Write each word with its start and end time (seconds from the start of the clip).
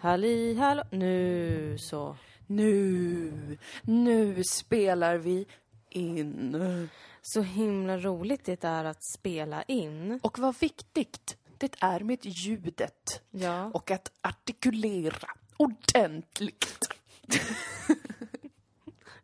Halli 0.00 0.54
hallå, 0.54 0.82
nu 0.90 1.76
så. 1.78 2.16
Nu, 2.46 3.58
nu 3.82 4.44
spelar 4.44 5.16
vi 5.16 5.46
in. 5.90 6.88
Så 7.22 7.42
himla 7.42 7.98
roligt 7.98 8.44
det 8.44 8.64
är 8.64 8.84
att 8.84 9.04
spela 9.18 9.62
in. 9.62 10.20
Och 10.22 10.38
vad 10.38 10.58
viktigt 10.60 11.36
det 11.58 11.76
är 11.80 12.00
med 12.00 12.18
ljudet 12.26 13.22
Ja. 13.30 13.70
och 13.74 13.90
att 13.90 14.12
artikulera 14.20 15.28
ordentligt. 15.56 16.94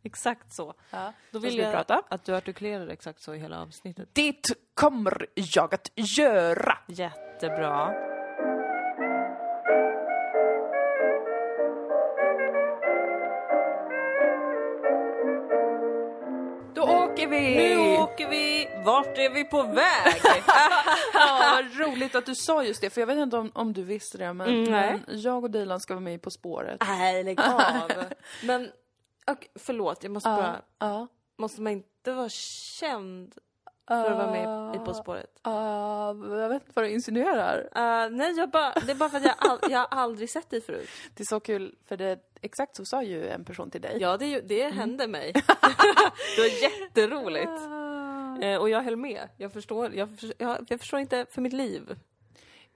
Exakt 0.02 0.54
så. 0.54 0.74
Ja, 0.90 1.12
Då 1.30 1.38
vill 1.38 1.56
vi 1.56 1.62
jag 1.62 1.72
prata? 1.72 2.02
att 2.08 2.24
du 2.24 2.36
artikulerar 2.36 2.88
exakt 2.88 3.22
så 3.22 3.34
i 3.34 3.38
hela 3.38 3.62
avsnittet. 3.62 4.08
Det 4.12 4.43
kommer 4.74 5.27
jag 5.34 5.74
att 5.74 5.90
göra. 5.95 6.79
Jättebra. 6.88 7.95
Åker 17.16 17.29
vi! 17.29 17.56
Nu 17.56 17.79
åker 17.98 18.29
vi! 18.29 18.68
Vart 18.84 19.18
är 19.18 19.30
vi 19.30 19.44
på 19.44 19.62
väg? 19.62 20.14
Ja, 21.14 21.52
vad 21.54 21.86
roligt 21.88 22.14
att 22.14 22.26
du 22.26 22.34
sa 22.34 22.64
just 22.64 22.80
det, 22.80 22.90
för 22.90 23.00
jag 23.00 23.07
vet 23.07 23.18
inte 23.18 23.36
om, 23.36 23.50
om 23.54 23.72
du 23.72 23.82
visste 23.82 24.18
det, 24.18 24.32
men, 24.32 24.48
Mm, 24.48 24.70
men 24.72 25.21
jag 25.21 25.44
och 25.44 25.50
Dilan 25.50 25.80
ska 25.80 25.94
vara 25.94 26.00
med 26.04 26.22
På 26.22 26.30
spåret. 26.30 26.82
Nej, 26.86 27.24
lägg 27.24 27.40
av. 27.44 27.90
Men, 28.44 28.71
och, 29.30 29.46
förlåt, 29.58 30.02
jag 30.02 30.12
måste 30.12 30.29
bara... 30.29 31.08
Måste 31.38 31.60
man 31.60 31.72
inte 31.72 32.12
vara 32.12 32.28
känd 32.28 33.34
för 33.89 34.11
att 34.11 34.19
vara 34.19 34.31
med 34.31 34.77
i 34.77 34.78
På 34.78 34.95
spåret? 34.95 35.41
Uh, 35.47 35.53
jag 36.41 36.48
vet 36.48 36.62
inte 36.62 36.72
vad 36.75 36.84
du 36.84 36.91
insinuerar. 36.91 37.58
Uh, 37.58 38.17
nej, 38.17 38.33
jag 38.36 38.50
bara, 38.50 38.72
det 38.86 38.92
är 38.92 38.97
bara 38.97 39.08
för 39.08 39.17
att 39.17 39.25
jag, 39.25 39.34
all, 39.39 39.58
jag 39.70 39.78
har 39.78 39.89
aldrig 39.91 40.31
sett 40.31 40.50
dig 40.50 40.61
förut. 40.61 40.89
Det 41.14 41.22
är 41.22 41.27
så 41.27 41.41
kul, 41.41 41.75
för 41.84 41.97
det, 41.97 42.19
exakt 42.41 42.77
så 42.77 42.84
sa 42.84 43.03
ju 43.03 43.28
en 43.28 43.44
person 43.44 43.70
till 43.70 43.80
dig. 43.80 43.97
Ja, 44.00 44.17
det, 44.17 44.41
det 44.41 44.69
hände 44.69 45.06
mig. 45.06 45.33
det 46.36 46.42
var 46.42 46.62
jätteroligt. 46.62 47.62
Eh, 48.42 48.56
och 48.56 48.70
jag 48.70 48.83
höll 48.83 48.97
med. 48.97 49.28
Jag 49.36 49.52
förstår, 49.52 49.94
jag, 49.94 50.08
jag, 50.38 50.66
jag 50.69 50.80
förstår 50.80 51.00
inte 51.00 51.27
för 51.30 51.41
mitt 51.41 51.53
liv 51.53 51.97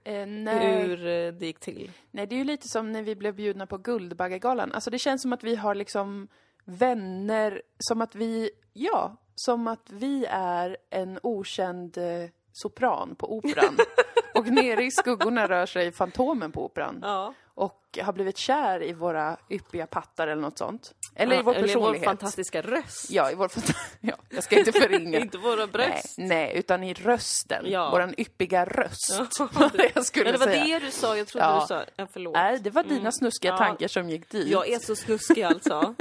Eh, 0.05 0.27
hur 0.27 1.06
eh, 1.06 1.33
det 1.33 1.47
gick 1.47 1.61
till. 1.61 1.91
nej, 2.11 2.27
det 2.27 2.34
är 2.34 2.39
ju 2.39 2.45
lite 2.45 2.69
som 2.69 2.93
när 2.93 3.03
vi 3.03 3.17
blev 3.17 3.34
bjudna 3.34 3.67
på 3.67 3.79
Guldbaggegalan. 3.79 4.73
Alltså 4.73 4.91
det 4.91 4.99
känns 4.99 5.23
som 5.23 5.33
att 5.33 5.45
vi 5.45 5.56
har 5.56 5.75
liksom 5.75 6.29
vänner, 6.65 7.62
som 7.79 8.03
att 8.03 8.15
vi, 8.15 8.51
ja, 8.73 9.17
som 9.47 9.69
att 9.69 9.87
vi 9.91 10.27
är 10.31 10.77
en 10.91 11.19
okänd 11.23 11.99
eh, 11.99 12.05
sopran 12.53 13.15
på 13.15 13.37
operan. 13.37 13.77
och 14.35 14.47
nere 14.47 14.85
i 14.85 14.91
skuggorna 14.91 15.49
rör 15.49 15.67
sig 15.67 15.93
Fantomen 15.93 16.53
på 16.53 16.65
operan. 16.65 16.99
Ja. 17.03 17.35
Och 17.55 17.99
har 18.03 18.13
blivit 18.13 18.37
kär 18.37 18.83
i 18.83 18.93
våra 18.93 19.37
yppiga 19.51 19.87
pattar 19.87 20.29
eller 20.29 20.43
något 20.43 20.59
sånt. 20.59 20.93
Eller 21.15 21.39
i 21.39 21.43
vår 21.43 21.55
Eller 21.55 21.67
personlighet. 21.69 22.01
vår 22.03 22.05
fantastiska 22.05 22.63
röst. 22.63 23.11
Ja, 23.11 23.31
i 23.31 23.35
vår 23.35 23.51
ja, 24.01 24.15
jag 24.29 24.45
ska 24.45 24.59
inte 24.59 24.73
förringa. 24.73 25.19
Inte 25.21 25.39
våra 25.39 25.57
Nej, 25.57 25.67
bröst. 25.67 26.15
nej, 26.19 26.53
utan 26.57 26.85
i 26.85 26.95
rösten. 26.95 27.65
Ja. 27.69 27.91
Våran 27.91 28.15
yppiga 28.19 28.65
röst. 28.65 29.21
Ja, 29.39 29.71
det 29.73 29.91
jag 29.95 30.05
skulle 30.07 30.25
Ja, 30.27 30.33
det 30.33 30.39
var 30.39 30.47
säga. 30.47 30.79
det 30.79 30.87
du 30.87 30.91
sa. 30.91 31.17
Jag 31.17 31.27
trodde 31.27 31.47
Ja. 31.47 31.61
du 31.61 31.67
sa... 31.67 31.85
Ja, 31.97 32.07
förlåt. 32.13 32.35
Nej, 32.35 32.59
det 32.59 32.71
var 32.71 32.83
dina 32.83 33.13
snuskiga 33.13 33.51
Ja. 33.53 33.59
tankar 33.59 33.89
som 33.89 34.11
gick 34.11 34.31
dit. 34.31 34.49
Jag 34.49 34.69
är 34.69 34.79
så 34.79 34.97
snuskig 34.97 35.43
alltså. 35.43 35.95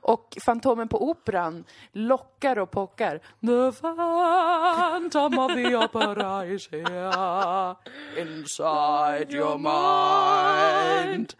Och 0.00 0.36
Fantomen 0.44 0.88
på 0.88 1.10
Operan 1.10 1.64
lockar 1.92 2.58
och 2.58 2.70
pockar. 2.70 3.20
The 3.40 3.72
phantom 3.80 5.38
of 5.38 5.54
the 5.54 5.76
opera 5.76 6.46
is 6.46 6.68
here 6.70 7.74
inside 8.16 9.32
your 9.32 9.58
mind. 9.58 11.34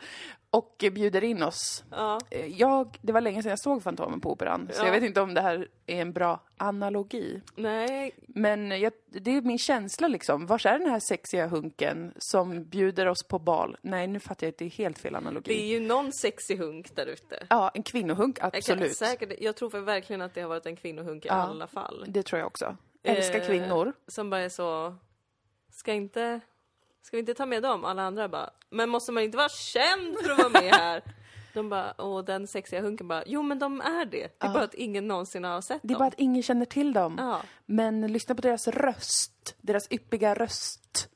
Och 0.57 0.77
bjuder 0.93 1.25
in 1.25 1.43
oss. 1.43 1.85
Ja. 1.91 2.19
Eh, 2.31 2.47
Jag, 2.47 2.99
det 3.03 3.13
var 3.13 3.21
länge 3.21 3.43
sedan 3.43 3.51
jag 3.51 3.59
såg 3.59 3.83
Fantomen 3.83 4.21
på 4.21 4.33
Operan, 4.33 4.69
så 4.73 4.81
Ja. 4.83 4.85
jag 4.87 4.93
vet 4.93 5.03
inte 5.03 5.21
om 5.21 5.35
det 5.35 5.41
här 5.41 5.69
är 5.87 6.01
en 6.03 6.13
bra 6.13 6.41
analogi. 6.57 7.41
Nej, 7.57 8.15
Men 8.29 8.81
jag, 8.81 8.93
det 9.11 9.31
är 9.37 9.43
min 9.43 9.59
känsla 9.59 10.09
liksom. 10.09 10.47
Var 10.47 10.67
är 10.67 10.79
den 10.79 10.91
här 10.91 11.01
sexiga 11.01 11.47
hunken 11.47 12.15
som 12.19 12.65
bjuder 12.65 13.07
oss 13.07 13.23
på 13.29 13.39
bal? 13.39 13.77
Nej, 13.83 14.07
nu 14.07 14.21
fattar 14.21 14.47
jag 14.47 14.53
att 14.53 14.59
det 14.59 14.65
är 14.65 14.71
helt 14.71 14.99
fel 14.99 15.15
analogi. 15.17 15.55
det 15.55 15.63
är 15.63 15.67
ju 15.67 15.81
någon 15.81 16.13
sexig 16.13 16.57
hunk 16.59 16.97
där 16.97 17.07
ute. 17.07 17.47
Ja, 17.51 17.71
en 17.75 17.83
kvinnohunk, 17.83 18.39
Jag, 18.41 18.53
kan, 18.53 18.59
absolut. 18.59 18.97
säkert, 18.97 19.33
jag 19.41 19.57
tror 19.57 19.71
verkligen 19.81 20.23
att 20.23 20.35
det 20.35 20.41
har 20.41 20.49
varit 20.49 20.67
en 20.67 20.77
kvinnohunk 20.77 21.25
i 21.25 21.29
Ja. 21.29 21.35
alla 21.35 21.67
fall. 21.67 22.05
Det 22.09 22.23
tror 22.23 22.39
jag 22.39 22.47
också. 22.47 22.77
Älskar 23.03 23.41
Eh, 23.41 23.47
kvinnor. 23.47 23.93
Som 24.09 24.31
bara 24.31 24.41
är 24.41 24.49
så... 24.49 24.95
Ska 25.71 25.93
inte... 25.93 26.41
Ska 27.07 27.17
vi 27.17 27.21
inte 27.21 27.35
ta 27.35 27.47
med 27.47 27.63
dem? 27.63 27.85
Alla 27.85 28.03
andra 28.03 28.29
bara... 28.29 28.51
Men 28.71 28.89
måste 28.91 29.13
man 29.13 29.23
inte 29.23 29.37
vara 29.37 29.49
känd 29.49 30.19
för 30.23 30.31
att 30.31 30.39
vara 30.39 30.49
med 30.63 30.75
här? 30.75 31.03
De 31.55 31.69
bara... 31.69 31.93
Och 31.93 32.25
den 32.25 32.47
sexiga 32.47 32.81
hunken 32.81 33.09
bara... 33.09 33.23
Jo 33.27 33.43
men 33.43 33.59
de 33.59 33.81
är 33.81 34.05
det. 34.05 34.41
Det 34.41 34.47
är 34.47 34.53
bara 34.53 34.65
att 34.65 34.75
ingen 34.75 35.09
någonsin 35.09 35.45
har 35.45 35.61
sett 35.61 35.81
Det 35.83 35.87
är 35.87 35.93
dem. 35.93 35.99
bara 35.99 36.09
att 36.09 36.19
ingen 36.21 36.43
känner 36.43 36.65
till 36.67 36.93
dem. 36.93 37.15
Ja. 37.19 37.41
Men 37.67 38.13
lyssna 38.13 38.35
på 38.35 38.43
deras 38.43 38.69
röst. 38.69 39.55
Deras 39.61 39.93
yppiga 39.93 40.35
röst. 40.35 41.09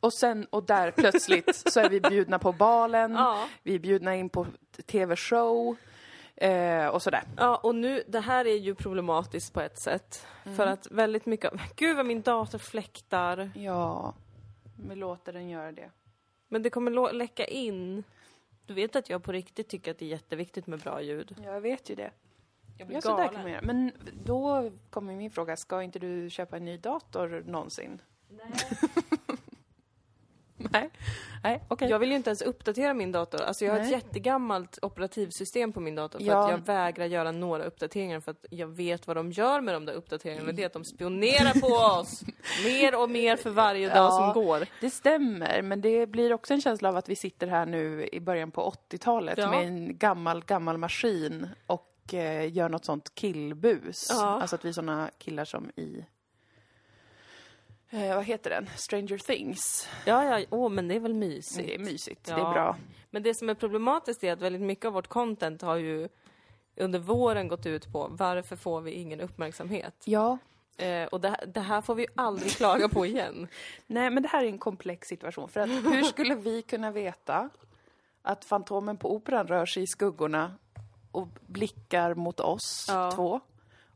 Och 0.00 0.12
sen, 0.12 0.46
och 0.50 0.62
där 0.66 0.90
plötsligt 0.90 1.72
så 1.72 1.80
är 1.80 1.88
vi 1.88 2.00
bjudna 2.00 2.38
på 2.38 2.52
balen. 2.52 3.12
Ja. 3.12 3.44
Vi 3.62 3.74
är 3.74 3.78
bjudna 3.78 4.14
in 4.16 4.28
på 4.28 4.46
tv-show. 4.86 5.76
Eh, 6.42 6.86
och 6.86 7.02
sådär. 7.02 7.22
Ja, 7.36 7.56
och 7.56 7.74
nu, 7.74 8.02
det 8.08 8.20
här 8.20 8.44
är 8.46 8.56
ju 8.56 8.74
problematiskt 8.74 9.54
på 9.54 9.60
ett 9.60 9.78
sätt. 9.78 10.26
Mm. 10.44 10.56
För 10.56 10.66
att 10.66 10.90
väldigt 10.90 11.26
mycket 11.26 11.52
av, 11.52 11.60
Gud 11.76 11.96
vad 11.96 12.06
min 12.06 12.22
dator 12.22 12.58
fläktar. 12.58 13.50
Ja, 13.54 14.14
men 14.76 14.98
låter 14.98 15.32
den 15.32 15.48
göra 15.48 15.72
det. 15.72 15.90
Men 16.48 16.62
det 16.62 16.70
kommer 16.70 17.12
läcka 17.12 17.44
in. 17.44 18.04
Du 18.66 18.74
vet 18.74 18.96
att 18.96 19.10
jag 19.10 19.22
på 19.22 19.32
riktigt 19.32 19.68
tycker 19.68 19.90
att 19.90 19.98
det 19.98 20.04
är 20.04 20.08
jätteviktigt 20.08 20.66
med 20.66 20.78
bra 20.80 21.02
ljud. 21.02 21.36
Jag 21.44 21.60
vet 21.60 21.90
ju 21.90 21.94
det. 21.94 22.10
Jag 22.78 22.86
blir 22.88 22.96
Ja, 22.96 23.00
kan 23.00 23.16
galen. 23.16 23.42
man 23.42 23.50
göra. 23.50 23.62
Men 23.62 23.92
då 24.24 24.70
kommer 24.90 25.14
min 25.14 25.30
fråga, 25.30 25.56
ska 25.56 25.82
inte 25.82 25.98
du 25.98 26.30
köpa 26.30 26.56
en 26.56 26.64
ny 26.64 26.76
dator 26.76 27.44
någonsin? 27.46 28.00
Nej. 28.28 28.52
Nej, 30.72 30.90
Nej 31.44 31.62
okej. 31.68 31.88
Jag 31.90 31.98
vill 31.98 32.10
ju 32.10 32.16
inte 32.16 32.30
ens 32.30 32.42
uppdatera 32.42 32.94
min 32.94 33.12
dator. 33.12 33.42
Alltså 33.42 33.64
jag 33.64 33.72
har 33.72 33.78
ett 33.78 33.84
Nej. 33.84 33.92
jättegammalt 33.92 34.78
operativsystem 34.82 35.72
på 35.72 35.80
min 35.80 35.94
dator 35.94 36.18
för 36.18 36.26
Ja. 36.26 36.44
att 36.44 36.50
jag 36.50 36.58
vägrar 36.66 37.06
göra 37.06 37.32
några 37.32 37.64
uppdateringar 37.64 38.20
för 38.20 38.30
att 38.30 38.44
jag 38.50 38.66
vet 38.66 39.06
vad 39.06 39.16
de 39.16 39.32
gör 39.32 39.60
med 39.60 39.74
de 39.74 39.84
där 39.86 39.92
uppdateringarna. 39.92 40.52
Det 40.52 40.62
är 40.62 40.66
att 40.66 40.72
de 40.72 40.84
spionerar 40.84 41.60
på 41.60 41.66
oss 42.00 42.22
mer 42.64 43.02
och 43.02 43.10
mer 43.10 43.36
för 43.36 43.50
varje 43.50 43.88
dag 43.88 43.96
Ja. 43.96 44.10
som 44.34 44.42
går. 44.44 44.66
Det 44.80 44.90
stämmer, 44.90 45.62
men 45.62 45.80
det 45.80 46.06
blir 46.06 46.32
också 46.32 46.54
en 46.54 46.60
känsla 46.60 46.88
av 46.88 46.96
att 46.96 47.08
vi 47.08 47.16
sitter 47.16 47.46
här 47.46 47.66
nu 47.66 48.08
i 48.12 48.20
början 48.20 48.50
på 48.50 48.70
80-talet 48.90 49.38
Ja. 49.38 49.50
med 49.50 49.66
en 49.66 49.98
gammal, 49.98 50.44
gammal 50.44 50.78
maskin 50.78 51.48
och 51.66 52.14
eh, 52.14 52.52
gör 52.52 52.68
något 52.68 52.84
sånt 52.84 53.14
killbus. 53.14 54.10
Alltså 54.10 54.56
att 54.56 54.64
vi 54.64 54.68
är 54.68 54.72
såna 54.72 55.10
killar 55.18 55.44
som 55.44 55.70
i... 55.76 56.04
Eh, 57.94 58.14
vad 58.16 58.24
heter 58.24 58.50
den? 58.50 58.68
Stranger 58.76 59.18
Things. 59.18 59.88
Ja, 60.06 60.38
ja, 60.38 60.46
åh, 60.50 60.68
men 60.68 60.88
det 60.88 60.94
är 60.94 61.00
väl 61.00 61.14
mysigt. 61.14 61.68
Det 61.68 61.74
är 61.74 61.78
mysigt, 61.78 62.28
Ja. 62.28 62.34
det 62.36 62.40
är 62.42 62.52
bra. 62.52 62.76
Men 63.10 63.22
det 63.22 63.34
som 63.34 63.48
är 63.48 63.54
problematiskt 63.54 64.24
är 64.24 64.32
att 64.32 64.40
väldigt 64.40 64.62
mycket 64.62 64.84
av 64.84 64.92
vårt 64.92 65.06
content 65.08 65.62
har 65.62 65.76
ju 65.76 66.08
under 66.76 66.98
våren 66.98 67.48
gått 67.48 67.66
ut 67.66 67.92
på 67.92 68.08
varför 68.10 68.56
får 68.56 68.80
vi 68.80 68.90
ingen 68.92 69.20
uppmärksamhet? 69.20 69.94
Ja. 70.04 70.38
Eh, 70.76 71.04
och 71.04 71.20
det, 71.20 71.36
det 71.54 71.60
här 71.60 71.80
får 71.80 71.94
vi 71.94 72.06
aldrig 72.16 72.50
klaga 72.52 72.88
på 72.88 73.06
igen. 73.06 73.48
Nej, 73.86 74.10
men 74.10 74.22
det 74.22 74.28
här 74.28 74.44
är 74.44 74.48
en 74.48 74.58
komplex 74.58 75.08
situation. 75.08 75.48
För 75.48 75.60
att 75.60 75.68
hur 75.68 76.02
skulle 76.02 76.34
vi 76.34 76.62
kunna 76.62 76.90
veta 76.90 77.48
att 78.22 78.44
Fantomen 78.44 78.96
på 78.96 79.14
Operan 79.14 79.46
rör 79.46 79.66
sig 79.66 79.82
i 79.82 79.86
skuggorna 79.86 80.54
och 81.12 81.28
blickar 81.46 82.14
mot 82.14 82.40
oss 82.40 82.86
Ja. 82.88 83.10
två 83.14 83.40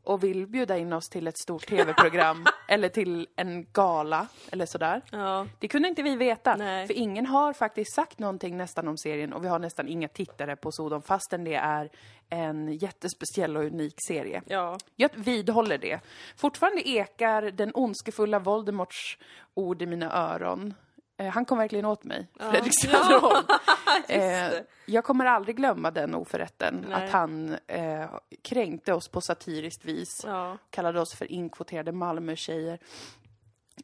och 0.07 0.23
vill 0.23 0.47
bjuda 0.47 0.77
in 0.77 0.93
oss 0.93 1.09
till 1.09 1.27
ett 1.27 1.37
stort 1.37 1.67
tv-program 1.67 2.45
eller 2.67 2.89
till 2.89 3.27
en 3.35 3.65
gala 3.71 4.27
eller 4.51 4.65
sådär. 4.65 5.01
Ja. 5.11 5.47
Det 5.59 5.67
kunde 5.67 5.87
inte 5.89 6.03
vi 6.03 6.15
veta, 6.15 6.55
Nej. 6.55 6.87
för 6.87 6.93
ingen 6.93 7.25
har 7.25 7.53
faktiskt 7.53 7.93
sagt 7.93 8.19
någonting 8.19 8.57
nästan 8.57 8.87
om 8.87 8.97
serien 8.97 9.33
och 9.33 9.43
vi 9.43 9.47
har 9.47 9.59
nästan 9.59 9.87
inga 9.87 10.07
tittare 10.07 10.55
på 10.55 10.71
Sodom 10.71 11.01
fastän 11.01 11.43
det 11.43 11.55
är 11.55 11.89
en 12.29 12.73
jättespeciell 12.73 13.57
och 13.57 13.63
unik 13.63 13.95
serie. 14.07 14.41
Ja. 14.45 14.77
Jag 14.95 15.09
vidhåller 15.15 15.77
det. 15.77 15.99
Fortfarande 16.37 16.89
ekar 16.89 17.41
den 17.41 17.71
ondskefulla 17.73 18.39
Voldemorts 18.39 19.17
ord 19.53 19.81
i 19.81 19.85
mina 19.85 20.11
öron. 20.11 20.73
Eh, 21.17 21.27
han 21.27 21.45
kom 21.45 21.57
verkligen 21.57 21.85
åt 21.85 22.03
mig, 22.03 22.27
Fredrik 22.39 22.81
Söderholm. 22.81 23.45
eh, 24.07 24.59
jag 24.85 25.03
kommer 25.03 25.25
aldrig 25.25 25.55
glömma 25.55 25.91
den 25.91 26.15
oförrätten, 26.15 26.85
Nej. 26.89 27.03
att 27.03 27.09
han 27.11 27.57
eh, 27.67 28.05
kränkte 28.41 28.93
oss 28.93 29.07
på 29.09 29.21
satiriskt 29.21 29.85
vis. 29.85 30.21
Ja. 30.25 30.57
Kallade 30.69 30.99
oss 30.99 31.15
för 31.15 31.31
inkvoterade 31.31 31.91
Malmö-tjejer. 31.91 32.79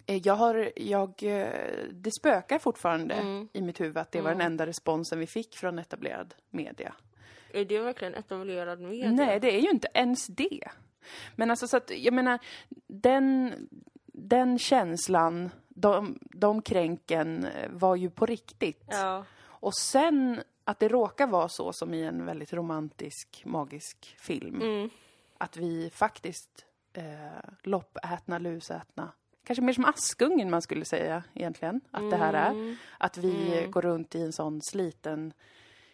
Eh, 0.05 0.17
jag 0.17 0.35
har, 0.35 0.69
jag, 0.75 1.13
det 1.91 2.11
spökar 2.19 2.59
fortfarande 2.59 3.13
Mm. 3.15 3.47
i 3.53 3.61
mitt 3.61 3.81
huvud 3.81 3.97
att 3.97 4.11
det 4.11 4.21
var 4.21 4.31
den 4.31 4.41
enda 4.41 4.65
responsen 4.65 5.19
vi 5.19 5.27
fick 5.27 5.55
från 5.55 5.79
etablerad 5.79 6.33
media. 6.49 6.93
Är 7.53 7.65
det 7.65 7.79
verkligen 7.79 8.15
etablerad 8.15 8.79
media? 8.79 9.11
Nej, 9.11 9.39
det 9.39 9.55
är 9.55 9.59
ju 9.61 9.69
inte 9.69 9.87
ens 9.93 10.27
det. 10.27 10.69
Men 11.35 11.49
alltså 11.49 11.67
så 11.67 11.77
att, 11.77 11.91
jag 11.97 12.13
menar, 12.13 12.39
den, 12.87 13.53
den 14.13 14.59
känslan, 14.59 15.49
de, 15.73 16.19
de 16.23 16.61
kränken 16.61 17.45
eh, 17.45 17.69
var 17.71 17.95
ju 17.95 18.09
på 18.09 18.25
riktigt. 18.25 18.85
Ja. 18.87 19.25
Och 19.45 19.75
sen 19.75 20.41
att 20.63 20.79
det 20.79 20.87
råkar 20.87 21.27
vara 21.27 21.49
så 21.49 21.73
som 21.73 21.93
i 21.93 22.03
en 22.03 22.25
väldigt 22.25 22.53
romantisk, 22.53 23.43
magisk 23.45 24.15
film. 24.19 24.61
Mm. 24.61 24.89
Att 25.37 25.57
vi 25.57 25.89
faktiskt 25.93 26.65
eh, 26.93 27.03
loppätna, 27.63 28.39
lusätna, 28.39 29.11
kanske 29.43 29.61
mer 29.61 29.73
som 29.73 29.85
Askungen 29.85 30.49
man 30.49 30.61
skulle 30.61 30.85
säga 30.85 31.23
egentligen, 31.33 31.81
att 31.91 32.11
det 32.11 32.17
här 32.17 32.51
Mm. 32.51 32.67
är. 32.69 32.77
Att 32.97 33.17
vi 33.17 33.67
går 33.71 33.81
runt 33.81 34.15
i 34.15 34.21
en 34.21 34.33
sån 34.33 34.61
sliten 34.61 35.33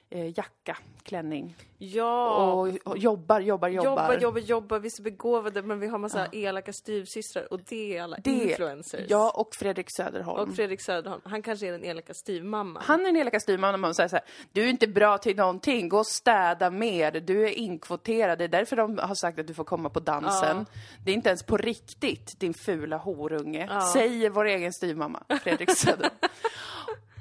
eh, 0.10 0.38
jacka, 0.38 0.78
klänning 1.04 1.56
Ja. 1.78 2.44
och, 2.54 2.68
och 2.86 2.98
jobbar, 2.98 3.40
jobbar, 3.40 3.68
jobbar. 3.70 3.86
Jobbar, 3.92 4.18
jobbar, 4.22 4.40
jobbar, 4.42 4.80
vi 4.80 4.88
är 4.88 4.90
så 4.90 5.02
begåvade 5.04 5.62
men 5.62 5.80
vi 5.80 5.88
har 5.88 5.98
massa 5.98 6.28
elaka 6.32 6.74
styvsystrar 6.74 7.54
och 7.54 7.60
det 7.70 7.98
är 7.98 8.04
alla 8.04 8.18
Det- 8.24 8.32
influencers. 8.32 9.06
Ja, 9.10 9.32
och 9.36 9.56
Fredrik 9.56 9.88
Söderholm. 9.98 10.50
Och 10.50 10.56
Fredrik 10.56 10.82
Söderholm, 10.82 11.22
han 11.26 11.42
kanske 11.42 11.68
är 11.68 11.72
den 11.72 11.86
elaka 11.86 12.14
styvmamman. 12.14 12.84
Han 12.86 13.00
är 13.02 13.06
den 13.06 13.16
elaka 13.16 13.40
styrmannen 13.40 13.84
och 13.86 13.96
säger 13.96 14.10
så 14.10 14.16
här, 14.16 14.26
du 14.52 14.64
är 14.64 14.68
inte 14.68 14.88
bra 14.88 15.18
till 15.18 15.36
någonting, 15.38 15.90
gå 15.90 15.98
och 15.98 16.08
städa 16.08 16.70
mer, 16.70 17.12
du 17.12 17.44
är 17.48 17.50
inkvoterad. 17.58 18.38
Det 18.38 18.44
är 18.44 18.48
därför 18.48 18.76
de 18.76 18.98
har 18.98 19.16
sagt 19.16 19.40
att 19.40 19.48
du 19.48 19.54
får 19.54 19.64
komma 19.64 19.90
på 19.90 20.00
dansen. 20.00 20.66
Det 21.06 21.12
är 21.12 21.16
inte 21.16 21.30
ens 21.30 21.44
på 21.44 21.58
riktigt, 21.58 22.40
din 22.40 22.54
fula 22.54 22.98
horunge. 22.98 23.70
Säger 23.94 24.30
vår 24.30 24.46
egen 24.46 24.74
styrmamma, 24.74 25.24
Fredrik 25.44 25.78
Söderholm. 25.78 26.16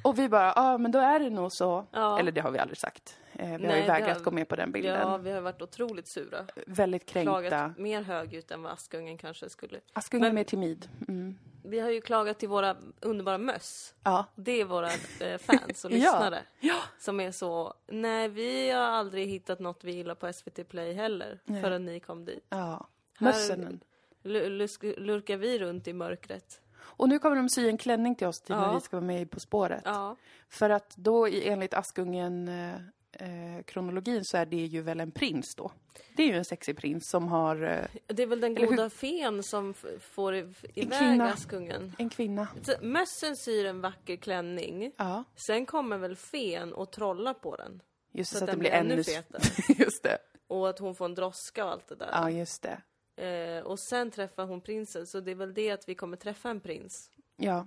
och 0.08 0.18
vi 0.18 0.28
bara, 0.28 0.46
ja 0.46 0.52
ah, 0.56 0.78
men 0.78 0.90
då 0.92 0.98
är 0.98 1.20
det 1.20 1.30
nog 1.30 1.52
så. 1.52 1.86
Ja. 1.92 2.18
Eller 2.18 2.32
det 2.32 2.40
har 2.40 2.50
vi 2.50 2.58
aldrig 2.58 2.78
sagt. 2.78 3.18
Eh, 3.32 3.46
vi 3.46 3.52
har 3.52 3.58
Nej, 3.58 3.74
ju 3.76 3.82
det 3.82 3.88
vägrat 3.88 4.16
har- 4.16 4.24
gå 4.24 4.30
med 4.30 4.48
på 4.48 4.56
den 4.56 4.72
bilden. 4.72 5.00
Ja, 5.00 5.16
vi 5.16 5.30
har 5.30 5.40
varit 5.40 5.62
otroligt 5.62 6.06
sura. 6.08 6.46
Väldigt 6.66 7.06
kränkta. 7.06 7.40
Klagat 7.40 7.78
mer 7.78 8.02
högljutt 8.02 8.50
än 8.50 8.62
vad 8.62 8.72
Askungen 8.72 9.18
kanske 9.18 9.48
skulle. 9.50 9.80
Askungen 9.92 10.24
är 10.24 10.28
Men- 10.28 10.34
mer 10.34 10.44
timid. 10.44 10.88
Mm. 11.08 11.38
Vi 11.64 11.80
har 11.80 11.90
ju 11.90 12.00
klagat 12.00 12.38
till 12.38 12.48
våra 12.48 12.76
underbara 13.00 13.38
möss. 13.38 13.94
Ja. 14.04 14.24
Det 14.34 14.60
är 14.60 14.64
våra 14.64 14.88
eh, 15.20 15.38
fans 15.38 15.84
och 15.84 15.90
Ja. 15.92 15.96
lyssnare. 15.96 16.38
Ja. 16.60 16.76
Som 16.98 17.20
är 17.20 17.30
så, 17.32 17.74
nej 17.86 18.28
vi 18.28 18.70
har 18.70 18.80
aldrig 18.82 19.28
hittat 19.28 19.58
något 19.58 19.84
vi 19.84 19.92
gillar 19.92 20.14
på 20.14 20.32
SVT 20.32 20.64
Play 20.68 20.92
heller. 20.92 21.38
Förrän 21.46 21.84
ni 21.84 22.00
kom 22.00 22.24
dit. 22.24 22.46
ja. 22.48 22.86
Här- 23.18 23.26
Mössen. 23.26 23.80
Lusk- 24.24 24.94
lurkar 24.98 25.36
vi 25.36 25.58
runt 25.58 25.88
i 25.88 25.92
mörkret. 25.92 26.60
Och 26.88 27.08
nu 27.08 27.18
kommer 27.18 27.36
de 27.36 27.48
sy 27.48 27.68
en 27.68 27.78
klänning 27.78 28.14
till 28.14 28.26
oss 28.26 28.40
till 28.40 28.54
när 28.54 28.62
Ja. 28.66 28.74
vi 28.74 28.80
ska 28.80 28.96
vara 28.96 29.06
med 29.06 29.22
i 29.22 29.26
På 29.26 29.40
spåret. 29.40 29.82
Ja. 29.84 30.16
För 30.48 30.70
att 30.70 30.96
då 30.96 31.26
enligt 31.26 31.74
Askungen 31.74 32.48
eh, 32.48 32.74
eh, 33.12 33.62
kronologin 33.64 34.24
så 34.24 34.36
är 34.36 34.46
det 34.46 34.56
ju 34.56 34.82
väl 34.82 35.00
en 35.00 35.10
prins 35.10 35.54
då. 35.54 35.70
Det 36.16 36.22
är 36.22 36.26
ju 36.26 36.36
en 36.36 36.44
sexig 36.44 36.76
prins 36.76 37.08
som 37.10 37.28
har 37.28 37.62
eh, 37.62 38.00
Det 38.06 38.22
är 38.22 38.26
väl 38.26 38.40
den 38.40 38.56
Eller 38.56 38.66
hur- 38.66 38.76
goda 38.76 38.90
fen 38.90 39.42
som 39.42 39.74
får 40.00 40.34
i- 40.34 40.38
iväg 40.74 40.98
kvinna. 40.98 41.32
Askungen. 41.32 41.92
en 41.98 42.10
kvinna. 42.10 42.48
Mössen 42.80 43.36
syr 43.36 43.64
en 43.66 43.80
vacker 43.80 44.16
klänning. 44.16 44.92
Ja, 44.96 45.24
Sen 45.46 45.66
kommer 45.66 45.98
väl 45.98 46.16
fen 46.16 46.72
och 46.72 46.92
trollar 46.92 47.34
på 47.34 47.56
den. 47.56 47.82
just 48.12 48.32
Så 48.32 48.38
så 48.38 48.44
att 48.44 48.50
den 48.50 48.58
blir 48.58 48.70
ännu... 48.70 49.04
fetare. 49.04 49.42
just 49.84 50.02
det. 50.02 50.18
Och 50.48 50.68
att 50.68 50.78
hon 50.78 50.94
får 50.94 51.04
en 51.04 51.14
droska 51.14 51.64
och 51.64 51.70
allt 51.72 51.88
det 51.88 51.94
där. 51.94 52.08
Ja, 52.12 52.30
just 52.30 52.62
det. 52.62 52.80
Eh, 53.18 53.62
och 53.62 53.78
sen 53.78 54.10
träffar 54.10 54.46
hon 54.46 54.60
prinsen, 54.60 55.06
så 55.06 55.20
det 55.20 55.30
är 55.30 55.34
väl 55.34 55.54
det 55.54 55.70
att 55.70 55.88
vi 55.88 55.94
kommer 55.94 56.16
träffa 56.16 56.50
en 56.50 56.60
prins. 56.60 57.10
Ja, 57.36 57.66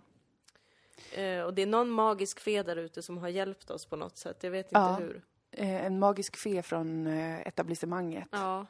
Eh, 1.14 1.42
och 1.44 1.54
det 1.54 1.62
är 1.62 1.66
någon 1.66 1.90
magisk 1.90 2.40
fe 2.40 2.64
där 2.64 2.76
ute 2.76 3.02
som 3.02 3.18
har 3.18 3.28
hjälpt 3.30 3.70
oss 3.72 3.86
på 3.86 3.96
något 3.96 4.18
sätt. 4.18 4.44
Jag 4.44 4.52
vet 4.52 4.66
inte 4.66 4.80
Ja. 4.80 4.96
hur. 5.00 5.24
eh, 5.52 5.86
en 5.86 6.00
magisk 6.00 6.38
fe 6.38 6.62
från 6.62 7.08
eh, 7.08 7.40
etablissemanget. 7.48 8.28
Ja. 8.32 8.66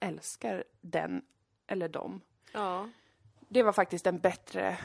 Älskar 0.00 0.64
den, 0.80 1.22
eller 1.66 1.88
dem. 1.88 2.20
Ja. 2.52 2.88
Det 3.48 3.62
var 3.62 3.72
faktiskt 3.72 4.06
en 4.06 4.18
bättre, 4.18 4.78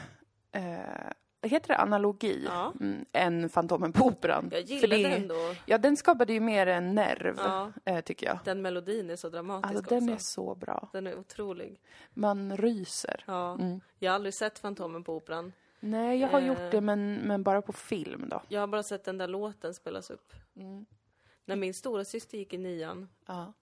eh, 0.52 1.12
heter 1.42 1.68
det 1.68 1.76
analogi? 1.76 2.42
Ja. 2.44 2.72
Mm, 2.80 3.04
än 3.12 3.48
Fantomen 3.48 3.92
på 3.92 4.04
Operan. 4.06 4.48
Jag 4.52 4.60
gillade 4.62 5.02
det- 5.02 5.16
ändå. 5.16 5.54
Ja, 5.66 5.78
den 5.78 5.96
skapade 5.96 6.32
ju 6.32 6.40
mer 6.40 6.66
en 6.66 6.94
nerv, 6.94 7.34
Ja. 7.38 7.72
eh, 7.84 8.00
tycker 8.00 8.26
jag. 8.26 8.38
Den 8.44 8.62
melodin 8.62 9.10
är 9.10 9.16
så 9.16 9.28
dramatisk 9.28 9.76
Alltså, 9.76 9.94
den 9.94 10.02
också. 10.02 10.14
är 10.14 10.18
så 10.18 10.54
bra. 10.54 10.88
Den 10.92 11.06
är 11.06 11.18
otrolig. 11.18 11.80
Man 12.14 12.56
ryser. 12.56 13.24
Ja. 13.26 13.54
Mm. 13.54 13.80
Jag 13.98 14.10
har 14.10 14.14
aldrig 14.14 14.34
sett 14.34 14.58
Fantomen 14.58 15.04
på 15.04 15.14
Operan. 15.16 15.52
Nej, 15.80 16.20
jag 16.20 16.28
har 16.28 16.40
Eh. 16.40 16.46
gjort 16.46 16.70
det, 16.70 16.80
men, 16.80 17.14
men 17.14 17.42
bara 17.42 17.62
på 17.62 17.72
film 17.72 18.28
då. 18.30 18.42
Jag 18.48 18.60
har 18.60 18.66
bara 18.66 18.82
sett 18.82 19.04
den 19.04 19.18
där 19.18 19.28
låten 19.28 19.74
spelas 19.74 20.10
upp. 20.10 20.32
Mm. 20.56 20.86
När 21.44 21.56
min 21.56 21.74
stora 21.74 22.04
syster 22.04 22.38
gick 22.38 22.54
i 22.54 22.58
nian, 22.58 23.08
Ja. 23.26 23.52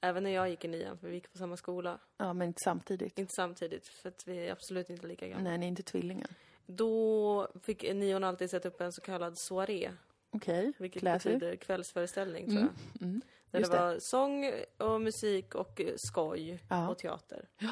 även 0.00 0.22
när 0.22 0.30
jag 0.30 0.50
gick 0.50 0.64
i 0.64 0.68
nian, 0.68 0.98
för 0.98 1.08
vi 1.08 1.14
gick 1.14 1.32
på 1.32 1.38
samma 1.38 1.56
skola. 1.56 1.98
ja, 2.16 2.32
men 2.32 2.48
inte 2.48 2.60
samtidigt. 2.64 3.18
Inte 3.18 3.34
samtidigt, 3.34 3.86
för 3.88 4.08
att 4.08 4.22
vi 4.28 4.46
är 4.48 4.52
absolut 4.52 4.90
inte 4.90 5.06
lika 5.06 5.28
gamla. 5.28 5.44
Nej, 5.48 5.58
ni 5.58 5.66
är 5.66 5.68
inte 5.68 5.82
tvillingar. 5.82 6.30
Då 6.70 7.48
fick 7.62 7.82
nion 7.82 8.24
alltid 8.24 8.50
sätta 8.50 8.68
upp 8.68 8.80
en 8.80 8.92
så 8.92 9.00
kallad 9.00 9.38
soaré, 9.38 9.92
Okej, 10.30 10.72
vilket 10.78 11.00
classy. 11.00 11.28
betyder 11.34 11.56
kvällsföreställning 11.56 12.46
tror 12.46 12.58
Mm, 12.60 12.72
jag. 12.92 13.02
mm. 13.08 13.20
Där 13.50 13.60
det 13.60 13.66
det. 13.70 13.76
var 13.78 13.98
sång 13.98 14.52
och 14.78 15.00
musik 15.00 15.54
och 15.54 15.80
eh, 15.80 15.94
skoj 15.96 16.62
Ja. 16.68 16.88
och 16.88 16.98
teater. 16.98 17.48
Ja. 17.58 17.70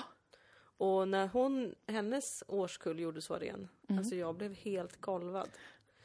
Och 0.81 1.09
när 1.09 1.27
hon, 1.29 1.75
hennes 1.87 2.45
årskull 2.49 3.01
gjorde 3.01 3.21
soarén, 3.23 3.69
Mm. 3.89 3.99
alltså 3.99 4.15
jag 4.15 4.35
blev 4.35 4.55
helt 4.55 5.01
golvad. 5.01 5.49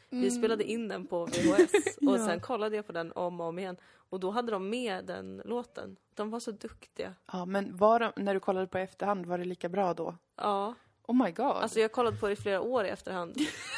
Vi 0.10 0.31
spelade 0.31 0.63
in 0.63 0.88
den 0.88 1.07
på 1.07 1.25
VHS 1.25 1.98
och 2.07 2.18
Ja. 2.19 2.25
sen 2.28 2.39
kollade 2.39 2.75
jag 2.75 2.86
på 2.88 2.92
den 2.92 3.12
om 3.12 3.42
och 3.42 3.48
om 3.48 3.60
igen. 3.60 3.78
Och 3.96 4.19
då 4.19 4.31
hade 4.31 4.51
de 4.51 4.69
med 4.69 5.06
den 5.06 5.42
låten. 5.46 5.96
De 6.13 6.30
var 6.30 6.39
så 6.39 6.51
duktiga. 6.51 7.13
Ja, 7.31 7.46
men 7.46 7.78
var 7.78 8.00
de, 8.00 8.12
när 8.16 8.34
du 8.34 8.39
kollade 8.39 8.68
på 8.68 8.78
efterhand, 8.78 9.25
var 9.25 9.38
det 9.38 9.46
lika 9.46 9.69
bra 9.69 9.94
då? 9.94 10.16
Ja, 10.36 10.74
Oh 11.07 11.23
my 11.25 11.31
god. 11.31 11.45
alltså 11.45 11.79
jag 11.79 11.91
kollade 11.91 12.17
på 12.17 12.27
det 12.27 12.33
i 12.33 12.35
flera 12.35 12.61
år 12.61 12.85
i 12.85 12.89
efterhand. 12.89 13.38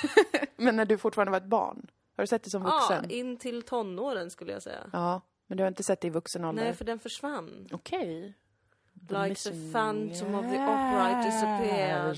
Men 0.55 0.75
när 0.75 0.85
du 0.85 0.97
fortfarande 0.97 1.31
var 1.31 1.37
ett 1.37 1.43
barn? 1.45 1.87
Har 2.17 2.23
du 2.23 2.27
sett 2.27 2.43
det 2.43 2.49
som 2.49 2.61
Ja, 2.63 2.69
vuxen? 2.89 3.11
in 3.11 3.37
till 3.37 3.61
tonåren 3.61 4.29
skulle 4.31 4.51
jag 4.51 4.61
säga. 4.63 4.89
Ja, 4.93 5.21
men 5.47 5.57
du 5.57 5.63
har 5.63 5.67
inte 5.67 5.83
sett 5.83 6.01
det 6.01 6.07
i 6.07 6.09
vuxen 6.09 6.45
ålder? 6.45 6.63
Nej, 6.63 6.73
för 6.73 6.85
den 6.85 6.99
försvann. 6.99 7.67
Okej. 7.71 8.33
The 9.09 9.13
Like 9.15 9.29
Missing 9.29 9.53
the 9.53 9.73
Phantom 9.73 10.35
of 10.35 10.41
the 10.45 10.57
Opera 10.57 11.23
disappeared. 11.25 12.17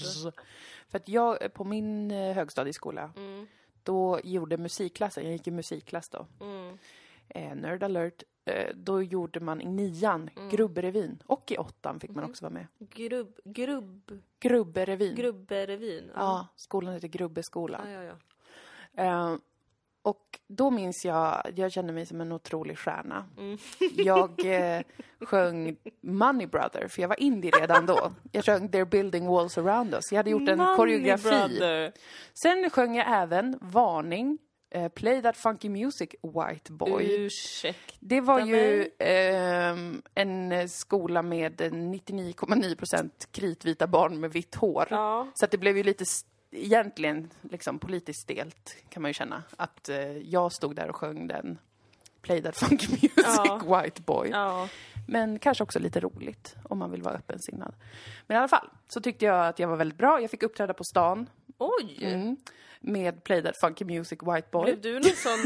För 0.90 0.98
att 0.98 1.08
jag, 1.08 1.54
på 1.54 1.64
min 1.64 2.12
eh, 2.12 2.34
högstadieskola, 2.36 3.12
Mm, 3.16 3.48
då 3.84 4.20
gjorde 4.24 4.58
musikklassen, 4.58 5.24
jag 5.24 5.34
gick 5.34 5.48
i 5.48 5.52
musikklass 5.52 6.10
då, 6.10 6.28
mm, 6.42 6.78
eh, 7.30 7.56
nerd 7.56 7.84
alert, 7.84 8.24
då 8.76 9.02
gjorde 9.04 9.40
man 9.40 9.62
i 9.62 9.66
nian 9.66 10.30
Mm. 10.36 10.50
Grubberevyn. 10.50 11.24
Och 11.26 11.52
i 11.52 11.58
åttan 11.58 12.00
fick 12.00 12.10
man 12.12 12.24
Mhm. 12.24 12.30
också 12.32 12.46
vara 12.46 12.54
med. 12.54 12.68
Grubb, 12.80 13.40
grubb, 13.44 14.12
Grubberevyn. 14.40 15.16
grubberevyn. 15.16 16.12
Ja, 16.16 16.48
skolan 16.56 16.94
heter 16.94 17.08
Grubbeskola. 17.08 17.82
ja, 17.94 18.04
ja, 18.04 18.04
ja. 18.04 18.14
Eh, 19.04 19.36
och 20.02 20.40
då 20.48 20.72
minns 20.72 21.06
jag, 21.06 21.42
jag 21.56 21.72
kände 21.72 21.94
mig 21.94 22.06
som 22.06 22.22
en 22.22 22.32
otrolig 22.32 22.78
stjärna. 22.78 23.26
Mm. 23.38 23.58
Jag 23.96 24.46
eh, 24.46 24.82
sjöng 25.22 25.76
Money 26.02 26.48
Brother, 26.48 26.88
för 26.88 27.02
jag 27.02 27.10
var 27.10 27.20
indie 27.20 27.52
redan 27.52 27.86
då. 27.86 28.12
Jag 28.32 28.46
sjöng 28.46 28.70
They're 28.70 28.86
building 28.86 29.28
walls 29.28 29.58
around 29.58 29.94
us. 29.94 30.12
Jag 30.12 30.18
hade 30.20 30.30
gjort 30.30 30.50
en 30.50 30.58
Money 30.58 30.76
koreografi. 30.76 31.30
Brother. 31.30 31.92
Sen 32.34 32.70
sjöng 32.70 32.96
jag 32.96 33.06
även 33.22 33.58
Varning, 33.62 34.38
eh, 34.70 34.88
Play 34.88 35.22
That 35.22 35.38
Funky 35.38 35.70
Music 35.70 36.10
White 36.22 36.72
Boy. 36.72 37.26
Ursäkta 37.26 37.94
Det 38.00 38.22
var 38.22 38.40
ju 38.40 38.90
ehm, 39.00 40.02
en 40.16 40.70
skola 40.70 41.22
med 41.22 41.62
99,9% 41.62 43.10
kritvita 43.32 43.88
barn 43.88 44.20
med 44.20 44.32
vitt 44.32 44.56
hår. 44.56 44.88
Ja. 44.90 45.28
Så 45.34 45.46
att 45.46 45.52
det 45.52 45.58
blev 45.58 45.78
ju 45.78 45.84
lite, 45.84 46.06
egentligen, 46.52 47.30
liksom 47.42 47.80
politiskt 47.80 48.22
stelt 48.22 48.76
kan 48.90 49.02
man 49.02 49.10
ju 49.10 49.14
känna. 49.14 49.44
Att 49.58 49.90
eh, 49.90 50.18
jag 50.18 50.52
stod 50.52 50.76
där 50.76 50.90
och 50.90 50.96
sjöng 50.96 51.28
den 51.28 51.58
Play 52.22 52.42
That 52.42 52.58
Funky 52.58 52.88
Music 52.92 53.12
Ja. 53.26 53.82
White 53.84 54.02
Boy. 54.02 54.30
Ja. 54.30 54.68
Men 55.08 55.40
kanske 55.40 55.64
också 55.64 55.80
lite 55.80 56.00
roligt 56.00 56.56
om 56.64 56.78
man 56.80 56.92
vill 56.92 57.02
vara 57.02 57.16
öppensinnad. 57.16 57.76
Men 58.28 58.36
i 58.36 58.38
alla 58.38 58.48
fall 58.48 58.70
så 58.88 59.02
tyckte 59.02 59.26
jag 59.26 59.48
att 59.48 59.60
jag 59.60 59.68
var 59.68 59.76
väldigt 59.76 59.98
bra. 59.98 60.22
Jag 60.22 60.32
fick 60.32 60.44
uppträda 60.44 60.74
på 60.74 60.84
stan 60.84 61.30
Oj! 61.58 61.98
mm, 62.02 62.38
med 62.80 63.24
Play 63.24 63.42
That 63.44 63.58
Funky 63.62 63.86
Music 63.86 64.20
White 64.22 64.48
Boy. 64.52 64.64
Blev 64.64 64.82
du 64.82 64.94
någon 64.94 65.04
sån 65.04 65.38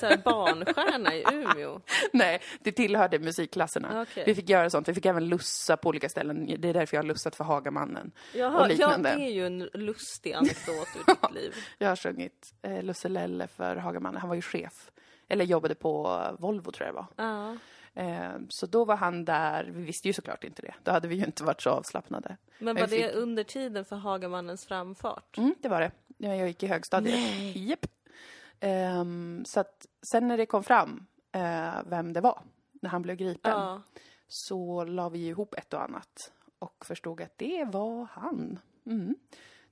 så 0.00 0.16
barnstjärna 0.24 1.14
i 1.14 1.24
Umeå? 1.32 1.80
Nej, 2.12 2.42
det 2.60 2.72
tillhörde 2.72 3.18
musikklasserna. 3.18 4.02
Okej. 4.02 4.22
Vi 4.26 4.34
fick 4.34 4.48
göra 4.48 4.70
sånt. 4.70 4.88
Vi 4.88 4.94
fick 4.94 5.06
även 5.06 5.28
lussa 5.28 5.76
på 5.76 5.88
olika 5.88 6.08
ställen. 6.08 6.46
Det 6.58 6.68
är 6.68 6.74
därför 6.74 6.96
jag 6.96 7.02
har 7.02 7.08
lussat 7.08 7.36
för 7.36 7.44
Hagamannen. 7.44 8.12
Jaha, 8.34 8.50
Och 8.58 8.64
ja, 8.64 8.66
liknande. 8.66 9.14
det 9.16 9.22
är 9.24 9.30
ju 9.32 9.46
en 9.46 9.58
lustig 9.58 10.32
anekdot 10.34 10.88
ur 10.96 11.04
ditt 11.14 11.34
liv. 11.34 11.54
Jag 11.78 11.88
har 11.88 11.96
sjungit 11.96 12.54
eh, 12.62 12.82
Lusselelle 12.82 13.46
för 13.48 13.76
Hagamannen. 13.76 14.20
Han 14.20 14.28
var 14.28 14.36
ju 14.36 14.42
chef. 14.42 14.90
Eller 15.28 15.44
jobbade 15.44 15.74
på 15.74 16.20
eh, 16.26 16.40
Volvo 16.40 16.70
tror 16.72 16.86
jag 16.86 16.94
det 16.94 17.06
var. 17.16 17.26
Ja. 17.28 17.56
Eh, 17.94 18.32
så 18.48 18.66
då 18.66 18.84
var 18.84 18.96
han 18.96 19.24
där. 19.24 19.64
Vi 19.64 19.82
visste 19.84 20.08
ju 20.08 20.12
såklart 20.14 20.44
inte 20.44 20.62
det. 20.62 20.74
Då 20.82 20.90
hade 20.90 21.08
vi 21.08 21.14
ju 21.14 21.24
inte 21.24 21.44
varit 21.44 21.60
så 21.62 21.70
avslappnade. 21.70 22.36
Men 22.58 22.76
Jag 22.76 22.82
var 22.88 22.96
det 22.96 23.02
fick- 23.08 23.14
under 23.14 23.44
tiden 23.44 23.84
för 23.84 23.96
Hagamannens 23.96 24.66
framfart? 24.66 25.38
Mm, 25.38 25.54
det 25.60 25.68
var 25.68 25.80
det. 25.80 25.90
Ja, 26.18 26.34
Jag 26.34 26.48
gick 26.48 26.62
i 26.62 26.66
högstadiet. 26.66 27.14
Nej. 27.14 27.68
Japp. 27.70 27.86
Ehm, 28.60 29.44
så 29.46 29.60
att 29.60 29.86
sen 30.10 30.28
när 30.28 30.36
det 30.36 30.46
kom 30.46 30.62
fram 30.64 31.06
eh, 31.32 31.74
vem 31.86 32.12
det 32.12 32.20
var, 32.20 32.42
när 32.72 32.90
han 32.90 33.02
blev 33.02 33.16
gripen, 33.16 33.52
Ja. 33.52 33.82
så 34.28 34.84
la 34.84 35.08
vi 35.08 35.26
ihop 35.26 35.54
ett 35.54 35.74
och 35.74 35.82
annat 35.82 36.32
och 36.58 36.84
förstod 36.86 37.20
att 37.20 37.38
det 37.38 37.64
var 37.64 38.08
han. 38.12 38.58
Mm. 38.86 39.14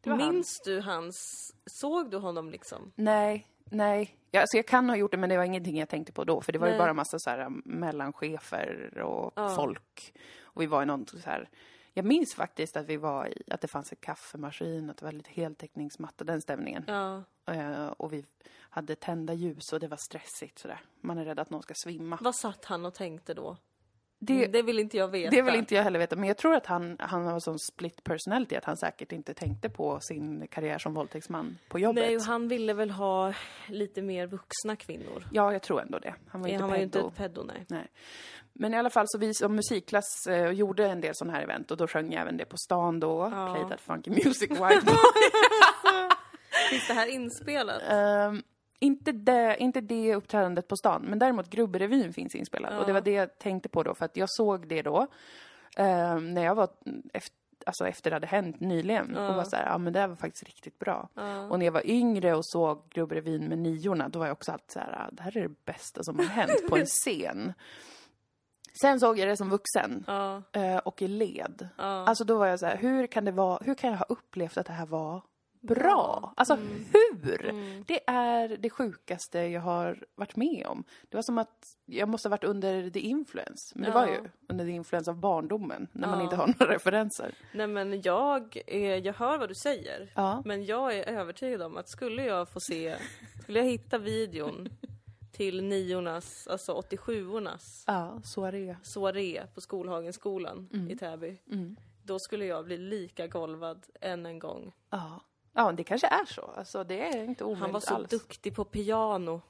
Det 0.00 0.10
var 0.10 0.16
han. 0.18 0.34
Minns 0.34 0.60
du 0.64 0.80
hans... 0.80 1.50
Såg 1.66 2.10
du 2.10 2.16
honom 2.16 2.50
liksom? 2.50 2.92
Nej, 2.94 3.46
nej. 3.70 4.16
Ja, 4.30 4.40
alltså 4.40 4.56
jag 4.56 4.66
kan 4.66 4.88
ha 4.88 4.96
gjort 4.96 5.10
det, 5.10 5.16
men 5.16 5.28
det 5.28 5.36
var 5.36 5.44
ingenting 5.44 5.78
jag 5.78 5.88
tänkte 5.88 6.12
på 6.12 6.24
då. 6.24 6.40
För 6.40 6.52
det 6.52 6.58
var 6.58 6.66
ju 6.66 6.72
Nej. 6.72 6.78
bara 6.78 6.94
massa 6.94 7.18
så 7.18 7.30
här 7.30 7.46
um, 7.46 7.62
mellanchefer 7.64 8.98
och 8.98 9.32
Ja. 9.36 9.48
folk. 9.56 10.14
Och 10.42 10.62
vi 10.62 10.66
var 10.66 10.82
i 10.82 10.86
någon 10.86 11.06
så 11.06 11.18
här... 11.18 11.48
Jag 11.94 12.04
minns 12.04 12.34
faktiskt 12.34 12.76
att 12.76 12.86
vi 12.86 12.96
var 12.96 13.26
i, 13.26 13.42
att 13.50 13.60
det 13.60 13.68
fanns 13.68 13.92
en 13.92 13.98
kaffemaskin, 14.00 14.90
att 14.90 14.96
det 14.96 15.04
var 15.04 15.12
lite 15.12 15.30
heltäckningsmatta, 15.30 16.24
den 16.24 16.40
stämningen. 16.40 16.84
Ja. 16.86 17.22
Eh, 17.54 17.86
och 17.86 18.12
vi 18.12 18.24
hade 18.52 18.94
tända 18.94 19.34
ljus 19.34 19.72
och 19.72 19.80
det 19.80 19.88
var 19.88 19.96
stressigt 19.96 20.58
sådär. 20.58 20.80
Man 21.00 21.18
är 21.18 21.24
rädd 21.24 21.38
att 21.38 21.50
någon 21.50 21.62
ska 21.62 21.74
svimma. 21.74 22.18
Vad 22.20 22.34
satt 22.36 22.64
han 22.64 22.84
och 22.86 22.94
tänkte 22.94 23.34
då? 23.34 23.56
Det, 24.22 24.46
Det 24.46 24.62
vill 24.62 24.78
inte 24.78 24.96
jag 24.96 25.08
veta. 25.08 25.30
det 25.30 25.42
vill 25.42 25.54
inte 25.54 25.74
jag 25.74 25.82
heller 25.82 25.98
veta, 25.98 26.16
men 26.16 26.28
jag 26.28 26.36
tror 26.36 26.54
att 26.54 26.66
han, 26.66 26.96
han 27.00 27.26
har 27.26 27.40
sån 27.40 27.58
split 27.58 28.04
personality 28.04 28.56
att 28.56 28.64
han 28.64 28.76
säkert 28.76 29.12
inte 29.12 29.34
tänkte 29.34 29.68
på 29.68 29.98
sin 30.00 30.46
karriär 30.46 30.78
som 30.78 30.94
våldtäktsman 30.94 31.58
på 31.68 31.78
jobbet. 31.78 32.04
Nej, 32.04 32.16
och 32.16 32.22
han 32.22 32.48
ville 32.48 32.74
väl 32.74 32.90
ha 32.90 33.32
lite 33.66 34.02
mer 34.02 34.26
vuxna 34.26 34.76
kvinnor. 34.76 35.24
Ja, 35.32 35.52
jag 35.52 35.62
tror 35.62 35.80
ändå 35.80 35.98
det. 35.98 36.14
Han 36.28 36.40
var 36.40 36.48
Han 36.48 36.54
inte 36.54 36.64
var 36.66 36.76
ju 36.76 36.82
inte 36.82 37.00
ett 37.00 37.16
pedo, 37.16 37.42
nej. 37.42 37.64
Nej. 37.68 37.86
Men 38.52 38.74
i 38.74 38.76
alla 38.76 38.90
fall 38.90 39.04
så 39.08 39.18
vi 39.18 39.34
som 39.34 39.54
musikklass 39.56 40.26
eh, 40.28 40.50
gjorde 40.50 40.86
en 40.88 41.00
del 41.00 41.14
sådana 41.14 41.34
här 41.36 41.42
event 41.42 41.70
och 41.70 41.76
då 41.76 41.86
sjöng 41.86 42.12
jag 42.12 42.22
även 42.22 42.36
det 42.36 42.44
på 42.44 42.56
stan 42.56 43.00
då. 43.00 43.30
Ja. 43.32 43.54
Play 43.54 43.68
that 43.70 43.80
funky 43.80 44.10
music 44.10 44.50
white 44.50 44.80
boy. 44.84 44.96
Finns 46.70 46.86
det 46.88 46.94
här 46.94 47.06
inspelat? 47.06 47.82
Ehm, 47.88 48.42
inte, 48.80 49.12
det, 49.12 49.56
inte 49.58 49.80
det 49.80 50.14
uppträdandet 50.14 50.68
på 50.68 50.76
stan, 50.76 51.02
men 51.02 51.18
däremot 51.18 51.50
Grubberevyn 51.50 52.12
finns 52.12 52.34
inspelat. 52.34 52.72
Och 52.72 52.84
det 52.84 52.90
Ja. 52.90 52.94
var 52.94 53.00
det 53.00 53.12
jag 53.12 53.38
tänkte 53.38 53.68
på 53.68 53.82
då, 53.82 53.94
för 53.94 54.04
att 54.04 54.16
jag 54.16 54.28
såg 54.30 54.68
det 54.68 54.82
då 54.82 55.06
ehm, 55.76 56.34
när 56.34 56.44
jag 56.44 56.54
var 56.54 56.68
efter, 57.12 57.37
alltså 57.66 57.88
efter 57.88 58.10
det 58.10 58.16
hade 58.16 58.26
hänt 58.26 58.60
nyligen. 58.60 59.12
Ja. 59.16 59.28
Och 59.28 59.34
var 59.34 59.44
så 59.44 59.56
här, 59.56 59.66
ja 59.66 59.78
men 59.78 59.92
det 59.92 60.00
här 60.00 60.08
var 60.08 60.16
faktiskt 60.16 60.44
riktigt 60.44 60.78
bra. 60.78 61.08
Ja. 61.14 61.40
Och 61.49 61.58
när 61.58 61.66
jag 61.66 61.72
var 61.72 61.87
yngre 61.87 62.34
och 62.34 62.46
såg 62.46 62.82
Grubberevyn 62.90 63.49
med 63.49 63.58
niorna, 63.58 64.08
då 64.08 64.18
var 64.18 64.26
jag 64.26 64.32
också 64.32 64.52
alltid 64.52 64.70
så 64.70 64.78
här, 64.78 64.92
"Ah, 65.06 65.10
det 65.12 65.22
här 65.22 65.37
är 65.37 65.42
det 65.42 65.64
bästa 65.64 66.02
som 66.04 66.18
har 66.18 66.25
hänt 66.26 66.68
på 66.68 66.76
en 66.76 66.87
scen. 67.04 67.52
Sen 68.82 69.00
såg 69.00 69.18
jag 69.18 69.28
det 69.28 69.37
som 69.37 69.50
vuxen 69.50 70.04
Ja, 70.06 70.42
eh, 70.52 70.76
och 70.76 71.02
i 71.02 71.08
led. 71.08 71.68
ja. 71.78 71.84
Alltså 71.84 72.25
då 72.25 72.38
var 72.38 72.46
jag 72.46 72.58
så 72.60 72.66
här, 72.66 72.76
hur 72.76 73.06
kan 73.06 73.25
det 73.25 73.32
vara, 73.32 73.58
hur 73.64 73.75
kan 73.75 73.90
jag 73.90 73.96
ha 73.99 74.06
upplevt 74.08 74.56
att 74.58 74.66
det 74.66 74.72
här 74.72 74.87
var 74.87 75.22
bra? 75.60 76.32
Alltså 76.36 76.58
hur? 76.92 77.46
Mm. 77.48 77.84
Det 77.86 78.00
är 78.06 78.48
det 78.48 78.70
sjukaste 78.70 79.38
jag 79.38 79.60
har 79.60 80.04
varit 80.14 80.36
med 80.36 80.66
om. 80.66 80.84
Det 81.08 81.16
var 81.16 81.22
som 81.22 81.38
att 81.38 81.76
jag 81.86 82.08
måste 82.08 82.28
ha 82.28 82.30
varit 82.30 82.44
under 82.44 82.90
the 82.90 83.00
influence. 83.00 83.72
Men 83.78 83.84
det 83.84 83.90
var 83.94 84.06
Ja. 84.06 84.12
ju 84.14 84.28
under 84.48 84.64
the 84.64 84.70
influence 84.70 85.10
av 85.10 85.16
barndommen, 85.16 85.88
när 85.92 86.08
man 86.08 86.18
Ja. 86.18 86.24
inte 86.24 86.36
har 86.36 86.46
några 86.58 86.74
referenser. 86.74 87.34
Nej 87.54 87.66
men 87.66 88.02
jag, 88.02 88.62
är, 88.66 89.06
jag 89.06 89.14
hör 89.14 89.38
vad 89.38 89.48
du 89.48 89.54
säger. 89.54 90.12
Ja. 90.14 90.42
Men 90.44 90.64
jag 90.64 90.96
är 90.96 91.02
övertygad 91.02 91.62
om 91.62 91.76
att 91.76 91.88
skulle 91.88 92.24
jag 92.24 92.48
få 92.48 92.60
se, 92.60 92.96
skulle 93.42 93.58
jag 93.58 93.66
hitta 93.66 93.98
videon 93.98 94.68
till 95.32 95.62
niornas, 95.64 96.46
alltså 96.48 96.74
87ornas 96.90 97.84
Ja, 97.86 98.20
det. 98.50 98.76
soaré 98.82 99.46
på 99.54 99.60
Skolhagenskolan 99.60 100.68
i 100.90 100.96
Täby. 100.96 101.38
Mm. 101.52 101.76
Då 102.02 102.18
skulle 102.18 102.44
jag 102.46 102.64
bli 102.64 102.78
lika 102.78 103.26
golvad 103.26 103.86
än 104.00 104.26
en 104.26 104.38
gång. 104.38 104.72
Ja. 104.90 105.20
Ja, 105.52 105.73
det 105.73 105.85
kanske 105.85 106.07
är 106.07 106.25
så. 106.25 106.42
Alltså 106.57 106.85
det 106.85 107.00
är 107.09 107.25
inte 107.25 107.45
omöjligt 107.45 107.61
Han 107.62 107.73
var 107.73 107.80
så 107.80 107.95
alls. 107.95 108.09
duktig 108.11 108.54
på 108.57 108.64
piano, 108.64 109.40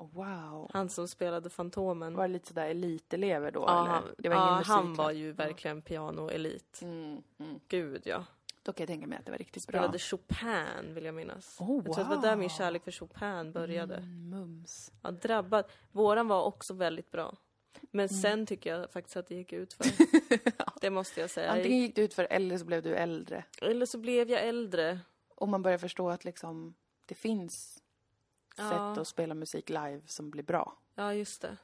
Oh, 0.00 0.08
Wow. 0.12 0.70
han 0.72 0.88
som 0.88 1.08
spelade 1.08 1.50
Fantomen. 1.50 2.14
Var 2.14 2.28
det 2.28 2.32
lite 2.32 2.48
sådär 2.48 2.68
elitelever 2.68 3.50
då 3.50 3.60
ja, 3.66 3.80
eller? 3.80 3.90
han, 3.90 4.02
Det 4.18 4.28
var 4.28 4.36
ja, 4.36 4.42
ingen 4.52 4.64
han 4.64 4.84
musikklass. 4.84 5.04
var 5.06 5.12
ju 5.12 5.32
verkligen 5.32 5.82
pianoelit. 5.82 6.80
Mm, 6.82 7.22
mm. 7.38 7.60
Gud 7.68 8.02
ja. 8.04 8.24
Då 8.62 8.72
kan 8.72 8.82
jag 8.84 8.88
tänka 8.88 9.06
mig 9.06 9.18
att 9.18 9.24
det 9.24 9.30
var 9.30 9.38
riktigt 9.38 9.66
bra. 9.66 9.78
Spelade 9.80 9.98
Chopin 9.98 10.94
vill 10.94 11.04
jag 11.04 11.14
minnas. 11.14 11.56
Oh, 11.60 11.76
Jag 11.76 11.84
tror 11.84 12.04
att 12.04 12.10
det 12.10 12.16
var 12.16 12.22
där 12.22 12.36
min 12.36 12.48
wow. 12.48 12.56
kärlek 12.56 12.84
för 12.84 12.90
Chopin 12.92 13.52
började. 13.52 13.94
Mm, 13.96 14.30
mums. 14.30 14.92
Ja, 15.02 15.10
drabbad. 15.10 15.64
Våran 15.92 16.28
var 16.28 16.42
också 16.44 16.74
väldigt 16.74 17.10
bra. 17.10 17.34
Men 17.90 18.08
Mm. 18.08 18.20
sen 18.22 18.46
tycker 18.46 18.76
jag 18.76 18.90
faktiskt 18.90 19.16
att 19.16 19.26
det 19.26 19.34
gick 19.34 19.52
ut 19.52 19.72
för. 19.72 19.86
Det 20.80 20.90
måste 20.90 21.20
jag 21.20 21.30
säga. 21.30 21.50
Antingen 21.50 21.78
gick 21.78 21.96
du 21.96 22.02
ut 22.02 22.14
för 22.14 22.26
eller 22.30 22.58
så 22.58 22.64
blev 22.64 22.82
du 22.82 22.94
äldre. 22.96 23.44
Eller 23.62 23.86
så 23.86 23.98
blev 23.98 24.30
jag 24.30 24.42
äldre. 24.48 24.98
Och 25.38 25.48
man 25.48 25.62
börjar 25.62 25.78
förstå 25.78 26.10
att 26.10 26.24
liksom, 26.24 26.74
det 27.06 27.14
finns 27.14 27.82
Ja. 28.56 28.68
sätt 28.70 29.00
att 29.00 29.08
spela 29.08 29.34
musik 29.34 29.68
live 29.68 30.00
som 30.06 30.30
blir 30.30 30.42
bra. 30.42 30.76
Ja, 30.94 31.14
just 31.14 31.42
det. 31.42 31.56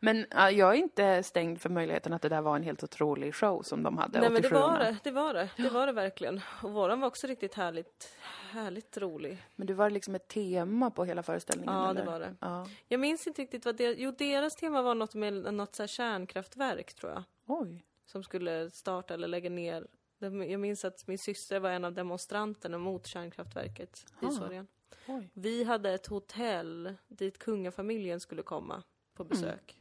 Men 0.00 0.26
ja, 0.30 0.50
jag 0.50 0.70
är 0.70 0.78
inte 0.78 1.22
stängd 1.22 1.60
för 1.60 1.68
möjligheten 1.70 2.12
att 2.12 2.22
det 2.22 2.28
där 2.28 2.40
var 2.40 2.56
en 2.56 2.62
helt 2.62 2.82
otrolig 2.82 3.34
show 3.34 3.62
som 3.62 3.82
de 3.82 3.98
hade. 3.98 4.20
Nej 4.20 4.30
men 4.30 4.42
det 4.42 4.48
87. 4.48 4.60
var 4.60 4.78
det, 4.78 4.96
det 5.04 5.10
var 5.10 5.34
det. 5.34 5.50
Det 5.56 5.68
var 5.70 5.86
det 5.86 5.92
verkligen. 5.92 6.40
Och 6.62 6.72
våran 6.72 7.00
var 7.00 7.08
också 7.08 7.26
riktigt 7.26 7.54
härligt, 7.54 8.16
härligt 8.50 8.98
rolig. 8.98 9.46
Men 9.56 9.66
det 9.66 9.74
var 9.74 9.90
liksom 9.90 10.14
ett 10.14 10.28
tema 10.28 10.90
på 10.90 11.04
hela 11.04 11.22
föreställningen? 11.22 11.74
Ja, 11.74 11.90
eller? 11.90 12.00
det 12.04 12.10
var 12.10 12.20
det. 12.20 12.34
Ja. 12.40 12.66
Jag 12.88 13.00
minns 13.00 13.26
inte 13.26 13.42
riktigt 13.42 13.64
vad 13.64 13.76
det... 13.76 13.94
Jo, 13.98 14.10
deras 14.18 14.56
tema 14.56 14.82
var 14.82 14.94
något 14.94 15.14
med 15.14 15.54
något 15.54 15.74
så 15.74 15.86
kärnkraftverk, 15.86 16.94
tror 16.94 17.12
jag. 17.12 17.22
Oj. 17.46 17.84
Som 18.06 18.22
skulle 18.22 18.70
starta 18.70 19.14
eller 19.14 19.28
lägga 19.28 19.50
ner. 19.50 19.86
Jag 20.18 20.60
minns 20.60 20.84
att 20.84 21.06
min 21.06 21.18
syster 21.18 21.60
var 21.60 21.70
en 21.70 21.84
av 21.84 21.92
demonstranterna 21.92 22.78
mot 22.78 23.06
kärnkraftverket 23.06 24.06
i 24.22 24.26
Ah. 24.26 24.30
Sorgen. 24.30 24.66
Oj. 25.06 25.30
Vi 25.32 25.64
hade 25.64 25.90
ett 25.90 26.06
hotell 26.06 26.94
dit 27.08 27.38
kungafamiljen 27.38 28.20
skulle 28.20 28.42
komma 28.42 28.82
på 29.14 29.24
besök. 29.24 29.78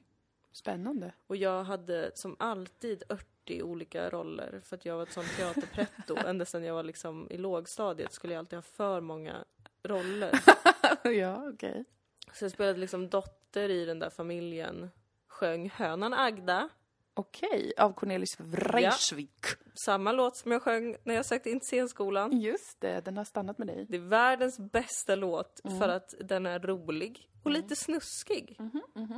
Spännande. 0.51 1.13
Och 1.27 1.36
jag 1.36 1.63
hade 1.63 2.12
som 2.15 2.36
alltid 2.39 3.03
80 3.10 3.63
olika 3.63 4.10
roller 4.10 4.62
för 4.63 4.75
att 4.75 4.86
jag 4.86 4.96
var 4.96 5.03
ett 5.03 5.12
sånt 5.12 5.38
teaterpretto. 5.38 6.15
Ända 6.25 6.46
sedan 6.46 6.63
jag 6.63 6.74
var 6.74 6.84
liksom 6.84 7.27
i 7.32 7.38
lågstadiet 7.38 8.13
skulle 8.13 8.34
jag 8.34 8.39
alltid 8.39 8.58
ha 8.58 8.62
för 8.62 9.01
många 9.01 9.46
roller. 9.84 10.39
ja, 11.03 11.50
okej. 11.53 11.86
Så 12.34 12.46
jag 12.46 12.51
spelade 12.51 12.79
liksom 12.79 13.10
dotter 13.10 13.70
i 13.70 13.86
den 13.86 14.00
där 14.00 14.10
familjen. 14.10 14.89
Sjöng 15.27 15.70
Hönan 15.70 16.13
Agda. 16.13 16.70
Okej, 17.17 17.74
av 17.77 17.93
Cornelis 17.93 18.39
Vreeswijk. 18.39 19.45
Samma 19.74 20.12
låt 20.12 20.38
som 20.38 20.51
jag 20.51 20.62
sjöng 20.62 20.95
när 21.03 21.15
jag 21.15 21.25
sökte 21.25 21.50
in 21.50 21.59
till 21.59 21.67
scenskolan. 21.67 22.39
Just 22.39 22.81
det, 22.81 23.05
den 23.05 23.17
har 23.17 23.24
stannat 23.24 23.57
med 23.57 23.67
dig. 23.67 23.86
Det 23.89 23.97
är 23.97 24.01
världens 24.01 24.59
bästa 24.59 25.15
låt 25.15 25.62
för 25.79 25.89
att 25.89 26.13
den 26.19 26.45
är 26.45 26.59
rolig 26.59 27.29
och 27.43 27.51
lite 27.51 27.75
snuskig. 27.75 28.57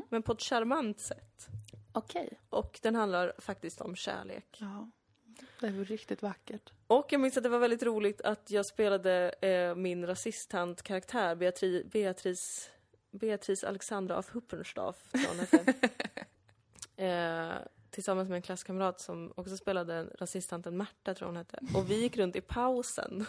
Men 0.09 0.23
på 0.23 0.31
ett 0.31 0.41
charmant 0.41 0.99
sätt. 0.99 1.47
Okej. 1.91 2.39
Och 2.49 2.79
den 2.81 2.95
handlar 2.95 3.33
faktiskt 3.37 3.81
om 3.81 3.95
kärlek. 3.95 4.57
Ja. 4.59 4.89
Det 5.59 5.69
var 5.69 5.85
riktigt 5.85 6.21
vackert. 6.21 6.73
Och 6.87 7.07
jag 7.09 7.21
minns 7.21 7.37
att 7.37 7.43
det 7.43 7.49
var 7.49 7.59
väldigt 7.59 7.83
roligt 7.83 8.21
att 8.21 8.51
jag 8.51 8.65
spelade 8.65 9.33
eh, 9.41 9.75
min 9.75 10.07
rasistant-karaktär 10.07 11.35
Beatri 11.35 11.83
Beatrice, 11.83 12.69
Beatrice 13.11 13.63
Alexandra 13.63 14.15
af 14.17 14.29
Huppenstaff, 14.29 14.95
eh, 16.97 17.53
tillsammans 17.91 18.29
med 18.29 18.35
en 18.35 18.41
klasskamrat 18.41 18.99
som 18.99 19.33
också 19.35 19.57
spelade 19.57 20.03
rasisttanten 20.19 20.77
Märta, 20.77 21.13
tror 21.13 21.25
hon 21.27 21.37
hette. 21.37 21.59
Och 21.75 21.89
vi 21.91 22.01
gick 22.01 22.17
runt 22.17 22.35
i 22.35 22.41
pausen 22.41 23.25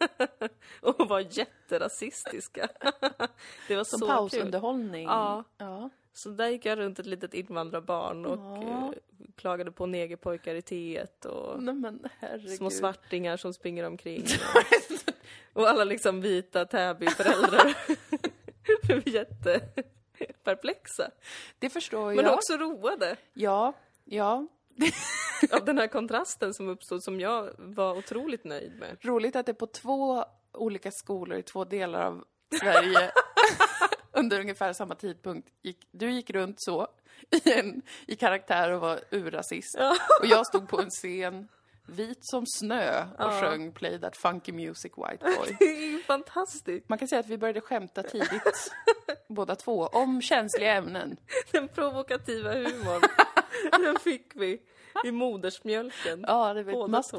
och 0.80 1.08
var 1.08 1.20
jätterasistiska. 1.38 2.68
det 3.68 3.76
var 3.76 3.84
Som 3.84 3.98
så 3.98 4.06
kul. 4.06 4.14
pausunderhållning. 4.14 5.04
Ja. 5.04 5.44
ja. 5.58 5.90
Så 6.12 6.28
där 6.30 6.48
gick 6.48 6.66
jag 6.66 6.78
runt 6.78 6.98
ett 6.98 7.06
litet 7.06 7.34
invandrarbarn 7.34 8.26
och 8.26 8.38
Ja. 8.38 8.84
eh, 8.86 8.90
klagade 9.36 9.72
på 9.72 9.86
negerpojkar 9.86 10.54
i 10.54 10.62
teet 10.62 11.24
och 11.24 11.62
Nej 11.62 12.56
små 12.56 12.70
svartingar 12.70 13.36
som 13.36 13.54
springer 13.54 13.84
omkring. 13.84 14.24
Och 15.52 15.68
alla 15.68 15.84
liksom 15.84 16.20
vita 16.20 16.64
Täby-föräldrar 16.66 17.76
blev 18.86 19.06
jätteperplexa. 20.26 21.10
Det 21.58 21.70
förstår 21.70 22.14
Men 22.14 22.24
jag. 22.24 22.34
också 22.34 22.56
roade 22.56 23.16
Ja, 23.34 23.72
ja. 24.04 24.46
av 25.52 25.64
den 25.64 25.78
här 25.78 25.86
kontrasten 25.86 26.54
som 26.54 26.68
uppstod 26.68 27.02
som 27.02 27.20
jag 27.20 27.50
var 27.58 27.98
otroligt 27.98 28.44
nöjd 28.44 28.78
med. 28.78 28.96
Roligt 29.00 29.36
att 29.36 29.46
det 29.46 29.54
på 29.54 29.66
två 29.66 30.24
olika 30.52 30.90
skolor 30.90 31.38
i 31.38 31.42
två 31.42 31.64
delar 31.64 32.02
av 32.06 32.24
Sverige 32.60 33.10
under 34.12 34.40
ungefär 34.40 34.72
samma 34.72 34.94
tidpunkt 34.94 35.48
gick, 35.62 35.88
du 35.90 36.10
gick 36.10 36.30
runt 36.30 36.60
så 36.60 36.88
i, 37.30 37.52
en, 37.52 37.82
i 38.06 38.16
karaktär 38.16 38.70
och 38.70 38.80
var 38.80 39.00
urrasist. 39.10 39.74
Ja. 39.78 39.96
Och 40.20 40.26
jag 40.26 40.46
stod 40.46 40.68
på 40.68 40.80
en 40.80 40.90
scen, 40.90 41.48
vit 41.88 42.18
som 42.20 42.44
snö 42.46 43.02
och 43.02 43.08
Ja. 43.18 43.40
sjöng 43.40 43.72
Play 43.72 44.00
That 44.00 44.16
Funky 44.16 44.52
Music 44.52 44.92
White 44.96 45.24
Boy. 45.38 45.56
Det 45.58 45.64
är 45.64 45.90
ju 45.90 46.02
fantastiskt. 46.02 46.88
Man 46.88 46.98
kan 46.98 47.08
säga 47.08 47.20
att 47.20 47.26
vi 47.28 47.38
började 47.38 47.60
skämta 47.60 48.02
tidigt, 48.12 48.72
båda 49.28 49.56
två, 49.56 49.86
om 49.86 50.22
känsliga 50.22 50.72
ämnen. 50.74 51.16
Den 51.52 51.68
provokativa 51.68 52.52
humorn, 52.52 53.02
den 53.84 53.98
fick 53.98 54.32
vi 54.34 54.62
i 55.04 55.10
modersmjölken. 55.10 56.24
Ja, 56.28 56.54
det 56.54 56.62
var 56.62 56.88
must. 56.88 57.14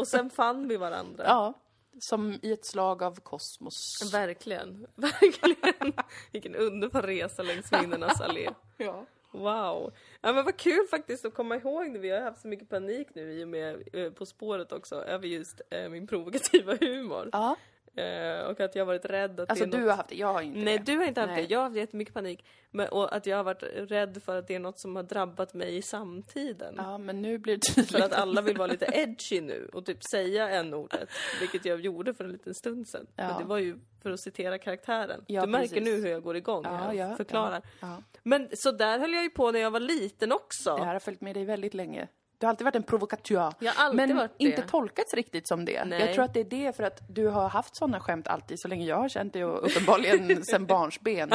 Och 0.00 0.08
sen 0.08 0.30
fann 0.30 0.68
vi 0.68 0.76
varandra. 0.76 1.24
Ja, 1.26 1.52
som 2.00 2.38
i 2.42 2.52
ett 2.52 2.66
slag 2.66 3.02
av 3.02 3.20
kosmos. 3.20 4.10
Verkligen, 4.12 4.86
verkligen. 4.94 5.92
Vilken 6.32 6.54
underbar 6.54 7.02
resa 7.02 7.42
längs 7.42 7.72
minnenas 7.72 8.20
allé. 8.20 8.50
Ja. 8.76 9.06
Wow! 9.38 9.92
Ja 10.20 10.32
men 10.32 10.44
vad 10.44 10.56
kul 10.56 10.86
faktiskt 10.90 11.24
att 11.24 11.34
komma 11.34 11.56
ihåg 11.56 11.92
det. 11.92 11.98
Vi 11.98 12.10
har 12.10 12.20
haft 12.20 12.40
så 12.40 12.48
mycket 12.48 12.68
panik 12.68 13.08
nu 13.14 13.32
i 13.32 13.44
och 13.44 13.48
med 13.48 13.88
eh, 13.92 14.12
På 14.12 14.26
spåret 14.26 14.72
också 14.72 14.94
över 14.94 15.26
just 15.26 15.60
eh, 15.70 15.88
min 15.88 16.06
provokativa 16.06 16.76
humor. 16.80 17.28
Ja. 17.32 17.56
Eh, 17.98 18.40
och 18.46 18.60
att 18.60 18.74
jag 18.74 18.80
har 18.82 18.86
varit 18.86 19.04
rädd 19.04 19.40
att 19.40 19.50
Alltså 19.50 19.64
det 19.66 19.76
är 19.76 19.78
du 19.78 19.78
något... 19.78 19.90
har 19.90 19.96
haft 19.96 20.08
det, 20.08 20.14
jag 20.16 20.32
har 20.32 20.42
inte 20.42 20.58
Nej, 20.60 20.78
det. 20.78 20.84
du 20.92 20.98
har 20.98 21.04
inte 21.04 21.20
haft 21.20 21.32
Nej. 21.32 21.42
det. 21.46 21.52
Jag 21.52 21.58
har 21.58 21.64
haft 21.64 21.76
jättemycket 21.76 22.14
panik. 22.14 22.44
Men, 22.70 22.88
och 22.88 23.16
att 23.16 23.26
jag 23.26 23.36
har 23.36 23.44
varit 23.44 23.62
rädd 23.62 24.22
för 24.24 24.36
att 24.38 24.46
det 24.48 24.54
är 24.54 24.58
något 24.58 24.80
som 24.80 24.96
har 24.96 25.02
drabbat 25.02 25.54
mig 25.54 25.76
i 25.76 25.82
samtiden. 25.82 26.74
Ja, 26.76 26.98
men 26.98 27.22
nu 27.22 27.38
blir 27.38 27.56
det 27.56 27.72
För 27.74 27.82
tydligt. 27.82 28.02
att 28.04 28.12
alla 28.12 28.42
vill 28.42 28.56
vara 28.58 28.66
lite 28.72 28.86
edgy 28.94 29.40
nu 29.40 29.68
och 29.72 29.86
typ 29.86 29.98
säga 30.12 30.48
en 30.50 30.74
ordet 30.74 31.08
vilket 31.40 31.64
jag 31.64 31.80
gjorde 31.80 32.14
för 32.14 32.24
en 32.24 32.32
liten 32.32 32.54
stund 32.54 32.88
sedan. 32.88 33.06
Ja. 33.16 33.28
Men 33.28 33.38
det 33.38 33.44
var 33.44 33.58
ju 33.58 33.78
för 34.02 34.10
att 34.10 34.20
citera 34.20 34.58
karaktären. 34.58 35.24
Ja, 35.26 35.40
du 35.40 35.46
märker 35.46 35.68
precis. 35.68 35.84
nu 35.84 36.00
hur 36.00 36.08
jag 36.08 36.22
går 36.22 36.36
igång 36.36 36.64
Ja, 36.64 36.70
här 36.70 36.92
ja, 36.92 37.16
förklarar. 37.16 37.62
Ja. 37.80 38.02
Men 38.22 38.48
så 38.52 38.70
där 38.70 38.98
höll 38.98 39.12
jag 39.12 39.22
ju 39.22 39.30
på 39.30 39.50
när 39.50 39.60
jag 39.60 39.70
var 39.70 39.80
liten 39.80 40.32
också. 40.32 40.76
Det 40.76 40.84
här 40.84 40.92
har 40.92 41.00
följt 41.00 41.20
med 41.20 41.34
dig 41.36 41.44
väldigt 41.44 41.74
länge. 41.74 42.08
Du 42.38 42.46
har 42.46 42.50
alltid 42.50 42.64
varit 42.64 42.76
en 42.76 42.82
provokatör. 42.82 43.54
Jag 43.58 43.72
har 43.72 43.84
alltid 43.84 44.16
men 44.16 44.28
inte 44.38 44.62
tolkats 44.62 45.14
riktigt 45.14 45.48
som 45.48 45.64
det. 45.64 45.84
Nej. 45.84 46.00
Jag 46.00 46.14
tror 46.14 46.24
att 46.24 46.34
det 46.34 46.40
är 46.40 46.44
det 46.44 46.76
för 46.76 46.84
att 46.84 47.02
du 47.08 47.26
har 47.26 47.48
haft 47.48 47.76
sådana 47.76 48.00
skämt 48.00 48.28
alltid 48.28 48.60
så 48.60 48.68
länge 48.68 48.86
jag 48.86 48.96
har 48.96 49.08
känt 49.08 49.32
dig 49.32 49.44
och 49.44 49.66
uppenbarligen 49.66 50.44
sen 50.50 50.66
barnsben. 50.66 51.30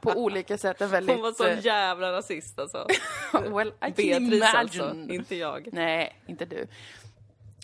På 0.00 0.10
olika 0.10 0.58
sätt 0.58 0.80
en 0.80 0.90
väldigt... 0.90 1.16
Hon 1.16 1.22
var 1.22 1.32
sån 1.32 1.46
eh, 1.46 1.64
jävla 1.64 2.12
rasist 2.12 2.58
alltså. 2.58 2.86
well, 3.32 3.68
I 3.68 3.90
Beatrice 3.90 4.54
alltså, 4.54 4.94
inte 5.08 5.36
jag. 5.36 5.68
Nej, 5.72 6.22
inte 6.26 6.44
du. 6.44 6.66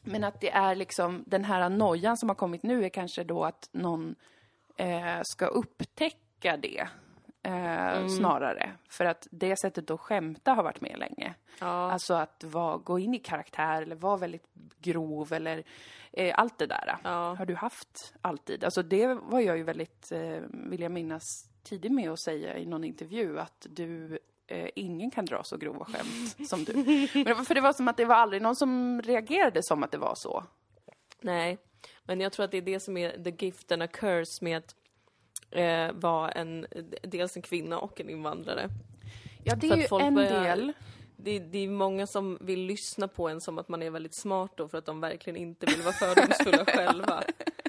Men 0.04 0.24
att 0.24 0.40
det 0.40 0.50
är 0.50 0.74
liksom 0.74 1.24
den 1.26 1.44
här 1.44 1.68
nojan 1.68 2.16
som 2.16 2.28
har 2.28 2.36
kommit 2.36 2.62
nu 2.62 2.84
är 2.84 2.88
kanske 2.88 3.24
då 3.24 3.44
att 3.44 3.68
någon 3.72 4.14
eh, 4.76 5.22
ska 5.22 5.46
upptäcka 5.46 6.56
det. 6.56 6.88
Eh, 7.44 8.06
Snarare. 8.08 8.72
För 8.88 9.04
att 9.04 9.28
det 9.30 9.56
sättet 9.56 9.90
att 9.90 10.00
skämta 10.00 10.52
har 10.52 10.62
varit 10.62 10.80
med 10.80 10.98
länge. 10.98 11.34
Ja. 11.60 11.92
Alltså 11.92 12.14
att 12.14 12.44
vara, 12.44 12.76
gå 12.76 12.98
in 12.98 13.14
i 13.14 13.18
karaktär 13.18 13.82
eller 13.82 13.96
vara 13.96 14.16
väldigt 14.16 14.46
grov 14.78 15.32
eller 15.32 15.64
eh, 16.12 16.34
allt 16.38 16.58
det 16.58 16.66
där. 16.66 16.96
Ja. 17.04 17.34
Har 17.38 17.46
du 17.46 17.54
haft 17.54 18.14
alltid? 18.20 18.64
Alltså 18.64 18.82
det 18.82 19.06
var 19.06 19.40
jag 19.40 19.56
ju 19.56 19.62
väldigt, 19.62 20.12
eh, 20.12 20.40
vill 20.50 20.80
jag 20.80 20.92
minnas, 20.92 21.22
tidig 21.62 21.92
med 21.92 22.10
att 22.10 22.20
säga 22.20 22.58
i 22.58 22.66
någon 22.66 22.84
intervju 22.84 23.40
att 23.40 23.66
du 23.70 24.18
Eh, 24.46 24.68
ingen 24.74 25.10
kan 25.10 25.24
dra 25.24 25.42
så 25.44 25.56
grova 25.56 25.84
skämt 25.84 26.48
som 26.48 26.64
du. 26.64 26.72
Men 27.24 27.36
var, 27.36 27.44
för 27.44 27.54
det 27.54 27.60
var 27.60 27.72
som 27.72 27.88
att 27.88 27.96
det 27.96 28.04
var 28.04 28.14
aldrig 28.14 28.42
någon 28.42 28.56
som 28.56 29.02
reagerade 29.02 29.62
som 29.62 29.82
att 29.82 29.90
det 29.90 29.98
var 29.98 30.14
så. 30.14 30.44
Nej, 31.20 31.58
men 32.04 32.20
jag 32.20 32.32
tror 32.32 32.44
att 32.44 32.50
det 32.50 32.56
är 32.56 32.62
det 32.62 32.80
som 32.80 32.96
är 32.96 33.24
the 33.24 33.44
gift 33.44 33.72
and 33.72 33.82
a 33.82 33.86
curse 33.86 34.44
med 34.44 34.58
att 34.58 34.74
eh, 35.54 35.92
vara 35.92 36.30
en, 36.30 36.66
dels 37.02 37.36
en 37.36 37.42
kvinna 37.42 37.78
och 37.78 38.00
en 38.00 38.10
invandrare. 38.10 38.68
Ja, 39.44 39.54
det 39.56 39.66
är 39.68 39.76
ju 39.76 39.86
en 40.06 40.14
börjar- 40.14 40.42
del. 40.56 40.72
Det, 41.16 41.38
det 41.38 41.58
är 41.58 41.68
många 41.68 42.06
som 42.06 42.38
vill 42.40 42.60
lyssna 42.60 43.08
på 43.08 43.28
en 43.28 43.40
som 43.40 43.58
att 43.58 43.68
man 43.68 43.82
är 43.82 43.90
väldigt 43.90 44.14
smart 44.14 44.52
då 44.56 44.68
för 44.68 44.78
att 44.78 44.86
de 44.86 45.00
verkligen 45.00 45.36
inte 45.36 45.66
vill 45.66 45.82
vara 45.82 45.92
fördomsfulla 45.92 46.64
själva. 46.66 47.22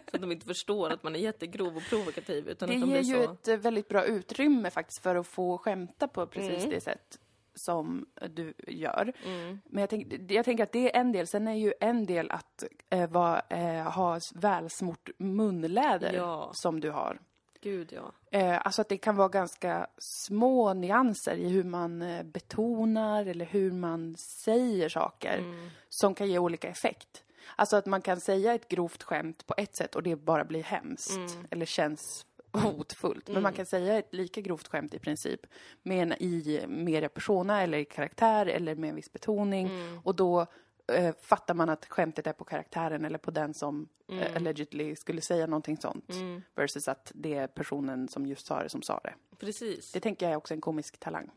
Så 0.10 0.16
att 0.16 0.22
de 0.22 0.32
inte 0.32 0.46
förstår 0.46 0.90
att 0.90 1.04
man 1.04 1.16
är 1.16 1.20
jättegrov 1.20 1.78
och 1.78 1.84
provokativ 1.90 2.50
utan 2.50 2.70
Det 2.70 2.76
att 2.76 2.82
de 2.82 2.90
ger 2.90 3.02
ju 3.02 3.26
så... 3.26 3.32
ett 3.34 3.48
eh, 3.48 3.58
väldigt 3.58 3.88
bra 3.88 4.06
utrymme 4.06 4.70
faktiskt 4.72 5.04
för 5.04 5.16
att 5.16 5.28
få 5.28 5.58
skämta 5.58 6.08
på 6.08 6.28
precis 6.28 6.58
Mm. 6.64 6.70
det 6.70 6.82
sätt 6.82 7.20
som 7.56 8.06
du 8.30 8.54
gör. 8.68 9.14
Mm. 9.26 9.60
Men 9.66 9.82
jag, 9.82 9.90
tänk, 9.90 10.32
jag 10.32 10.46
tänker 10.46 10.64
att 10.64 10.72
det 10.72 10.96
är 10.96 11.00
en 11.00 11.12
del. 11.12 11.28
Sen 11.28 11.48
är 11.48 11.54
ju 11.54 11.74
en 11.80 12.06
del 12.06 12.32
att 12.32 12.64
eh, 12.90 13.10
vara, 13.10 13.40
eh, 13.50 13.92
ha 13.92 14.20
välsmort 14.36 15.10
munläder 15.18 16.14
Ja. 16.14 16.50
som 16.54 16.80
du 16.80 16.92
har. 16.92 17.20
Gud 17.66 17.94
ja. 17.94 18.12
Eh, 18.40 18.62
alltså 18.66 18.82
att 18.82 18.90
det 18.90 18.98
kan 18.98 19.16
vara 19.16 19.28
ganska 19.28 19.88
små 19.98 20.74
nyanser 20.74 21.36
i 21.38 21.50
hur 21.50 21.64
man 21.64 22.02
eh, 22.02 22.24
betonar 22.24 23.26
eller 23.26 23.46
hur 23.46 23.72
man 23.72 24.16
säger 24.18 24.90
saker 24.90 25.38
Mm. 25.38 25.70
som 25.90 26.16
kan 26.16 26.28
ge 26.30 26.40
olika 26.40 26.68
effekt. 26.68 27.24
Alltså 27.56 27.76
att 27.76 27.86
man 27.86 28.02
kan 28.02 28.20
säga 28.20 28.54
ett 28.56 28.68
grovt 28.68 29.04
skämt 29.04 29.48
på 29.48 29.54
ett 29.58 29.76
sätt 29.76 29.96
och 29.96 30.04
det 30.04 30.16
bara 30.16 30.46
blir 30.46 30.64
hemskt 30.64 31.18
Mm. 31.18 31.48
eller 31.52 31.66
känns 31.66 32.26
hotfullt. 32.52 33.28
Men 33.28 33.44
man 33.44 33.54
kan 33.54 33.66
säga 33.66 33.98
ett 33.98 34.14
lika 34.14 34.42
grovt 34.42 34.68
skämt 34.68 34.94
i 34.94 35.00
princip 35.00 35.40
med 35.84 36.02
en 36.04 36.14
i 36.14 36.66
media 36.68 37.10
persona 37.10 37.62
eller 37.62 37.78
i 37.78 37.86
karaktär 37.86 38.46
eller 38.46 38.76
med 38.76 38.90
en 38.90 38.96
viss 38.96 39.14
betoning 39.14 39.68
Mm. 39.68 40.00
och 40.04 40.16
då 40.16 40.46
eh, 40.88 41.16
fattar 41.22 41.54
man 41.54 41.70
att 41.70 41.86
skämtet 41.86 42.28
är 42.28 42.34
på 42.34 42.44
karaktären 42.44 43.06
eller 43.06 43.18
på 43.18 43.32
den 43.32 43.54
som 43.54 43.90
Mm. 44.08 44.24
eh, 44.24 44.36
allegedly 44.36 44.96
skulle 44.96 45.22
säga 45.22 45.48
någonting 45.48 45.78
sånt. 45.78 46.12
Versus 46.56 46.88
att 46.88 47.12
det 47.16 47.34
är 47.34 47.48
personen 47.48 48.08
som 48.08 48.26
just 48.26 48.46
sa 48.46 48.64
det 48.64 48.70
som 48.70 48.82
sa 48.82 49.00
det. 49.04 49.14
Precis. 49.38 49.92
Det 49.92 50.00
tänker 50.00 50.26
jag 50.26 50.34
är 50.34 50.38
också 50.38 50.54
en 50.54 50.62
komisk 50.62 50.98
talang. 51.00 51.30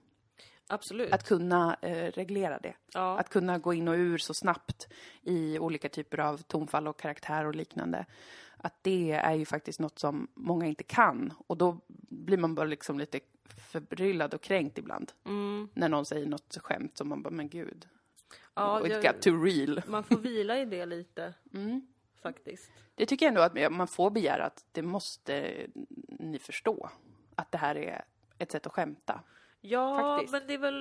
Absolut. 0.67 1.13
Att 1.13 1.25
kunna 1.29 1.77
eh, 1.83 2.13
reglera 2.13 2.59
det. 2.59 2.75
ja. 2.95 3.19
Att 3.19 3.29
kunna 3.29 3.59
gå 3.59 3.75
in 3.75 3.89
och 3.89 3.95
ur 3.95 4.19
så 4.19 4.35
snabbt 4.35 4.89
i 5.23 5.59
olika 5.59 5.89
typer 5.89 6.21
av 6.21 6.37
tonfall 6.43 6.89
och 6.89 7.01
karaktär 7.01 7.45
och 7.47 7.55
liknande. 7.55 8.07
Att 8.57 8.75
det 8.83 9.11
är 9.13 9.35
ju 9.35 9.45
faktiskt 9.45 9.81
något 9.81 9.99
som 9.99 10.29
många 10.35 10.67
inte 10.67 10.85
kan. 10.85 11.33
Och 11.47 11.57
då 11.57 11.81
blir 12.09 12.39
man 12.39 12.55
bara 12.55 12.67
liksom 12.67 12.99
lite 12.99 13.21
förbryllad 13.71 14.35
och 14.35 14.43
kränkt 14.43 14.79
ibland. 14.79 15.13
Mm. 15.27 15.69
När 15.75 15.89
någon 15.89 16.05
säger 16.07 16.27
något 16.27 16.57
skämt 16.63 16.97
som 16.97 17.09
man 17.09 17.23
bara, 17.23 17.31
men 17.31 17.49
gud. 17.49 17.87
Ja 18.55 18.87
It 18.87 19.05
jag, 19.05 19.23
too 19.23 19.45
real. 19.45 19.83
man 19.87 20.05
får 20.05 20.17
vila 20.17 20.59
i 20.59 20.65
det 20.65 20.87
lite. 20.87 21.35
Mm. 21.55 21.87
Faktiskt. 22.23 22.71
Det 22.95 23.07
tycker 23.07 23.27
jag 23.27 23.31
ändå 23.31 23.41
att 23.41 23.73
man 23.73 23.89
får 23.89 24.11
begära 24.11 24.45
att 24.45 24.65
det 24.73 24.83
måste 24.83 25.67
ni 26.09 26.39
förstå. 26.39 26.91
Att 27.35 27.53
det 27.53 27.59
här 27.59 27.77
är 27.77 28.05
ett 28.39 28.53
sätt 28.53 28.67
att 28.67 28.73
skämta. 28.73 29.21
Ja, 29.61 29.99
Faktiskt. 29.99 30.33
men 30.33 30.43
det 30.47 30.55
är 30.55 30.59
väl, 30.59 30.81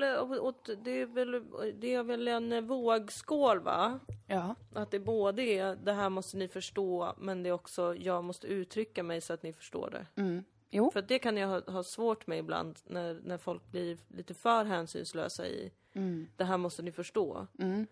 det 0.84 0.92
är 0.92 1.06
väl, 1.06 1.44
det 1.80 1.94
är 1.94 2.04
väl 2.04 2.28
en 2.28 2.68
vågskål 2.68 3.60
va? 3.60 4.00
Ja. 4.28 4.56
Att 4.74 4.92
det 4.92 5.00
både 5.00 5.42
är 5.44 5.76
det 5.76 5.94
här 5.94 6.10
måste 6.10 6.38
ni 6.38 6.48
förstå, 6.48 7.14
men 7.18 7.44
det 7.44 7.50
är 7.50 7.54
också 7.54 7.96
jag 7.96 8.24
måste 8.24 8.48
uttrycka 8.48 9.04
mig 9.04 9.22
så 9.22 9.34
att 9.34 9.44
ni 9.44 9.54
förstår 9.54 9.90
det. 9.90 10.22
Mm. 10.22 10.44
Jo. 10.70 10.92
För 10.92 11.02
det 11.02 11.20
kan 11.20 11.38
jag 11.38 11.48
ha, 11.48 11.72
ha 11.72 11.84
svårt 11.84 12.28
med 12.28 12.38
ibland 12.40 12.80
när, 12.86 13.20
när 13.24 13.38
folk 13.38 13.72
blir 13.72 13.98
lite 14.08 14.34
för 14.34 14.66
hänsynslösa 14.66 15.48
i 15.48 15.72
Mm. 15.94 16.28
det 16.36 16.44
här 16.44 16.58
måste 16.58 16.82
ni 16.82 16.92
förstå. 16.92 17.48
Mm. 17.60 17.88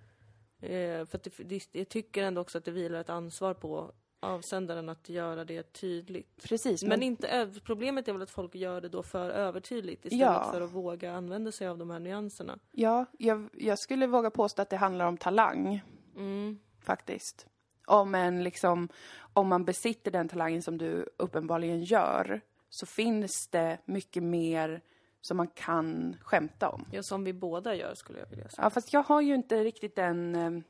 Eh, 0.62 1.06
för 1.06 1.20
det, 1.24 1.44
det, 1.44 1.68
jag 1.72 1.90
tycker 1.90 2.24
ändå 2.24 2.42
också 2.42 2.58
att 2.58 2.66
det 2.66 2.72
vilar 2.72 3.00
ett 3.00 3.10
ansvar 3.10 3.54
på 3.54 3.92
avsändaren 4.20 4.90
att 4.90 5.10
göra 5.10 5.46
det 5.46 5.74
tydligt. 5.74 6.44
Precis. 6.44 6.84
Men 6.84 7.04
inte 7.04 7.28
öv- 7.28 7.60
problemet 7.64 8.08
är 8.08 8.14
väl 8.14 8.22
att 8.22 8.30
folk 8.30 8.56
gör 8.56 8.82
det 8.82 8.90
då 8.90 9.04
för 9.04 9.30
övertydligt 9.30 10.06
istället 10.06 10.22
Ja. 10.26 10.50
för 10.52 10.62
att 10.62 10.72
våga 10.72 11.14
använda 11.14 11.52
sig 11.52 11.68
av 11.68 11.78
de 11.78 11.90
här 11.90 12.00
nyanserna. 12.00 12.60
Ja, 12.72 13.06
jag, 13.20 13.50
jag 13.54 13.80
skulle 13.80 14.08
våga 14.08 14.30
påstå 14.32 14.62
att 14.62 14.70
det 14.70 14.78
handlar 14.78 15.06
om 15.08 15.18
talang. 15.18 15.82
Mm. 16.16 16.60
faktiskt. 16.82 17.48
Om, 17.88 18.16
en, 18.16 18.44
liksom, 18.44 18.90
om 19.34 19.48
man 19.48 19.66
besitter 19.66 20.12
den 20.12 20.30
talangen 20.30 20.62
som 20.62 20.78
du 20.78 21.10
uppenbarligen 21.18 21.84
gör 21.84 22.42
så 22.76 22.86
finns 22.86 23.48
det 23.48 23.78
mycket 23.86 24.24
mer 24.24 24.82
som 25.22 25.38
man 25.38 25.48
kan 25.48 26.16
skämta 26.22 26.70
om. 26.70 26.86
Ja, 26.92 27.04
som 27.04 27.24
vi 27.24 27.34
båda 27.34 27.76
gör 27.76 27.94
skulle 27.94 28.20
jag 28.20 28.28
vilja 28.30 28.50
säga. 28.50 28.64
Ja, 28.66 28.70
fast 28.70 28.94
jag 28.94 29.04
har 29.04 29.22
ju 29.22 29.36
inte 29.36 29.64
riktigt 29.64 29.96
den, 29.96 30.36
eh, 30.36 30.64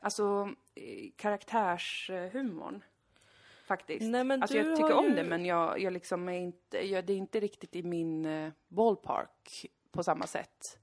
alltså 0.00 0.48
eh, 0.74 1.10
karaktärshumorn. 1.16 2.82
Faktiskt. 3.66 4.02
Nej, 4.02 4.24
men 4.24 4.42
alltså 4.42 4.58
du 4.58 4.64
jag 4.68 4.76
tycker 4.76 4.92
om 4.92 5.04
ju- 5.04 5.14
det 5.14 5.24
men 5.24 5.44
jag, 5.44 5.80
jag 5.80 5.92
liksom 5.92 6.28
är 6.28 6.38
inte, 6.38 6.86
jag, 6.86 7.04
det 7.06 7.12
är 7.12 7.16
inte 7.16 7.40
riktigt 7.40 7.76
i 7.76 7.82
min 7.82 8.26
eh, 8.26 8.52
ballpark 8.68 9.66
på 9.90 10.02
samma 10.02 10.26
sätt. 10.26 10.78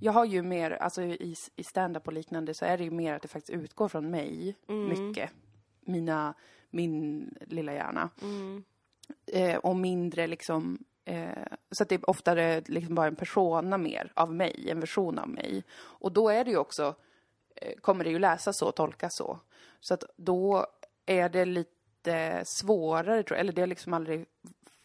Jag 0.00 0.12
har 0.12 0.24
ju 0.24 0.42
mer, 0.42 0.70
alltså 0.70 1.02
i, 1.02 1.34
i 1.56 1.64
stand-up 1.64 2.06
och 2.06 2.12
liknande 2.12 2.54
så 2.54 2.64
är 2.64 2.78
det 2.78 2.84
ju 2.84 2.90
mer 2.90 3.14
att 3.14 3.22
det 3.22 3.28
faktiskt 3.28 3.50
utgår 3.62 3.88
från 3.88 4.10
mig 4.10 4.56
mycket. 4.66 5.30
Mina, 5.80 6.34
min 6.70 7.28
lilla 7.46 7.74
hjärna. 7.74 8.10
Mm. 8.22 8.64
Eh, 9.26 9.56
och 9.56 9.76
mindre 9.76 10.26
liksom, 10.26 10.84
eh, 11.04 11.28
så 11.70 11.82
att 11.82 11.88
det 11.88 11.94
är 11.94 12.10
oftare 12.10 12.62
liksom 12.66 12.94
bara 12.94 13.06
en 13.06 13.16
persona 13.16 13.78
mer 13.78 14.12
av 14.14 14.34
mig, 14.34 14.70
en 14.70 14.80
version 14.80 15.18
av 15.18 15.28
mig. 15.28 15.64
Och 15.74 16.12
då 16.12 16.28
är 16.28 16.44
det 16.44 16.50
ju 16.50 16.56
också, 16.56 16.94
eh, 17.56 17.74
kommer 17.80 18.04
det 18.04 18.10
ju 18.10 18.18
läsas 18.18 18.58
så, 18.58 18.72
tolkas 18.72 19.16
så. 19.16 19.38
Så 19.80 19.94
att 19.94 20.04
då 20.16 20.66
är 21.06 21.28
det 21.28 21.44
lite 21.44 22.42
svårare 22.44 23.22
tror 23.22 23.36
jag, 23.36 23.40
eller 23.40 23.52
det 23.52 23.62
har 23.62 23.66
liksom 23.66 23.94
aldrig 23.94 24.26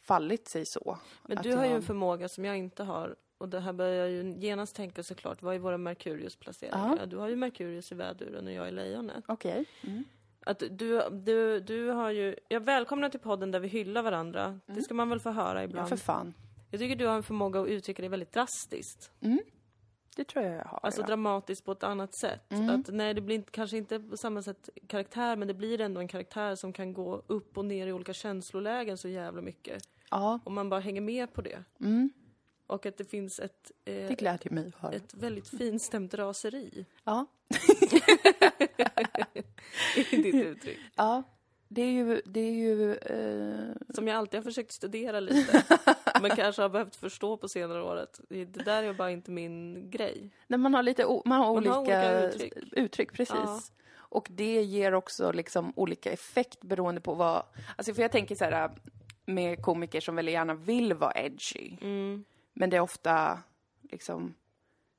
fallit 0.01 0.47
sig 0.47 0.65
så. 0.65 0.97
Men 1.23 1.37
du 1.43 1.55
har 1.55 1.65
ju 1.65 1.71
en 1.71 1.81
förmåga 1.81 2.29
som 2.29 2.45
jag 2.45 2.57
inte 2.57 2.83
har. 2.83 3.15
Och 3.37 3.49
det 3.49 3.59
här 3.59 3.73
börjar 3.73 3.93
jag 3.93 4.09
ju 4.09 4.35
genast 4.37 4.75
tänka 4.75 5.03
såklart, 5.03 5.41
vad 5.41 5.55
är 5.55 5.59
våra 5.59 5.77
Merkurius 5.77 6.35
placeringar? 6.35 6.87
Ja. 6.87 6.97
Ja, 6.99 7.05
du 7.05 7.17
har 7.17 7.27
ju 7.27 7.35
Merkurius 7.35 7.91
i 7.91 7.95
väduren 7.95 8.47
och 8.47 8.53
jag 8.53 8.67
i 8.67 8.71
lejonet. 8.71 9.23
Okej. 9.27 9.65
Mm. 9.81 10.03
Att 10.47 10.59
du, 10.59 11.01
du, 11.11 11.59
du 11.59 11.89
har 11.89 12.11
ju, 12.11 12.35
jag 12.49 12.59
välkomnar 12.61 13.09
till 13.09 13.19
podden 13.19 13.51
där 13.51 13.59
vi 13.59 13.67
hyllar 13.67 14.01
varandra. 14.01 14.59
Det 14.65 14.81
ska 14.81 14.93
man 14.93 15.09
väl 15.09 15.19
få 15.19 15.29
höra 15.29 15.59
Ja, 15.59 15.63
ibland. 15.63 15.89
för 15.89 15.95
fan. 15.97 16.33
Jag 16.71 16.79
tycker 16.79 16.95
du 16.95 17.05
har 17.07 17.15
en 17.15 17.23
förmåga 17.23 17.61
att 17.61 17.67
uttrycka 17.67 18.01
dig 18.01 18.09
väldigt 18.09 18.31
drastiskt. 18.33 19.11
Det 20.15 20.23
tror 20.23 20.45
jag 20.45 20.55
jag 20.55 20.65
har. 20.65 20.79
Alltså 20.83 21.01
ja. 21.01 21.05
Mm. 21.05 21.07
dramatiskt 21.07 21.65
på 21.65 21.71
ett 21.71 21.83
annat 21.83 22.13
sätt. 22.13 22.53
Att 22.71 22.93
nej, 22.93 23.13
det 23.13 23.21
blir 23.21 23.35
inte, 23.35 23.51
kanske 23.51 23.77
inte 23.77 23.99
på 23.99 24.17
samma 24.17 24.41
sätt 24.41 24.69
karaktär, 24.87 25.35
men 25.35 25.47
det 25.47 25.53
blir 25.53 25.81
ändå 25.81 26.01
en 26.01 26.07
karaktär 26.07 26.55
som 26.55 26.73
kan 26.73 26.93
gå 26.93 27.23
upp 27.27 27.57
och 27.57 27.65
ner 27.65 27.87
i 27.87 27.93
olika 27.93 28.13
känslolägen 28.13 28.97
så 28.97 29.07
jävla 29.07 29.41
mycket. 29.41 29.83
ja. 30.11 30.39
Om 30.43 30.53
man 30.53 30.69
bara 30.69 30.79
hänger 30.79 31.01
med 31.01 31.33
på 31.33 31.41
det. 31.41 31.63
Mm. 31.79 32.09
Och 32.67 32.85
att 32.85 32.97
det 32.97 33.05
finns 33.05 33.39
ett, 33.39 33.71
eh, 33.85 33.93
Det 33.93 34.19
glädjer 34.19 34.53
mig 34.53 34.67
att 34.67 34.75
höra. 34.81 34.93
ett 34.93 35.13
väldigt 35.13 35.47
finstämt 35.47 36.13
raseri 36.13 36.85
Ja. 37.03 37.25
i 40.11 40.17
ditt 40.17 40.35
uttryck. 40.35 40.77
ja. 40.95 41.23
Det 41.69 41.81
är 41.81 41.91
ju, 41.91 42.21
det 42.25 42.39
är 42.39 42.51
ju 42.53 42.95
eh, 42.95 43.75
Som 43.95 44.07
jag 44.07 44.17
alltid 44.17 44.37
har 44.37 44.43
försökt 44.43 44.71
studera 44.71 45.19
lite. 45.19 45.63
men 46.21 46.35
kanske 46.35 46.61
har 46.61 46.69
behövt 46.69 46.95
förstå 46.95 47.37
på 47.37 47.49
senare 47.49 47.83
året. 47.83 48.19
Det 48.29 48.45
där 48.45 48.83
är 48.83 48.93
bara 48.93 49.11
inte 49.11 49.31
min 49.31 49.89
grej. 49.91 50.29
när 50.47 50.57
man 50.57 50.73
har 50.73 50.83
lite, 50.83 51.05
man 51.25 51.39
har 51.39 51.53
Man 51.53 51.57
olika, 51.57 51.71
har 51.71 51.81
olika 51.81 52.21
uttryck. 52.27 52.53
uttryck. 52.71 53.13
precis. 53.13 53.35
Ja. 53.35 53.61
Och 53.97 54.27
det 54.31 54.61
ger 54.63 54.93
också 54.93 55.31
liksom 55.31 55.73
olika 55.75 56.11
effekt 56.11 56.61
beroende 56.61 57.01
på 57.01 57.13
vad, 57.13 57.43
alltså 57.75 57.93
för 57.93 58.01
jag 58.01 58.11
tänker 58.11 58.35
så 58.35 58.45
här 58.45 58.71
med 59.25 59.61
komiker 59.61 60.01
som 60.01 60.15
väldigt 60.15 60.33
gärna 60.33 60.53
vill 60.53 60.93
vara 60.93 61.13
edgy. 61.15 61.77
Mm. 61.81 62.25
Men 62.59 62.69
det 62.69 62.77
är 62.77 62.81
ofta 62.81 63.39
liksom, 63.81 64.33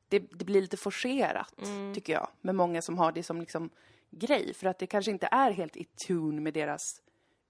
det, 0.09 0.19
det 0.19 0.45
blir 0.45 0.61
lite 0.63 0.77
forcerat 0.77 1.55
Mm. 1.63 1.95
tycker 1.95 2.13
jag. 2.13 2.29
Med 2.41 2.55
många 2.55 2.83
som 2.83 2.99
har 2.99 3.13
det 3.13 3.23
som 3.23 3.41
liksom 3.41 3.71
grej. 4.11 4.55
För 4.55 4.67
att 4.67 4.79
det 4.79 4.87
kanske 4.87 5.11
inte 5.11 5.29
är 5.31 5.51
helt 5.51 5.77
i 5.77 5.85
tune 5.85 6.41
med 6.41 6.55
deras 6.55 7.03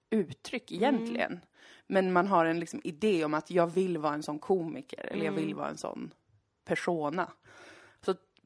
uttryck 0.09 0.71
egentligen. 0.71 1.39
Men 1.87 2.13
man 2.13 2.27
har 2.27 2.45
en 2.45 2.59
liksom 2.59 2.81
idé 2.83 3.25
om 3.25 3.33
att 3.33 3.51
jag 3.51 3.67
vill 3.67 3.97
vara 3.97 4.13
en 4.13 4.23
sån 4.23 4.39
komiker. 4.39 5.05
Eller 5.05 5.25
jag 5.25 5.31
vill 5.31 5.55
vara 5.55 5.69
en 5.69 5.77
sån 5.77 6.13
persona. 6.65 7.31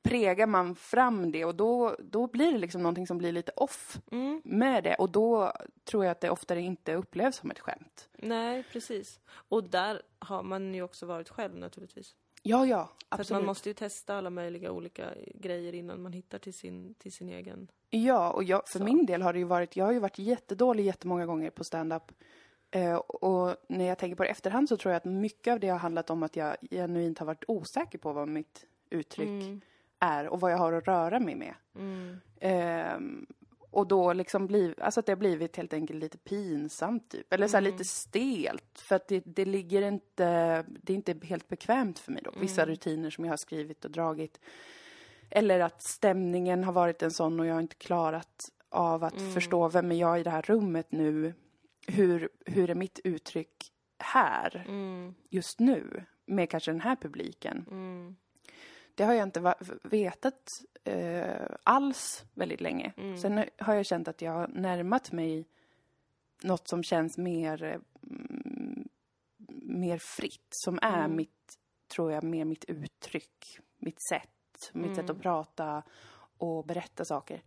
Så 0.03 0.09
prägar 0.09 0.47
man 0.47 0.75
fram 0.75 1.31
det 1.31 1.45
och 1.45 1.55
då, 1.55 1.95
då 1.99 2.27
blir 2.27 2.51
det 2.51 2.57
liksom 2.57 2.81
någonting 2.83 3.07
som 3.07 3.17
blir 3.17 3.31
lite 3.31 3.51
off 3.55 3.97
Mm. 4.11 4.41
med 4.45 4.83
det. 4.83 4.95
Och 4.95 5.09
då 5.09 5.53
tror 5.85 6.05
jag 6.05 6.11
att 6.11 6.21
det 6.21 6.29
oftare 6.29 6.61
inte 6.61 6.93
upplevs 6.95 7.35
som 7.35 7.51
ett 7.51 7.59
skämt. 7.59 8.09
Nej, 8.17 8.63
precis. 8.71 9.19
Och 9.29 9.63
där 9.69 10.01
har 10.19 10.43
man 10.43 10.73
ju 10.73 10.81
också 10.81 11.05
varit 11.05 11.29
själv 11.29 11.55
naturligtvis. 11.57 12.15
Ja, 12.43 12.65
ja, 12.65 12.85
För 13.09 13.15
absolut. 13.19 13.39
man 13.41 13.45
måste 13.45 13.69
ju 13.69 13.73
testa 13.73 14.17
alla 14.17 14.29
möjliga 14.29 14.71
olika 14.71 15.05
grejer 15.35 15.73
innan 15.75 16.01
man 16.01 16.13
hittar 16.13 16.37
till 16.39 16.53
sin, 16.53 16.93
till 16.93 17.11
sin 17.11 17.29
egen. 17.29 17.67
Ja, 17.89 18.31
och 18.31 18.43
jag, 18.43 18.61
för 18.69 18.79
Så. 18.79 18.85
min 18.85 19.05
del 19.05 19.21
har 19.21 19.33
det 19.33 19.39
ju 19.39 19.45
varit, 19.45 19.75
jag 19.75 19.85
har 19.85 19.91
ju 19.91 19.99
varit 19.99 20.19
jättedålig 20.19 20.85
jättemånga 20.85 21.25
gånger 21.25 21.49
på 21.49 21.63
stand-up. 21.63 22.11
Eh, 22.71 22.95
och 22.95 23.55
när 23.69 23.85
jag 23.85 23.97
tänker 23.97 24.15
på 24.15 24.23
det 24.23 24.29
efterhand 24.29 24.69
så 24.69 24.77
tror 24.77 24.91
jag 24.91 24.97
att 24.97 25.05
mycket 25.05 25.51
av 25.53 25.59
det 25.59 25.67
har 25.69 25.77
handlat 25.79 26.09
om 26.09 26.23
att 26.23 26.35
jag 26.35 26.55
genuint 26.71 27.19
har 27.19 27.25
varit 27.25 27.43
osäker 27.47 27.97
på 27.97 28.13
vad 28.13 28.27
mitt 28.27 28.65
uttryck 28.89 29.27
Mm. 29.27 29.61
Är 30.03 30.27
och 30.27 30.39
vad 30.39 30.51
jag 30.51 30.57
har 30.57 30.73
att 30.73 30.87
röra 30.87 31.19
mig 31.19 31.35
med. 31.35 31.53
Mm. 31.75 32.17
Ehm, 32.41 33.25
och 33.71 33.87
då 33.87 34.13
liksom 34.13 34.47
bliv, 34.47 34.75
alltså 34.81 34.99
att 34.99 35.05
det 35.05 35.11
har 35.11 35.17
blivit 35.17 35.57
helt 35.57 35.73
enkelt 35.73 35.99
lite 35.99 36.17
pinsamt 36.17 37.09
typ. 37.11 37.33
Eller 37.33 37.47
så 37.47 37.57
Mm. 37.57 37.71
lite 37.71 37.85
stelt. 37.85 38.79
För 38.79 38.95
att 38.95 39.07
det, 39.07 39.23
det 39.25 39.45
ligger 39.45 39.81
inte, 39.81 40.63
det 40.81 40.93
är 40.93 40.95
inte 40.95 41.15
helt 41.23 41.47
bekvämt 41.47 41.99
för 41.99 42.11
mig 42.11 42.21
då. 42.23 42.31
Vissa 42.39 42.61
Mm. 42.63 42.71
rutiner 42.75 43.09
som 43.09 43.25
jag 43.25 43.31
har 43.31 43.37
skrivit 43.37 43.85
och 43.85 43.91
dragit. 43.91 44.39
Eller 45.29 45.59
att 45.59 45.81
stämningen 45.81 46.63
har 46.63 46.73
varit 46.73 47.01
en 47.03 47.11
sån 47.11 47.39
och 47.39 47.45
jag 47.45 47.53
har 47.53 47.61
inte 47.61 47.75
klarat 47.75 48.49
av 48.69 49.03
att 49.03 49.17
Mm. 49.19 49.33
förstå 49.33 49.67
vem 49.69 49.91
är 49.91 49.95
jag 49.95 50.19
i 50.19 50.23
det 50.23 50.29
här 50.29 50.41
rummet 50.41 50.91
nu. 50.91 51.33
Hur, 51.87 52.29
hur 52.45 52.69
är 52.69 52.75
mitt 52.75 52.99
uttryck 53.03 53.71
här, 53.99 54.65
Mm. 54.67 55.13
just 55.29 55.59
nu, 55.59 56.03
med 56.25 56.49
kanske 56.49 56.71
den 56.71 56.81
här 56.81 56.95
publiken. 56.95 57.65
Mm. 57.71 58.15
Det 58.95 59.03
har 59.03 59.13
jag 59.13 59.23
inte 59.27 59.55
vetat 59.83 60.43
eh, 60.83 61.45
alls 61.63 62.25
väldigt 62.33 62.61
länge. 62.61 62.93
Mm. 62.97 63.17
Sen 63.17 63.45
har 63.57 63.73
jag 63.75 63.85
känt 63.85 64.07
att 64.07 64.21
jag 64.21 64.31
har 64.31 64.47
närmat 64.47 65.11
mig 65.11 65.47
något 66.43 66.67
som 66.67 66.83
känns 66.83 67.17
mer, 67.17 67.63
eh, 67.63 67.79
mm, 68.09 68.87
mer 69.61 69.97
fritt. 69.97 70.47
Som 70.49 70.79
är 70.81 71.03
Mm. 71.05 71.15
mitt, 71.15 71.57
tror 71.95 72.11
jag, 72.11 72.23
mer 72.23 72.45
mitt 72.45 72.65
uttryck. 72.65 73.59
Mitt 73.77 74.07
sätt. 74.09 74.29
Mitt 74.73 74.85
Mm. 74.85 74.95
sätt 74.95 75.09
att 75.09 75.21
prata 75.21 75.83
och 76.37 76.65
berätta 76.65 77.05
saker. 77.05 77.41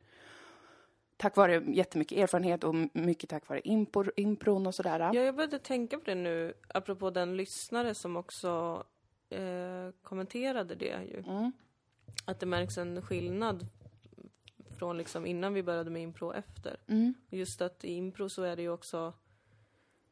Tack 1.16 1.36
vare 1.36 1.62
jättemycket 1.66 2.18
erfarenhet 2.18 2.64
och 2.64 2.74
mycket 2.92 3.30
tack 3.30 3.48
vare 3.48 3.60
impro, 3.64 4.10
impron 4.16 4.66
och 4.66 4.74
sådär. 4.74 5.00
Ja, 5.00 5.14
jag 5.14 5.34
började 5.36 5.58
tänka 5.58 5.98
på 5.98 6.04
det 6.04 6.14
nu, 6.14 6.54
apropå 6.68 7.10
den 7.10 7.36
lyssnare 7.36 7.94
som 7.94 8.16
också 8.16 8.84
eh, 9.30 9.90
kommenterade 10.02 10.74
det 10.74 11.04
ju. 11.04 11.18
Mm. 11.26 11.52
Att 12.24 12.40
det 12.40 12.46
märks 12.46 12.78
en 12.78 13.02
skillnad 13.02 13.66
från 14.78 14.98
liksom 14.98 15.26
innan 15.26 15.54
vi 15.54 15.62
började 15.62 15.90
med 15.90 16.02
impro 16.02 16.26
och 16.26 16.36
efter. 16.36 16.80
Mm. 16.86 17.14
Just 17.30 17.60
att 17.62 17.84
i 17.84 17.92
impro 17.92 18.28
så 18.28 18.42
är 18.42 18.56
det 18.56 18.62
ju 18.62 18.70
också 18.70 19.12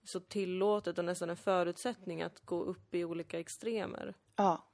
så 0.03 0.21
tillåtet 0.21 0.99
och 0.99 1.05
nästan 1.05 1.31
en 1.31 1.37
förutsättning 1.37 2.23
att 2.23 2.41
gå 2.41 2.63
upp 2.63 2.95
i 2.95 3.05
olika 3.05 3.41
extremer 3.41 4.15
Ja. 4.37 4.65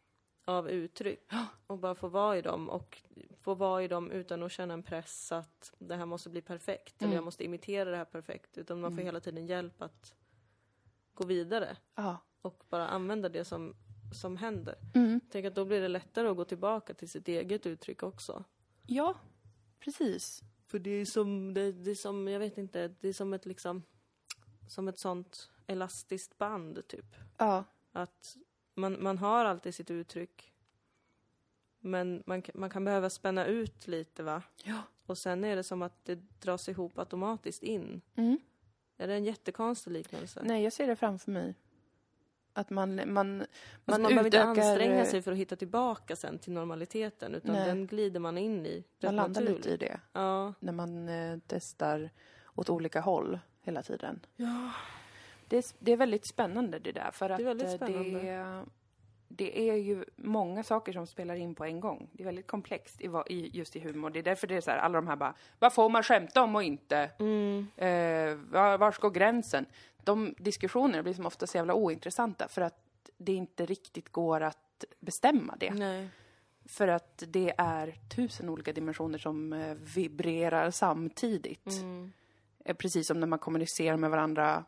av 0.44 0.68
uttryck. 0.70 1.30
Och 1.66 1.78
bara 1.78 1.94
få 1.94 2.08
vara 2.08 2.36
i 2.38 2.42
dem 2.42 2.68
och 2.70 3.02
få 3.40 3.54
vara 3.54 3.82
i 3.82 3.88
dem 3.88 4.10
utan 4.10 4.42
att 4.42 4.52
känna 4.52 4.74
en 4.74 4.82
press 4.82 5.32
att 5.32 5.74
det 5.78 5.96
här 5.96 6.06
måste 6.06 6.30
bli 6.30 6.42
perfekt 6.42 7.02
eller 7.02 7.14
jag 7.14 7.24
måste 7.24 7.44
imitera 7.44 7.90
det 7.90 7.96
här 7.96 8.04
perfekt. 8.04 8.58
Utan 8.58 8.80
man 8.80 8.96
får 8.96 9.02
hela 9.02 9.20
tiden 9.20 9.46
hjälp 9.46 9.82
att 9.82 10.14
gå 11.14 11.26
vidare 11.26 11.76
Ja. 11.94 12.16
och 12.42 12.64
bara 12.68 12.88
använda 12.88 13.28
det 13.28 13.44
som, 13.44 13.74
som 14.14 14.36
händer. 14.36 14.74
Mm. 14.94 15.20
Tänk 15.30 15.46
att 15.46 15.54
då 15.54 15.64
blir 15.64 15.80
det 15.80 15.88
lättare 15.88 16.28
att 16.28 16.36
gå 16.36 16.44
tillbaka 16.44 16.94
till 16.94 17.08
sitt 17.08 17.28
eget 17.28 17.66
uttryck 17.66 18.02
också. 18.02 18.44
Ja, 18.86 19.14
precis. 19.80 20.42
För 20.66 20.78
det 20.78 20.90
är 20.90 21.04
som, 21.04 21.54
det, 21.54 21.72
det 21.72 21.90
är 21.90 21.94
som, 21.94 22.28
jag 22.28 22.40
vet 22.40 22.58
inte, 22.58 22.94
det 23.00 23.08
är 23.08 23.12
som 23.12 23.32
ett 23.32 23.46
liksom, 23.46 23.82
som 24.68 24.88
ett 24.88 24.98
sånt 24.98 25.50
elastiskt 25.66 26.38
band 26.38 26.88
typ. 26.88 27.16
Ja. 27.36 27.64
Att 27.92 28.36
man, 28.74 29.02
man 29.02 29.18
har 29.18 29.44
alltid 29.44 29.74
sitt 29.74 29.90
uttryck. 29.90 30.52
Men 31.78 32.22
man, 32.26 32.42
man 32.54 32.70
kan 32.70 32.84
behöva 32.84 33.10
spänna 33.10 33.46
ut 33.46 33.86
lite 33.86 34.22
va? 34.22 34.42
Ja. 34.64 34.82
Och 35.06 35.18
sen 35.18 35.44
är 35.44 35.56
det 35.56 35.64
som 35.64 35.82
att 35.82 36.04
det 36.04 36.14
dras 36.40 36.68
ihop 36.68 36.98
automatiskt 36.98 37.62
in. 37.62 38.00
Mm. 38.16 38.38
Är 38.96 39.08
det 39.08 39.14
en 39.14 39.24
jättekonstig 39.24 39.92
liknelse? 39.92 40.40
Nej, 40.44 40.64
jag 40.64 40.72
ser 40.72 40.86
det 40.86 40.96
framför 40.96 41.30
mig. 41.30 41.54
Att 42.52 42.70
man, 42.70 42.96
man, 42.96 43.06
man, 43.06 43.40
Alltså 43.84 44.02
man 44.02 44.08
behöver 44.08 44.24
inte 44.26 44.36
utökar... 44.36 44.48
anstränga 44.62 45.04
sig 45.04 45.22
för 45.22 45.32
att 45.32 45.38
hitta 45.38 45.56
tillbaka 45.56 46.16
sen 46.16 46.38
till 46.38 46.52
normaliteten 46.52 47.34
utan 47.34 47.52
Nej. 47.52 47.66
den 47.66 47.86
glider 47.86 48.20
man 48.20 48.38
in 48.38 48.66
i. 48.66 48.84
Man 49.02 49.16
landar 49.16 49.40
naturligt. 49.40 49.64
lite 49.66 49.70
i 49.84 49.88
det. 49.88 50.00
Ja. 50.12 50.54
När 50.60 50.72
man 50.72 51.08
eh, 51.08 51.38
testar 51.46 52.10
åt 52.54 52.70
olika 52.70 53.00
håll 53.00 53.38
hela 53.62 53.82
tiden. 53.82 54.20
ja. 54.36 54.70
Det 55.48 55.56
är, 55.56 55.64
det 55.78 55.92
är 55.92 55.96
väldigt 55.96 56.26
spännande 56.26 56.78
det 56.78 56.92
där. 56.92 57.10
För 57.12 57.30
att 57.30 57.38
Det 57.38 57.42
är 57.42 57.46
väldigt 57.46 57.68
eh, 57.68 57.74
spännande. 57.76 58.20
Det, 58.20 58.64
det 59.32 59.70
är 59.70 59.74
ju 59.74 60.04
många 60.16 60.62
saker 60.62 60.92
som 60.92 61.06
spelar 61.06 61.34
in 61.34 61.54
på 61.54 61.64
en 61.64 61.80
gång. 61.80 62.10
Det 62.12 62.22
är 62.22 62.24
väldigt 62.24 62.46
komplext 62.46 63.00
i, 63.00 63.10
i, 63.26 63.50
just 63.52 63.76
i 63.76 63.80
humor. 63.80 64.10
Det 64.10 64.18
är 64.18 64.22
därför 64.22 64.46
det 64.46 64.56
är 64.56 64.60
så 64.60 64.70
här, 64.70 64.78
alla 64.78 65.00
de 65.00 65.06
här 65.06 65.16
bara, 65.16 65.34
vad 65.58 65.72
får 65.72 65.88
man 65.88 66.02
skämta 66.02 66.42
om 66.42 66.54
och 66.54 66.62
inte? 66.62 67.10
Mm. 67.18 67.66
Eh, 67.76 68.34
var, 68.50 68.78
var 68.78 69.00
går 69.00 69.10
gränsen? 69.10 69.66
De 70.04 70.34
diskussionerna 70.38 71.02
blir 71.02 71.14
som 71.14 71.26
ofta 71.26 71.46
så 71.46 71.56
jävla 71.56 71.74
ointressanta 71.74 72.48
för 72.48 72.62
att 72.62 73.10
det 73.16 73.32
inte 73.32 73.66
riktigt 73.66 74.12
går 74.12 74.40
att 74.40 74.84
bestämma 75.00 75.56
det. 75.60 75.74
Nej. 75.74 76.08
För 76.64 76.88
att 76.88 77.22
det 77.28 77.54
är 77.58 77.94
tusen 78.16 78.48
olika 78.48 78.72
dimensioner 78.72 79.18
som 79.18 79.52
eh, 79.52 79.74
vibrerar 79.74 80.70
samtidigt. 80.70 81.66
Mm. 81.66 82.12
Eh, 82.64 82.76
Precis 82.76 83.06
som 83.06 83.20
när 83.20 83.26
man 83.26 83.38
kommunicerar 83.38 83.96
med 83.96 84.10
varandra 84.10 84.64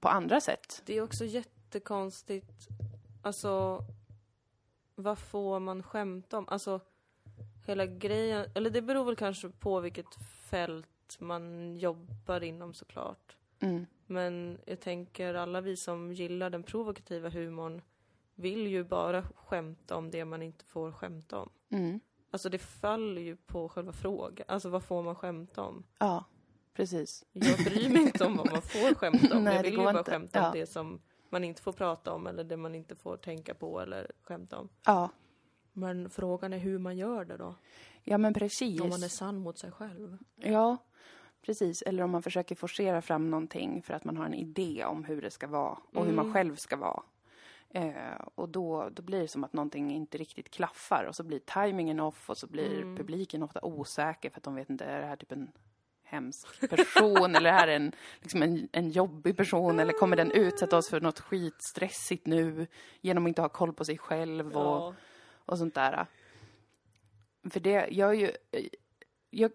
på 0.00 0.08
andra 0.08 0.40
sätt. 0.40 0.82
Det 0.84 0.96
är 0.96 1.02
också 1.02 1.24
jättekonstigt, 1.24 2.68
alltså 3.24 3.84
vad 4.94 5.18
får 5.18 5.60
man 5.60 5.82
skämta 5.82 6.38
om? 6.38 6.48
Alltså 6.48 6.80
hela 7.66 7.86
grejen, 7.86 8.46
eller 8.54 8.70
det 8.70 8.82
beror 8.82 9.04
väl 9.04 9.16
kanske 9.16 9.48
på 9.48 9.80
vilket 9.80 10.14
fält 10.50 11.16
man 11.20 11.76
jobbar 11.76 12.40
inom 12.42 12.74
såklart. 12.74 13.36
Mm. 13.60 13.86
Men 14.06 14.58
jag 14.66 14.80
tänker 14.80 15.34
alla 15.34 15.60
vi 15.60 15.76
som 15.76 16.12
gillar 16.12 16.50
den 16.50 16.62
provokativa 16.62 17.28
humorn 17.28 17.82
vill 18.34 18.66
ju 18.66 18.84
bara 18.84 19.22
skämta 19.22 19.96
om 19.96 20.10
det 20.10 20.24
man 20.24 20.42
inte 20.42 20.64
får 20.64 20.92
skämta 20.92 21.38
om. 21.38 21.50
Mm. 21.70 22.00
Alltså 22.30 22.48
det 22.48 22.58
faller 22.58 23.22
ju 23.22 23.36
på 23.36 23.68
själva 23.68 23.92
frågan, 23.92 24.44
alltså 24.48 24.68
vad 24.68 24.84
får 24.84 25.02
man 25.02 25.14
skämta 25.16 25.62
om? 25.62 25.84
Ja, 25.98 26.24
precis. 26.74 27.24
Jag 27.32 27.58
bryr 27.64 27.88
mig 27.88 28.02
inte 28.02 28.24
om 28.24 28.36
vad 28.36 28.52
man 28.52 28.62
får 28.62 28.94
skämta 28.94 29.36
om. 29.36 29.44
Nej, 29.44 29.56
jag 29.56 29.62
vill 29.62 29.72
ju 29.72 29.78
bara 29.78 29.98
inte. 29.98 30.10
skämta 30.10 30.38
om 30.40 30.44
Ja. 30.46 30.52
det 30.60 30.66
som 30.66 31.00
man 31.34 31.44
inte 31.44 31.62
får 31.62 31.72
prata 31.72 32.12
om 32.12 32.26
eller 32.26 32.44
det 32.44 32.56
man 32.56 32.74
inte 32.74 32.94
får 32.96 33.16
tänka 33.16 33.54
på 33.54 33.80
eller 33.80 34.10
skämta 34.22 34.58
om. 34.58 34.68
Ja, 34.84 35.08
Men 35.72 36.10
frågan 36.10 36.52
är 36.52 36.58
hur 36.58 36.78
man 36.78 36.96
gör 36.96 37.24
det 37.24 37.36
då. 37.36 37.54
ja 38.02 38.18
men 38.18 38.34
precis. 38.34 38.80
Om 38.80 38.88
man 38.88 39.02
är 39.02 39.08
sann 39.08 39.38
mot 39.38 39.58
sig 39.58 39.70
själv. 39.72 40.18
Ja, 40.36 40.76
precis. 41.42 41.82
Eller 41.82 42.02
om 42.02 42.10
man 42.10 42.22
försöker 42.22 42.54
forcera 42.54 43.02
fram 43.02 43.30
någonting 43.30 43.82
för 43.82 43.94
att 43.94 44.04
man 44.04 44.16
har 44.16 44.24
en 44.26 44.34
idé 44.34 44.84
om 44.84 45.04
hur 45.04 45.22
det 45.22 45.30
ska 45.30 45.46
vara 45.46 45.78
och 45.92 46.04
hur 46.06 46.12
man 46.12 46.24
Mm. 46.24 46.34
själv 46.34 46.56
ska 46.56 46.76
vara. 46.76 47.02
Eh, 47.70 48.18
och 48.34 48.48
då, 48.48 48.88
då 48.92 49.02
blir 49.02 49.20
det 49.20 49.28
som 49.28 49.44
att 49.44 49.52
någonting 49.52 49.90
inte 49.94 50.18
riktigt 50.18 50.50
klaffar 50.50 51.04
och 51.08 51.16
så 51.16 51.22
blir 51.24 51.38
tajmingen 51.38 52.00
off 52.00 52.30
och 52.30 52.38
så 52.38 52.46
blir 52.46 52.82
Mm. 52.82 52.96
publiken 52.96 53.42
ofta 53.42 53.60
osäker 53.64 54.30
för 54.30 54.38
att 54.40 54.44
de 54.44 54.54
vet 54.54 54.70
inte, 54.70 54.84
är 54.84 55.00
det 55.00 55.06
här 55.06 55.16
typ 55.16 55.32
en, 55.32 55.50
hemsk 56.04 56.70
person 56.70 57.34
eller 57.36 57.52
det 57.52 57.58
är 57.58 57.68
en, 57.68 57.92
liksom 58.20 58.42
en, 58.42 58.68
en 58.72 58.90
jobbig 58.90 59.36
person 59.36 59.80
eller 59.80 59.92
kommer 59.92 60.16
den 60.16 60.30
utsätta 60.30 60.76
oss 60.76 60.90
för 60.90 61.00
något 61.00 61.20
skitstressigt 61.20 62.26
nu 62.26 62.66
genom 63.00 63.24
att 63.24 63.28
inte 63.28 63.42
ha 63.42 63.48
koll 63.48 63.72
på 63.72 63.84
sig 63.84 63.98
själv 63.98 64.46
och, 64.56 64.62
Ja. 64.64 64.94
och 65.34 65.58
sånt 65.58 65.74
där. 65.74 66.06
För 67.50 67.60
det, 67.60 67.88
jag 67.90 68.10
är 68.10 68.14
ju, 68.14 68.32
jag, 69.30 69.50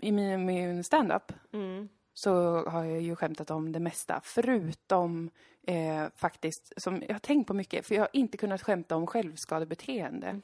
i 0.00 0.12
min, 0.12 0.46
min 0.46 0.84
stand-up 0.84 1.32
Mm. 1.52 1.88
så 2.14 2.64
har 2.68 2.84
jag 2.84 3.00
ju 3.00 3.16
skämtat 3.16 3.50
om 3.50 3.72
det 3.72 3.80
mesta, 3.80 4.20
förutom 4.24 5.30
eh, 5.66 6.04
faktiskt, 6.16 6.72
som 6.76 7.02
jag 7.08 7.14
har 7.14 7.18
tänkt 7.18 7.46
på 7.46 7.54
mycket, 7.54 7.86
för 7.86 7.94
jag 7.94 8.02
har 8.02 8.08
inte 8.12 8.36
kunnat 8.36 8.62
skämta 8.62 8.96
om 8.96 9.06
självskadebeteende. 9.06 10.40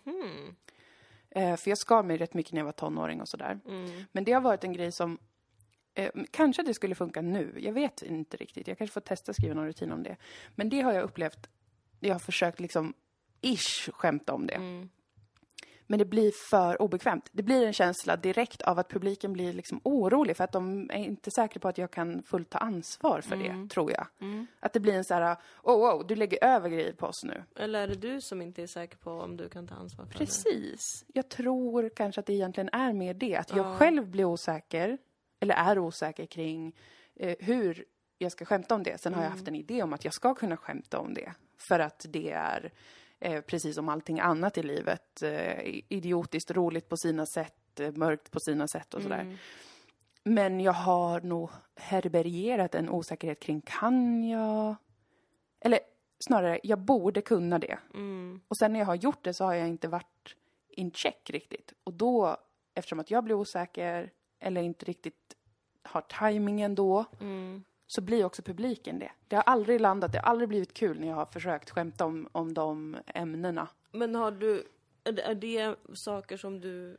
Eh, 1.30 1.56
för 1.56 1.70
jag 1.70 1.78
skar 1.78 2.02
mig 2.02 2.16
rätt 2.16 2.34
mycket 2.34 2.52
när 2.52 2.60
jag 2.60 2.64
var 2.64 2.72
tonåring 2.72 3.20
och 3.20 3.28
sådär. 3.28 3.60
Mm. 3.68 4.04
Men 4.12 4.24
det 4.24 4.32
har 4.32 4.40
varit 4.40 4.64
en 4.64 4.72
grej 4.72 4.92
som, 4.92 5.18
eh, 5.94 6.10
kanske 6.30 6.62
det 6.62 6.74
skulle 6.74 6.94
funka 6.94 7.22
nu, 7.22 7.54
jag 7.58 7.72
vet 7.72 8.02
inte 8.02 8.36
riktigt. 8.36 8.68
Jag 8.68 8.78
kanske 8.78 8.94
får 8.94 9.00
testa 9.00 9.32
skriva 9.32 9.54
någon 9.54 9.66
rutin 9.66 9.92
om 9.92 10.02
det. 10.02 10.16
Men 10.54 10.68
det 10.68 10.80
har 10.80 10.92
jag 10.92 11.02
upplevt, 11.02 11.48
jag 12.00 12.14
har 12.14 12.18
försökt 12.20 12.60
liksom 12.60 12.94
ish 13.40 13.90
skämta 13.92 14.32
om 14.32 14.46
det. 14.46 14.54
Mm. 14.54 14.88
Men 15.86 15.98
det 15.98 16.04
blir 16.04 16.32
för 16.50 16.82
obekvämt. 16.82 17.28
Det 17.32 17.42
blir 17.42 17.66
en 17.66 17.72
känsla 17.72 18.16
direkt 18.16 18.62
av 18.62 18.78
att 18.78 18.88
publiken 18.88 19.32
blir 19.32 19.52
liksom 19.52 19.80
orolig 19.84 20.36
för 20.36 20.44
att 20.44 20.52
de 20.52 20.90
är 20.90 21.04
inte 21.04 21.30
säkra 21.30 21.60
på 21.60 21.68
att 21.68 21.78
jag 21.78 21.90
kan 21.90 22.22
fullt 22.22 22.50
ta 22.50 22.58
ansvar 22.58 23.20
för 23.20 23.36
det, 23.36 23.68
tror 23.70 23.90
jag. 23.92 24.06
Mm. 24.20 24.46
Att 24.60 24.72
det 24.72 24.80
blir 24.80 24.94
en 24.94 25.04
så 25.04 25.14
här, 25.14 25.36
oh 25.62 25.78
wow, 25.78 26.06
du 26.06 26.16
lägger 26.16 26.44
över 26.44 26.68
grejer 26.68 26.92
på 26.92 27.06
oss 27.06 27.24
nu. 27.24 27.42
Eller 27.56 27.82
är 27.82 27.88
det 27.88 27.94
du 27.94 28.20
som 28.20 28.42
inte 28.42 28.62
är 28.62 28.66
säker 28.66 28.96
på 28.96 29.10
om 29.10 29.36
du 29.36 29.48
kan 29.48 29.66
ta 29.66 29.74
ansvar 29.74 30.04
för 30.04 30.12
det? 30.12 30.18
Precis. 30.18 31.04
Jag 31.14 31.28
tror 31.28 31.88
kanske 31.96 32.20
att 32.20 32.26
det 32.26 32.32
egentligen 32.32 32.70
är 32.72 32.92
mer 32.92 33.14
det, 33.14 33.36
att 33.36 33.50
jag 33.50 33.66
Ja. 33.66 33.76
själv 33.76 34.08
blir 34.10 34.24
osäker, 34.24 34.98
eller 35.40 35.54
är 35.54 35.78
osäker 35.78 36.26
kring 36.26 36.76
eh, 37.16 37.36
hur 37.40 37.84
jag 38.18 38.32
ska 38.32 38.44
skämta 38.44 38.74
om 38.74 38.82
det. 38.82 39.00
Sen 39.00 39.14
har 39.14 39.22
jag 39.22 39.30
haft 39.30 39.48
en 39.48 39.54
idé 39.54 39.82
om 39.82 39.92
att 39.92 40.04
jag 40.04 40.14
ska 40.14 40.34
kunna 40.34 40.56
skämta 40.56 40.98
om 40.98 41.14
det. 41.14 41.34
För 41.58 41.78
att 41.78 42.06
det 42.08 42.30
är, 42.30 42.72
eh, 43.20 43.40
precis 43.40 43.74
som 43.74 43.88
allting 43.88 44.20
annat 44.20 44.58
i 44.58 44.62
livet, 44.62 45.22
eh, 45.22 45.82
idiotiskt 45.88 46.50
roligt 46.50 46.88
på 46.88 46.96
sina 46.96 47.26
sätt, 47.26 47.80
eh, 47.80 47.92
mörkt 47.92 48.30
på 48.30 48.40
sina 48.40 48.68
sätt 48.68 48.94
och 48.94 49.02
sådär. 49.02 49.20
Mm. 49.20 49.36
Men 50.24 50.60
jag 50.60 50.72
har 50.72 51.20
nog 51.20 51.50
herbergerat 51.76 52.74
en 52.74 52.88
osäkerhet 52.88 53.40
kring, 53.40 53.60
kan 53.60 54.28
jag? 54.28 54.74
Eller 55.60 55.80
snarare, 56.24 56.60
jag 56.62 56.78
borde 56.78 57.22
kunna 57.22 57.58
det. 57.58 57.78
Mm. 57.94 58.40
Och 58.48 58.56
sen 58.56 58.72
när 58.72 58.80
jag 58.80 58.86
har 58.86 58.94
gjort 58.94 59.24
det 59.24 59.34
så 59.34 59.44
har 59.44 59.54
jag 59.54 59.68
inte 59.68 59.88
varit 59.88 60.36
in 60.68 60.90
check 60.90 61.30
riktigt. 61.30 61.72
Och 61.84 61.92
då, 61.92 62.36
eftersom 62.74 63.00
att 63.00 63.10
jag 63.10 63.24
blir 63.24 63.34
osäker 63.34 64.10
eller 64.40 64.62
inte 64.62 64.84
riktigt 64.84 65.36
har 65.82 66.00
tajmingen 66.00 66.74
då, 66.74 67.04
Mm. 67.20 67.64
så 67.86 68.00
blir 68.00 68.24
också 68.24 68.42
publiken 68.42 68.98
det. 68.98 69.10
Det 69.28 69.36
har 69.36 69.42
aldrig 69.42 69.80
landat, 69.80 70.12
det 70.12 70.18
har 70.18 70.30
aldrig 70.30 70.48
blivit 70.48 70.74
kul 70.74 71.00
när 71.00 71.08
jag 71.08 71.14
har 71.14 71.26
försökt 71.26 71.70
skämta 71.70 72.04
om, 72.04 72.28
om 72.32 72.54
de 72.54 72.96
ämnena. 73.06 73.68
Men 73.92 74.14
har 74.14 74.30
du, 74.30 74.64
är 75.04 75.34
det, 75.34 75.76
saker 75.94 76.36
som 76.36 76.60
du 76.60 76.96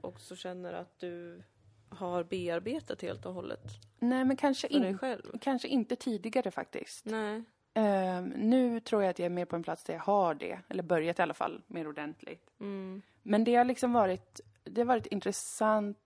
också 0.00 0.36
känner 0.36 0.72
att 0.72 0.98
du 0.98 1.42
har 1.88 2.24
bearbetat 2.24 3.02
helt 3.02 3.26
och 3.26 3.34
hållet 3.34 3.60
Nej, 3.98 4.24
men 4.24 4.36
kanske, 4.36 4.66
in, 4.66 4.98
kanske 5.40 5.68
inte 5.68 5.96
tidigare 5.96 6.50
faktiskt. 6.50 7.04
Nej. 7.06 7.42
Ehm, 7.74 8.24
nu 8.28 8.80
tror 8.80 9.02
jag 9.02 9.10
att 9.10 9.18
jag 9.18 9.26
är 9.26 9.30
mer 9.30 9.44
på 9.44 9.56
en 9.56 9.62
plats 9.62 9.84
där 9.84 9.94
jag 9.94 10.00
har 10.00 10.34
det, 10.34 10.58
eller 10.68 10.82
börjat 10.82 11.18
i 11.18 11.22
alla 11.22 11.34
fall, 11.34 11.62
mer 11.66 11.88
ordentligt. 11.88 12.50
Mm. 12.60 13.02
Men 13.22 13.44
det 13.44 13.54
har 13.54 13.64
liksom 13.64 13.92
varit, 13.92 14.40
det 14.64 14.80
har 14.80 14.86
varit 14.86 15.06
intressant 15.06 15.98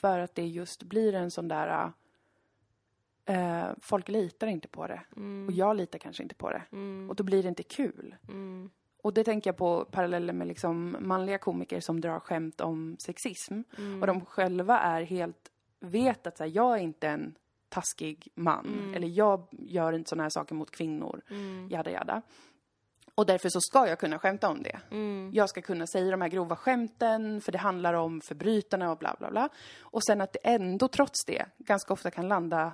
för 0.00 0.18
att 0.18 0.34
det 0.34 0.46
just 0.46 0.82
blir 0.82 1.14
en 1.14 1.30
sån 1.30 1.48
där... 1.48 1.92
eh, 3.24 3.68
folk 3.82 4.08
litar 4.08 4.46
inte 4.46 4.68
på 4.68 4.86
det. 4.86 5.02
Mm. 5.16 5.46
Och 5.46 5.52
jag 5.52 5.76
litar 5.76 5.98
kanske 5.98 6.22
inte 6.22 6.34
på 6.34 6.50
det. 6.50 6.62
Mm. 6.72 7.10
Och 7.10 7.16
då 7.16 7.24
blir 7.24 7.42
det 7.42 7.48
inte 7.48 7.62
kul. 7.62 8.14
Mm. 8.28 8.70
Och 9.02 9.14
det 9.14 9.24
tänker 9.24 9.50
jag 9.50 9.56
på 9.56 9.84
paralleller 9.84 10.32
med 10.32 10.46
liksom 10.46 10.96
manliga 11.00 11.38
komiker 11.38 11.80
som 11.80 12.00
drar 12.00 12.20
skämt 12.20 12.60
om 12.60 12.96
sexism. 12.98 13.62
Mm. 13.78 14.00
Och 14.00 14.06
de 14.06 14.24
själva 14.24 14.78
är 14.78 15.02
helt, 15.02 15.52
vet 15.80 16.26
att 16.26 16.36
så 16.36 16.44
här, 16.44 16.50
jag 16.54 16.74
är 16.78 16.82
inte 16.82 17.08
en 17.08 17.34
taskig 17.68 18.28
man. 18.34 18.66
Mm. 18.66 18.94
Eller 18.94 19.08
jag 19.08 19.48
gör 19.50 19.92
inte 19.92 20.08
såna 20.08 20.22
här 20.22 20.30
saker 20.30 20.54
mot 20.54 20.70
kvinnor. 20.70 21.22
Mm. 21.30 21.68
Jada 21.68 21.90
jada. 21.90 22.22
Och 23.16 23.26
därför 23.26 23.48
så 23.48 23.60
ska 23.60 23.88
jag 23.88 23.98
kunna 23.98 24.18
skämta 24.18 24.48
om 24.48 24.62
det. 24.62 24.80
Mm. 24.90 25.30
Jag 25.34 25.48
ska 25.48 25.62
kunna 25.62 25.86
säga 25.86 26.10
de 26.10 26.20
här 26.20 26.28
grova 26.28 26.56
skämten 26.56 27.40
för 27.40 27.52
det 27.52 27.58
handlar 27.58 27.94
om 27.94 28.20
förbrytarna 28.20 28.90
och 28.90 28.98
bla 28.98 29.16
bla 29.18 29.30
bla. 29.30 29.48
Och 29.80 30.04
sen 30.04 30.20
att 30.20 30.32
det 30.32 30.38
ändå 30.42 30.88
trots 30.88 31.24
det 31.26 31.46
ganska 31.58 31.92
ofta 31.92 32.10
kan 32.10 32.28
landa 32.28 32.72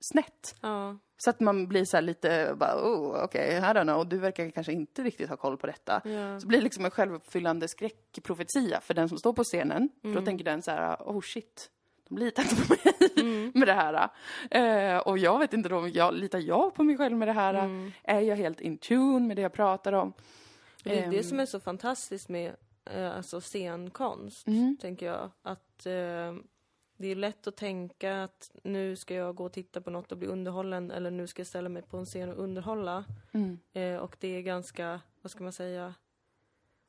snett. 0.00 0.54
Ja. 0.60 0.98
Så 1.16 1.30
att 1.30 1.40
man 1.40 1.68
blir 1.68 1.84
så 1.84 1.96
här 1.96 2.02
lite, 2.02 2.54
bara, 2.56 2.74
oh, 2.74 3.24
okej, 3.24 3.56
I 3.56 3.60
don't 3.60 3.82
know, 3.82 4.08
du 4.08 4.18
verkar 4.18 4.50
kanske 4.50 4.72
inte 4.72 5.02
riktigt 5.02 5.28
ha 5.28 5.36
koll 5.36 5.56
på 5.56 5.66
detta. 5.66 6.00
Ja. 6.04 6.40
Så 6.40 6.46
blir 6.46 6.58
det 6.58 6.64
liksom 6.64 6.84
en 6.84 6.90
självuppfyllande 6.90 7.68
skräckprofetia 7.68 8.80
för 8.80 8.94
den 8.94 9.08
som 9.08 9.18
står 9.18 9.32
på 9.32 9.44
scenen. 9.44 9.88
För 10.00 10.08
Mm. 10.08 10.20
då 10.20 10.24
tänker 10.26 10.44
den 10.44 10.62
så 10.62 10.70
här, 10.70 10.96
oh 11.00 11.20
shit, 11.20 11.70
de 12.08 12.18
litar 12.18 12.42
inte 12.42 12.56
på 12.56 12.72
mig 12.72 13.10
Mm. 13.16 13.52
med 13.54 13.68
det 13.68 13.72
här. 13.72 14.08
Eh, 14.50 14.98
och 14.98 15.18
jag 15.18 15.38
vet 15.38 15.52
inte 15.52 15.68
då, 15.68 15.88
jag, 15.88 16.14
litar 16.14 16.38
jag 16.38 16.74
på 16.74 16.82
mig 16.82 16.96
själv 16.96 17.16
med 17.16 17.28
det 17.28 17.32
här? 17.32 17.54
Mm. 17.54 17.92
Är 18.02 18.20
jag 18.20 18.36
helt 18.36 18.60
in 18.60 18.78
tune 18.78 19.26
med 19.26 19.36
det 19.36 19.42
jag 19.42 19.52
pratar 19.52 19.92
om? 19.92 20.12
Det 20.82 20.98
är 20.98 21.10
det 21.10 21.16
Ehm. 21.16 21.22
som 21.24 21.40
är 21.40 21.46
så 21.46 21.60
fantastiskt 21.60 22.28
med 22.28 22.56
eh, 22.84 23.16
alltså 23.16 23.40
scenkonst, 23.40 24.46
Mm. 24.46 24.76
tänker 24.80 25.06
jag. 25.06 25.30
Att 25.42 25.86
eh, 25.86 26.34
det 26.96 27.08
är 27.08 27.14
lätt 27.14 27.46
att 27.46 27.56
tänka 27.56 28.24
att 28.24 28.50
nu 28.64 28.96
ska 28.96 29.14
jag 29.14 29.34
gå 29.34 29.44
och 29.44 29.52
titta 29.52 29.80
på 29.80 29.90
något 29.90 30.12
och 30.12 30.18
bli 30.18 30.28
underhållen 30.28 30.90
eller 30.90 31.10
nu 31.10 31.26
ska 31.26 31.40
jag 31.40 31.46
ställa 31.46 31.68
mig 31.68 31.82
på 31.82 31.96
en 31.96 32.06
scen 32.06 32.30
och 32.30 32.38
underhålla. 32.44 33.04
Mm. 33.32 33.58
Eh, 33.72 33.96
och 33.96 34.16
det 34.20 34.28
är 34.36 34.40
ganska, 34.42 35.00
vad 35.22 35.30
ska 35.30 35.42
man 35.42 35.52
säga, 35.52 35.94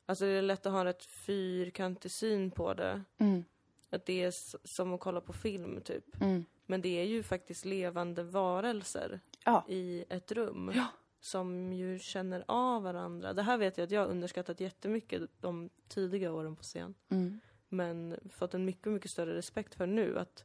alltså 0.06 0.24
det 0.24 0.30
är 0.30 0.42
lätt 0.42 0.66
att 0.66 0.72
ha 0.72 0.80
en 0.80 0.86
rätt 0.86 1.04
fyrkantig 1.04 2.10
syn 2.10 2.50
på 2.50 2.74
det. 2.74 3.02
Mm. 3.18 3.44
Att 3.90 4.06
det 4.06 4.22
är 4.22 4.30
som 4.66 4.94
att 4.94 5.00
kolla 5.00 5.20
på 5.20 5.32
film, 5.32 5.80
typ. 5.80 6.20
Mm. 6.22 6.44
Men 6.66 6.80
det 6.82 7.00
är 7.00 7.04
ju 7.04 7.22
faktiskt 7.22 7.64
levande 7.64 8.22
varelser 8.22 9.20
Ja. 9.44 9.64
i 9.68 10.04
ett 10.08 10.32
rum. 10.32 10.72
Ja. 10.74 10.86
Som 11.20 11.72
ju 11.72 11.98
känner 11.98 12.44
av 12.48 12.82
varandra. 12.82 13.32
Det 13.32 13.42
här 13.42 13.58
vet 13.58 13.78
jag 13.78 13.84
att 13.84 13.90
jag 13.90 14.00
har 14.00 14.08
underskattat 14.08 14.60
jättemycket 14.60 15.22
de 15.40 15.70
tidiga 15.88 16.32
åren 16.32 16.56
på 16.56 16.62
scen. 16.62 16.94
Mm. 17.08 17.40
Men 17.68 18.16
fått 18.30 18.54
en 18.54 18.64
mycket, 18.64 18.92
mycket 18.92 19.10
större 19.10 19.34
respekt 19.34 19.74
för 19.74 19.86
nu. 19.86 20.18
Att 20.18 20.44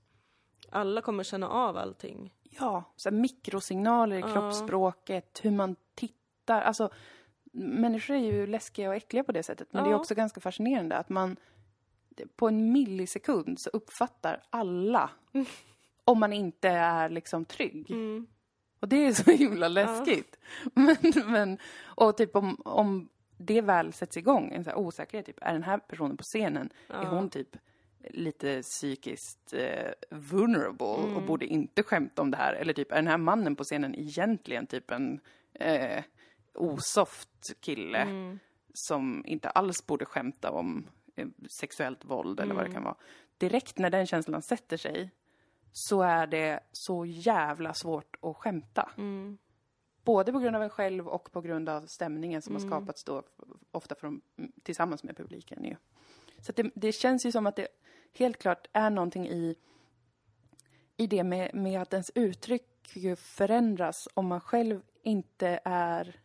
alla 0.70 1.02
kommer 1.02 1.24
känna 1.24 1.50
av 1.50 1.78
allting. 1.78 2.34
Ja, 2.44 2.84
så 2.96 3.12
mikrosignaler 3.12 4.16
i 4.16 4.20
Ja. 4.20 4.34
kroppsspråket, 4.34 5.40
hur 5.44 5.52
man 5.52 5.76
tittar. 5.96 6.62
Alltså, 6.62 6.90
människor 7.54 8.16
är 8.16 8.20
ju 8.34 8.48
läskiga 8.48 8.90
och 8.90 8.96
äckliga 8.96 9.24
på 9.24 9.32
det 9.32 9.44
sättet. 9.44 9.68
Men 9.74 9.84
det 9.84 9.90
är 9.90 9.92
Ja. 9.92 10.00
också 10.00 10.16
ganska 10.16 10.42
fascinerande 10.42 10.98
att 10.98 11.10
man 11.10 11.38
på 12.36 12.48
en 12.48 12.72
millisekund 12.72 13.60
så 13.60 13.70
uppfattar 13.70 14.44
alla 14.50 15.10
om 16.06 16.20
man 16.20 16.34
inte 16.34 16.70
är 16.70 17.10
liksom 17.10 17.46
trygg. 17.46 17.92
Mm. 17.92 18.28
Och 18.80 18.88
det 18.88 19.06
är 19.06 19.14
så 19.14 19.32
himla 19.32 19.68
läskigt. 19.68 20.38
Men, 20.74 20.98
men, 21.26 21.58
och 21.84 22.18
typ 22.18 22.36
om, 22.36 22.62
om 22.66 23.10
det 23.38 23.62
väl 23.62 23.94
sätts 23.94 24.18
igång, 24.18 24.52
en 24.52 24.64
så 24.64 24.70
här 24.70 24.78
osäkerhet, 24.78 25.26
typ, 25.26 25.38
är 25.42 25.54
den 25.54 25.64
här 25.64 25.78
personen 25.78 26.18
på 26.18 26.24
scenen, 26.24 26.70
är 26.88 27.04
Ja. 27.04 27.10
hon 27.10 27.30
typ 27.30 27.58
lite 28.10 28.62
psykiskt 28.62 29.54
eh, 29.54 29.92
vulnerable 30.10 30.96
Mm. 31.04 31.16
och 31.18 31.24
borde 31.24 31.46
inte 31.46 31.84
skämta 31.84 32.22
om 32.22 32.32
det 32.32 32.38
här? 32.38 32.54
Eller 32.54 32.74
typ, 32.74 32.92
är 32.92 32.96
den 32.96 33.08
här 33.08 33.18
mannen 33.18 33.56
på 33.56 33.64
scenen 33.64 33.96
egentligen 33.96 34.68
typ 34.68 34.92
en 34.92 35.20
eh, 35.54 36.04
osoft 36.54 37.54
kille 37.62 37.98
Mm. 38.02 38.40
som 38.74 39.24
inte 39.28 39.50
alls 39.50 39.88
borde 39.88 40.06
skämta 40.06 40.52
om 40.52 40.88
sexuellt 41.50 42.06
våld 42.06 42.40
eller 42.40 42.56
vad 42.56 42.64
det 42.64 42.68
Mm. 42.68 42.74
kan 42.76 42.84
vara. 42.84 42.96
Direkt 43.38 43.78
när 43.78 43.90
den 43.90 44.06
känslan 44.08 44.42
sätter 44.42 44.78
sig 44.78 45.12
så 45.72 46.02
är 46.02 46.28
det 46.28 46.60
så 46.72 47.06
jävla 47.06 47.74
svårt 47.74 48.16
att 48.22 48.38
skämta. 48.38 48.92
Mm. 48.98 49.38
Både 50.04 50.32
på 50.32 50.40
grund 50.40 50.56
av 50.56 50.64
en 50.64 50.70
själv 50.70 51.08
och 51.08 51.32
på 51.32 51.42
grund 51.42 51.70
av 51.70 51.86
stämningen 51.86 52.42
som 52.42 52.56
Mm. 52.56 52.64
har 52.64 52.70
skapats 52.80 53.04
då 53.04 53.24
ofta 53.72 53.96
från, 53.96 54.22
tillsammans 54.64 55.04
med 55.04 55.18
publiken. 55.18 55.64
Ju. 55.64 55.76
Så 56.42 56.52
det, 56.52 56.72
det 56.76 56.92
känns 56.92 57.26
ju 57.26 57.32
som 57.32 57.48
att 57.48 57.56
det 57.56 57.68
helt 58.18 58.38
klart 58.38 58.68
är 58.74 58.90
någonting 58.90 59.28
i, 59.28 59.56
i 60.98 61.08
det 61.08 61.24
med, 61.24 61.56
med 61.56 61.82
att 61.82 61.94
ens 61.94 62.12
uttryck 62.16 62.96
ju 62.96 63.16
förändras 63.16 64.08
om 64.14 64.28
man 64.28 64.42
själv 64.42 64.82
inte 65.04 65.60
är 65.66 66.16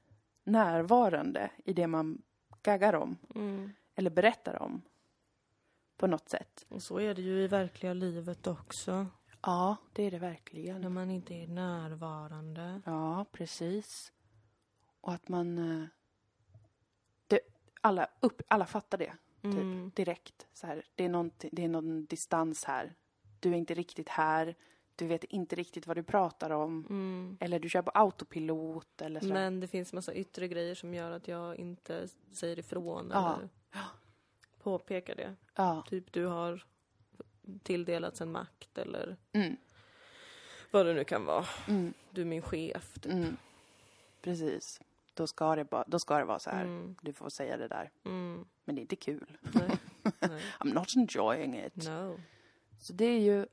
närvarande 0.45 1.51
i 1.65 1.73
det 1.73 1.87
man 1.87 2.23
gaggar 2.63 2.95
om 2.95 3.17
Mm. 3.35 3.71
Eller 3.97 4.11
berättar 4.11 4.63
om 4.63 4.83
på 5.97 6.07
något 6.07 6.29
sätt. 6.29 6.67
Och 6.69 6.83
så 6.83 6.99
är 7.01 7.15
det 7.15 7.23
ju 7.23 7.43
i 7.43 7.49
verkliga 7.49 7.93
livet 7.93 8.47
också. 8.47 9.07
Ja, 9.43 9.77
det 9.93 10.03
är 10.03 10.11
det 10.11 10.19
verkligen. 10.19 10.81
När 10.81 10.89
man 10.89 11.11
inte 11.11 11.35
är 11.35 11.47
närvarande. 11.47 12.81
Ja, 12.85 13.25
precis. 13.33 14.13
Och 15.01 15.13
att 15.13 15.29
man... 15.29 15.59
eh, 15.83 15.87
Det, 17.27 17.41
alla, 17.81 18.09
upp, 18.21 18.43
alla 18.49 18.67
fattar 18.67 18.99
det 18.99 19.13
Mm. 19.43 19.91
direkt. 19.95 20.47
Så 20.53 20.67
här, 20.67 20.83
det, 20.95 21.05
är 21.05 21.09
någonting- 21.09 21.51
det 21.53 21.65
är 21.65 21.69
någon 21.69 22.05
distans 22.07 22.65
här. 22.65 22.95
du 23.41 23.51
är 23.53 23.57
inte 23.57 23.75
riktigt 23.75 24.09
här, 24.09 24.55
du 24.97 25.07
vet 25.07 25.25
inte 25.25 25.57
riktigt 25.57 25.87
vad 25.87 25.97
du 25.97 26.03
pratar 26.03 26.51
om. 26.51 26.87
Mm. 26.91 27.37
Eller 27.41 27.59
du 27.59 27.69
kör 27.69 27.83
på 27.83 27.91
autopilot 27.91 29.03
eller 29.03 29.21
så. 29.21 29.27
Men 29.27 29.61
det 29.61 29.69
finns 29.69 29.93
massa 29.93 30.15
yttre 30.15 30.49
grejer 30.49 30.75
som 30.75 30.95
gör 30.95 31.11
att 31.11 31.29
jag 31.29 31.57
inte 31.57 32.09
säger 32.33 32.59
ifrån 32.59 33.11
Ja. 33.13 33.35
eller 33.37 33.49
påpekar 34.63 35.15
det. 35.15 35.35
Ja. 35.55 35.85
Typ 35.89 36.13
du 36.13 36.27
har 36.27 36.65
tilldelats 37.63 38.21
en 38.21 38.33
makt 38.33 38.79
eller 38.79 39.17
Mm. 39.33 39.57
vad 40.71 40.87
det 40.87 40.95
nu 40.95 41.05
kan 41.05 41.25
vara. 41.25 41.47
Mm. 41.69 41.95
Du 42.11 42.21
är 42.21 42.25
min 42.25 42.43
chef. 42.43 42.95
Typ. 42.95 43.13
Mm. 43.13 43.37
Precis. 44.23 44.81
Då 45.15 45.27
ska, 45.27 45.57
det 45.57 45.65
bara, 45.65 45.85
då 45.87 45.99
ska 45.99 46.19
det 46.19 46.25
vara 46.25 46.39
så 46.39 46.51
här. 46.51 46.63
Mm. 46.65 46.97
Du 47.03 47.13
får 47.13 47.29
säga 47.29 47.57
det 47.57 47.69
där. 47.69 47.91
Mm. 48.05 48.45
Men 48.65 48.75
det 48.75 48.79
är 48.79 48.83
inte 48.83 48.97
kul. 48.97 49.39
Nej. 49.41 49.79
Nej. 50.21 50.43
I'm 50.61 50.75
not 50.75 50.97
enjoying 50.97 51.65
it. 51.65 51.77
No. 51.89 52.21
Så 52.79 52.93
det 52.93 53.05
är 53.05 53.21
ju 53.21 53.47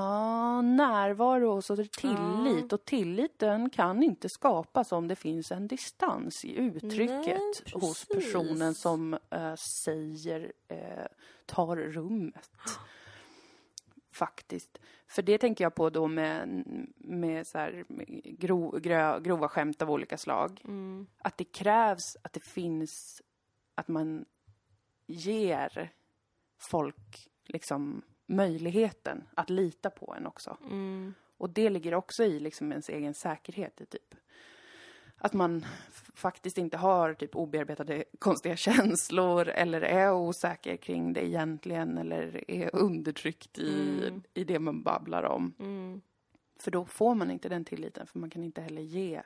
ja, 0.00 0.62
närvaro 0.62 1.52
och 1.56 1.64
så 1.64 1.76
tillit. 1.76 2.72
Och 2.72 2.84
tilliten 2.84 3.70
kan 3.70 4.02
inte 4.02 4.28
skapas 4.28 4.92
om 4.92 5.08
det 5.08 5.16
finns 5.16 5.52
en 5.52 5.68
distans 5.68 6.44
i 6.44 6.56
uttrycket 6.56 7.40
Nej, 7.64 7.72
hos 7.74 8.04
personen 8.04 8.74
som 8.74 9.18
eh, 9.30 9.54
säger, 9.54 10.52
eh, 10.68 11.06
tar 11.46 11.76
rummet. 11.76 12.50
Faktiskt. 14.12 14.78
För 15.06 15.22
det 15.22 15.38
tänker 15.38 15.64
jag 15.64 15.74
på 15.74 15.90
då 15.90 16.08
med, 16.08 16.64
med, 16.96 17.46
så 17.46 17.58
här, 17.58 17.84
med 17.88 18.06
gro, 18.38 18.78
grö, 18.78 19.20
grova 19.20 19.48
skämt 19.48 19.82
av 19.82 19.90
olika 19.90 20.18
slag. 20.18 20.60
Mm. 20.64 21.06
Att 21.18 21.38
det 21.38 21.44
krävs 21.44 22.16
att 22.22 22.32
det 22.32 22.44
finns, 22.44 23.22
att 23.74 23.88
man 23.88 24.24
ger 25.06 25.92
folk 26.58 27.28
liksom 27.46 28.02
möjligheten 28.30 29.24
att 29.34 29.50
lita 29.50 29.90
på 29.90 30.14
en 30.18 30.26
också. 30.26 30.56
Mm. 30.64 31.14
Och 31.36 31.50
det 31.50 31.70
ligger 31.70 31.94
också 31.94 32.24
i 32.24 32.40
liksom 32.40 32.72
ens 32.72 32.88
egen 32.88 33.14
säkerhet 33.14 33.80
i 33.80 33.86
typ. 33.86 34.14
Att 35.18 35.32
man 35.32 35.66
faktiskt 36.14 36.58
inte 36.58 36.76
har 36.76 37.14
typ 37.14 37.36
obearbetade 37.36 38.04
konstiga 38.18 38.56
känslor 38.56 39.48
eller 39.48 39.80
är 39.80 40.12
osäker 40.12 40.76
kring 40.76 41.12
det 41.12 41.26
egentligen 41.26 41.98
eller 41.98 42.50
är 42.50 42.76
undertryckt 42.76 43.58
i, 43.58 44.00
Mm. 44.06 44.22
i 44.34 44.44
det 44.44 44.58
man 44.58 44.82
babblar 44.82 45.22
om. 45.22 45.54
Mm. 45.58 46.00
För 46.58 46.70
då 46.70 46.84
får 46.84 47.14
man 47.14 47.30
inte 47.30 47.48
den 47.48 47.64
tilliten 47.64 48.06
för 48.06 48.18
man 48.18 48.30
kan 48.30 48.44
inte 48.44 48.60
heller 48.60 48.82
ge 48.82 49.22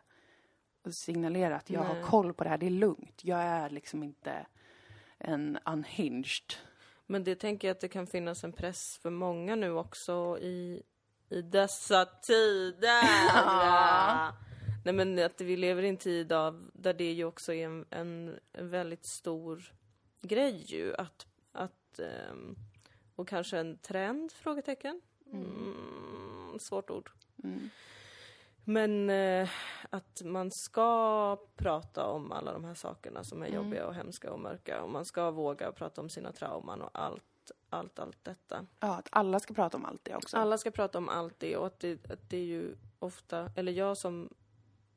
och 0.85 0.95
signalera 0.95 1.57
att 1.57 1.71
jag 1.71 1.87
Nej. 1.87 1.95
har 1.97 2.03
koll 2.03 2.35
på 2.35 2.45
det 2.45 2.51
här, 2.51 2.59
det 2.59 2.67
är 2.67 2.71
lugnt. 2.71 3.21
Jag 3.25 3.41
är 3.43 3.71
liksom 3.71 4.03
inte 4.03 4.47
en 5.19 5.59
unhinged. 5.65 6.55
Men 7.07 7.25
det 7.25 7.35
tänker 7.35 7.69
jag 7.69 7.75
att 7.75 7.81
det 7.81 7.89
kan 7.89 8.07
finnas 8.07 8.45
en 8.45 8.53
press 8.53 8.99
för 9.03 9.11
många 9.11 9.57
nu 9.57 9.73
också 9.73 10.39
i, 10.41 10.83
i 11.29 11.43
dessa 11.43 12.05
tider. 12.05 13.03
Nej 14.85 14.95
men 14.95 15.19
att 15.19 15.41
vi 15.41 15.57
lever 15.57 15.83
i 15.83 15.89
en 15.89 15.97
tid 15.97 16.33
av, 16.33 16.71
där 16.73 16.95
det 16.95 17.13
ju 17.13 17.25
också 17.25 17.53
är 17.53 17.65
en, 17.67 17.85
en, 17.91 18.39
en 18.53 18.71
väldigt 18.71 19.05
stor 19.05 19.73
grej 20.23 20.65
ju 20.67 20.95
att, 20.95 21.27
att 21.53 21.99
ehm, 21.99 22.57
och 23.15 23.29
kanske 23.29 23.59
en 23.59 23.79
trend? 23.79 24.33
Frågetecken. 24.33 25.01
Mm, 25.33 26.59
svårt 26.59 26.91
ord. 26.91 27.11
Mm. 27.45 27.71
Men 28.65 29.11
eh, 29.11 29.49
att 29.97 30.23
man 30.25 30.51
ska 30.51 31.37
prata 31.57 32.07
om 32.07 32.33
alla 32.33 32.53
de 32.53 32.65
här 32.65 32.75
sakerna 32.75 33.25
som 33.25 33.43
är 33.43 33.47
Mm. 33.47 33.57
jobbiga 33.65 33.87
och 33.87 33.95
hemska 33.95 34.33
och 34.33 34.41
mörka. 34.41 34.83
Och 34.83 34.91
man 34.91 35.05
ska 35.05 35.31
våga 35.31 35.73
prata 35.73 36.01
om 36.01 36.09
sina 36.11 36.33
trauman 36.33 36.83
och 36.83 36.91
allt, 36.93 37.23
allt, 37.71 37.99
allt 37.99 38.25
detta. 38.25 38.67
Ja, 38.81 38.95
att 38.99 39.09
alla 39.13 39.41
ska 39.41 39.55
prata 39.55 39.77
om 39.77 39.85
allt 39.85 40.05
det 40.05 40.15
också. 40.17 40.37
Alla 40.37 40.59
ska 40.59 40.71
prata 40.71 40.99
om 40.99 41.09
allt 41.09 41.39
det 41.39 41.57
och 41.57 41.67
att 41.67 41.81
det, 41.81 42.11
att 42.11 42.31
det 42.31 42.37
är 42.37 42.45
ju 42.45 42.77
ofta, 42.99 43.51
eller 43.57 43.73
jag 43.73 43.97
som, 43.97 44.29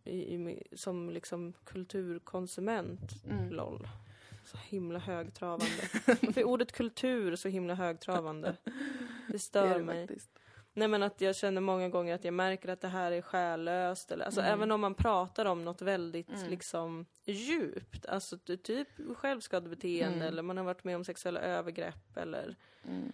i, 0.04 0.18
i, 0.36 0.64
som 0.76 1.10
liksom 1.10 1.54
kulturkonsument, 1.64 3.12
Mm. 3.26 3.50
LOL. 3.54 3.88
Så 4.46 4.58
himla 4.58 5.00
högtravande. 5.00 5.66
Varför 6.06 6.42
är 6.42 6.44
ordet 6.48 6.72
kultur 6.72 7.36
så 7.36 7.48
himla 7.48 7.74
högtravande? 7.76 8.56
Det 8.64 8.72
Det 9.32 9.40
stör 9.40 9.66
är 9.68 9.78
det 9.80 9.84
mig. 9.86 10.08
faktiskt. 10.08 10.40
Nej 10.78 10.88
men 10.88 11.04
att 11.04 11.22
jag 11.22 11.36
känner 11.36 11.62
många 11.62 11.90
gånger 11.90 12.16
att 12.16 12.24
jag 12.24 12.34
märker 12.34 12.70
att 12.70 12.82
det 12.82 12.88
här 12.88 13.12
är 13.12 13.22
själlöst. 13.22 14.12
Eller, 14.12 14.26
alltså 14.26 14.42
Mm. 14.42 14.54
även 14.54 14.72
om 14.72 14.82
man 14.82 14.94
pratar 14.96 15.46
om 15.46 15.66
något 15.66 15.82
väldigt 15.82 16.30
Mm. 16.30 16.50
liksom 16.50 17.06
djupt. 17.26 18.06
Alltså 18.06 18.38
ty- 18.38 18.58
typ 18.58 18.88
självskadebeteende 19.18 20.16
Mm. 20.18 20.28
eller 20.28 20.42
man 20.42 20.58
har 20.58 20.64
varit 20.64 20.84
med 20.84 20.96
om 20.96 21.04
sexuella 21.06 21.40
övergrepp 21.40 22.18
eller 22.18 22.56
Mm. 22.88 23.12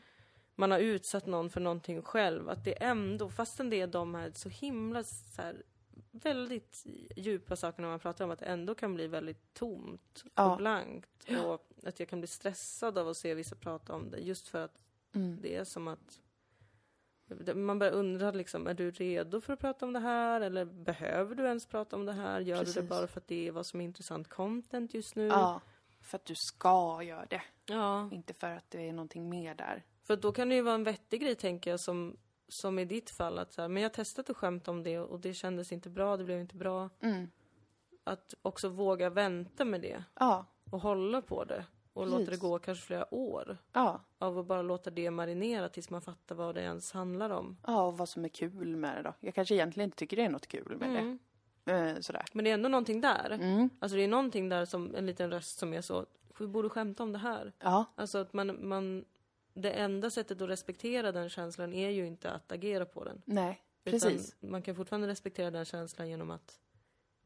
man 0.55 0.71
har 0.71 0.79
utsatt 0.79 1.25
någon 1.25 1.49
för 1.49 1.61
någonting 1.61 2.01
själv. 2.01 2.49
Att 2.49 2.65
det 2.65 2.83
ändå, 2.83 3.29
fastän 3.29 3.69
det 3.69 3.81
är 3.81 3.87
de 3.87 4.15
här 4.15 4.31
så 4.35 4.49
himla 4.49 5.03
så 5.03 5.41
här, 5.41 5.63
väldigt 6.11 6.83
djupa 7.15 7.55
sakerna 7.55 7.87
man 7.87 7.99
pratar 7.99 8.25
om, 8.25 8.31
att 8.31 8.39
det 8.39 8.45
ändå 8.45 8.75
kan 8.75 8.95
bli 8.95 9.07
väldigt 9.07 9.53
tomt 9.53 10.23
Ja. 10.35 10.51
och 10.51 10.57
blankt. 10.57 11.09
Och 11.45 11.67
att 11.87 11.99
jag 11.99 12.09
kan 12.09 12.19
bli 12.19 12.27
stressad 12.27 12.97
av 12.97 13.07
att 13.09 13.17
se 13.17 13.33
vissa 13.33 13.55
prata 13.55 13.93
om 13.93 14.11
det. 14.11 14.17
Just 14.17 14.47
för 14.47 14.63
att 14.63 14.83
Mm. 15.15 15.37
det 15.41 15.55
är 15.55 15.63
som 15.63 15.87
att 15.87 16.19
man 17.55 17.79
börjar 17.79 17.93
undra 17.93 18.31
liksom, 18.31 18.67
är 18.67 18.73
du 18.73 18.91
redo 18.91 19.41
för 19.41 19.53
att 19.53 19.59
prata 19.59 19.85
om 19.85 19.93
det 19.93 19.99
här? 19.99 20.41
Eller 20.41 20.65
behöver 20.65 21.35
du 21.35 21.43
ens 21.45 21.65
prata 21.65 21.95
om 21.95 22.05
det 22.05 22.13
här? 22.13 22.39
Gör 22.39 22.55
du 22.57 22.59
Precis. 22.65 22.75
det 22.75 22.83
bara 22.83 23.07
för 23.07 23.19
att 23.19 23.27
det 23.27 23.47
är 23.47 23.51
vad 23.51 23.65
som 23.65 23.81
är 23.81 23.85
intressant 23.85 24.27
content 24.29 24.93
just 24.93 25.15
nu? 25.15 25.27
Ja, 25.27 25.61
för 26.01 26.15
att 26.17 26.25
du 26.25 26.33
ska 26.35 27.03
göra 27.03 27.25
det. 27.25 27.41
Ja, 27.65 28.09
Inte 28.11 28.33
för 28.33 28.49
att 28.51 28.71
det 28.71 28.87
är 28.89 28.93
någonting 28.93 29.29
mer 29.29 29.55
där. 29.55 29.83
för 30.03 30.15
då 30.15 30.31
kan 30.31 30.49
det 30.49 30.55
ju 30.55 30.61
vara 30.61 30.75
en 30.75 30.83
vettig 30.83 31.21
grej 31.21 31.35
tänker 31.35 31.71
jag 31.71 31.79
som, 31.79 32.17
som 32.47 32.79
i 32.79 32.85
ditt 32.85 33.09
fall 33.09 33.39
att 33.39 33.53
så 33.53 33.61
här, 33.61 33.69
men 33.69 33.83
jag 33.83 33.93
testat 33.93 34.29
att 34.29 34.37
skämta 34.37 34.71
om 34.71 34.83
det 34.83 34.99
och 34.99 35.19
det 35.19 35.33
kändes 35.33 35.71
inte 35.71 35.89
bra, 35.89 36.17
det 36.17 36.23
blev 36.23 36.39
inte 36.39 36.55
bra. 36.55 36.89
Mm. 36.99 37.29
Att 38.03 38.33
också 38.41 38.69
våga 38.69 39.09
vänta 39.09 39.65
med 39.65 39.81
det 39.81 40.03
Ja, 40.19 40.45
och 40.71 40.79
hålla 40.81 41.21
på 41.21 41.43
det 41.43 41.65
och 41.93 42.03
Precis. 42.03 42.19
låta 42.19 42.31
det 42.31 42.37
gå 42.37 42.59
kanske 42.59 42.85
flera 42.85 43.13
år 43.13 43.57
ja. 43.73 44.01
av 44.17 44.39
att 44.39 44.45
bara 44.45 44.61
låta 44.61 44.89
det 44.89 45.11
marinera 45.11 45.69
tills 45.69 45.89
man 45.89 46.01
fattar 46.01 46.35
vad 46.35 46.55
det 46.55 46.61
ens 46.61 46.91
handlar 46.91 47.29
om. 47.29 47.57
Ja, 47.67 47.81
och 47.87 47.97
vad 47.97 48.09
som 48.09 48.25
är 48.25 48.29
kul 48.29 48.75
med 48.75 48.97
det 48.97 49.01
då. 49.01 49.13
Jag 49.19 49.35
kanske 49.35 49.55
egentligen 49.55 49.87
inte 49.87 49.97
tycker 49.97 50.17
det 50.17 50.23
är 50.23 50.29
något 50.29 50.47
kul 50.47 50.77
med 50.79 50.89
Mm. 50.89 51.19
det. 51.63 51.73
Eh, 51.73 51.99
sådär. 51.99 52.25
Men 52.33 52.43
det 52.45 52.49
är 52.49 52.53
ändå 52.53 52.69
någonting 52.69 53.01
där. 53.01 53.29
Mm. 53.31 53.69
Alltså 53.79 53.95
det 53.97 54.03
är 54.03 54.07
någonting 54.07 54.49
där 54.49 54.65
som 54.65 54.95
en 54.95 55.05
liten 55.05 55.31
röst 55.31 55.57
som 55.57 55.73
är 55.73 55.81
så, 55.81 56.05
vi 56.39 56.47
borde 56.47 56.69
skämta 56.69 57.03
om 57.03 57.11
det 57.11 57.19
här. 57.19 57.53
Ja, 57.59 57.85
Alltså 57.95 58.17
att 58.17 58.33
man, 58.33 58.67
man, 58.67 59.05
det 59.53 59.71
enda 59.71 60.09
sättet 60.09 60.41
att 60.41 60.49
respektera 60.49 61.11
den 61.11 61.29
känslan 61.29 61.73
är 61.73 61.89
ju 61.89 62.05
inte 62.07 62.31
att 62.31 62.51
agera 62.51 62.85
på 62.85 63.03
den. 63.03 63.21
nej. 63.25 63.61
Utan 63.85 63.99
Precis. 63.99 64.35
man 64.39 64.61
kan 64.61 64.75
fortfarande 64.75 65.07
respektera 65.07 65.51
den 65.51 65.65
känslan 65.65 66.09
genom 66.09 66.31
att 66.31 66.59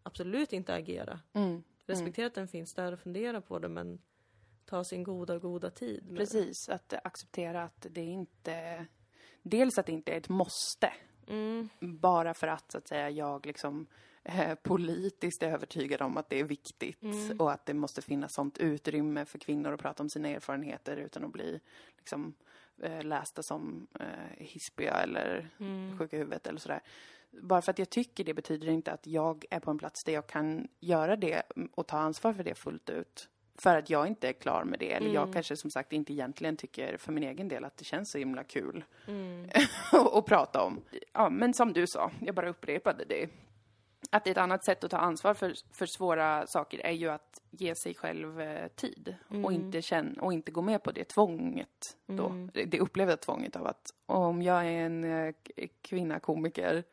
absolut 0.04 0.54
inte 0.54 0.74
agera. 0.74 1.20
Mm. 1.34 1.64
Respektera 1.86 2.28
att 2.28 2.34
den 2.34 2.48
finns 2.48 2.74
där 2.74 2.92
och 2.92 3.00
fundera 3.00 3.42
på 3.42 3.60
det 3.60 3.68
men 3.70 4.00
ta 4.68 4.84
sin 4.84 5.04
goda, 5.04 5.38
goda 5.38 5.70
tid. 5.70 6.04
det. 6.08 6.16
Precis, 6.16 6.70
att 6.70 6.94
acceptera 7.04 7.64
att 7.64 7.86
det 7.90 8.04
inte... 8.04 8.86
Dels 9.44 9.78
att 9.78 9.86
det 9.86 9.92
inte 9.92 10.12
är 10.14 10.18
ett 10.18 10.30
måste. 10.30 10.94
Mm, 11.28 11.70
Bara 11.80 12.34
för 12.34 12.48
att, 12.48 12.72
så 12.72 12.78
att 12.78 12.88
säga, 12.88 13.10
jag 13.10 13.46
liksom 13.46 13.88
eh, 14.24 14.56
politiskt 14.56 15.44
är 15.44 15.52
övertygad 15.52 16.02
om 16.02 16.18
att 16.18 16.30
det 16.30 16.40
är 16.40 16.44
viktigt 16.44 17.04
Mm. 17.04 17.40
och 17.42 17.52
att 17.52 17.66
det 17.66 17.74
måste 17.74 18.02
finnas 18.02 18.34
sånt 18.34 18.58
utrymme 18.58 19.26
för 19.26 19.40
kvinnor 19.40 19.74
att 19.74 19.80
prata 19.80 20.04
om 20.04 20.10
sina 20.10 20.30
erfarenheter 20.30 20.98
utan 20.98 21.26
att 21.26 21.32
bli 21.32 21.60
liksom, 21.98 22.34
eh, 22.82 23.04
lästa 23.04 23.44
som 23.44 23.88
eh, 24.00 24.38
hispiga 24.38 24.94
eller 24.94 25.50
mm, 25.60 25.98
sjuka 26.00 26.16
i 26.16 26.20
huvudet 26.20 26.48
eller 26.48 26.60
sådär. 26.60 26.82
Bara 27.32 27.62
för 27.62 27.72
att 27.72 27.80
jag 27.80 27.90
tycker 27.90 28.24
det 28.24 28.34
betyder 28.34 28.68
inte 28.68 28.92
att 28.92 29.08
jag 29.08 29.46
är 29.50 29.60
på 29.60 29.72
en 29.72 29.78
plats 29.78 30.04
där 30.04 30.14
jag 30.14 30.28
kan 30.28 30.68
göra 30.80 31.16
det 31.16 31.44
och 31.76 31.88
ta 31.88 31.98
ansvar 31.98 32.34
för 32.34 32.44
det 32.44 32.56
fullt 32.56 32.90
ut. 32.90 33.30
För 33.64 33.78
att 33.78 33.90
jag 33.90 34.08
inte 34.08 34.30
är 34.30 34.34
klar 34.34 34.64
med 34.64 34.80
det. 34.80 34.94
Eller 34.94 35.14
jag 35.14 35.24
Mm. 35.24 35.34
kanske 35.34 35.56
som 35.58 35.72
sagt 35.72 35.94
inte 35.94 36.14
egentligen 36.14 36.58
tycker 36.58 36.98
för 36.98 37.12
min 37.12 37.24
egen 37.24 37.48
del 37.48 37.66
att 37.66 37.78
det 37.78 37.86
känns 37.86 38.12
så 38.12 38.18
himla 38.18 38.44
kul 38.44 38.84
mm, 39.08 39.50
att 40.14 40.26
prata 40.26 40.64
om. 40.64 40.82
Ja, 41.14 41.30
men 41.30 41.54
som 41.54 41.74
du 41.74 41.88
sa, 41.88 42.12
jag 42.22 42.36
bara 42.36 42.50
upprepade 42.50 43.06
det. 43.06 43.30
Att 44.12 44.28
ett 44.28 44.38
annat 44.38 44.66
sätt 44.66 44.84
att 44.84 44.92
ta 44.92 44.98
ansvar 44.98 45.34
för, 45.34 45.54
för 45.72 45.86
svåra 45.86 46.48
saker 46.48 46.80
är 46.80 46.92
ju 46.92 47.10
att 47.10 47.42
ge 47.52 47.76
sig 47.76 47.96
själv 47.96 48.42
eh, 48.42 48.68
tid 48.68 49.16
och, 49.28 49.36
Mm. 49.36 49.52
inte 49.52 49.82
känna, 49.82 50.22
och 50.22 50.34
inte 50.34 50.52
gå 50.52 50.62
med 50.62 50.84
på 50.84 50.92
det 50.92 51.04
tvånget 51.04 51.98
då. 52.06 52.26
Mm. 52.26 52.52
Det, 52.54 52.80
upplevda 52.80 53.18
tvånget 53.18 53.56
av 53.56 53.68
att 53.68 53.92
om 54.06 54.42
jag 54.42 54.66
är 54.66 54.72
en 54.86 55.04
eh, 55.04 55.34
kvinna 55.82 56.20
komiker 56.20 56.84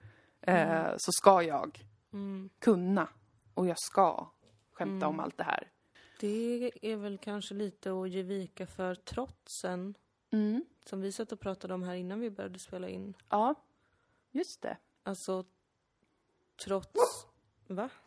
eh, 0.41 0.85
så 0.97 1.13
ska 1.13 1.43
jag 1.43 1.85
mm. 2.13 2.51
kunna 2.59 3.09
och 3.55 3.67
jag 3.67 3.79
ska 3.79 4.27
skämta 4.73 5.07
Mm. 5.07 5.09
om 5.09 5.21
allt 5.21 5.37
det 5.39 5.45
här. 5.45 5.69
Det 6.25 6.71
är 6.83 6.97
väl 6.97 7.19
kanske 7.19 7.55
lite 7.55 7.93
att 7.93 8.11
ge 8.11 8.23
vika 8.23 8.67
för 8.67 8.95
trotsen 8.95 9.95
Mm. 10.31 10.65
som 10.85 11.01
vi 11.01 11.13
satt 11.13 11.33
och 11.33 11.41
pratade 11.41 11.75
om 11.75 11.83
här 11.83 11.95
innan 11.95 12.21
vi 12.21 12.31
började 12.31 12.59
spela 12.59 12.89
in. 12.89 13.15
Ja, 13.29 13.55
just 14.31 14.63
det. 14.63 14.77
Alltså, 15.03 15.45
trots... 16.65 17.27
Va? 17.67 17.91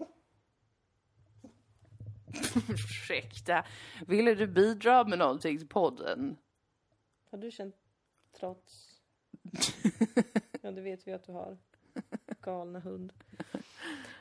Ursäkta, 2.69 3.65
ville 4.07 4.35
du 4.35 4.47
bidra 4.47 5.03
med 5.03 5.19
någonting 5.19 5.57
till 5.57 5.67
podden? 5.67 6.37
Har 7.31 7.37
du 7.37 7.51
känt 7.51 7.75
trots? 8.39 9.01
Ja, 10.61 10.71
det 10.71 10.81
vet 10.81 11.07
vi 11.07 11.13
att 11.13 11.23
du 11.23 11.31
har. 11.31 11.57
Galna 12.41 12.79
hund. 12.79 13.13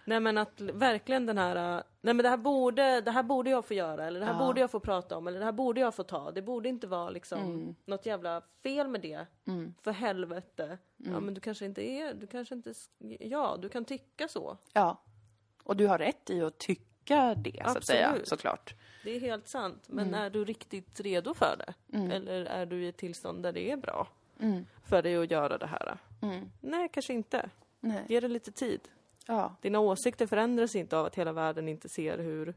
Nej 0.04 0.20
men 0.20 0.38
att 0.38 0.60
verkligen 0.60 1.26
den 1.26 1.38
här, 1.38 1.82
nej 2.00 2.14
men 2.14 2.16
det 2.22 2.28
här 2.28 2.36
borde, 2.36 3.00
det 3.00 3.10
här 3.10 3.22
borde 3.22 3.50
jag 3.50 3.64
få 3.64 3.74
göra, 3.74 4.06
eller 4.06 4.20
det 4.20 4.26
här 4.26 4.32
Ja. 4.40 4.46
borde 4.46 4.60
jag 4.60 4.70
få 4.70 4.80
prata 4.80 5.16
om, 5.16 5.26
eller 5.26 5.38
det 5.38 5.44
här 5.44 5.52
borde 5.52 5.80
jag 5.80 5.94
få 5.94 6.02
ta. 6.02 6.30
Det 6.30 6.42
borde 6.42 6.68
inte 6.68 6.86
vara 6.86 7.10
liksom 7.10 7.74
något 7.84 8.06
jävla 8.06 8.42
fel 8.62 8.88
med 8.88 9.00
det. 9.00 9.26
För 9.82 9.92
helvete. 9.92 10.78
Ja 10.96 11.20
men 11.20 11.34
du 11.34 11.40
kanske 11.40 11.64
inte 11.64 11.88
är, 11.90 12.14
du 12.14 12.26
kanske 12.26 12.54
inte, 12.54 12.74
ja 13.20 13.56
du 13.62 13.68
kan 13.68 13.84
tycka 13.84 14.28
så. 14.28 14.56
Ja. 14.72 14.96
Och 15.62 15.76
du 15.76 15.86
har 15.86 15.98
rätt 15.98 16.30
i 16.30 16.42
att 16.42 16.58
tycka 16.58 17.34
det, 17.34 17.62
så 17.72 17.78
att 17.78 17.84
säga, 17.84 18.06
Absolut. 18.08 18.28
såklart. 18.28 18.74
Det 19.04 19.10
är 19.16 19.20
helt 19.20 19.48
sant. 19.48 19.84
Men 19.88 20.14
är 20.14 20.30
du 20.30 20.44
riktigt 20.44 21.00
redo 21.00 21.34
för 21.34 21.56
det? 21.58 21.74
Eller 22.14 22.44
är 22.44 22.66
du 22.66 22.84
i 22.84 22.88
ett 22.88 22.96
tillstånd 22.96 23.42
där 23.42 23.52
det 23.52 23.70
är 23.70 23.76
bra 23.76 24.08
för 24.84 25.02
dig 25.02 25.16
att 25.16 25.30
göra 25.30 25.58
det 25.58 25.66
här? 25.66 25.98
Nej, 26.60 26.88
kanske 26.92 27.12
inte. 27.12 27.50
Nej. 27.80 28.04
Ge 28.08 28.20
det 28.20 28.28
lite 28.28 28.52
tid. 28.52 28.80
Ja. 29.26 29.56
Dina 29.60 29.80
åsikter 29.80 30.26
förändras 30.26 30.76
inte 30.76 30.98
av 30.98 31.06
att 31.06 31.14
hela 31.14 31.32
världen 31.32 31.68
inte 31.68 31.88
ser 31.88 32.18
hur... 32.18 32.54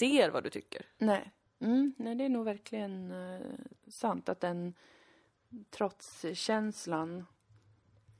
Ser 0.00 0.30
vad 0.30 0.44
du 0.44 0.50
tycker. 0.50 0.86
Nej. 0.98 1.32
Mm, 1.60 1.94
nej, 1.98 2.14
det 2.14 2.24
är 2.24 2.28
nog 2.28 2.44
verkligen 2.44 3.12
eh, 3.12 3.40
sant 3.88 4.28
att 4.28 4.40
den 4.40 4.74
trotskänslan 5.70 7.26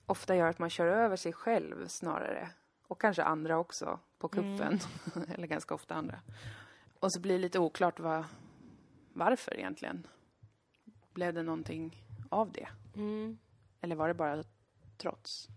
ofta 0.06 0.36
gör 0.36 0.46
att 0.46 0.58
man 0.58 0.70
kör 0.70 0.86
över 0.86 1.16
sig 1.16 1.32
själv 1.32 1.88
snarare. 1.88 2.50
Och 2.86 3.00
kanske 3.00 3.22
andra 3.22 3.58
också 3.58 4.00
på 4.18 4.28
kuppen. 4.28 4.78
Eller 5.34 5.46
ganska 5.46 5.74
ofta 5.74 5.94
andra. 5.94 6.20
Och 7.00 7.12
så 7.12 7.20
blir 7.20 7.34
det 7.34 7.40
lite 7.40 7.58
oklart 7.58 8.00
vad, 8.00 8.24
varför 9.12 9.58
egentligen. 9.58 10.06
Blev 11.12 11.34
det 11.34 11.42
någonting 11.42 12.04
av 12.28 12.52
det? 12.52 12.68
Eller 13.80 13.96
var 13.96 14.08
det 14.08 14.14
bara 14.14 14.44
trots? 14.96 15.48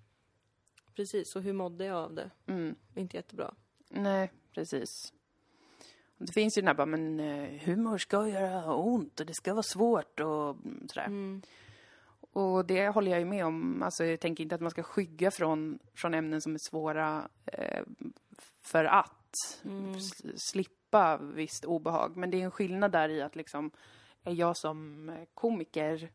Precis, 0.96 1.36
och 1.36 1.42
hur 1.42 1.54
mådde 1.54 1.86
jag 1.86 1.98
av 1.98 2.14
det? 2.14 2.30
Mm. 2.48 2.76
Inte 2.96 3.18
jättebra. 3.18 3.54
Nej, 3.90 4.32
precis. 4.54 5.14
Det 6.18 6.34
finns 6.34 6.58
ju 6.58 6.62
den 6.62 6.68
här 6.68 6.76
bara, 6.76 6.86
men 6.86 7.20
eh, 7.20 7.60
humor 7.66 7.98
ska 7.98 8.28
göra 8.28 8.74
ont 8.76 9.20
och 9.20 9.26
det 9.26 9.34
ska 9.34 9.54
vara 9.54 9.64
svårt 9.64 10.20
och 10.20 10.50
mm, 10.50 10.88
sådär. 10.88 11.06
Och 12.32 12.66
det 12.66 12.88
håller 12.88 13.12
jag 13.12 13.20
ju 13.20 13.26
med 13.26 13.46
om. 13.46 13.84
Alltså 13.84 14.06
jag 14.06 14.20
tänker 14.20 14.44
inte 14.44 14.56
att 14.56 14.62
man 14.62 14.72
ska 14.72 14.84
skygga 14.84 15.32
från, 15.32 15.80
från 15.94 16.14
ämnen 16.14 16.42
som 16.42 16.54
är 16.56 16.60
svåra 16.70 17.30
eh, 17.46 17.84
för 18.62 18.86
att 18.86 19.34
s- 19.96 20.32
slippa 20.52 21.18
visst 21.18 21.66
obehag. 21.66 22.18
Men 22.18 22.30
det 22.32 22.42
är 22.42 22.46
en 22.46 22.52
skillnad 22.52 22.92
där 22.92 23.10
i 23.10 23.22
att 23.22 23.36
liksom, 23.36 23.72
är 24.24 24.34
jag 24.34 24.58
som 24.58 25.10
eh, 25.10 25.24
komiker 25.34 26.10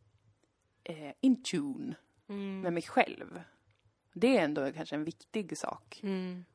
eh, 0.84 1.12
in 1.20 1.42
tune 1.42 1.94
med 2.62 2.72
mig 2.72 2.82
själv? 2.82 3.40
Det 4.20 4.36
är 4.36 4.44
ändå 4.44 4.72
kanske 4.72 4.94
en 4.96 5.04
viktig 5.04 5.58
sak. 5.58 6.02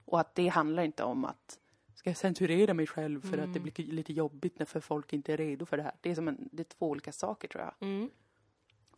Och 0.05 0.20
att 0.20 0.36
det 0.36 0.47
handlar 0.47 0.84
inte 0.84 1.03
om 1.03 1.26
att 1.26 1.59
ska 1.95 2.09
jag 2.09 2.18
censurera 2.18 2.74
mig 2.74 2.88
själv 2.88 3.22
för 3.22 3.38
att 3.38 3.53
det 3.53 3.59
blir 3.59 3.86
lite 3.86 4.14
jobbigt 4.14 4.59
när 4.59 4.66
för 4.66 4.80
folk 4.80 5.14
inte 5.14 5.34
är 5.34 5.38
redo 5.38 5.66
för 5.66 5.78
det 5.78 5.84
här. 5.84 5.95
Det 6.01 6.11
är 6.11 6.16
som 6.16 6.28
en, 6.28 6.49
det 6.51 6.61
är 6.61 6.78
två 6.78 6.89
olika 6.89 7.11
saker 7.11 7.47
tror 7.47 7.64
jag 7.64 7.74
Mm, 7.80 8.09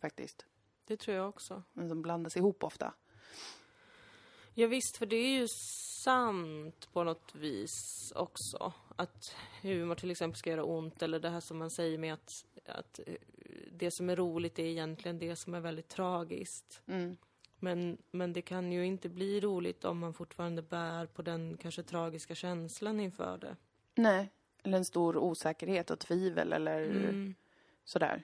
faktiskt. 0.00 0.46
det 0.86 0.96
tror 0.96 1.16
jag 1.16 1.28
också. 1.28 1.62
Men 1.72 1.88
som 1.88 2.02
blandas 2.02 2.36
ihop 2.36 2.64
ofta. 2.64 2.94
Ja, 4.54 4.66
visst, 4.66 4.96
för 4.96 5.06
det 5.06 5.16
är 5.16 5.38
ju 5.40 5.48
sant 5.48 6.88
på 6.92 7.04
något 7.04 7.34
vis 7.34 8.12
också. 8.16 8.72
Att 8.96 9.34
humor 9.62 9.94
till 9.94 10.10
exempel 10.10 10.38
ska 10.38 10.50
göra 10.50 10.64
ont, 10.64 11.02
eller 11.02 11.20
det 11.20 11.30
här 11.30 11.40
som 11.40 11.58
man 11.58 11.70
säger 11.70 11.98
med 11.98 12.14
att, 12.14 12.44
att 12.66 13.00
eh, 13.06 13.14
det 13.72 13.90
som 13.90 14.10
är 14.10 14.16
roligt 14.16 14.58
är 14.58 14.64
egentligen 14.64 15.18
det 15.18 15.36
som 15.36 15.54
är 15.54 15.60
väldigt 15.60 15.88
tragiskt. 15.88 16.82
Mm. 16.86 17.16
Men, 17.58 17.98
men 18.10 18.32
det 18.32 18.42
kan 18.42 18.72
ju 18.72 18.86
inte 18.86 19.08
bli 19.08 19.40
roligt 19.40 19.84
om 19.84 19.98
man 19.98 20.14
fortfarande 20.14 20.62
bär 20.62 21.06
på 21.06 21.22
den 21.22 21.56
kanske 21.56 21.82
tragiska 21.82 22.34
känslan 22.34 23.00
inför 23.00 23.38
det. 23.38 23.56
Nej. 23.94 24.30
Eller 24.62 24.78
en 24.78 24.84
stor 24.84 25.16
osäkerhet 25.16 25.90
och 25.90 25.98
tvivel 25.98 26.52
eller 26.52 26.82
Mm. 26.82 27.34
sådär. 27.84 28.22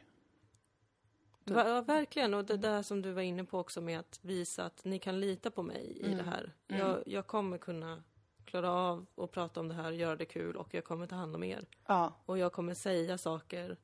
Ja, 1.44 1.80
verkligen. 1.82 2.34
Och 2.34 2.44
det 2.44 2.56
där 2.56 2.82
som 2.82 3.02
du 3.02 3.12
var 3.12 3.22
inne 3.22 3.44
på 3.44 3.58
också 3.58 3.80
med 3.80 3.98
att 4.00 4.18
visa 4.22 4.64
att 4.64 4.84
ni 4.84 4.98
kan 4.98 5.20
lita 5.20 5.50
på 5.50 5.62
mig 5.62 5.98
i 6.00 6.14
det 6.14 6.22
här. 6.22 6.52
Jag, 6.66 7.02
jag 7.06 7.26
kommer 7.26 7.58
kunna 7.58 8.02
klara 8.44 8.70
av 8.70 9.06
att 9.16 9.30
prata 9.32 9.60
om 9.60 9.68
det 9.68 9.74
här, 9.74 9.92
göra 9.92 10.16
det 10.16 10.24
kul 10.24 10.56
och 10.56 10.74
jag 10.74 10.84
kommer 10.84 11.06
ta 11.06 11.14
hand 11.16 11.34
om 11.36 11.44
er. 11.44 11.66
Ja. 11.86 12.12
Och 12.26 12.38
jag 12.38 12.52
kommer 12.52 12.74
säga 12.74 13.18
saker 13.18 13.76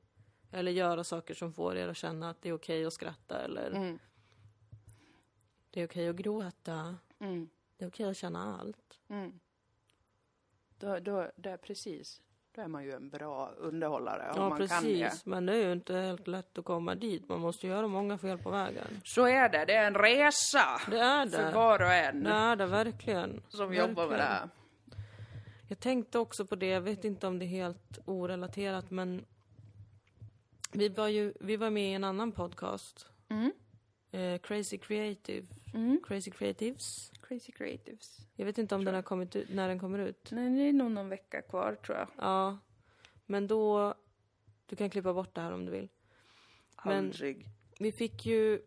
eller 0.52 0.72
göra 0.72 1.04
saker 1.04 1.34
som 1.34 1.52
får 1.52 1.76
er 1.76 1.88
att 1.88 1.96
känna 1.96 2.30
att 2.30 2.42
det 2.42 2.48
är 2.48 2.52
okej 2.52 2.84
att 2.86 2.92
skratta 2.92 3.40
eller 3.44 3.70
Mm. 3.70 3.98
Det 5.78 5.82
är 5.82 5.86
okej 5.86 6.08
att 6.08 6.16
gråta. 6.16 6.96
Mm. 7.18 7.48
Det 7.76 7.84
är 7.84 7.88
okej 7.88 8.10
att 8.10 8.16
känna 8.16 8.58
allt. 8.60 8.98
Mm. 9.08 9.40
Då, 10.78 10.98
då, 10.98 11.30
det 11.36 11.50
är 11.50 11.56
precis. 11.56 12.20
Då 12.54 12.60
är 12.62 12.68
man 12.68 12.84
ju 12.84 12.92
en 12.92 13.10
bra 13.10 13.48
underhållare 13.56 14.30
om 14.32 14.42
Ja, 14.42 14.48
man 14.48 14.58
kan 14.68 14.84
det. 14.84 15.00
precis. 15.00 15.26
Men 15.26 15.46
det 15.46 15.52
är 15.54 15.66
ju 15.66 15.72
inte 15.72 15.94
helt 15.94 16.26
lätt 16.26 16.58
att 16.58 16.64
komma 16.64 16.94
dit. 16.94 17.28
Man 17.28 17.40
måste 17.40 17.66
göra 17.66 17.86
många 17.86 18.18
fel 18.18 18.38
på 18.38 18.50
vägen. 18.50 19.00
Så 19.04 19.26
är 19.26 19.48
det. 19.48 19.64
Det 19.64 19.74
är 19.74 19.86
en 19.86 19.94
resa 19.94 20.80
Det 20.90 20.98
är 20.98 21.26
för 21.26 21.42
det. 21.44 21.50
var 21.52 21.82
och 21.82 21.92
en 21.92 22.22
Det 22.24 22.30
är 22.30 22.56
det 22.56 22.66
verkligen. 22.66 23.42
som 23.48 23.58
verkligen. 23.68 23.88
jobbar 23.88 24.08
med 24.08 24.18
det 24.18 24.22
här. 24.24 24.48
Jag 25.68 25.80
tänkte 25.80 26.18
också 26.18 26.46
på 26.46 26.56
det, 26.56 26.66
jag 26.66 26.80
vet 26.80 27.04
inte 27.04 27.26
om 27.26 27.38
det 27.38 27.44
är 27.44 27.48
helt 27.48 27.98
orelaterat 28.04 28.90
men 28.90 29.24
vi 30.72 30.88
var 30.88 31.08
ju 31.08 31.32
vi 31.40 31.56
var 31.56 31.70
med 31.70 31.90
i 31.90 31.92
en 31.94 32.04
annan 32.04 32.32
podcast. 32.32 33.06
Mm. 33.28 33.52
Eh, 34.10 34.38
Crazy 34.40 34.78
Creative. 34.78 35.46
Crazy 36.06 36.30
Creatives. 36.30 37.12
Crazy 37.22 37.52
Creatives. 37.52 38.18
Jag 38.36 38.46
vet 38.46 38.58
inte 38.58 38.74
om 38.74 38.84
den 38.84 38.94
har 38.94 39.02
kommit 39.02 39.36
ut, 39.36 39.48
när 39.54 39.68
den 39.68 39.78
kommer 39.78 39.98
ut. 39.98 40.28
Nej, 40.30 40.50
det 40.50 40.62
är 40.68 40.72
nog 40.72 40.90
någon 40.90 41.08
vecka 41.08 41.42
kvar 41.42 41.74
tror 41.86 41.98
jag. 41.98 42.08
Ja. 42.18 42.58
Men 43.26 43.46
då, 43.46 43.94
du 44.66 44.76
kan 44.76 44.90
klippa 44.90 45.12
bort 45.12 45.34
det 45.34 45.40
här 45.40 45.52
om 45.52 45.64
du 45.64 45.72
vill. 45.72 45.88
Men- 46.84 46.96
Aldrig. 46.98 47.46
Vi 47.78 47.92
fick 47.92 48.26
ju 48.26 48.62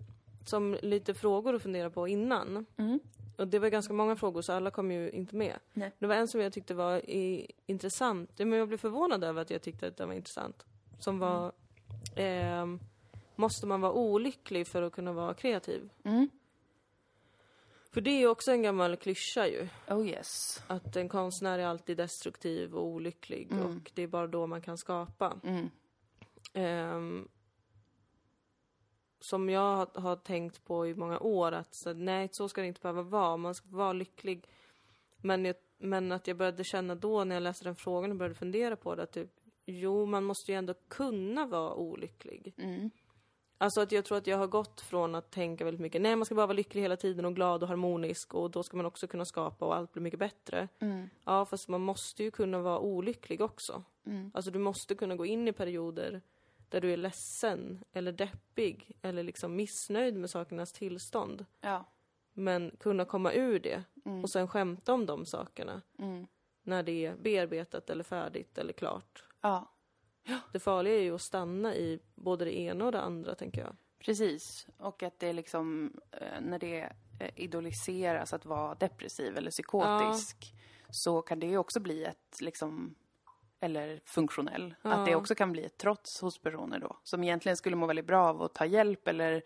som 0.46 0.78
lite 0.82 1.14
frågor 1.14 1.56
att 1.56 1.62
fundera 1.62 1.90
på 1.90 2.08
innan. 2.08 2.66
Mm. 2.78 3.00
Och 3.38 3.48
det 3.48 3.60
var 3.60 3.70
ganska 3.70 3.94
många 3.94 4.16
frågor 4.16 4.42
så 4.42 4.54
alla 4.54 4.72
kom 4.72 4.92
ju 4.92 5.10
inte 5.12 5.36
med. 5.36 5.60
Nej. 5.74 5.92
Det 6.00 6.08
var 6.08 6.16
en 6.16 6.28
som 6.28 6.42
jag 6.42 6.54
tyckte 6.54 6.74
var 6.74 7.10
i, 7.10 7.52
intressant. 7.66 8.40
Men 8.40 8.52
jag 8.52 8.68
blev 8.68 8.78
förvånad 8.78 9.24
över 9.24 9.42
att 9.42 9.50
jag 9.50 9.62
tyckte 9.62 9.88
att 9.88 9.98
den 9.98 10.08
var 10.08 10.16
intressant. 10.16 10.66
Som 11.00 11.20
var 11.20 11.52
ehm, 12.16 12.80
Måste 13.36 13.68
man 13.68 13.82
vara 13.82 13.94
olycklig 13.94 14.68
för 14.68 14.82
att 14.82 14.94
kunna 14.94 15.14
vara 15.14 15.34
kreativ? 15.34 15.90
Mm. 16.04 16.30
För 17.92 18.02
det 18.02 18.10
är 18.10 18.20
ju 18.20 18.28
också 18.28 18.52
en 18.52 18.62
gammal 18.62 18.96
klyscha 18.98 19.48
ju. 19.48 19.68
Oh 19.88 20.08
yes. 20.08 20.64
Att 20.68 20.96
en 20.96 21.10
konstnär 21.10 21.60
är 21.60 21.66
alltid 21.66 21.98
destruktiv 21.98 22.76
och 22.76 22.86
olycklig 22.86 23.52
och 23.52 23.92
det 23.94 24.02
är 24.02 24.08
bara 24.08 24.28
då 24.28 24.48
man 24.48 24.62
kan 24.62 24.78
skapa. 24.78 25.40
Mm. 25.44 25.70
Ehm, 26.54 27.28
som 29.20 29.50
jag 29.50 29.76
har, 29.76 30.02
har 30.02 30.16
tänkt 30.16 30.66
på 30.66 30.88
i 30.88 30.96
många 30.96 31.20
år 31.20 31.52
att 31.52 31.76
så, 31.76 31.94
nej, 31.94 32.30
så 32.32 32.50
ska 32.50 32.62
det 32.62 32.68
inte 32.68 32.82
behöva 32.82 33.02
vara. 33.02 33.38
Man 33.38 33.56
ska 33.56 33.68
vara 33.70 33.94
lycklig. 33.94 34.48
Men, 35.18 35.46
jag, 35.46 35.56
men 35.78 36.12
att 36.12 36.28
jag 36.28 36.38
började 36.38 36.64
känna 36.64 36.96
då 36.96 37.24
när 37.24 37.36
jag 37.36 37.44
läste 37.44 37.66
den 37.66 37.76
frågan 37.76 38.12
och 38.12 38.18
började 38.18 38.36
fundera 38.36 38.76
på 38.76 38.96
det 38.96 39.04
att 39.04 39.12
typ, 39.12 39.32
jo, 39.66 40.06
man 40.06 40.24
måste 40.24 40.52
ju 40.52 40.58
ändå 40.58 40.74
kunna 40.88 41.46
vara 41.46 41.74
olycklig. 41.74 42.54
Mm. 42.58 42.90
Alltså 43.62 43.82
att 43.82 43.92
jag 43.92 44.06
tror 44.06 44.18
att 44.18 44.28
jag 44.28 44.38
har 44.38 44.48
gått 44.48 44.82
från 44.82 45.16
att 45.16 45.32
tänka 45.32 45.66
väldigt 45.66 45.82
mycket, 45.82 46.02
nej 46.02 46.16
man 46.16 46.26
ska 46.26 46.36
bara 46.36 46.46
vara 46.48 46.56
lycklig 46.56 46.82
hela 46.82 46.98
tiden 46.98 47.26
och 47.26 47.36
glad 47.36 47.64
och 47.64 47.70
harmonisk 47.70 48.34
och 48.34 48.52
då 48.52 48.64
ska 48.64 48.78
man 48.78 48.86
också 48.86 49.08
kunna 49.08 49.26
skapa 49.26 49.66
och 49.66 49.76
allt 49.76 49.92
blir 49.94 50.04
mycket 50.04 50.20
bättre. 50.20 50.68
Mm. 50.80 51.10
Ja, 51.26 51.46
fast 51.46 51.68
man 51.68 51.82
måste 51.82 52.24
ju 52.24 52.32
kunna 52.32 52.60
vara 52.60 52.80
olycklig 52.80 53.42
också. 53.42 53.84
Mm. 54.06 54.32
Alltså 54.34 54.52
du 54.52 54.60
måste 54.60 54.96
kunna 54.96 55.16
gå 55.16 55.26
in 55.26 55.48
i 55.48 55.52
perioder 55.54 56.22
där 56.70 56.82
du 56.82 56.94
är 56.94 56.98
ledsen 56.98 57.84
eller 57.94 58.12
deppig 58.12 58.92
eller 59.02 59.24
liksom 59.24 59.56
missnöjd 59.56 60.16
med 60.16 60.30
sakernas 60.30 60.72
tillstånd. 60.74 61.46
Ja. 61.62 61.86
Men 62.34 62.72
kunna 62.80 63.06
komma 63.06 63.34
ur 63.34 63.60
det 63.60 63.84
och 64.24 64.30
sen 64.30 64.48
skämta 64.48 64.94
om 64.94 65.06
de 65.06 65.26
sakerna 65.26 65.82
Mm. 66.00 66.28
när 66.64 66.84
det 66.84 67.06
är 67.06 67.16
bearbetat 67.16 67.90
eller 67.90 68.04
färdigt 68.04 68.58
eller 68.58 68.74
klart. 68.74 69.24
Ja. 69.42 69.72
Det 70.52 70.60
farliga 70.60 70.96
är 70.96 71.02
ju 71.02 71.16
att 71.16 71.22
stanna 71.22 71.76
i 71.76 72.00
både 72.16 72.46
det 72.46 72.60
ena 72.60 72.86
och 72.86 72.92
det 72.92 73.02
andra, 73.02 73.36
tänker 73.36 73.62
jag. 73.62 73.76
Precis. 74.00 74.68
Och 74.78 75.04
att 75.04 75.20
det 75.20 75.28
är 75.28 75.34
liksom, 75.34 75.94
eh, 76.12 76.42
när 76.42 76.60
det 76.60 76.94
eh, 77.20 77.30
idoliseras 77.36 78.34
att 78.34 78.46
vara 78.46 78.76
depressiv 78.76 79.38
eller 79.38 79.52
psykotisk 79.52 80.54
så 80.90 81.22
kan 81.22 81.40
det 81.40 81.48
ju 81.48 81.58
också 81.58 81.80
bli 81.80 82.06
ett 82.06 82.42
liksom, 82.42 82.96
eller 83.60 84.02
funktionell, 84.06 84.76
att 84.82 85.06
det 85.06 85.16
också 85.16 85.36
kan 85.36 85.52
bli 85.52 85.66
ett 85.66 85.78
trots 85.78 86.22
hos 86.22 86.38
personer 86.38 86.80
då. 86.80 86.98
Som 87.04 87.24
egentligen 87.24 87.58
skulle 87.58 87.76
må 87.76 87.86
väldigt 87.86 88.08
bra 88.08 88.30
av 88.30 88.42
att 88.42 88.54
ta 88.54 88.66
hjälp 88.66 89.08
eller 89.08 89.42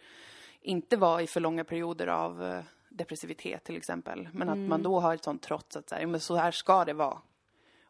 inte 0.61 0.97
vara 0.97 1.21
i 1.21 1.28
för 1.28 1.39
långa 1.39 1.63
perioder 1.63 2.07
av 2.07 2.43
eh, 2.43 2.63
depressivitet 2.89 3.63
till 3.63 3.78
exempel. 3.78 4.30
Men 4.34 4.49
att 4.49 4.57
man 4.57 4.84
då 4.84 4.99
har 4.99 5.15
ett 5.15 5.23
sånt 5.23 5.41
trots 5.41 5.76
att 5.76 5.89
så 5.89 5.95
här, 5.95 6.05
men 6.05 6.19
så 6.19 6.36
här 6.36 6.51
ska 6.51 6.86
det 6.86 6.93
vara. 6.93 7.21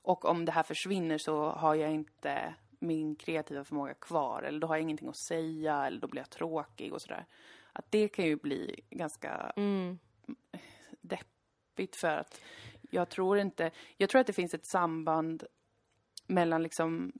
Och 0.02 0.26
om 0.26 0.46
det 0.46 0.52
här 0.52 0.64
försvinner 0.64 1.18
så 1.18 1.50
har 1.50 1.76
jag 1.76 1.92
inte 1.92 2.54
min 2.86 3.16
kreativa 3.16 3.64
förmåga 3.64 3.94
kvar. 3.94 4.44
Eller 4.44 4.60
då 4.60 4.68
har 4.68 4.76
jag 4.76 4.82
ingenting 4.82 5.10
att 5.10 5.18
säga 5.28 5.86
eller 5.86 6.00
då 6.00 6.08
blir 6.08 6.22
jag 6.22 6.30
tråkig 6.30 6.94
och 6.94 7.02
sådär. 7.02 7.26
Att 7.74 7.86
det 7.92 8.08
kan 8.08 8.26
ju 8.26 8.36
bli 8.36 8.82
ganska 8.90 9.54
Mm. 9.56 10.00
deppigt 11.02 11.96
för 12.02 12.18
att 12.18 12.42
jag 12.82 13.10
tror 13.10 13.38
inte, 13.38 13.72
jag 13.98 14.10
tror 14.10 14.22
att 14.22 14.28
det 14.28 14.34
finns 14.34 14.54
ett 14.54 14.66
samband 14.68 15.44
mellan 16.28 16.64
liksom 16.64 17.12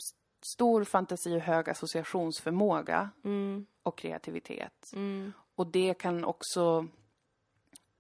stor 0.54 0.84
fantasi 0.84 1.36
och 1.38 1.42
hög 1.42 1.70
associationsförmåga 1.70 3.10
Mm. 3.24 3.66
och 3.84 3.98
kreativitet. 3.98 4.92
Mm. 4.94 5.32
Och 5.56 5.68
det 5.68 5.94
kan 5.94 6.26
också 6.26 6.88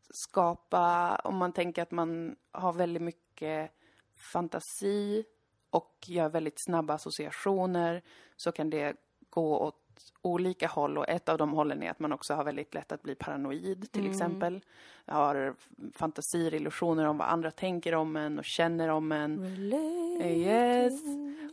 skapa, 0.09 1.15
om 1.23 1.37
man 1.37 1.53
tänker 1.53 1.81
att 1.81 1.91
man 1.91 2.35
har 2.51 2.73
väldigt 2.73 3.03
mycket 3.03 3.71
fantasi 4.33 5.25
och 5.75 6.05
gör 6.05 6.29
väldigt 6.29 6.59
snabba 6.59 6.93
associationer 6.93 8.01
så 8.35 8.51
kan 8.51 8.69
det 8.69 8.95
gå 9.29 9.59
åt 9.59 9.81
olika 10.21 10.67
håll 10.67 10.97
och 10.97 11.09
ett 11.09 11.29
av 11.29 11.37
de 11.37 11.51
hållen 11.53 11.83
är 11.83 11.91
att 11.91 11.99
man 11.99 12.11
också 12.13 12.33
har 12.33 12.43
väldigt 12.43 12.73
lätt 12.73 12.91
att 12.91 13.01
bli 13.03 13.15
paranoid 13.15 13.91
till 13.91 14.09
exempel. 14.09 14.61
Har 15.05 15.55
fantasier, 15.93 16.53
illusioner 16.53 17.05
om 17.05 17.17
vad 17.17 17.27
andra 17.27 17.51
tänker 17.51 17.95
om 17.95 18.15
en 18.15 18.39
och 18.39 18.45
känner 18.45 18.89
om 18.89 19.11
en. 19.11 19.39
Relate. 19.39 20.23
Eh, 20.23 20.37
Yes. 20.37 21.01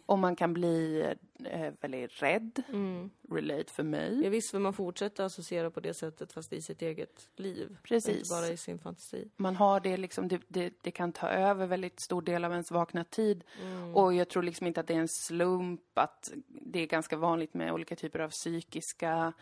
Och 0.06 0.18
man 0.18 0.36
kan 0.36 0.52
bli 0.54 1.04
eh, 1.46 1.72
väldigt 1.80 2.22
rädd. 2.22 2.62
Mm. 2.68 3.10
Relate 3.30 3.72
för 3.72 3.82
mig. 3.82 4.20
Ja, 4.24 4.30
visst, 4.30 4.50
för 4.50 4.58
man 4.58 4.72
fortsätter 4.72 5.24
associera 5.24 5.70
på 5.70 5.80
det 5.80 5.94
sättet 5.94 6.32
fast 6.32 6.52
i 6.52 6.62
sitt 6.62 6.82
eget 6.82 7.28
liv. 7.36 7.76
Precis. 7.82 8.16
Inte 8.16 8.28
bara 8.30 8.48
i 8.48 8.56
sin 8.56 8.78
fantasi. 8.78 9.30
Man 9.36 9.56
har 9.56 9.80
det 9.80 9.96
liksom, 9.96 10.28
det, 10.28 10.40
det, 10.48 10.72
det 10.82 10.90
kan 10.90 11.12
ta 11.12 11.28
över 11.28 11.66
väldigt 11.66 12.00
stor 12.00 12.22
del 12.22 12.44
av 12.44 12.52
ens 12.52 12.70
vakna 12.70 13.04
tid. 13.04 13.44
Mm. 13.62 13.94
Och 13.94 14.14
jag 14.14 14.28
tror 14.28 14.42
liksom 14.42 14.66
inte 14.66 14.80
att 14.80 14.86
det 14.86 14.94
är 14.94 14.98
en 14.98 15.08
slump 15.08 15.98
att 15.98 16.32
det 16.46 16.80
är 16.80 16.86
ganska 16.86 17.16
vanligt 17.16 17.54
med 17.54 17.72
olika 17.72 17.96
typer 17.96 18.18
av 18.18 18.30
psykiska 18.30 19.32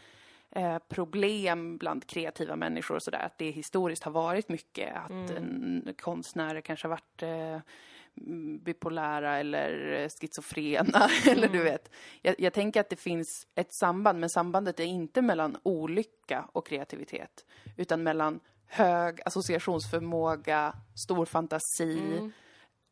eh, 0.51 0.79
problem 0.79 1.77
bland 1.77 2.07
kreativa 2.07 2.57
människor 2.57 2.95
och 2.95 3.03
sådär. 3.03 3.27
Att 3.27 3.39
det 3.39 3.51
historiskt 3.51 4.05
har 4.05 4.13
varit 4.13 4.49
mycket 4.49 4.97
att 4.97 5.31
en 5.31 5.95
konstnärer 5.99 6.61
kanske 6.61 6.89
har 6.89 6.91
varit 6.91 7.23
eh, 7.23 7.29
mm, 7.29 7.61
bipolära 8.65 9.39
eller 9.39 9.93
eh, 9.93 10.09
schizofrena 10.21 11.09
eller 11.31 11.49
du 11.49 11.63
vet. 11.63 11.91
Jag, 12.23 12.35
jag 12.39 12.53
tänker 12.53 12.81
att 12.81 12.89
det 12.89 12.97
finns 12.97 13.47
ett 13.55 13.75
samband, 13.75 14.21
men 14.21 14.31
sambandet 14.31 14.81
är 14.81 14.85
inte 14.85 15.23
mellan 15.23 15.57
olycka 15.63 16.49
och 16.53 16.67
kreativitet 16.67 17.45
utan 17.77 18.03
mellan 18.03 18.41
hög 18.67 19.21
associationsförmåga, 19.25 20.73
stor 20.95 21.25
fantasi 21.27 22.31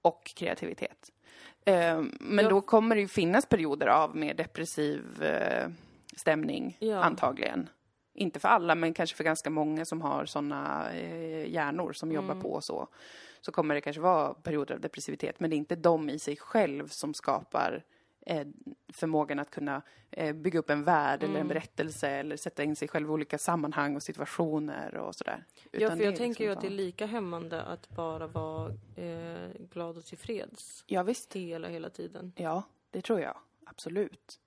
och 0.02 0.32
kreativitet. 0.36 1.12
Eh, 1.64 2.02
men 2.20 2.44
Ja. 2.44 2.50
då 2.50 2.60
kommer 2.60 2.94
det 2.94 3.00
ju 3.00 3.08
finnas 3.08 3.46
perioder 3.46 3.86
av 3.86 4.16
mer 4.16 4.34
depressiv 4.34 5.22
eh, 5.22 5.68
stämning, 6.16 6.76
Ja. 6.80 7.02
antagligen. 7.04 7.68
Inte 8.14 8.40
för 8.40 8.48
alla, 8.48 8.74
men 8.74 8.94
kanske 8.94 9.16
för 9.16 9.24
ganska 9.24 9.50
många 9.50 9.84
som 9.84 10.02
har 10.02 10.26
sådana 10.26 10.90
eh, 10.92 11.50
hjärnor 11.52 11.92
som 11.92 12.12
jobbar 12.12 12.30
Mm. 12.32 12.42
på 12.42 12.52
och 12.52 12.64
så. 12.64 12.88
Så 13.40 13.52
kommer 13.52 13.74
det 13.74 13.80
kanske 13.80 14.00
vara 14.00 14.34
perioder 14.34 14.74
av 14.74 14.80
depressivitet, 14.80 15.40
men 15.40 15.50
det 15.50 15.56
är 15.56 15.58
inte 15.58 15.76
de 15.76 16.10
i 16.10 16.18
sig 16.18 16.36
själv 16.36 16.88
som 16.88 17.14
skapar 17.14 17.84
eh, 18.26 18.46
förmågan 18.92 19.38
att 19.38 19.50
kunna 19.50 19.82
eh, 20.10 20.34
bygga 20.34 20.58
upp 20.58 20.70
en 20.70 20.84
värld 20.84 21.22
eller 21.22 21.30
Mm. 21.30 21.40
en 21.42 21.48
berättelse 21.48 22.08
eller 22.08 22.36
sätta 22.36 22.62
in 22.62 22.76
sig 22.76 22.88
själv 22.88 23.06
i 23.08 23.10
olika 23.10 23.38
sammanhang 23.38 23.96
och 23.96 24.02
situationer 24.02 24.94
och 24.94 25.14
sådär. 25.14 25.44
Ja, 25.70 25.90
för 25.90 26.02
jag 26.04 26.16
tänker 26.16 26.44
ju 26.44 26.48
liksom 26.50 26.52
att 26.52 26.60
det 26.60 26.66
är 26.66 26.84
lika 26.84 27.06
hämmande 27.06 27.62
att 27.62 27.88
bara 27.88 28.26
vara 28.26 28.72
eh, 28.96 29.50
glad 29.70 29.96
och 29.98 30.04
tillfreds 30.04 30.84
Ja, 30.86 31.02
visst. 31.02 31.34
hela, 31.34 31.68
hela 31.68 31.90
tiden. 31.90 32.32
Ja, 32.36 32.62
det 32.90 33.02
tror 33.02 33.20
jag. 33.20 33.36
Absolut. 33.66 34.40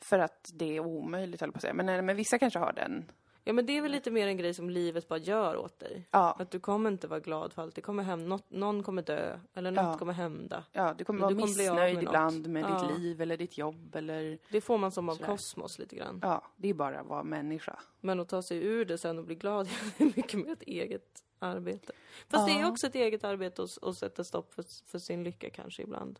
För 0.00 0.18
att 0.18 0.50
det 0.54 0.76
är 0.76 0.80
omöjligt, 0.80 1.40
höll 1.40 1.52
på 1.52 1.56
att 1.56 1.62
säga. 1.62 1.74
Men, 1.74 1.88
eh, 1.88 2.02
men 2.02 2.16
vissa 2.16 2.38
kanske 2.38 2.58
har 2.58 2.72
den. 2.72 3.10
Ja, 3.44 3.52
men 3.52 3.66
det 3.66 3.76
är 3.76 3.82
väl 3.82 3.92
lite 3.92 4.10
mer 4.10 4.26
en 4.26 4.36
grej 4.36 4.54
som 4.54 4.70
livet 4.70 5.08
bara 5.08 5.18
gör 5.18 5.56
åt 5.56 5.78
dig. 5.78 6.08
Ja, 6.10 6.36
Att 6.38 6.50
du 6.50 6.60
kommer 6.60 6.90
inte 6.90 7.06
vara 7.06 7.20
glad 7.20 7.52
för 7.52 7.62
allt. 7.62 7.74
Det 7.74 7.80
kommer 7.80 8.02
hem, 8.02 8.28
något, 8.28 8.50
någon 8.50 8.82
kommer 8.82 9.02
dö, 9.02 9.38
eller 9.54 9.70
något 9.70 9.84
Ja. 9.84 9.98
kommer 9.98 10.12
hända. 10.12 10.64
ja 10.72 10.94
du 10.98 11.04
kommer 11.04 11.20
vara 11.20 11.28
du 11.30 11.34
kommer 11.34 11.46
missnöjd 11.46 11.94
med 11.94 12.02
ibland 12.02 12.48
med 12.48 12.62
Ja. 12.62 12.82
ditt 12.88 12.98
liv 12.98 13.20
eller 13.20 13.36
ditt 13.36 13.58
jobb 13.58 13.96
eller... 13.96 14.38
Det 14.50 14.60
får 14.60 14.78
man 14.78 14.92
som 14.92 15.08
av 15.08 15.14
Sådär. 15.14 15.26
kosmos 15.26 15.78
lite 15.78 15.96
grann. 15.96 16.18
Ja, 16.22 16.42
det 16.56 16.68
är 16.68 16.74
bara 16.74 17.00
att 17.00 17.06
vara 17.06 17.22
människa. 17.22 17.78
Men 18.00 18.20
att 18.20 18.28
ta 18.28 18.42
sig 18.42 18.58
ur 18.64 18.84
det 18.84 18.98
sen 18.98 19.18
och 19.18 19.24
bli 19.24 19.34
glad 19.34 19.68
är 19.98 20.04
mycket 20.04 20.34
mer 20.34 20.52
ett 20.52 20.62
eget 20.62 21.22
arbete. 21.38 21.92
Fast 22.28 22.46
det 22.46 22.52
är 22.52 22.60
Ja. 22.60 22.70
också 22.70 22.86
ett 22.86 22.94
eget 22.94 23.24
arbete 23.24 23.62
att, 23.62 23.82
att 23.82 23.96
sätta 23.96 24.24
stopp 24.24 24.52
för, 24.54 24.64
för 24.90 24.98
sin 24.98 25.24
lycka 25.24 25.50
kanske 25.50 25.82
ibland. 25.82 26.18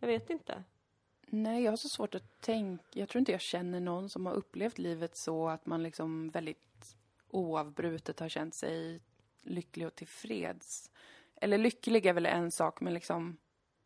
Jag 0.00 0.06
vet 0.08 0.30
inte. 0.30 0.64
Nej, 1.32 1.62
jag 1.62 1.72
har 1.72 1.76
så 1.76 1.88
svårt 1.88 2.14
att 2.14 2.40
tänka. 2.40 2.84
Jag 2.90 3.08
tror 3.08 3.20
inte 3.20 3.32
jag 3.32 3.40
känner 3.40 3.80
någon 3.80 4.08
som 4.08 4.26
har 4.26 4.32
upplevt 4.32 4.78
livet 4.78 5.16
så 5.16 5.48
att 5.48 5.66
man 5.66 5.82
liksom 5.82 6.30
väldigt 6.30 6.96
oavbrutet 7.28 8.20
har 8.20 8.28
känt 8.28 8.54
sig 8.54 9.00
lycklig 9.42 9.86
och 9.86 9.94
tillfreds. 9.94 10.90
Eller 11.36 11.58
lycklig 11.58 12.06
är 12.06 12.12
väl 12.12 12.26
en 12.26 12.50
sak, 12.50 12.80
men 12.80 12.94
liksom 12.94 13.36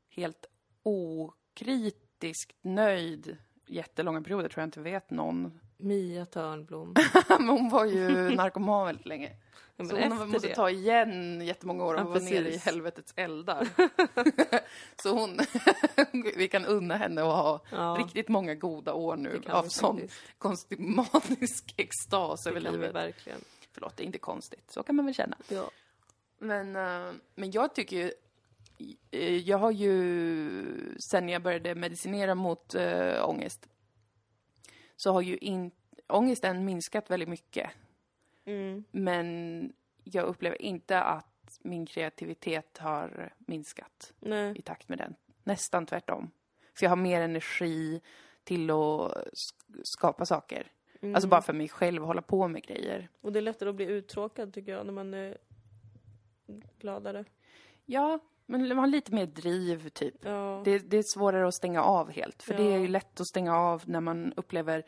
helt 0.09 0.47
okritiskt 0.82 2.57
nöjd 2.62 3.36
jättelånga 3.66 4.22
perioder 4.22 4.49
tror 4.49 4.62
jag 4.62 4.66
inte 4.66 4.80
vet 4.80 5.11
någon. 5.11 5.61
Mia 5.76 6.26
Törnblom. 6.26 6.94
men 7.28 7.48
hon 7.48 7.68
var 7.68 7.84
ju 7.84 8.08
narkoman 8.36 8.86
väldigt 8.86 9.06
länge. 9.06 9.30
Ja, 9.76 9.84
Så 9.84 9.96
hon 10.00 10.30
måste 10.30 10.48
det. 10.48 10.54
ta 10.54 10.70
igen 10.70 11.40
jättemånga 11.40 11.84
år 11.84 11.94
och 11.94 12.00
Ja, 12.00 12.04
vara 12.04 12.18
nere 12.18 12.48
i 12.48 12.56
helvetets 12.56 13.12
eldar. 13.16 13.68
så 15.02 15.10
hon, 15.18 15.38
vi 16.36 16.48
kan 16.48 16.64
unna 16.64 16.96
henne 16.96 17.20
att 17.22 17.26
ha 17.26 17.60
Ja, 17.70 17.96
riktigt 17.98 18.28
många 18.28 18.54
goda 18.54 18.92
år 18.94 19.16
nu 19.16 19.40
av 19.48 19.62
sån 19.68 20.00
konstig 20.38 20.80
manisk 20.80 21.74
extas 21.76 22.44
Det 22.44 22.50
över 22.50 22.60
livet. 22.60 22.94
verkligen. 22.94 23.38
Förlåt, 23.72 23.96
det 23.96 24.02
är 24.02 24.06
inte 24.06 24.18
konstigt. 24.18 24.70
Så 24.70 24.82
kan 24.82 24.96
man 24.96 25.04
väl 25.04 25.14
känna. 25.14 25.36
Ja. 25.48 25.70
Men, 26.38 26.76
eh, 26.76 27.12
men 27.34 27.50
jag 27.50 27.74
tycker 27.74 27.96
ju... 27.96 28.12
eh, 29.10 29.36
Jag 29.36 29.58
har 29.58 29.70
ju, 29.70 30.96
sen 31.10 31.28
jag 31.28 31.42
började 31.42 31.74
medicinera 31.74 32.34
mot 32.34 32.74
äh, 32.74 33.28
ångest, 33.28 33.66
så 34.97 35.12
har 35.12 35.20
ju 35.20 35.36
in, 35.36 35.70
ångesten 36.07 36.64
minskat 36.64 37.11
väldigt 37.11 37.28
mycket. 37.28 37.70
Mm. 38.45 38.84
Men 38.90 39.72
jag 40.05 40.24
upplever 40.24 40.62
inte 40.62 41.01
att 41.03 41.59
min 41.62 41.86
kreativitet 41.86 42.78
har 42.78 43.34
minskat 43.38 44.12
Nej. 44.20 44.59
i 44.59 44.62
takt 44.62 44.88
med 44.88 44.99
den. 44.99 45.14
Nästan 45.42 45.86
tvärtom. 45.86 46.30
För 46.74 46.86
jag 46.86 46.90
har 46.90 46.97
mer 46.97 47.20
energi 47.20 48.01
till 48.45 48.70
att 48.70 48.76
sk- 49.32 49.80
skapa 49.82 50.26
saker. 50.26 50.72
Mm. 51.01 51.14
Alltså 51.14 51.28
bara 51.28 51.42
för 51.42 51.53
mig 51.53 51.68
själv, 51.68 52.03
hålla 52.03 52.22
på 52.22 52.49
med 52.49 52.62
grejer. 52.62 53.09
Och 53.20 53.32
det 53.32 53.38
är 53.38 53.40
lättare 53.40 53.68
att 53.68 53.74
bli 53.74 53.84
uttråkad 53.84 54.53
tycker 54.53 54.72
jag 54.72 54.86
när 54.86 54.92
man 54.92 55.14
är 55.14 55.38
gladare. 56.78 57.24
Ja, 57.84 58.18
men 58.47 58.68
man 58.68 58.78
har 58.78 58.86
lite 58.86 59.14
mer 59.14 59.26
driv 59.26 59.88
typ. 59.88 60.14
Ja. 60.24 60.62
Det, 60.64 60.78
det 60.78 60.97
är 60.97 61.03
svårare 61.03 61.49
att 61.49 61.55
stänga 61.55 61.82
av 61.82 62.11
helt. 62.11 62.42
För 62.42 62.55
det 62.55 62.62
är 62.62 62.76
ju 62.78 62.82
Ja. 62.84 62.88
lätt 62.88 63.20
att 63.20 63.26
stänga 63.26 63.57
av 63.57 63.82
när 63.86 64.01
man 64.01 64.32
upplever 64.36 64.84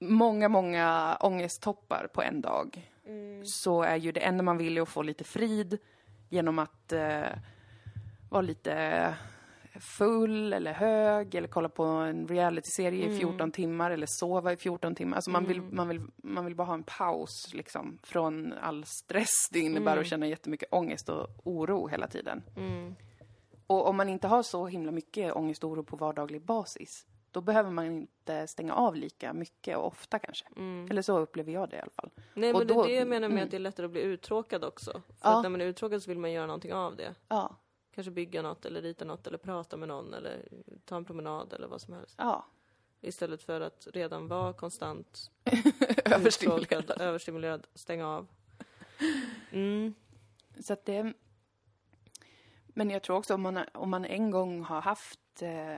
många, 0.00 0.48
många 0.48 1.16
ångesttoppar 1.20 2.08
på 2.14 2.22
en 2.22 2.40
dag. 2.40 2.90
Mm. 3.06 3.46
Så 3.46 3.82
är 3.82 3.96
ju 3.96 4.12
det 4.12 4.20
enda 4.20 4.42
man 4.42 4.58
vill 4.58 4.78
är 4.78 4.82
att 4.82 4.88
få 4.88 5.02
lite 5.02 5.24
frid 5.24 5.78
genom 6.28 6.58
att 6.58 6.92
eh, 6.92 7.22
vara 8.30 8.42
lite 8.42 9.14
full 9.80 10.52
eller 10.52 10.72
hög 10.72 11.34
eller 11.34 11.48
kolla 11.48 11.68
på 11.68 11.82
en 11.82 12.28
realityserie 12.28 13.02
Mm. 13.04 13.16
i 13.16 13.18
14 13.18 13.52
timmar 13.52 13.90
eller 13.90 14.06
sova 14.08 14.52
i 14.52 14.56
14 14.56 14.94
timmar. 14.94 15.16
Alltså 15.16 15.30
man, 15.30 15.44
vill, 15.44 15.62
man, 15.62 15.88
vill, 15.88 16.00
man 16.16 16.44
vill 16.44 16.54
bara 16.54 16.66
ha 16.66 16.74
en 16.74 16.82
paus 16.82 17.50
liksom 17.54 17.98
från 18.02 18.52
all 18.52 18.84
stress 18.84 19.48
det 19.52 19.58
innebär 19.58 19.96
att 19.96 20.06
känna 20.06 20.26
jättemycket 20.26 20.68
ångest 20.72 21.08
och 21.08 21.26
oro 21.44 21.86
hela 21.88 22.06
tiden. 22.06 22.42
Mm. 22.56 22.94
Och 23.66 23.88
om 23.88 23.96
man 23.96 24.08
inte 24.08 24.28
har 24.28 24.42
så 24.42 24.66
himla 24.66 24.92
mycket 24.92 25.32
ångest 25.36 25.64
och 25.64 25.70
oro 25.70 25.82
på 25.84 25.96
vardaglig 25.96 26.42
basis, 26.42 27.06
då 27.30 27.40
behöver 27.40 27.70
man 27.70 27.86
inte 27.86 28.46
stänga 28.46 28.74
av 28.74 28.96
lika 28.96 29.32
mycket 29.32 29.76
och 29.76 29.86
ofta 29.86 30.18
kanske. 30.18 30.46
Mm. 30.56 30.90
Eller 30.90 31.02
så 31.02 31.18
upplever 31.18 31.52
jag 31.52 31.70
det 31.70 31.76
i 31.76 31.80
alla 31.80 31.90
fall. 31.90 32.10
Nej 32.34 32.52
Och 32.52 32.58
men 32.58 32.66
det 32.66 32.74
då- 32.74 32.84
är 32.84 32.88
det 32.88 32.94
jag 32.94 33.08
menar 33.08 33.28
med 33.28 33.32
mm. 33.36 33.44
att 33.44 33.50
det 33.50 33.56
är 33.56 33.58
lättare 33.58 33.86
att 33.86 33.92
bli 33.92 34.00
uttråkad 34.02 34.64
också. 34.64 34.92
För 34.92 35.02
Ja. 35.22 35.36
att 35.36 35.42
när 35.42 35.50
man 35.50 35.60
är 35.60 35.64
uttråkad 35.64 36.02
så 36.02 36.10
vill 36.10 36.18
man 36.18 36.32
göra 36.32 36.46
någonting 36.46 36.72
av 36.72 36.96
det. 36.96 37.14
Ja, 37.28 37.56
Kanske 37.94 38.10
bygga 38.10 38.42
något 38.42 38.64
eller 38.64 38.82
rita 38.82 39.04
något 39.04 39.26
eller 39.26 39.38
prata 39.38 39.76
med 39.76 39.88
någon 39.88 40.14
eller 40.14 40.48
ta 40.84 40.96
en 40.96 41.04
promenad 41.04 41.52
eller 41.52 41.66
vad 41.68 41.80
som 41.80 41.94
helst. 41.94 42.14
ja. 42.18 42.46
Istället 43.02 43.42
för 43.42 43.60
att 43.60 43.86
redan 43.92 44.28
vara 44.28 44.52
konstant 44.52 45.30
Överstimulerad. 46.04 47.00
överstimulerad, 47.00 47.66
stänga 47.74 48.08
av. 48.08 48.28
Mm. 49.50 49.94
Så 50.60 50.72
att 50.72 50.84
det... 50.84 51.12
Men 52.66 52.90
jag 52.90 53.02
tror 53.02 53.16
också 53.16 53.34
om 53.34 53.42
man, 53.42 53.58
om 53.74 53.90
man 53.90 54.04
en 54.04 54.30
gång 54.30 54.62
har 54.62 54.80
haft 54.80 55.42
eh, 55.42 55.76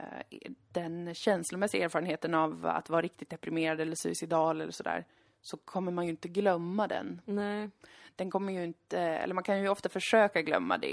den 0.72 1.14
känslomässiga 1.14 1.84
erfarenheten 1.84 2.34
av 2.34 2.66
att 2.66 2.90
vara 2.90 3.02
riktigt 3.02 3.30
deprimerad 3.30 3.80
eller 3.80 3.96
suicidal 3.96 4.60
eller 4.60 4.72
sådär, 4.72 5.06
så 5.42 5.56
kommer 5.56 5.92
man 5.92 6.04
ju 6.04 6.10
inte 6.10 6.28
glömma 6.28 6.88
den. 6.88 7.20
Nej. 7.24 7.70
Den 8.16 8.30
kommer 8.30 8.52
ju 8.52 8.64
inte, 8.64 8.98
eller 8.98 9.34
man 9.34 9.44
kan 9.44 9.62
ju 9.62 9.68
ofta 9.68 9.88
försöka 9.88 10.42
glömma 10.42 10.78
det 10.78 10.86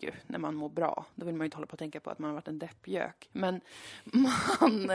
ju 0.00 0.12
när 0.26 0.38
man 0.38 0.54
mår 0.54 0.68
bra. 0.68 1.06
Då 1.14 1.26
vill 1.26 1.34
man 1.34 1.44
ju 1.44 1.46
inte 1.46 1.56
hålla 1.56 1.66
på 1.66 1.72
och 1.72 1.78
tänka 1.78 2.00
på 2.00 2.10
att 2.10 2.18
man 2.18 2.30
har 2.30 2.34
varit 2.34 2.48
en 2.48 2.58
deppgök. 2.58 3.28
Men 3.32 3.60
man, 4.04 4.90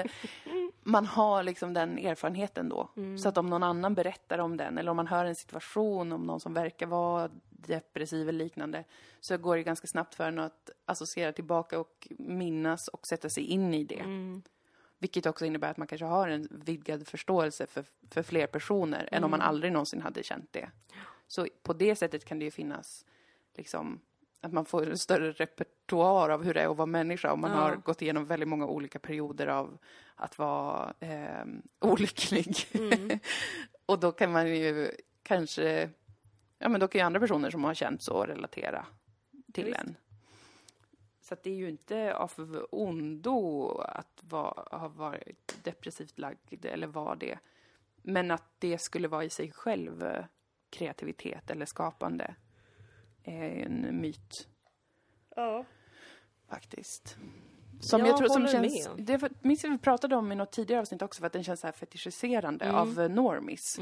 man 0.84 1.06
har 1.06 1.44
liksom 1.44 1.74
den 1.74 1.98
erfarenheten 1.98 2.70
då. 2.70 2.90
Så 3.18 3.30
att 3.30 3.38
om 3.38 3.48
någon 3.48 3.64
annan 3.64 3.94
berättar 3.94 4.40
om 4.40 4.58
den, 4.58 4.78
eller 4.78 4.92
om 4.92 4.98
man 4.98 5.08
hör 5.08 5.26
en 5.26 5.36
situation 5.36 6.12
om 6.12 6.26
någon 6.26 6.40
som 6.40 6.54
verkar 6.54 6.88
vara 6.88 7.30
depressiv 7.50 8.30
eller 8.30 8.44
liknande, 8.44 8.84
så 9.20 9.38
går 9.38 9.58
det 9.58 9.64
ganska 9.64 9.88
snabbt 9.88 10.16
för 10.16 10.28
en 10.28 10.40
att 10.40 10.70
associera 10.86 11.32
tillbaka 11.32 11.80
och 11.80 12.08
minnas 12.18 12.88
och 12.88 13.08
sätta 13.08 13.30
sig 13.30 13.44
in 13.44 13.74
i 13.74 13.84
det. 13.84 14.04
Vilket 15.04 15.26
också 15.26 15.46
innebär 15.46 15.72
att 15.72 15.78
man 15.78 15.88
kanske 15.88 16.06
har 16.06 16.28
en 16.28 16.48
vidgad 16.52 17.08
förståelse 17.08 17.68
för, 17.68 17.86
för 18.10 18.24
fler 18.24 18.48
personer 18.48 19.10
än 19.12 19.24
om 19.24 19.32
man 19.32 19.42
aldrig 19.42 19.74
någonsin 19.74 20.02
hade 20.02 20.24
känt 20.24 20.54
det. 20.54 20.70
Så 21.28 21.48
på 21.64 21.74
det 21.74 21.96
sättet 21.96 22.26
kan 22.26 22.40
det 22.40 22.46
ju 22.46 22.52
finnas 22.52 23.06
liksom 23.58 24.00
att 24.42 24.54
man 24.54 24.66
får 24.66 24.90
en 24.90 24.98
större 24.98 25.32
repertoar 25.32 26.30
av 26.30 26.44
hur 26.44 26.54
det 26.54 26.62
är 26.62 26.68
att 26.72 26.78
vara 26.78 26.86
människa 26.86 27.32
om 27.34 27.42
man 27.42 27.52
Ja. 27.52 27.58
har 27.58 27.76
gått 27.76 28.02
igenom 28.02 28.26
väldigt 28.26 28.50
många 28.50 28.68
olika 28.68 29.00
perioder 29.00 29.48
av 29.48 29.78
att 30.16 30.38
vara 30.38 30.94
eh, 31.00 31.46
olycklig. 31.80 32.56
och 33.86 34.00
då 34.00 34.12
kan 34.12 34.32
man 34.32 34.56
ju 34.56 34.92
kanske, 35.24 35.90
ja 36.60 36.70
men 36.70 36.80
då 36.80 36.88
kan 36.88 37.00
ju 37.00 37.06
andra 37.06 37.20
personer 37.20 37.50
som 37.50 37.64
har 37.64 37.74
känt 37.74 38.02
så 38.02 38.24
relatera 38.26 38.86
till 39.54 39.66
Visst. 39.66 39.78
en. 39.80 39.96
Så 41.24 41.36
det 41.44 41.50
är 41.50 41.56
ju 41.56 41.70
inte 41.70 42.16
av 42.16 42.66
ondo 42.72 43.68
att 43.78 44.20
va, 44.22 44.68
ha 44.72 44.88
varit 44.88 45.60
depressivt 45.64 46.20
lagd 46.20 46.66
eller 46.66 46.88
vara 46.88 47.16
det. 47.16 47.40
Men 48.02 48.32
att 48.32 48.44
det 48.60 48.78
skulle 48.78 49.08
vara 49.08 49.24
i 49.24 49.30
sig 49.30 49.52
själv 49.52 50.04
eh, 50.04 50.26
kreativitet 50.70 51.50
eller 51.50 51.66
skapande 51.66 52.36
är 53.24 53.50
en 53.66 54.02
myt 54.02 54.48
Ja. 55.36 55.66
faktiskt. 56.50 57.18
Som 57.82 58.00
Jag 58.00 58.10
jag, 58.10 58.18
tror 58.18 58.28
som 58.28 58.48
känns, 58.48 58.88
med. 58.90 59.06
det 59.06 59.18
var- 59.18 59.30
minns 59.42 59.64
vi 59.64 59.78
pratade 59.78 60.16
om 60.16 60.32
i 60.32 60.36
något 60.36 60.52
tidigare 60.52 60.82
avsnitt 60.82 61.02
också 61.02 61.20
för 61.20 61.28
att 61.28 61.34
den 61.34 61.44
känns 61.44 61.60
så 61.60 61.68
här 61.68 61.72
fetischiserande 61.72 62.66
Mm. 62.66 62.76
av 62.76 63.10
normis. 63.12 63.80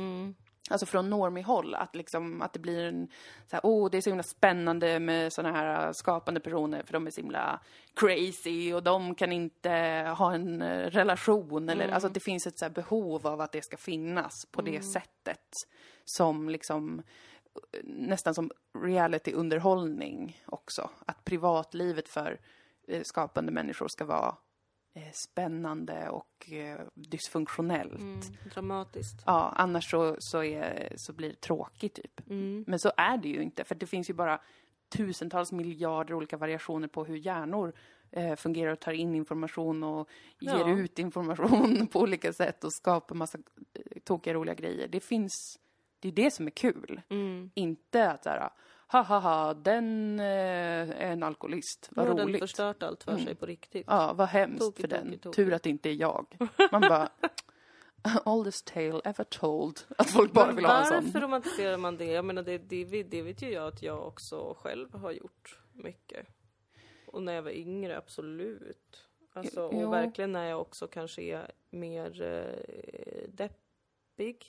Alltså 0.71 0.85
från 0.85 1.09
normie-håll, 1.09 1.75
att, 1.75 1.95
liksom, 1.95 2.41
att 2.41 2.53
det 2.53 2.59
blir 2.59 2.83
en 2.83 3.07
så 3.47 3.55
här, 3.55 3.61
oh 3.63 3.89
det 3.91 3.97
är 3.97 4.01
så 4.01 4.09
himla 4.09 4.23
spännande 4.23 4.99
med 4.99 5.33
såna 5.33 5.51
här 5.51 5.87
äh, 5.87 5.91
skapande 5.91 6.39
personer 6.39 6.83
för 6.83 6.93
de 6.93 7.07
är 7.07 7.11
så 7.11 7.21
himla 7.21 7.59
crazy 7.95 8.73
och 8.73 8.83
de 8.83 9.15
kan 9.15 9.31
inte 9.31 9.69
ha 10.17 10.33
en 10.33 10.61
eh, 10.61 10.89
relation 10.89 11.69
eller, 11.69 11.89
alltså 11.89 12.07
att 12.07 12.13
det 12.13 12.19
finns 12.19 12.47
ett 12.47 12.59
så 12.59 12.69
behov 12.69 13.27
av 13.27 13.41
att 13.41 13.51
det 13.51 13.61
ska 13.61 13.77
finnas 13.77 14.45
på 14.51 14.61
det 14.61 14.81
sättet 14.81 15.53
som 16.05 16.49
liksom 16.49 16.99
eh, 16.99 17.79
nästan 17.83 18.33
som 18.33 18.51
reality-underhållning 18.83 20.41
också. 20.45 20.89
Att 21.05 21.23
privatlivet 21.23 22.09
för 22.09 22.39
skapande 23.03 23.51
människor 23.51 23.87
ska 23.87 24.05
vara 24.05 24.35
spännande 25.13 26.09
och 26.09 26.51
eh, 26.51 26.79
dysfunktionellt. 26.93 27.99
Mm. 27.99 28.19
Dramatiskt. 28.53 29.23
Ja, 29.25 29.53
annars 29.55 29.91
så, 29.91 30.15
så, 30.19 30.43
är, 30.43 30.93
så 30.95 31.13
blir 31.13 31.29
det 31.29 31.41
tråkigt 31.41 31.93
typ. 31.95 32.29
Mm. 32.29 32.63
Men 32.67 32.79
så 32.79 32.91
är 32.97 33.17
det 33.17 33.27
ju 33.29 33.41
inte, 33.41 33.63
för 33.63 33.75
det 33.75 33.87
finns 33.87 34.09
ju 34.09 34.13
bara 34.13 34.41
tusentals 34.89 35.51
miljarder 35.51 36.13
olika 36.13 36.37
variationer 36.37 36.87
på 36.87 37.05
hur 37.05 37.15
hjärnor 37.15 37.73
eh, 38.11 38.35
fungerar 38.35 38.71
och 38.71 38.79
tar 38.79 38.91
in 38.91 39.15
information 39.15 39.83
och 39.83 40.09
ger 40.39 40.59
Ja. 40.59 40.69
ut 40.77 40.99
information 40.99 41.87
på 41.91 41.99
olika 41.99 42.33
sätt 42.33 42.63
och 42.63 42.73
skapar 42.73 43.15
massa 43.15 43.37
eh, 43.73 44.01
tokiga 44.03 44.33
roliga 44.33 44.55
grejer. 44.55 44.87
Det 44.87 44.99
finns, 44.99 45.59
det 45.99 46.07
är 46.07 46.11
det 46.11 46.31
som 46.31 46.47
är 46.47 46.51
kul. 46.51 47.01
Mm. 47.09 47.51
Inte 47.53 48.11
att 48.11 48.23
såhär, 48.23 48.49
ha 48.91 49.01
ha 49.01 49.19
ha, 49.19 49.53
den 49.53 50.19
eh, 50.19 50.25
är 50.25 51.11
en 51.11 51.23
alkoholist, 51.23 51.89
vad 51.91 52.05
Nu 52.05 52.09
har 52.11 52.17
den 52.17 52.27
roligt. 52.27 52.41
förstört 52.41 52.83
allt 52.83 53.03
för 53.03 53.17
sig 53.17 53.35
på 53.35 53.45
riktigt. 53.45 53.85
Ja, 53.89 54.13
vad 54.13 54.27
hemskt 54.27 54.59
Tokigt, 54.59 54.81
för 54.81 54.87
den. 54.87 55.03
tokigt, 55.05 55.23
tokigt. 55.23 55.35
Tur 55.35 55.53
att 55.53 55.63
det 55.63 55.69
inte 55.69 55.89
är 55.89 55.93
jag. 55.93 56.25
Man 56.71 56.81
bara, 56.81 57.09
oldest 58.25 58.65
tale 58.67 59.01
ever 59.03 59.23
told. 59.23 59.79
Att 59.97 60.09
folk 60.09 60.31
bara 60.33 60.45
Men 60.45 60.55
vill 60.55 60.65
ha 60.65 60.85
en 60.85 60.89
varför 60.93 61.11
sån. 61.11 61.21
romantiserar 61.21 61.77
man 61.77 61.97
det? 61.97 62.05
Jag 62.05 62.25
menar, 62.25 62.43
det, 62.43 62.57
det, 62.57 63.03
det 63.03 63.21
vet 63.21 63.41
ju 63.41 63.49
jag 63.51 63.67
att 63.67 63.81
jag 63.81 64.07
också 64.07 64.55
själv 64.59 64.93
har 64.95 65.11
gjort 65.11 65.59
mycket. 65.73 66.27
Och 67.07 67.23
när 67.23 67.33
jag 67.33 67.41
var 67.41 67.51
yngre, 67.51 67.97
absolut. 67.97 69.07
Alltså, 69.33 69.61
och 69.63 69.81
Jo. 69.81 69.89
verkligen 69.91 70.31
när 70.31 70.45
jag 70.49 70.61
också 70.61 70.87
kanske 70.87 71.21
är 71.21 71.51
mer 71.69 72.21
eh, 72.21 73.29
deppig. 73.29 74.45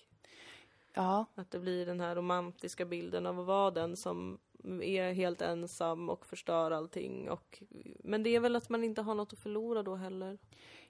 Ja, 0.95 1.27
Att 1.35 1.51
det 1.51 1.59
blir 1.59 1.87
den 1.87 2.01
här 2.01 2.15
romantiska 2.15 2.85
bilden 2.85 3.27
av 3.27 3.41
att 3.41 3.47
vara 3.47 3.71
den 3.71 3.97
som 3.97 4.39
är 4.83 5.13
helt 5.13 5.43
ensam 5.43 6.09
och 6.11 6.27
förstör 6.27 6.71
allting. 6.71 7.31
Och, 7.31 7.63
men 8.05 8.23
det 8.23 8.37
är 8.37 8.41
väl 8.41 8.57
att 8.57 8.69
man 8.69 8.85
inte 8.85 9.03
har 9.03 9.15
något 9.15 9.33
att 9.33 9.39
förlora 9.39 9.83
då 9.83 9.95
heller. 9.95 10.39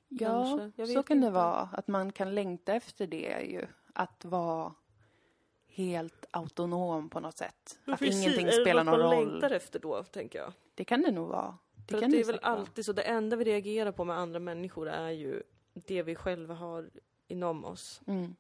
ja 0.09 0.71
så 0.95 1.03
kan 1.03 1.21
det 1.21 1.27
inte. 1.27 1.31
vara. 1.31 1.69
Att 1.73 1.89
man 1.89 2.13
kan 2.13 2.35
längta 2.35 2.73
efter 2.75 3.07
det 3.07 3.41
ju. 3.51 3.67
Att 3.93 4.25
vara 4.25 4.75
helt 5.67 6.27
autonom 6.31 7.09
på 7.09 7.21
något 7.21 7.39
sätt. 7.39 7.79
Att 7.85 8.03
ingenting 8.03 8.49
spelar 8.49 8.85
någon 8.85 8.95
Är 8.95 8.99
det 8.99 9.05
något 9.05 9.13
man 9.15 9.19
roll. 9.19 9.33
längtar 9.33 9.51
efter 9.51 9.79
då, 9.79 10.03
tänker 10.05 10.39
jag? 10.39 10.53
Det 10.75 10.85
kan 10.85 11.03
det 11.03 11.11
nog 11.11 11.29
vara. 11.29 11.59
Det 11.75 11.95
För 11.95 12.05
att 12.05 12.11
det 12.11 12.21
är 12.21 12.25
väl 12.25 12.39
alltid 12.43 12.85
så, 12.85 12.93
det 12.93 13.03
enda 13.03 13.37
vi 13.37 13.45
reagerar 13.45 13.93
på 13.93 14.05
med 14.05 14.19
andra 14.19 14.39
människor 14.39 14.89
är 14.89 15.11
ju 15.11 15.43
det 15.73 16.03
vi 16.03 16.15
själva 16.15 16.55
har 16.55 16.91
inom 17.29 17.65
oss. 17.65 18.01
Mm. 18.07 18.35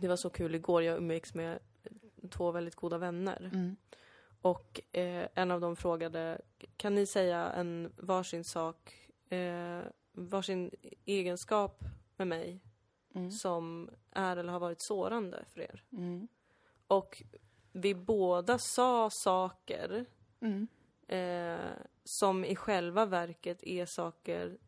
Det 0.00 0.08
var 0.08 0.16
så 0.16 0.30
kul 0.30 0.54
igår, 0.54 0.82
jag 0.82 0.96
umgicks 0.98 1.34
med 1.34 1.58
två 2.30 2.50
väldigt 2.50 2.74
goda 2.74 2.98
vänner. 2.98 3.50
Mm. 3.52 3.76
Och 4.42 4.80
eh, 4.96 5.28
en 5.34 5.50
av 5.50 5.60
dem 5.60 5.76
frågade, 5.76 6.40
kan 6.76 6.94
ni 6.94 7.06
säga 7.06 7.50
en 7.50 7.92
varsin 7.96 8.44
sak, 8.44 9.08
eh, 9.28 9.80
varsin 10.12 10.70
egenskap 11.04 11.84
med 12.16 12.26
mig 12.26 12.60
Mm. 13.14 13.30
som 13.30 13.90
är 14.10 14.36
eller 14.36 14.52
har 14.52 14.60
varit 14.60 14.80
sårande 14.80 15.44
för 15.52 15.60
er? 15.60 15.82
Mm. 15.92 16.28
Och 16.86 17.22
vi 17.72 17.94
båda 17.94 18.58
sa 18.58 19.10
saker 19.10 20.04
Mm. 20.40 20.68
eh, 21.08 21.66
som 22.04 22.44
i 22.44 22.56
själva 22.56 23.06
verket 23.06 23.62
är 23.62 23.86
saker 23.86 24.58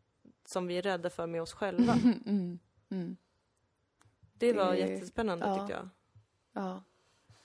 som 0.45 0.67
vi 0.67 0.77
är 0.77 0.81
rädda 0.81 1.09
för 1.09 1.27
med 1.27 1.41
oss 1.41 1.53
själva. 1.53 1.93
Mm. 4.49 4.57
Mm. 4.59 4.65
Det 4.75 4.81
var 4.81 4.87
Det- 4.87 4.93
jättespännande 4.93 5.45
ja. 5.45 5.55
tycker 5.67 5.79
jag. 5.79 5.89
Ja. 6.53 6.83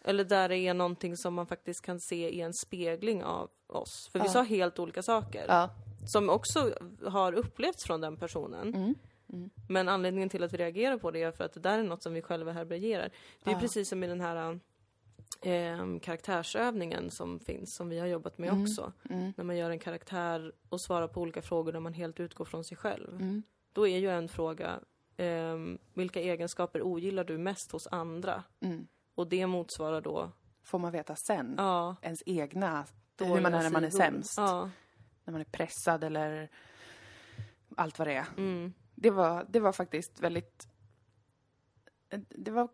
Eller 0.05 0.25
där 0.25 0.49
det 0.49 0.57
är 0.59 0.75
någonting 0.75 1.17
som 1.17 1.35
man 1.35 1.47
faktiskt 1.47 1.83
kan 1.83 2.01
se 2.01 2.31
i 2.31 2.41
en 2.41 2.53
spegling 2.55 3.25
av 3.25 3.51
oss. 3.67 4.09
För 4.13 4.19
vi 4.19 4.25
Ja. 4.25 4.33
sa 4.33 4.43
helt 4.43 4.79
olika 4.79 5.03
saker. 5.03 5.45
Ja. 5.49 5.71
Som 6.07 6.31
också 6.31 6.73
har 7.07 7.33
upplevts 7.33 7.85
från 7.85 8.01
den 8.01 8.17
personen. 8.17 8.75
Mm. 8.75 8.95
Men 9.69 9.89
anledningen 9.89 10.29
till 10.29 10.43
att 10.43 10.53
vi 10.53 10.57
reagerar 10.57 10.99
på 10.99 11.11
det 11.11 11.23
är 11.23 11.33
för 11.33 11.45
att 11.45 11.53
det 11.53 11.61
där 11.61 11.79
är 11.79 11.83
något 11.83 12.03
som 12.03 12.15
vi 12.15 12.23
själva 12.23 12.53
härbärgerar. 12.53 13.11
Det 13.45 13.51
är 13.51 13.55
Ja. 13.55 13.61
precis 13.61 13.89
som 13.89 14.05
i 14.05 14.07
den 14.07 14.21
här 14.21 14.61
eh, 15.43 15.99
karaktärsövningen 16.03 17.11
som 17.11 17.41
finns, 17.41 17.75
som 17.77 17.89
vi 17.89 17.99
har 17.99 18.07
jobbat 18.07 18.39
med 18.39 18.49
Mm. 18.51 18.63
också. 18.63 18.93
Mm. 19.11 19.33
När 19.37 19.45
man 19.45 19.57
gör 19.57 19.71
en 19.71 19.79
karaktär 19.79 20.53
och 20.69 20.81
svarar 20.81 21.09
på 21.09 21.21
olika 21.21 21.43
frågor 21.43 21.73
där 21.73 21.81
man 21.81 21.93
helt 21.95 22.21
utgår 22.21 22.45
från 22.45 22.65
sig 22.65 22.77
själv. 22.77 23.09
Mm. 23.15 23.43
Då 23.73 23.89
är 23.89 23.99
ju 23.99 24.11
en 24.11 24.29
fråga, 24.29 24.81
ehm, 25.17 25.79
vilka 25.95 26.21
egenskaper 26.21 26.83
ogillar 26.83 27.25
du 27.25 27.39
mest 27.39 27.73
hos 27.73 27.87
andra? 27.91 28.43
Mm. 28.61 28.87
Och 29.15 29.27
det 29.27 29.47
motsvarar 29.47 30.01
då, 30.01 30.33
Får 30.63 30.79
man 30.79 30.93
veta 30.93 31.17
sen. 31.17 31.55
ja, 31.59 31.97
Ens 32.03 32.23
egna, 32.27 32.87
hur 33.19 33.41
man 33.41 33.55
är 33.55 33.63
när 33.63 33.71
man 33.71 33.85
är 33.85 33.91
sidor. 33.91 34.05
sämst. 34.05 34.35
Ja, 34.37 34.71
När 35.25 35.33
man 35.33 35.41
är 35.41 35.45
pressad 35.45 36.05
eller 36.05 36.51
allt 37.77 37.99
vad 37.99 38.09
det 38.09 38.15
är. 38.15 38.27
mm, 38.37 38.73
Det 38.95 39.11
var, 39.11 39.47
det 39.49 39.61
var 39.61 39.73
faktiskt 39.73 40.21
väldigt... 40.21 40.69
Det 42.29 42.51
var 42.51 42.69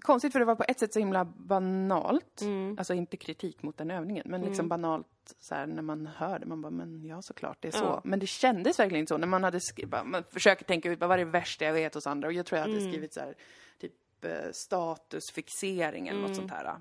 konstigt 0.00 0.32
för 0.32 0.38
det 0.38 0.44
var 0.44 0.54
på 0.54 0.64
ett 0.68 0.78
sätt 0.80 0.92
så 0.92 0.98
himla 0.98 1.24
banalt. 1.24 2.40
mm, 2.42 2.74
Alltså 2.78 2.94
inte 2.94 3.16
kritik 3.16 3.62
mot 3.62 3.76
den 3.78 3.90
övningen, 3.90 4.26
men 4.30 4.40
liksom 4.42 4.64
Mm. 4.72 5.04
Så 5.40 5.54
här 5.54 5.66
när 5.66 5.82
man 5.82 6.06
hör 6.06 6.38
det. 6.38 6.46
Man 6.46 6.62
bara, 6.62 6.70
men 6.70 7.04
ja 7.04 7.22
såklart, 7.22 7.56
det 7.60 7.68
är 7.68 7.72
så. 7.72 7.84
Ja. 7.84 8.00
Men 8.04 8.18
det 8.18 8.26
kändes 8.26 8.78
verkligen 8.78 9.00
inte 9.00 9.08
så. 9.14 9.18
När 9.18 9.26
man 9.26 9.44
hade 9.44 9.60
skrivit, 9.60 9.90
man 10.04 10.24
försöker 10.32 10.64
tänka 10.64 10.90
ut 10.90 11.00
vad 11.00 11.08
var 11.08 11.18
det 11.18 11.24
värsta 11.24 11.64
jag 11.64 11.72
vet 11.72 11.94
hos 11.94 12.06
andra. 12.06 12.28
Och 12.28 12.32
jag 12.32 12.46
tror 12.46 12.56
jag 12.58 12.66
hade 12.66 12.78
Mm. 12.78 12.90
skrivit 12.92 13.12
så 13.14 13.20
här, 13.20 13.34
typ 13.78 14.24
eh, 14.24 14.50
statusfixering 14.52 16.08
eller 16.08 16.20
något 16.20 16.30
Mm. 16.30 16.40
sånt 16.40 16.50
här. 16.50 16.76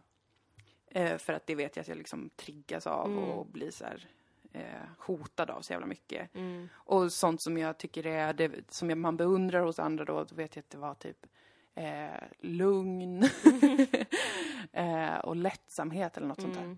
Eh, 0.91 1.17
för 1.17 1.33
att 1.33 1.47
det 1.47 1.55
vet 1.55 1.75
jag 1.75 1.81
att 1.81 1.87
jag 1.87 1.97
liksom 1.97 2.29
triggas 2.35 2.87
av 2.87 3.05
Mm. 3.11 3.23
och 3.23 3.45
blir 3.45 3.71
så 3.71 3.85
här 3.85 4.07
eh, 4.55 4.61
hotad 4.97 5.49
av 5.49 5.61
så 5.61 5.73
jävla 5.73 5.87
mycket. 5.87 6.35
mm, 6.35 6.69
Och 6.75 7.11
sånt 7.11 7.41
som 7.41 7.57
jag 7.57 7.77
tycker 7.77 8.05
är, 8.05 8.33
det, 8.33 8.51
som 8.69 8.89
jag, 8.89 8.97
man 8.97 9.17
beundrar 9.17 9.61
hos 9.61 9.79
andra 9.79 10.05
då, 10.05 10.23
då 10.23 10.35
vet 10.35 10.55
jag 10.55 10.63
att 10.63 10.69
det 10.69 10.77
var 10.77 10.93
typ 10.95 11.25
eh, 11.75 12.23
lugn 12.39 13.23
eh, 14.71 15.15
och 15.17 15.35
lättsamhet 15.35 16.17
eller 16.17 16.27
något 16.27 16.41
sånt 16.41 16.53
där. 16.53 16.77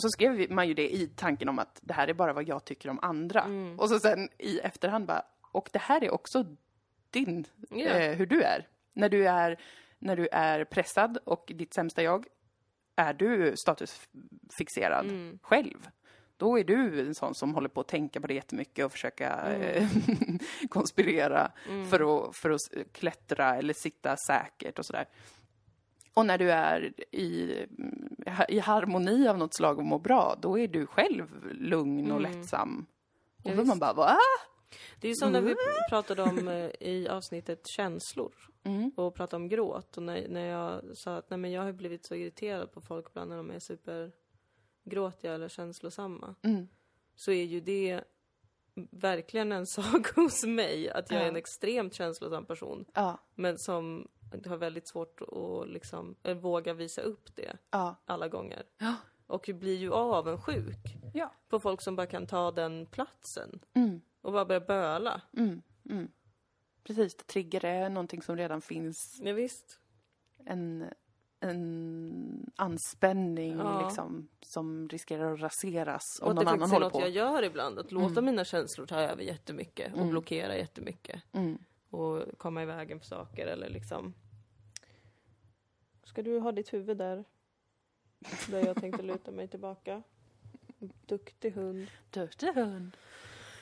Mm, 0.00 0.02
Och 0.02 0.02
så 0.02 0.08
skrev 0.10 0.50
man 0.50 0.68
ju 0.68 0.74
det 0.74 0.94
i 0.94 1.06
tanken 1.16 1.48
om 1.48 1.58
att 1.58 1.78
det 1.82 1.94
här 1.94 2.08
är 2.08 2.14
bara 2.14 2.32
vad 2.32 2.48
jag 2.48 2.64
tycker 2.64 2.88
om 2.90 2.98
andra. 3.02 3.40
Mm. 3.42 3.78
Och 3.80 3.88
så 3.88 4.00
sen 4.00 4.28
i 4.38 4.58
efterhand 4.58 5.06
bara, 5.06 5.22
och 5.52 5.68
det 5.72 5.78
här 5.78 6.04
är 6.04 6.10
också 6.10 6.44
din, 7.10 7.46
Ja. 7.70 7.76
eh, 7.86 8.16
hur 8.16 8.26
du 8.26 8.42
är. 8.42 8.68
När 8.92 9.08
du 9.08 9.28
är 9.28 9.60
när 9.98 10.16
du 10.16 10.28
är 10.32 10.64
pressad 10.64 11.18
och 11.24 11.52
ditt 11.54 11.74
sämsta 11.74 12.02
jag 12.02 12.26
är 12.96 13.14
du 13.14 13.54
statusfixerad 13.56 15.06
själv. 15.42 15.88
Då 16.36 16.58
är 16.58 16.64
du 16.64 17.00
en 17.00 17.14
sån 17.14 17.34
som 17.34 17.54
håller 17.54 17.68
på 17.68 17.80
att 17.80 17.88
tänka 17.88 18.20
på 18.20 18.26
det 18.26 18.34
jättemycket 18.34 18.84
och 18.84 18.92
försöka 18.92 19.52
eh, 19.52 19.88
konspirera 20.68 21.52
för, 21.90 22.28
att, 22.28 22.36
för 22.36 22.50
att 22.50 22.60
klättra 22.92 23.56
eller 23.56 23.74
sitta 23.74 24.16
säkert 24.26 24.78
och 24.78 24.86
sådär. 24.86 25.04
Och 26.14 26.26
när 26.26 26.38
du 26.38 26.50
är 26.52 26.92
i, 27.14 27.56
i 28.48 28.58
harmoni 28.58 29.28
av 29.28 29.38
något 29.38 29.54
slag 29.56 29.78
och 29.78 29.84
mår 29.84 29.98
bra, 29.98 30.36
då 30.40 30.58
är 30.58 30.68
du 30.68 30.86
själv 30.86 31.52
lugn 31.52 32.12
och 32.12 32.20
lättsam. 32.20 32.86
Och 33.44 33.50
Ja, 33.50 33.54
då 33.56 33.64
man 33.64 33.78
bara, 33.78 33.92
va? 33.92 34.16
Det 35.00 35.06
är 35.06 35.08
ju 35.08 35.14
som 35.14 35.32
när 35.32 35.40
vi 35.40 35.54
pratade 35.88 36.22
om 36.22 36.48
eh, 36.48 36.70
i 36.80 37.08
avsnittet 37.08 37.60
känslor 37.76 38.32
Mm. 38.62 38.92
och 38.96 39.14
pratade 39.14 39.42
om 39.42 39.48
gråt 39.48 39.96
och 39.96 40.02
när, 40.02 40.28
när 40.28 40.46
jag 40.46 40.82
sa 40.94 41.16
att 41.16 41.30
nej, 41.30 41.38
men 41.38 41.50
jag 41.52 41.62
har 41.62 41.72
blivit 41.72 42.06
så 42.06 42.14
irriterad 42.14 42.72
på 42.72 42.80
folk 42.80 43.06
ibland 43.10 43.30
när 43.30 43.36
de 43.36 43.50
är 43.50 43.58
supergråtiga 43.58 45.34
eller 45.34 45.48
känslosamma. 45.48 46.34
Mm. 46.42 46.68
Så 47.16 47.32
är 47.32 47.44
ju 47.44 47.60
det 47.60 48.00
verkligen 48.90 49.52
en 49.52 49.66
sak 49.76 50.14
hos 50.16 50.46
mig 50.46 50.90
att 50.90 51.10
jag 51.10 51.22
är 51.22 51.28
en 51.28 51.36
extremt 51.36 51.94
känslosam 51.94 52.44
person 52.44 52.84
Ja, 52.94 53.18
men 53.34 53.58
som 53.58 54.08
har 54.48 54.56
väldigt 54.56 54.88
svårt 54.88 55.20
att 55.22 55.68
liksom, 55.68 56.14
eh, 56.22 56.36
våga 56.36 56.74
visa 56.74 57.02
upp 57.02 57.36
det 57.36 57.56
ja, 57.70 57.94
alla 58.04 58.28
gånger. 58.28 58.62
Ja. 58.78 58.94
Och 59.26 59.50
blir 59.54 59.76
ju 59.76 59.92
avundsjuk 59.92 60.96
ja. 61.14 61.32
på 61.48 61.60
folk 61.60 61.80
som 61.80 61.96
bara 61.96 62.06
kan 62.06 62.26
ta 62.26 62.50
den 62.50 62.86
platsen 62.86 63.60
Mm. 63.74 64.00
och 64.20 64.32
bara 64.32 64.44
börja 64.44 64.60
böla. 64.60 65.22
Mm. 65.36 65.62
Mm. 65.90 66.08
Precis, 66.84 67.16
det 67.16 67.24
trigger 67.24 67.64
är 67.64 67.88
någonting 67.88 68.22
som 68.22 68.36
redan 68.36 68.60
finns. 68.60 69.20
Ja, 69.22 69.32
visst. 69.32 69.80
En, 70.46 70.84
en 71.40 72.50
anspänning 72.56 73.58
Ja. 73.58 73.84
liksom, 73.86 74.28
som 74.40 74.88
riskerar 74.88 75.32
att 75.34 75.40
raseras 75.40 76.18
Och 76.22 76.28
om 76.28 76.34
det 76.36 76.42
någon 76.42 76.48
annan 76.48 76.58
faktiskt 76.60 76.72
är 76.72 76.74
håller 76.76 76.86
något 76.86 76.92
på. 76.92 77.00
jag 77.00 77.10
gör 77.10 77.42
ibland, 77.42 77.78
att 77.78 77.92
låta 77.92 78.20
mina 78.20 78.44
känslor 78.44 78.86
ta 78.86 79.00
över 79.00 79.22
jättemycket 79.22 79.92
och 79.92 79.98
Mm. 79.98 80.10
blockera 80.10 80.56
jättemycket. 80.56 81.22
Mm. 81.32 81.58
Och 81.90 82.38
komma 82.38 82.62
i 82.62 82.66
vägen 82.66 83.00
för 83.00 83.06
saker 83.06 83.46
eller 83.46 83.68
liksom... 83.68 84.14
Ska 86.04 86.22
du 86.22 86.38
ha 86.38 86.52
ditt 86.52 86.72
huvud 86.72 86.96
där? 86.96 87.24
Där 88.48 88.66
jag 88.66 88.76
tänkte 88.76 89.02
luta 89.02 89.30
mig 89.30 89.48
tillbaka. 89.48 90.02
Duktig 91.06 91.50
hund. 91.50 91.90
Duktig 92.10 92.46
hund. 92.46 92.96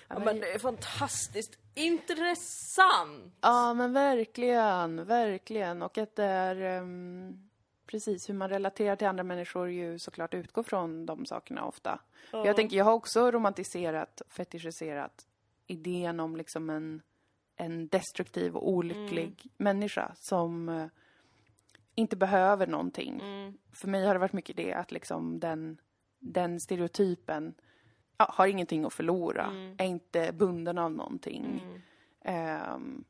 Ja, 0.08 0.18
men 0.18 0.40
det 0.40 0.54
är 0.54 0.58
fantastiskt 0.58 1.58
intressant! 1.74 3.34
Ja, 3.40 3.74
men 3.74 3.92
verkligen, 3.92 5.04
verkligen. 5.04 5.82
Och 5.82 5.98
att 5.98 6.16
det 6.16 6.24
är 6.24 6.56
ehm, 6.56 7.48
precis 7.86 8.28
hur 8.28 8.34
man 8.34 8.48
relaterar 8.48 8.96
till 8.96 9.06
andra 9.06 9.24
människor 9.24 9.70
ju 9.70 9.98
såklart 9.98 10.34
utgår 10.34 10.62
från 10.62 11.06
de 11.06 11.26
sakerna 11.26 11.64
ofta. 11.64 12.00
För 12.30 12.46
Jag 12.46 12.56
tänker, 12.56 12.76
jag 12.76 12.84
har 12.84 12.92
också 12.92 13.30
romantiserat, 13.30 14.22
fetischiserat 14.28 15.26
idén 15.66 16.20
om 16.20 16.36
liksom 16.36 16.70
en, 16.70 17.02
en 17.58 17.88
destruktiv 17.88 18.56
och 18.56 18.68
olycklig 18.68 19.46
människa 19.56 20.12
som 20.14 20.68
eh, 20.68 20.86
inte 21.94 22.16
behöver 22.16 22.66
någonting. 22.66 23.20
Mm. 23.20 23.58
För 23.72 23.88
mig 23.88 24.06
har 24.06 24.14
det 24.14 24.20
varit 24.20 24.32
mycket 24.32 24.56
det 24.56 24.72
att 24.72 24.92
liksom 24.92 25.40
den, 25.40 25.80
den 26.18 26.60
stereotypen 26.60 27.54
ja, 28.18 28.30
har 28.34 28.46
ingenting 28.46 28.84
att 28.84 28.92
förlora, 28.92 29.72
är 29.78 29.86
inte 29.86 30.32
bunden 30.32 30.78
av 30.78 30.92
någonting. 30.92 31.62
Mm. 31.64 31.80
Ehm, 32.20 33.04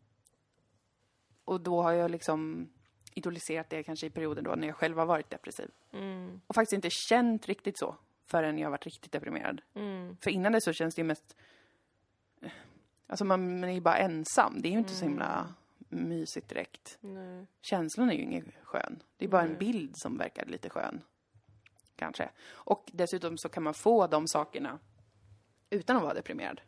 och 1.44 1.60
då 1.60 1.82
har 1.82 1.92
jag 1.92 2.10
liksom 2.10 2.68
idoliserat 3.14 3.70
det 3.70 3.82
kanske 3.82 4.06
i 4.06 4.10
perioder 4.10 4.42
då 4.42 4.54
när 4.54 4.66
jag 4.66 4.76
själv 4.76 4.98
har 4.98 5.06
varit 5.06 5.30
depressiv. 5.30 5.70
Mm. 5.92 6.40
Och 6.46 6.54
faktiskt 6.54 6.72
inte 6.72 6.90
känt 6.90 7.46
riktigt 7.46 7.78
så 7.78 7.96
förrän 8.26 8.58
jag 8.58 8.70
varit 8.70 8.84
riktigt 8.84 9.12
deprimerad. 9.12 9.62
Mm. 9.74 10.16
För 10.16 10.30
innan 10.30 10.52
det 10.52 10.60
så 10.60 10.72
känns 10.72 10.94
det 10.94 11.00
ju 11.00 11.06
mest... 11.06 11.36
Alltså 13.08 13.24
man, 13.24 13.60
man 13.60 13.70
är 13.70 13.74
ju 13.74 13.80
bara 13.80 13.96
ensam. 13.98 14.62
Det 14.62 14.68
är 14.68 14.72
ju 14.72 14.78
inte 14.78 14.94
så 14.94 15.04
himla 15.04 15.54
mysigt 15.88 16.48
direkt. 16.48 16.98
Nej. 17.00 17.46
Känslan 17.62 18.10
är 18.10 18.14
ju 18.14 18.22
ingen 18.22 18.52
skön. 18.62 19.02
Det 19.16 19.24
är 19.24 19.28
bara 19.28 19.42
en 19.42 19.48
Nej. 19.48 19.58
bild 19.58 19.92
som 19.94 20.18
verkar 20.18 20.46
lite 20.46 20.70
skön. 20.70 21.00
Kanske. 21.96 22.30
Och 22.50 22.90
dessutom 22.92 23.38
så 23.38 23.48
kan 23.48 23.62
man 23.62 23.74
få 23.74 24.06
de 24.06 24.28
sakerna 24.28 24.78
utan 25.70 25.96
att 25.96 26.02
vara 26.02 26.14
deprimerad. 26.14 26.60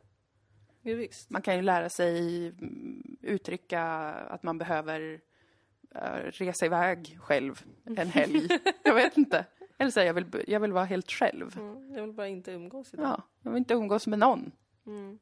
Ja. 0.82 1.06
Man 1.28 1.42
kan 1.42 1.56
ju 1.56 1.62
lära 1.62 1.88
sig 1.90 2.46
mm, 2.46 3.16
uttrycka 3.20 3.82
att 4.28 4.42
man 4.42 4.58
behöver 4.58 5.20
eh, 5.94 6.00
resa 6.24 6.66
iväg 6.66 7.18
själv 7.20 7.64
en 7.84 7.96
helg. 8.08 8.48
jag 8.82 8.94
vet 8.94 9.16
inte. 9.16 9.46
Eller 9.78 9.90
säga 9.90 10.06
jag 10.06 10.14
vill, 10.14 10.44
jag 10.46 10.60
vill 10.60 10.72
vara 10.72 10.84
helt 10.84 11.10
själv. 11.10 11.58
Mm. 11.58 11.94
Jag 11.94 12.02
vill 12.02 12.12
bara 12.12 12.28
inte 12.28 12.52
umgås 12.52 12.94
idag. 12.94 13.06
Ja, 13.06 13.22
jag 13.42 13.50
vill 13.50 13.58
inte 13.58 13.74
umgås 13.74 14.06
med 14.06 14.18
någon. 14.18 14.52
Mm. 14.86 15.18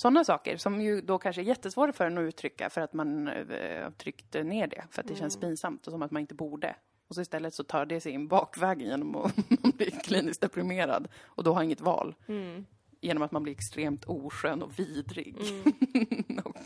Sådana 0.00 0.24
saker 0.24 0.56
som 0.56 0.80
ju 0.80 1.00
då 1.00 1.18
kanske 1.18 1.42
är 1.42 1.44
jättesvåra 1.44 1.92
för 1.92 2.06
en 2.06 2.18
att 2.18 2.22
uttrycka 2.22 2.70
för 2.70 2.80
att 2.80 2.92
man 2.92 3.28
eh, 3.28 3.82
har 3.82 3.90
tryckt 3.90 4.34
ner 4.34 4.66
det 4.66 4.84
för 4.90 5.02
att 5.02 5.08
det 5.08 5.16
känns 5.16 5.40
pinsamt 5.40 5.86
och 5.86 5.90
som 5.90 6.02
att 6.02 6.10
man 6.10 6.20
inte 6.20 6.34
borde. 6.34 6.76
Och 7.08 7.14
så 7.14 7.20
istället 7.20 7.54
så 7.54 7.64
tar 7.64 7.86
det 7.86 8.00
sig 8.00 8.12
in 8.12 8.28
bakvägen 8.28 8.88
genom 8.88 9.16
att 9.16 9.36
man 9.62 9.72
blir 9.76 9.90
kliniskt 9.90 10.40
deprimerad 10.40 11.08
och 11.22 11.44
då 11.44 11.52
har 11.52 11.62
inget 11.62 11.80
val. 11.80 12.14
Mm. 12.26 12.66
Genom 13.00 13.22
att 13.22 13.32
man 13.32 13.42
blir 13.42 13.52
extremt 13.52 14.04
oskön 14.04 14.62
och 14.62 14.78
vidrig 14.78 15.36
och, 16.44 16.56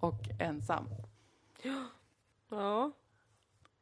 och 0.00 0.40
ensam. 0.40 0.84
Ja. 2.50 2.92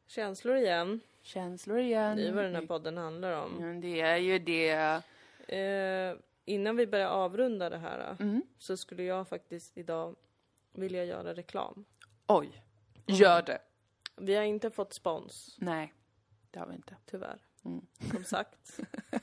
Känslor 0.07 0.55
igen. 0.55 0.99
Känslor 1.21 1.79
igen. 1.79 2.17
Det 2.17 2.27
är 2.27 2.33
vad 2.33 2.43
den 2.43 2.55
här 2.55 2.65
podden 2.65 2.97
handlar 2.97 3.43
om. 3.43 3.81
Det 3.81 4.01
är 4.01 4.17
ju 4.17 4.39
det. 4.39 5.01
Eh, 5.47 6.17
innan 6.45 6.75
vi 6.75 6.87
börjar 6.87 7.09
avrunda 7.09 7.69
det 7.69 7.77
här 7.77 8.15
Mm. 8.19 8.41
så 8.57 8.77
skulle 8.77 9.03
jag 9.03 9.27
faktiskt 9.27 9.77
idag 9.77 10.15
vilja 10.73 11.05
göra 11.05 11.33
reklam. 11.33 11.85
Oj. 12.27 12.63
Gör 13.07 13.41
det. 13.41 13.59
Vi 14.17 14.35
har 14.35 14.43
inte 14.43 14.71
fått 14.71 14.93
spons, 14.93 15.55
Nej, 15.59 15.93
det 16.51 16.59
har 16.59 16.67
vi 16.67 16.75
inte. 16.75 16.95
tyvärr. 17.05 17.41
Mm. 17.65 17.85
Som 18.11 18.23
sagt. 18.23 18.79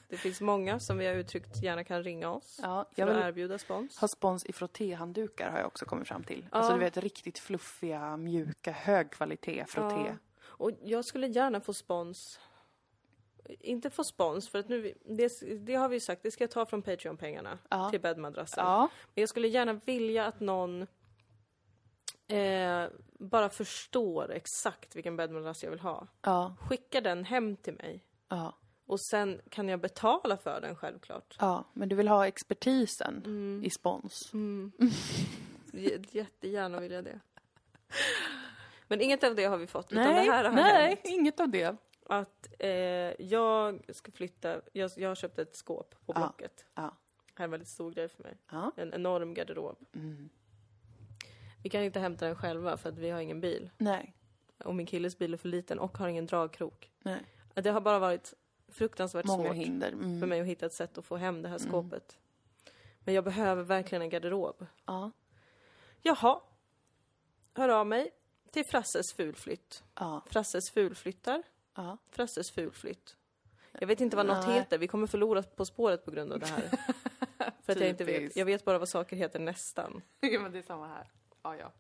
Det 0.09 0.17
finns 0.17 0.41
många 0.41 0.81
som 0.81 0.99
vi 0.99 1.07
har 1.07 1.15
uttryckt 1.15 1.63
gärna 1.63 1.85
kan 1.85 2.03
ringa 2.03 2.31
oss 2.31 2.59
Ja, 2.63 2.85
för 2.97 3.07
att 3.07 3.25
erbjuda 3.25 3.59
spons. 3.59 3.99
ha 3.99 4.09
spons 4.09 4.45
i 4.47 4.53
frottéhanddukar 4.53 5.51
har 5.51 5.59
jag 5.59 5.67
också 5.67 5.85
kommit 5.85 6.09
fram 6.09 6.25
till. 6.25 6.47
Ja. 6.53 6.59
Alltså 6.59 6.73
du 6.73 6.79
vet 6.79 6.97
riktigt 6.97 7.39
fluffiga, 7.39 8.17
mjuka, 8.17 8.73
hög 8.73 9.11
kvalitet 9.11 9.65
frotté. 9.69 10.07
Ja. 10.09 10.15
Och 10.43 10.71
jag 10.83 11.05
skulle 11.05 11.27
gärna 11.27 11.61
få 11.61 11.75
spons. 11.75 12.41
Inte 13.49 13.91
få 13.91 14.05
spons, 14.05 14.49
för 14.49 14.59
att 14.59 14.69
nu, 14.69 14.95
det, 15.05 15.33
det 15.67 15.75
har 15.75 15.89
vi 15.89 15.97
ju 15.97 16.01
sagt, 16.01 16.23
det 16.23 16.31
ska 16.31 16.45
jag 16.45 16.51
ta 16.51 16.67
från 16.67 16.83
Patreon-pengarna 16.83 17.59
Ja. 17.69 17.91
till 17.91 18.01
bäddmadrasser. 18.01 18.63
Ja. 18.63 18.89
Men 19.15 19.23
jag 19.23 19.29
skulle 19.29 19.49
gärna 19.49 19.73
vilja 19.73 20.27
att 20.27 20.41
någon 20.41 20.87
eh, 22.29 22.85
bara 23.19 23.49
förstår 23.51 24.31
exakt 24.33 24.97
vilken 24.97 25.17
bäddmadrass 25.17 25.63
jag 25.63 25.71
vill 25.71 25.81
ha. 25.81 26.07
Ja. 26.23 26.57
Skicka 26.69 27.01
den 27.01 27.25
hem 27.25 27.57
till 27.57 27.75
mig. 27.75 28.05
Och 28.87 29.01
sen 29.01 29.41
kan 29.51 29.69
jag 29.69 29.81
betala 29.81 30.37
för 30.37 30.61
den 30.61 30.77
självklart. 30.77 31.37
Ja, 31.39 31.65
men 31.73 31.89
du 31.89 31.97
vill 31.97 32.09
ha 32.09 32.27
expertisen 32.27 33.23
Mm. 33.27 33.65
i 33.65 33.71
spons. 33.71 34.31
J- 35.73 35.99
Jättegärna 36.11 36.81
vill 36.81 36.93
jag 36.93 37.05
det. 37.05 37.21
Men 38.89 39.01
inget 39.01 39.25
av 39.25 39.35
det 39.35 39.45
har 39.45 39.57
vi 39.57 39.67
fått, 39.67 39.93
utan 39.93 40.05
Nej, 40.05 40.27
det 40.27 40.33
här 40.33 40.45
har 40.45 40.53
nej, 40.53 40.87
hänt. 40.89 41.01
inget 41.05 41.41
av 41.41 41.49
det. 41.49 41.77
Att 42.11 42.49
eh, 42.59 42.71
jag 43.23 43.81
ska 43.89 44.13
flytta, 44.13 44.61
jag, 44.73 44.91
jag 44.97 45.09
har 45.11 45.15
köpt 45.15 45.39
ett 45.39 45.57
skåp 45.57 45.91
på 46.07 46.13
Ja. 46.13 46.19
Blocket. 46.21 46.67
Ja. 46.75 46.83
Det 47.27 47.33
här 47.35 47.43
är 47.43 47.45
en 47.45 47.51
väldigt 47.51 47.69
stor 47.69 47.91
grej 47.91 48.09
för 48.09 48.23
mig. 48.23 48.37
Ja. 48.51 48.73
En 48.77 48.95
enorm 48.95 49.35
garderob. 49.35 49.79
Mm. 49.95 50.29
Vi 51.63 51.69
kan 51.71 51.83
inte 51.83 52.01
hämta 52.01 52.27
den 52.27 52.37
själva 52.37 52.77
för 52.77 52.89
att 52.89 52.99
vi 52.99 53.11
har 53.11 53.21
ingen 53.21 53.41
bil. 53.41 53.71
Nej, 53.79 54.15
Och 54.65 54.75
min 54.75 54.87
killes 54.87 55.19
bil 55.19 55.33
är 55.35 55.39
för 55.39 55.49
liten 55.49 55.79
och 55.79 55.99
har 55.99 56.09
ingen 56.09 56.27
dragkrok. 56.27 56.91
nej. 56.99 57.21
Det 57.55 57.71
har 57.71 57.81
bara 57.81 57.99
varit 57.99 58.35
fruktansvärt 58.69 59.27
Många 59.27 59.45
svårt 59.49 59.57
hinder. 59.57 59.93
Mm. 59.93 60.21
för 60.21 60.27
mig 60.27 60.41
att 60.41 60.47
hitta 60.47 60.67
ett 60.67 60.73
sätt 60.73 60.99
att 60.99 61.05
få 61.05 61.17
hem 61.17 61.43
det 61.43 61.49
här 61.49 61.59
skåpet. 61.59 62.19
Men 63.01 63.15
jag 63.15 63.25
behöver 63.25 63.63
verkligen 63.63 64.03
en 64.03 64.09
garderob. 64.11 64.67
Ja. 64.87 65.11
Jaha. 66.03 66.41
Hör 67.55 67.69
av 67.69 67.87
mig 67.87 68.11
till 68.51 68.65
Frasses 68.65 69.13
fulflytt. 69.13 69.85
Ja. 69.95 70.23
Frasses 70.27 70.71
fulflyttar. 70.71 71.43
Ja. 71.83 71.99
Frasses 72.11 72.51
fulflytt. 72.51 73.17
Jag 73.73 73.87
vet 73.87 74.01
inte 74.01 74.17
vad 74.17 74.27
något 74.27 74.47
Nej. 74.47 74.59
heter. 74.59 74.79
Vi 74.79 74.89
kommer 74.89 75.07
förlora 75.07 75.43
På 75.43 75.65
spåret 75.65 76.05
på 76.05 76.11
grund 76.11 76.33
av 76.33 76.39
det 76.39 76.47
här. 76.47 76.63
För 77.63 77.73
att 77.73 77.81
jag 77.81 77.89
inte 77.89 78.05
vet. 78.05 78.37
Jag 78.37 78.45
vet 78.45 78.65
bara 78.65 78.79
vad 78.79 78.89
saker 78.89 79.17
heter 79.17 79.39
nästan. 79.39 80.03
ja, 80.21 80.41
men 80.41 80.53
det 80.53 80.59
är 80.59 80.63
samma 80.63 80.89
här. 80.89 81.07
Ja, 81.43 81.57
ja. 81.57 81.73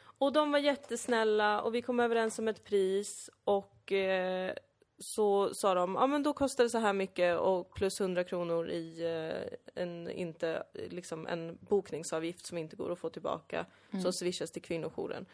Och 0.00 0.32
de 0.32 0.52
var 0.52 0.58
jättesnälla 0.58 1.62
och 1.62 1.74
vi 1.74 1.82
kom 1.82 2.00
överens 2.00 2.38
om 2.38 2.48
ett 2.48 2.64
pris 2.64 3.30
och 3.44 3.92
eh, 3.92 4.54
så 4.98 5.54
sa 5.54 5.74
de, 5.74 5.94
ja 5.94 6.06
men 6.06 6.22
då 6.22 6.32
kostar 6.32 6.64
det 6.64 6.70
så 6.70 6.78
här 6.78 6.92
mycket 6.92 7.38
och 7.38 7.74
plus 7.74 8.00
100 8.00 8.24
kronor 8.24 8.68
i 8.68 9.02
eh, 9.02 9.82
en, 9.82 10.10
inte, 10.10 10.62
liksom 10.74 11.26
en 11.26 11.58
bokningsavgift 11.60 12.46
som 12.46 12.58
inte 12.58 12.76
går 12.76 12.92
att 12.92 12.98
få 12.98 13.10
tillbaka 13.10 13.66
som 14.02 14.12
swishas 14.12 14.50
till 14.50 14.62
kvinnojouren. 14.62 15.26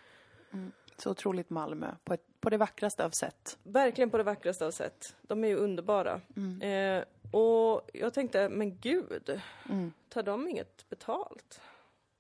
Så 0.99 1.11
otroligt 1.11 1.51
Malmö 1.51 1.95
på 2.05 2.15
ett 2.15 2.34
På 2.45 2.51
det 2.51 2.57
vackraste 2.57 3.05
av 3.05 3.11
sätt. 3.11 3.59
Verkligen 3.63 4.11
på 4.11 4.17
det 4.19 4.25
vackraste 4.25 4.67
av 4.67 4.71
sätt. 4.71 5.15
De 5.23 5.45
är 5.45 5.49
ju 5.49 5.57
underbara. 5.57 6.21
Eh, 6.61 7.05
och 7.33 7.91
jag 7.93 8.15
tänkte, 8.15 8.49
men 8.49 8.79
gud, 8.79 9.41
tar 10.09 10.23
de 10.23 10.49
inget 10.49 10.89
betalt? 10.89 11.61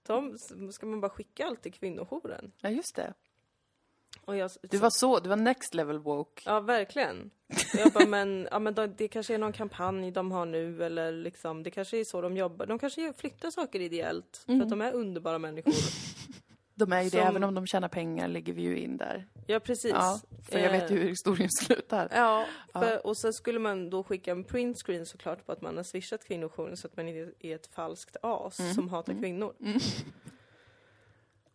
De, 0.07 0.39
ska 0.73 0.87
man 0.87 1.01
bara 1.01 1.11
skicka 1.11 1.47
allt 1.47 1.63
till 1.63 1.73
kvinnojouren? 1.73 2.53
Ja, 2.61 2.71
just 2.71 2.97
det. 2.97 3.15
Jag, 4.27 4.51
Du 4.63 4.77
var 4.79 4.91
så, 4.91 5.21
du 5.21 5.29
var 5.29 5.37
next 5.37 5.75
level 5.75 5.99
woke. 5.99 6.43
Ja, 6.47 6.61
verkligen. 6.61 7.31
Jag 7.77 7.93
bara, 7.93 8.07
men, 8.07 8.49
ja, 8.51 8.59
men 8.59 8.75
de, 8.75 8.87
det 8.97 9.09
kanske 9.09 9.35
är 9.35 9.39
någon 9.39 9.53
kampanj 9.53 10.11
de 10.11 10.33
har 10.33 10.47
nu 10.47 10.85
eller 10.85 11.13
liksom, 11.13 11.63
det 11.63 11.71
kanske 11.71 12.01
är 12.01 12.05
så 12.05 12.21
de 12.21 12.37
jobbar. 12.37 12.67
De 12.67 12.79
kanske 12.79 13.13
flyttar 13.13 13.51
saker 13.51 13.81
ideellt 13.81 14.43
för 14.47 14.63
att 14.63 14.71
de 14.71 14.81
är 14.81 14.93
underbara 14.93 15.39
människor. 15.39 15.75
De 16.77 16.93
är 16.93 17.03
ju 17.03 17.05
det, 17.11 17.19
Som- 17.19 17.27
även 17.29 17.45
om 17.45 17.55
de 17.55 17.67
tjänar 17.67 17.89
pengar 17.89 18.29
lägger 18.29 18.53
vi 18.53 18.63
ju 18.63 18.79
in 18.79 18.97
där. 18.97 19.27
Ja, 19.47 19.61
precis. 19.61 19.91
Ja, 19.91 20.21
för 20.51 20.59
jag 20.59 20.71
vet 20.73 20.91
Eh, 20.91 20.97
ju 20.97 21.03
hur 21.03 21.09
historien 21.09 21.51
slutar. 21.65 22.09
Ja, 22.13 22.47
för, 22.73 23.07
och 23.07 23.19
sen 23.19 23.33
skulle 23.33 23.59
man 23.59 23.91
då 23.91 24.03
skicka 24.05 24.31
en 24.33 24.45
printscreen 24.45 25.07
såklart 25.07 25.47
på 25.47 25.53
att 25.53 25.63
man 25.63 25.77
har 25.77 25.85
swishat 25.85 26.25
kvinnojouren 26.25 26.77
så 26.77 26.87
att 26.87 26.97
man 26.97 27.09
inte 27.09 27.33
är 27.47 27.55
ett 27.55 27.67
falskt 27.67 28.17
as 28.23 28.61
Mm. 28.61 28.75
som 28.75 28.89
hatar 28.89 29.15
kvinnor. 29.21 29.55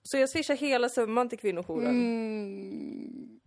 Så 0.03 0.17
jag 0.17 0.29
swishar 0.29 0.55
hela 0.55 0.89
summan 0.89 1.29
till 1.29 1.39
kvinnojouren 1.39 1.89
Mm. 1.89 3.39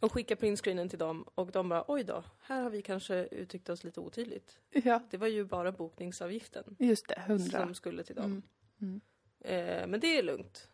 och 0.00 0.12
skickar 0.12 0.36
printscreenen 0.36 0.88
till 0.88 0.98
dem 0.98 1.24
och 1.34 1.50
de 1.52 1.68
bara 1.68 1.84
oj 1.88 2.04
då, 2.04 2.24
här 2.42 2.62
har 2.62 2.70
vi 2.70 2.82
kanske 2.82 3.14
uttryckt 3.30 3.68
oss 3.68 3.84
lite 3.84 4.00
otydligt. 4.00 4.58
Ja, 4.70 5.00
Det 5.10 5.16
var 5.16 5.26
ju 5.26 5.44
bara 5.44 5.72
bokningsavgiften 5.72 6.76
just 6.78 7.08
det, 7.08 7.20
hundra. 7.26 7.60
som 7.62 7.74
skulle 7.74 8.04
till 8.04 8.16
dem. 8.16 8.42
Mm. 8.80 9.00
Eh, 9.40 9.86
men 9.86 10.00
det 10.00 10.18
är 10.18 10.22
lugnt. 10.22 10.68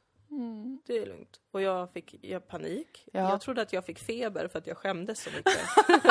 Det 0.87 0.99
är 0.99 1.07
lugnt. 1.07 1.41
Och 1.51 1.63
jag 1.63 1.93
fick 1.93 2.25
jag 2.25 2.49
panik. 2.49 3.09
Ja. 3.13 3.31
Jag 3.31 3.41
trodde 3.41 3.63
att 3.63 3.73
jag 3.73 3.85
fick 3.85 3.99
feber 3.99 4.49
för 4.49 4.59
att 4.59 4.67
jag 4.67 4.77
skämdes 4.77 5.23
så 5.23 5.31
mycket. 5.31 5.59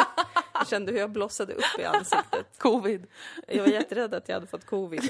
jag 0.53 0.67
kände 0.67 0.91
hur 0.91 0.99
jag 0.99 1.11
blossade 1.11 1.53
upp 1.53 1.79
i 1.79 1.83
ansiktet. 1.83 2.59
Covid. 2.59 3.07
Jag 3.47 3.63
var 3.63 3.71
jätterädd 3.71 4.13
att 4.13 4.29
jag 4.29 4.35
hade 4.35 4.47
fått 4.47 4.65
covid. 4.65 5.01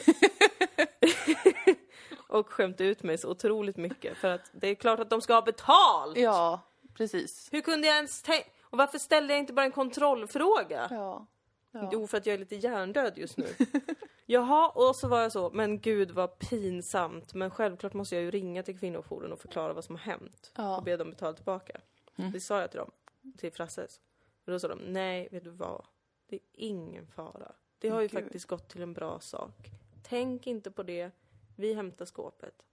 och 2.28 2.50
skämt 2.50 2.82
ut 2.82 3.04
mig 3.04 3.18
så 3.18 3.30
otroligt 3.30 3.78
mycket. 3.78 4.18
För 4.18 4.28
att 4.28 4.52
det 4.52 4.68
är 4.68 4.76
klart 4.76 5.00
att 5.00 5.10
de 5.10 5.22
ska 5.22 5.34
ha 5.34 5.42
betalt! 5.42 6.18
Ja, 6.18 6.60
precis. 6.94 7.50
Hur 7.52 7.62
kunde 7.62 7.88
jag 7.88 7.96
ens 7.96 8.22
tänka... 8.22 8.50
Och 8.62 8.78
varför 8.78 9.00
ställde 9.00 9.34
jag 9.34 9.40
inte 9.40 9.54
bara 9.54 9.66
en 9.66 9.72
kontrollfråga? 9.72 10.88
Ja. 10.92 11.28
Ja. 11.74 11.90
Jo, 11.94 12.08
för 12.08 12.18
att 12.18 12.26
jag 12.26 12.34
är 12.34 12.38
lite 12.38 12.56
hjärndöd 12.56 13.18
just 13.18 13.38
nu. 13.38 13.48
Jaha, 14.26 14.70
och 14.70 14.96
så 14.96 15.08
var 15.08 15.22
jag 15.22 15.32
så, 15.32 15.50
men 15.50 15.80
gud 15.80 16.12
vad 16.12 16.40
pinsamt. 16.40 17.34
Men 17.34 17.50
självklart 17.52 17.94
måste 17.94 18.16
jag 18.16 18.24
ju 18.24 18.32
ringa 18.32 18.64
till 18.64 18.80
kvinnojouren 18.80 19.32
och 19.32 19.40
förklara 19.40 19.74
vad 19.74 19.84
som 19.84 19.96
har 19.96 20.02
hänt. 20.02 20.52
Ja. 20.56 20.64
Mm. 20.64 20.76
Och 20.76 20.84
be 20.84 20.98
dem 20.98 21.10
betala 21.10 21.34
tillbaka. 21.34 21.82
Det 22.16 22.40
sa 22.40 22.60
jag 22.62 22.72
till 22.72 22.78
dem, 22.80 22.92
till 23.38 23.52
Frasses. 23.52 24.00
Och 24.46 24.52
då 24.52 24.60
sa 24.60 24.68
de, 24.68 24.80
nej, 24.80 25.28
vet 25.32 25.44
du 25.44 25.50
vad? 25.50 25.86
Det 26.28 26.36
är 26.36 26.42
ingen 26.54 27.08
fara. 27.08 27.52
Det 27.80 27.90
har 27.90 28.02
ju 28.02 28.08
Gud. 28.08 28.24
faktiskt 28.24 28.46
gått 28.46 28.70
till 28.70 28.82
en 28.82 28.94
bra 28.94 29.20
sak. 29.20 29.70
Tänk 30.04 30.48
inte 30.48 30.72
på 30.72 30.84
det. 30.84 31.12
Vi 31.56 31.74
hämtar 31.74 32.06
skåpet. 32.06 32.66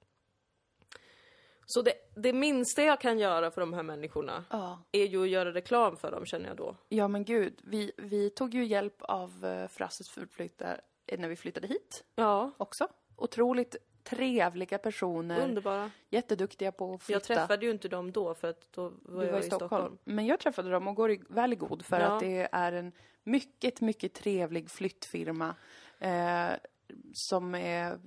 Så 1.73 1.83
det, 1.83 1.93
det 2.17 2.33
minsta 2.33 2.83
jag 2.83 3.01
kan 3.01 3.19
göra 3.19 3.51
för 3.51 3.61
de 3.61 3.73
här 3.73 3.83
människorna 3.83 4.45
Ja. 4.51 4.79
är 4.93 5.05
ju 5.05 5.23
att 5.23 5.29
göra 5.29 5.53
reklam 5.55 5.97
för 5.97 6.11
dem, 6.11 6.27
känner 6.27 6.49
jag 6.49 6.57
då. 6.57 6.77
ja, 6.89 7.09
men 7.09 7.25
gud. 7.25 7.61
Vi, 7.65 7.93
vi 7.97 8.31
tog 8.31 8.55
ju 8.55 8.65
hjälp 8.65 9.03
av 9.03 9.45
uh, 9.45 9.67
Frasses 9.69 10.09
fulflyttar 10.11 10.81
när 11.19 11.29
vi 11.29 11.37
flyttade 11.37 11.67
hit 11.67 12.05
Ja, 12.15 12.51
också. 12.57 12.89
Otroligt 13.17 13.77
trevliga 14.05 14.79
personer. 14.79 15.45
underbara. 15.45 15.91
Jätteduktiga 16.09 16.73
på 16.73 16.95
att 16.95 17.03
flytta. 17.03 17.17
Jag 17.17 17.23
träffade 17.23 17.67
ju 17.67 17.73
inte 17.73 17.89
dem 17.89 18.13
då 18.13 18.35
för 18.35 18.49
att 18.51 18.73
då 18.73 18.93
var 19.03 19.21
Du 19.21 19.27
jag 19.27 19.33
var 19.33 19.41
i 19.41 19.43
Stockholm. 19.43 19.99
Men 20.05 20.27
jag 20.27 20.41
träffade 20.41 20.71
dem 20.71 20.89
och 20.89 20.95
går 20.95 21.11
i, 21.11 21.23
väl 21.29 21.53
i 21.53 21.57
god 21.57 21.85
för 21.85 22.01
Ja. 22.01 22.07
att 22.07 22.21
det 22.21 22.49
är 22.53 22.73
en 22.73 22.93
mycket, 23.23 23.81
mycket 23.81 24.15
trevlig 24.15 24.71
flyttfirma. 24.71 25.55
Eh, 25.99 26.51
som 27.15 27.55
är, 27.55 27.99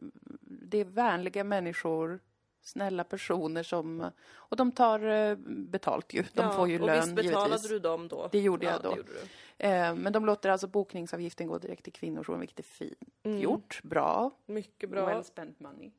det 0.42 0.78
är 0.78 0.86
vänliga 0.86 1.44
människor, 1.44 2.20
snälla 2.64 3.04
personer 3.04 3.64
som, 3.64 4.12
och 4.34 4.58
de 4.58 4.72
tar 4.72 5.00
eh, 5.08 5.36
betalt 5.48 6.14
ju. 6.14 6.22
De 6.34 6.42
Ja, 6.42 6.52
får 6.52 6.70
ju 6.70 6.80
och 6.80 6.88
lön 6.88 7.02
visst 7.02 7.16
betalade 7.16 7.46
givetvis. 7.50 7.70
du 7.70 7.80
dem 7.80 8.08
då? 8.08 8.30
Det 8.32 8.40
gjorde 8.40 8.66
ja, 8.66 8.72
jag 8.72 8.82
då. 8.84 8.98
Gjorde. 8.98 9.12
Eh, 9.58 9.96
men 9.96 10.14
de 10.14 10.26
låter 10.26 10.50
alltså 10.50 10.68
bokningsavgiften 10.68 11.48
gå 11.48 11.58
direkt 11.58 11.84
till 11.84 11.94
kvinnojouren, 11.94 12.40
vilket 12.40 12.60
är 12.60 12.64
fint 12.64 12.98
gjort, 13.24 13.80
bra, 13.84 14.32
Mycket 14.46 14.84
Mm. 14.90 14.96
bra. 14.96 15.06
well 15.14 15.24
spent 15.24 15.60
money. 15.60 15.92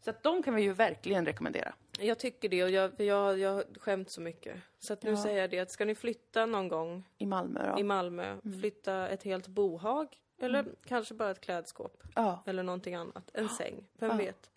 Så 0.00 0.10
att 0.10 0.22
de 0.22 0.42
kan 0.42 0.54
vi 0.54 0.62
ju 0.62 0.72
verkligen 0.72 1.26
rekommendera. 1.26 1.74
Jag 1.98 2.18
tycker 2.18 2.48
det 2.48 2.64
och 2.64 2.70
jag, 2.70 3.00
jag, 3.00 3.38
jag 3.38 3.64
skämt 3.80 4.10
så 4.10 4.20
mycket. 4.20 4.56
Så 4.78 4.92
att 4.92 5.02
nu 5.02 5.10
Ja. 5.10 5.22
säger 5.22 5.40
jag 5.40 5.50
det 5.50 5.58
att 5.58 5.70
ska 5.70 5.84
ni 5.84 5.94
flytta 5.94 6.46
någon 6.46 6.68
gång 6.68 7.04
I 7.18 7.26
Malmö 7.26 7.72
då. 7.74 7.80
i 7.80 7.82
Malmö, 7.82 8.36
flytta 8.60 9.08
ett 9.08 9.22
helt 9.22 9.48
bohag 9.48 10.16
eller 10.40 10.66
kanske 10.86 11.14
bara 11.14 11.30
ett 11.30 11.40
klädskåp 11.40 12.02
ja, 12.14 12.42
eller 12.46 12.62
någonting 12.62 12.94
annat, 12.94 13.30
en 13.34 13.48
säng, 13.48 13.84
vem 13.98 14.10
Ja. 14.10 14.16
vet? 14.16 14.50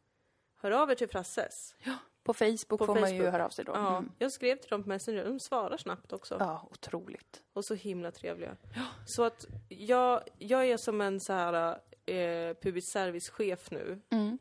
Hör 0.61 0.71
av 0.71 0.91
er 0.91 0.95
till 0.95 1.09
Frasses. 1.09 1.75
på 2.23 2.33
Facebook 2.33 2.67
På 2.67 2.77
får 2.85 2.95
man 2.99 3.13
ju 3.13 3.17
Facebook. 3.19 3.31
höra 3.33 3.45
av 3.45 3.49
sig 3.49 3.65
då. 3.65 3.71
Ja, 3.71 3.97
Mm. 3.97 4.11
Jag 4.19 4.31
skrev 4.31 4.55
till 4.55 4.69
dem 4.69 4.83
på 4.83 4.89
Messenger, 4.89 5.25
de 5.25 5.39
svarar 5.39 5.77
snabbt 5.77 6.13
också. 6.13 6.35
ja 6.39 6.67
otroligt. 6.71 7.43
Och 7.53 7.65
så 7.65 7.73
himla 7.73 8.11
trevliga. 8.11 8.57
Så 9.05 9.23
att 9.23 9.45
jag, 9.69 10.21
jag 10.37 10.65
är 10.65 10.77
som 10.77 11.01
en 11.01 11.19
så 11.19 11.33
här 11.33 11.79
eh, 12.05 12.53
public 12.61 12.91
service-chef 12.91 13.71
nu. 13.71 14.01
Mm. 14.09 14.37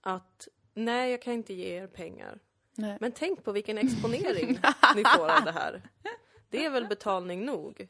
Att 0.00 0.48
nej, 0.74 1.10
jag 1.10 1.22
kan 1.22 1.32
inte 1.34 1.54
ge 1.54 1.66
er 1.82 1.86
pengar. 1.86 2.38
Nej. 2.74 2.98
Men 3.00 3.12
tänk 3.12 3.44
på 3.44 3.52
vilken 3.52 3.78
exponering 3.78 4.48
ni 4.96 5.04
får 5.04 5.28
av 5.30 5.44
det 5.44 5.52
här. 5.52 5.82
Det 6.50 6.64
är 6.64 6.70
väl 6.70 6.86
betalning 6.86 7.44
nog. 7.44 7.88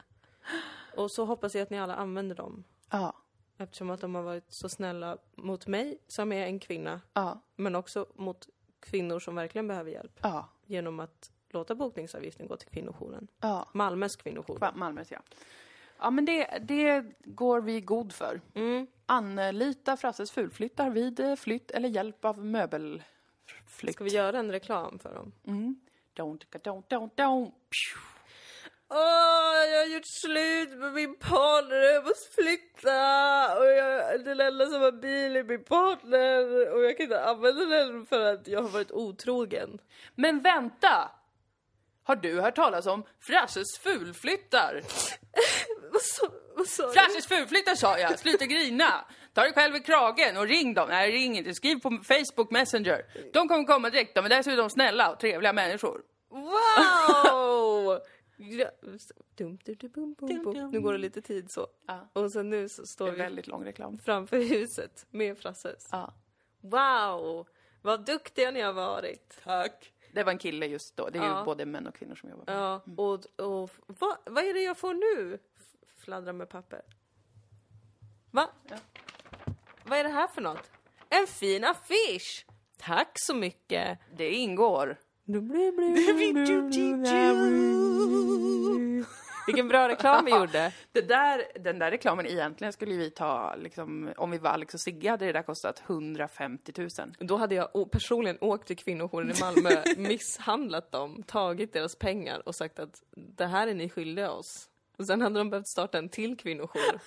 Och 0.97 1.11
så 1.11 1.25
hoppas 1.25 1.55
jag 1.55 1.63
att 1.63 1.71
ni 1.71 1.79
alla 1.81 1.95
använder 1.95 2.37
dem. 2.37 2.65
Ja, 2.91 3.13
Eftersom 3.59 3.91
att 3.91 4.01
de 4.01 4.15
har 4.15 4.23
varit 4.23 4.53
så 4.53 4.69
snälla 4.69 5.19
mot 5.37 5.67
mig, 5.67 5.99
som 6.07 6.33
är 6.33 6.47
en 6.47 6.59
kvinna, 6.59 7.01
ja, 7.13 7.41
men 7.57 7.75
också 7.75 8.07
mot 8.15 8.49
kvinnor 8.81 9.19
som 9.21 9.35
verkligen 9.35 9.69
behöver 9.69 9.91
hjälp. 9.91 10.19
ja, 10.23 10.49
Genom 10.67 11.01
att 11.01 11.31
låta 11.51 11.75
bokningsavgiften 11.75 12.47
gå 12.47 12.57
till 12.57 12.69
kvinnojouren. 12.69 13.29
ja. 13.41 13.69
Malmös 13.73 14.17
kvinnojour. 14.17 14.73
Malmös 14.75 15.11
ja. 15.11 15.19
Ja 15.99 16.11
men 16.11 16.25
det, 16.25 16.59
det 16.63 17.05
går 17.25 17.61
vi 17.61 17.81
god 17.81 18.13
för. 18.13 18.41
Mm. 18.55 18.87
Anlita 19.07 19.97
Frasses 19.97 20.31
fulflyttar 20.31 20.91
vid 20.91 21.39
flytt 21.39 21.71
eller 21.71 21.89
hjälp 21.89 22.25
av 22.25 22.39
möbelflytt. 22.45 23.93
Ska 23.95 24.05
vi 24.05 24.11
göra 24.11 24.39
en 24.39 24.53
reklam 24.53 24.99
för 24.99 25.15
dem? 25.15 25.33
Mm. 25.45 25.81
Don't, 26.17 26.47
don't, 26.51 26.83
don't, 26.89 27.11
don't. 27.17 27.53
Åh, 28.89 29.71
jag 29.73 29.79
har 29.79 29.87
gjort 29.87 30.07
slut 30.07 30.79
med 30.79 30.93
min 30.93 31.17
partner, 31.19 31.77
jag 31.77 32.05
måste 32.05 32.43
flytta! 32.43 33.59
Och 33.59 33.67
jag, 33.67 34.25
den 34.25 34.41
enda 34.41 34.67
som 34.67 34.83
har 34.83 34.93
bil 34.93 35.37
är 35.37 35.45
min 35.45 35.65
partner 35.65 36.73
och 36.73 36.85
jag 36.85 36.97
kan 36.97 37.05
inte 37.05 37.25
använda 37.25 37.65
den 37.65 38.07
för 38.07 38.21
att 38.21 38.49
jag 38.49 38.63
har 38.63 38.69
varit 38.69 38.93
otrogen. 38.93 39.79
Men 40.15 40.41
vänta! 40.41 41.11
Har 42.05 42.17
du 42.17 42.41
hört 42.41 42.55
talas 42.55 42.87
om 42.87 43.05
Frasses 43.21 43.79
fulflyttar? 43.79 44.83
Vad 45.93 46.03
sa, 46.03 46.27
vad 46.57 46.67
sa? 46.67 46.91
Frasses 46.93 47.27
fulflyttar 47.27 47.75
sa 47.75 47.99
jag, 47.99 48.19
sluta 48.19 48.47
grina! 48.47 49.05
Ta 49.35 49.43
dig 49.43 49.53
själv 49.53 49.77
i 49.77 49.81
kragen 49.81 50.37
och 50.37 50.47
ring 50.47 50.75
dem. 50.75 50.89
Nej, 50.89 51.13
ring 51.13 51.39
inte. 51.39 51.55
Skriv 51.55 51.81
på 51.81 51.91
Facebook 51.91 52.51
Messenger. 52.51 53.05
De 53.33 53.49
kommer 53.49 53.65
komma 53.65 53.91
direkt, 53.91 54.15
dessutom 54.15 54.53
är 54.53 54.57
de 54.57 54.71
snälla 54.71 55.11
och 55.11 55.21
trevliga 55.21 55.53
människor. 55.53 56.03
Wow! 56.31 58.01
Dum, 58.37 58.69
dum, 59.37 59.77
dum, 59.95 60.15
Dum. 60.19 60.69
Nu 60.73 60.81
går 60.81 60.93
det 60.93 60.99
lite 60.99 61.21
tid 61.23 61.51
så. 61.51 61.67
Ja. 61.87 62.09
Och 62.13 62.33
sen 62.33 62.51
nu 62.51 62.69
så 62.69 62.83
Det 62.83 62.89
står 62.89 63.09
är 63.09 63.13
vi 63.13 63.17
väldigt 63.19 63.47
lång 63.47 63.65
reklam. 63.65 63.99
framför 63.99 64.37
huset 64.37 65.07
med 65.11 65.39
Frasses. 65.39 65.89
Ja. 65.93 66.15
Wow! 66.61 67.47
Vad 67.83 68.05
duktiga 68.07 68.51
ni 68.51 68.61
har 68.61 68.73
varit. 68.73 69.39
Tack. 69.45 69.93
Det 70.13 70.23
var 70.25 70.33
en 70.33 70.39
kille 70.39 70.67
just 70.67 70.97
då. 70.97 71.09
Det 71.11 71.19
är 71.19 71.23
Ja. 71.25 71.39
ju 71.39 71.45
både 71.45 71.67
män 71.67 71.87
och 71.87 71.95
kvinnor 71.95 72.15
som 72.15 72.31
jobbar 72.31 72.45
med 72.47 72.57
Ja, 72.57 72.81
och, 72.97 73.27
och 73.63 73.71
vad, 73.87 74.17
vad 74.27 74.45
är 74.45 74.55
det 74.55 74.63
jag 74.63 74.77
får 74.79 74.95
nu? 74.95 75.39
Fladdra 75.97 76.33
med 76.33 76.49
papper. 76.49 76.83
Va? 78.31 78.51
Ja. 78.71 78.77
Vad 79.85 79.99
är 79.99 80.05
det 80.05 80.11
här 80.11 80.27
för 80.27 80.41
något? 80.43 80.71
En 81.09 81.27
fin 81.27 81.65
affisch! 81.65 82.47
Tack 82.77 83.11
så 83.15 83.35
mycket! 83.35 83.99
Det 84.17 84.31
ingår. 84.35 84.97
Vilken 89.47 89.69
bra 89.69 89.89
reklam 89.89 90.25
vi 90.25 90.31
gjorde. 90.31 90.73
Det 90.93 91.01
där, 91.01 91.43
den 91.61 91.79
där 91.79 91.91
reklamen 91.91 92.27
egentligen 92.27 92.73
skulle 92.73 92.95
vi 92.95 93.11
ta, 93.11 93.55
liksom, 93.57 94.13
om 94.17 94.31
vi 94.31 94.39
var 94.39 94.51
Alex 94.51 94.75
och 94.75 94.81
Sigge 94.81 95.11
hade 95.11 95.27
det 95.27 95.33
där 95.33 95.43
kostat 95.43 95.83
150 95.87 96.73
000. 96.77 96.89
Då 97.19 97.37
hade 97.37 97.55
jag 97.55 97.91
personligen 97.91 98.39
åkt 98.41 98.67
till 98.67 98.77
kvinnojouren 98.77 99.31
i 99.31 99.41
Malmö, 99.41 99.83
misshandlat 99.97 100.93
dem, 100.93 101.23
tagit 101.23 101.73
deras 101.73 101.97
pengar 101.97 102.49
och 102.49 102.55
sagt 102.55 102.79
att 102.79 103.03
det 103.17 103.47
här 103.47 103.69
är 103.69 103.75
ni 103.75 103.89
skyldiga 103.89 104.31
oss. 104.31 104.69
Och 104.99 105.07
sen 105.07 105.21
hade 105.21 105.39
de 105.41 105.51
behövt 105.51 105.69
starta 105.69 105.99
en 105.99 106.09
till 106.09 106.37
kvinnojour. 106.37 107.01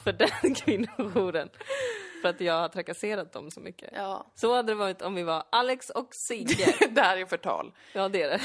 För 0.04 0.12
den 0.12 0.54
kvinnojouren 0.54 1.48
för 2.22 2.28
att 2.28 2.40
jag 2.40 2.54
har 2.60 2.68
trakasserat 2.68 3.32
dem 3.32 3.50
så 3.50 3.60
mycket. 3.60 3.90
Ja. 3.92 4.26
Så 4.34 4.54
hade 4.54 4.72
det 4.72 4.76
varit 4.76 5.02
om 5.02 5.14
vi 5.14 5.22
var 5.22 5.44
Alex 5.50 5.90
och 5.90 6.14
Sigge. 6.14 6.74
det 6.90 7.00
här 7.00 7.16
är 7.16 7.26
förtal. 7.26 7.72
Ja, 7.92 8.08
det 8.08 8.22
är 8.22 8.28
det. 8.28 8.40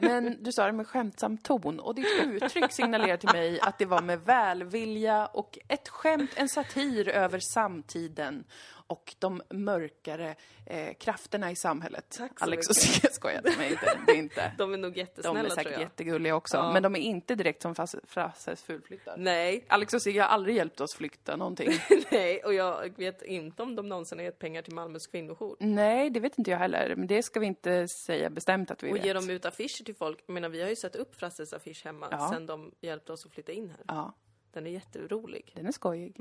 Men 0.00 0.42
du 0.42 0.52
sa 0.52 0.66
det 0.66 0.72
med 0.72 0.86
skämtsam 0.86 1.38
ton 1.38 1.80
och 1.80 1.94
ditt 1.94 2.24
uttryck 2.24 2.72
signalerar 2.72 3.16
till 3.16 3.32
mig 3.32 3.60
att 3.60 3.78
det 3.78 3.86
var 3.86 4.02
med 4.02 4.20
välvilja 4.20 5.26
och 5.26 5.58
ett 5.68 5.88
skämt, 5.88 6.30
en 6.36 6.48
satir 6.48 7.08
över 7.08 7.38
samtiden 7.38 8.44
och 8.88 9.14
de 9.18 9.42
mörkare 9.50 10.34
eh, 10.66 10.94
krafterna 10.94 11.50
i 11.50 11.56
samhället. 11.56 12.06
Tack 12.18 12.38
så 12.38 12.44
Alex 12.44 12.68
och. 12.68 12.76
Sigge 12.76 13.08
skojade 13.12 13.52
med 13.58 13.70
inte, 13.70 13.98
det 14.06 14.12
är 14.12 14.16
inte. 14.16 14.52
De 14.58 14.72
är 14.74 14.76
nog 14.78 14.92
De 14.92 14.98
jättesnälla 15.00 15.38
är 15.40 15.44
tror 15.44 15.54
säkert 15.54 15.72
jag. 15.72 15.80
jättegulliga 15.80 16.34
också, 16.36 16.56
Ja. 16.56 16.72
men 16.72 16.82
de 16.82 16.96
är 16.96 17.00
inte 17.00 17.34
direkt 17.34 17.62
som 17.62 17.74
Frasse- 17.74 18.00
Frasses 18.06 18.62
fulflyttar. 18.62 19.14
Nej, 19.16 19.64
Alex 19.68 19.94
och 19.94 20.02
Sigge 20.02 20.20
har 20.20 20.28
aldrig 20.28 20.56
hjälpt 20.56 20.80
oss 20.80 20.94
flytta 20.94 21.36
någonting. 21.36 21.70
nej, 22.10 22.44
och 22.44 22.54
jag 22.54 22.98
vet 22.98 23.22
inte 23.22 23.62
om 23.62 23.76
de 23.76 23.88
någonsin 23.88 24.18
har 24.18 24.24
gett 24.24 24.38
pengar 24.38 24.62
till 24.62 24.74
Malmös 24.74 25.06
kvinnojour. 25.06 25.56
Nej, 25.60 26.10
det 26.10 26.20
vet 26.20 26.38
inte 26.38 26.50
jag 26.50 26.58
heller, 26.58 26.94
men 26.96 27.06
det 27.06 27.22
ska 27.22 27.40
vi 27.40 27.46
inte 27.46 27.88
säga 28.06 28.30
bestämt 28.30 28.70
att 28.70 28.82
vi 28.82 28.92
Och 28.92 28.96
vet. 28.96 29.04
ger 29.04 29.14
de 29.14 29.30
ut 29.30 29.44
affischer 29.46 29.84
till 29.84 29.94
folk. 29.96 30.18
Jag 30.26 30.34
menar, 30.34 30.48
vi 30.48 30.62
har 30.62 30.68
ju 30.68 30.76
satt 30.76 30.96
upp 30.96 31.14
Frasses 31.14 31.52
affisch 31.52 31.84
hemma 31.84 32.08
Ja. 32.10 32.30
sen 32.32 32.46
de 32.46 32.72
hjälpte 32.80 33.12
oss 33.12 33.26
att 33.26 33.32
flytta 33.32 33.52
in 33.52 33.70
här. 33.70 33.80
Ja, 33.88 34.14
Den 34.52 34.66
är 34.66 34.70
jätterolig. 34.70 35.52
den 35.54 35.66
är 35.66 35.72
skojig. 35.72 36.16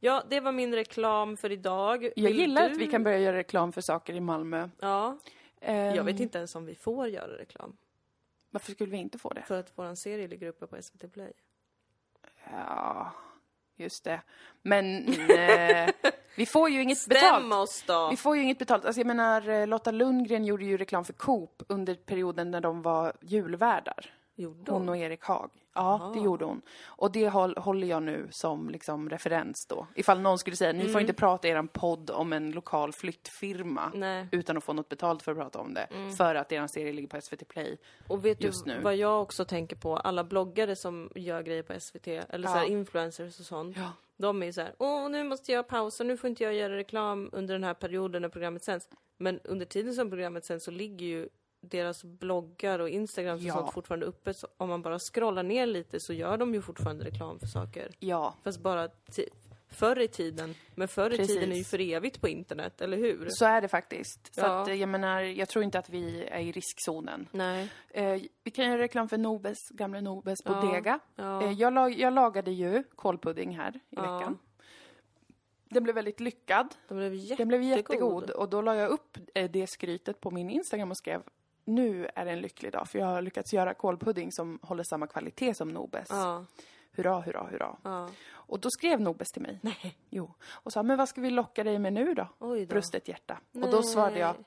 Ja, 0.00 0.22
det 0.30 0.40
var 0.40 0.52
min 0.52 0.74
reklam 0.74 1.36
för 1.36 1.52
idag. 1.52 2.04
Jag 2.16 2.28
Vill 2.28 2.38
gillar 2.38 2.68
du- 2.68 2.74
att 2.74 2.80
vi 2.80 2.86
kan 2.86 3.02
börja 3.04 3.18
göra 3.18 3.36
reklam 3.36 3.72
för 3.72 3.80
saker 3.80 4.14
i 4.14 4.20
Malmö. 4.20 4.68
Ja, 4.80 5.18
Ehm, 5.60 5.94
jag 5.94 6.04
vet 6.04 6.20
inte 6.20 6.38
ens 6.38 6.54
om 6.54 6.66
vi 6.66 6.74
får 6.74 7.08
göra 7.08 7.38
reklam. 7.38 7.76
Varför 8.50 8.72
skulle 8.72 8.90
vi 8.90 8.96
inte 8.96 9.18
få 9.18 9.28
det? 9.32 9.42
För 9.42 9.60
att 9.60 9.78
våran 9.78 9.96
serie 9.96 10.28
ligger 10.28 10.48
uppe 10.48 10.66
på 10.66 10.76
SVT 10.82 11.08
Play. 11.12 11.32
Ja, 12.50 13.12
just 13.76 14.04
det. 14.04 14.20
Men 14.62 15.06
eh, 15.30 15.90
vi 16.36 16.46
får 16.46 16.68
ju 16.70 16.82
inget 16.82 17.06
betalt. 17.08 17.40
Stäm 17.42 17.52
oss 17.52 17.84
då! 17.86 18.10
Vi 18.10 18.16
får 18.16 18.36
ju 18.36 18.42
inget 18.42 18.58
betalt. 18.58 18.84
Alltså 18.84 19.00
jag 19.00 19.06
menar, 19.06 19.48
eh, 19.48 19.66
Lotta 19.66 19.90
Lundgren 19.90 20.44
gjorde 20.44 20.64
ju 20.64 20.76
reklam 20.76 21.04
för 21.04 21.12
Coop 21.12 21.62
under 21.68 21.94
perioden 21.94 22.50
när 22.50 22.60
de 22.60 22.82
var 22.82 23.12
julvärdar. 23.20 24.14
Gjorde 24.36 24.72
Hon 24.72 24.88
och 24.88 24.96
Erik 24.96 25.24
Haag. 25.24 25.50
Ja, 25.74 26.12
det 26.14 26.20
gjorde 26.20 26.44
hon. 26.44 26.62
Och 26.86 27.12
det 27.12 27.28
håll, 27.28 27.56
håller 27.56 27.86
jag 27.86 28.02
nu 28.02 28.28
som 28.30 28.68
liksom 28.70 29.10
referens 29.10 29.66
då. 29.68 29.86
Ifall 29.94 30.20
någon 30.20 30.38
skulle 30.38 30.56
säga, 30.56 30.72
ni 30.72 30.88
får 30.88 31.00
inte 31.00 31.12
prata 31.12 31.48
i 31.48 31.50
er 31.50 31.62
podd 31.62 32.10
om 32.10 32.32
en 32.32 32.50
lokal 32.50 32.92
flyttfirma 32.92 33.92
Nej. 33.94 34.28
utan 34.32 34.56
att 34.56 34.64
få 34.64 34.72
något 34.72 34.88
betalt 34.88 35.22
för 35.22 35.32
att 35.32 35.38
prata 35.38 35.58
om 35.58 35.74
det. 35.74 35.88
För 36.16 36.34
att 36.34 36.52
er 36.52 36.66
serie 36.66 36.92
ligger 36.92 37.08
på 37.08 37.20
SVT 37.20 37.48
Play. 37.48 37.76
Och 38.08 38.24
vet 38.24 38.42
just 38.42 38.64
du 38.64 38.70
nu. 38.74 38.80
vad 38.80 38.96
jag 38.96 39.22
också 39.22 39.44
tänker 39.44 39.76
på? 39.76 39.96
Alla 39.96 40.24
bloggare 40.24 40.76
som 40.76 41.10
gör 41.14 41.42
grejer 41.42 41.62
på 41.62 41.80
SVT, 41.80 42.08
eller 42.08 42.48
så 42.48 42.54
här 42.54 42.64
Ja. 42.64 42.68
influencers 42.70 43.40
och 43.40 43.46
sånt. 43.46 43.76
Ja. 43.76 43.90
De 44.16 44.42
är 44.42 44.46
ju 44.46 44.52
så 44.52 44.60
här, 44.60 44.74
åh 44.78 45.10
nu 45.10 45.24
måste 45.24 45.52
jag 45.52 45.68
pausa, 45.68 46.04
nu 46.04 46.16
får 46.16 46.30
inte 46.30 46.44
jag 46.44 46.54
göra 46.54 46.76
reklam 46.76 47.30
under 47.32 47.54
den 47.54 47.64
här 47.64 47.74
perioden 47.74 48.22
när 48.22 48.28
programmet 48.28 48.64
sänds. 48.64 48.88
Men 49.18 49.40
under 49.44 49.66
tiden 49.66 49.94
som 49.94 50.10
programmet 50.10 50.44
sänds 50.44 50.64
så 50.64 50.70
ligger 50.70 51.06
ju 51.06 51.28
deras 51.70 52.04
bloggar 52.04 52.78
och 52.78 52.88
Instagram 52.88 53.34
och 53.36 53.42
Ja. 53.42 53.54
sånt 53.54 53.72
fortfarande 53.72 54.06
uppe. 54.06 54.34
Så 54.34 54.48
om 54.56 54.68
man 54.68 54.82
bara 54.82 54.98
scrollar 54.98 55.42
ner 55.42 55.66
lite 55.66 56.00
så 56.00 56.12
gör 56.12 56.36
de 56.38 56.54
ju 56.54 56.62
fortfarande 56.62 57.04
reklam 57.04 57.38
för 57.38 57.46
saker. 57.46 57.90
Ja, 57.98 58.34
Fast 58.44 58.60
bara 58.60 58.88
förr 59.68 59.98
i 60.00 60.08
tiden. 60.08 60.54
Men 60.74 60.88
förr 60.88 61.10
i 61.14 61.16
Precis. 61.16 61.34
tiden 61.36 61.52
är 61.52 61.56
ju 61.56 61.64
för 61.64 61.80
evigt 61.80 62.20
på 62.20 62.28
internet, 62.28 62.80
eller 62.80 62.96
hur? 62.96 63.26
så 63.30 63.44
är 63.44 63.60
det 63.60 63.68
faktiskt. 63.68 64.34
Så 64.34 64.40
Ja. 64.40 64.62
att, 64.62 64.68
eh, 64.68 64.74
jag 64.74 64.88
menar, 64.88 65.20
jag 65.20 65.48
tror 65.48 65.64
inte 65.64 65.78
att 65.78 65.90
vi 65.90 66.24
är 66.24 66.40
i 66.40 66.52
riskzonen. 66.52 67.28
Nej. 67.32 67.68
Eh, 67.90 68.20
vi 68.44 68.50
kan 68.50 68.64
göra 68.66 68.78
reklam 68.78 69.08
för 69.08 69.18
Nobes, 69.18 69.58
gamla 69.70 70.00
Nobes 70.00 70.38
Ja. 70.44 70.60
Bodega. 70.62 70.98
Ja. 71.16 71.42
Eh, 71.42 71.52
jag, 71.52 71.72
lag, 71.72 71.98
jag 71.98 72.12
lagade 72.12 72.50
ju 72.50 72.82
kålpudding 72.94 73.56
här 73.56 73.80
i 73.90 73.96
veckan. 73.96 74.38
Den 75.68 75.82
blev 75.82 75.94
väldigt 75.94 76.20
lyckad. 76.20 76.74
De 76.88 76.94
blev 76.96 77.14
jättegod. 77.14 77.38
Den 77.38 77.48
blev 77.48 77.62
jättegod 77.62 78.30
och 78.30 78.48
då 78.48 78.62
la 78.62 78.74
jag 78.76 78.90
upp 78.90 79.18
eh, 79.34 79.50
det 79.50 79.66
skrytet 79.66 80.20
på 80.20 80.30
min 80.30 80.50
Instagram 80.50 80.90
och 80.90 80.96
skrev 80.98 81.22
nu 81.64 82.08
är 82.14 82.24
det 82.24 82.30
en 82.30 82.40
lycklig 82.40 82.72
dag 82.72 82.88
för 82.88 82.98
jag 82.98 83.06
har 83.06 83.22
lyckats 83.22 83.52
göra 83.52 83.74
kålpudding 83.74 84.32
som 84.32 84.58
håller 84.62 84.84
samma 84.84 85.06
kvalitet 85.06 85.54
som 85.54 85.68
Nobes. 85.68 86.06
Ja. 86.10 86.44
Hurra, 86.92 87.20
hurra, 87.20 87.46
hurra. 87.50 87.76
Ja. 87.82 88.10
Och 88.30 88.60
då 88.60 88.70
skrev 88.70 89.00
Nobes 89.00 89.28
till 89.28 89.42
mig. 89.42 89.58
Nej. 89.62 89.98
Jo. 90.10 90.30
Och 90.50 90.72
sa, 90.72 90.82
men 90.82 90.98
vad 90.98 91.08
ska 91.08 91.20
vi 91.20 91.30
locka 91.30 91.64
dig 91.64 91.78
med 91.78 91.92
nu 91.92 92.14
då? 92.14 92.28
Oj 92.38 92.66
då. 92.66 92.74
Brustet 92.74 93.08
hjärta. 93.08 93.38
Och 93.52 93.70
då 93.70 93.82
svarade 93.82 94.18
jag, 94.18 94.34
Nej. 94.34 94.44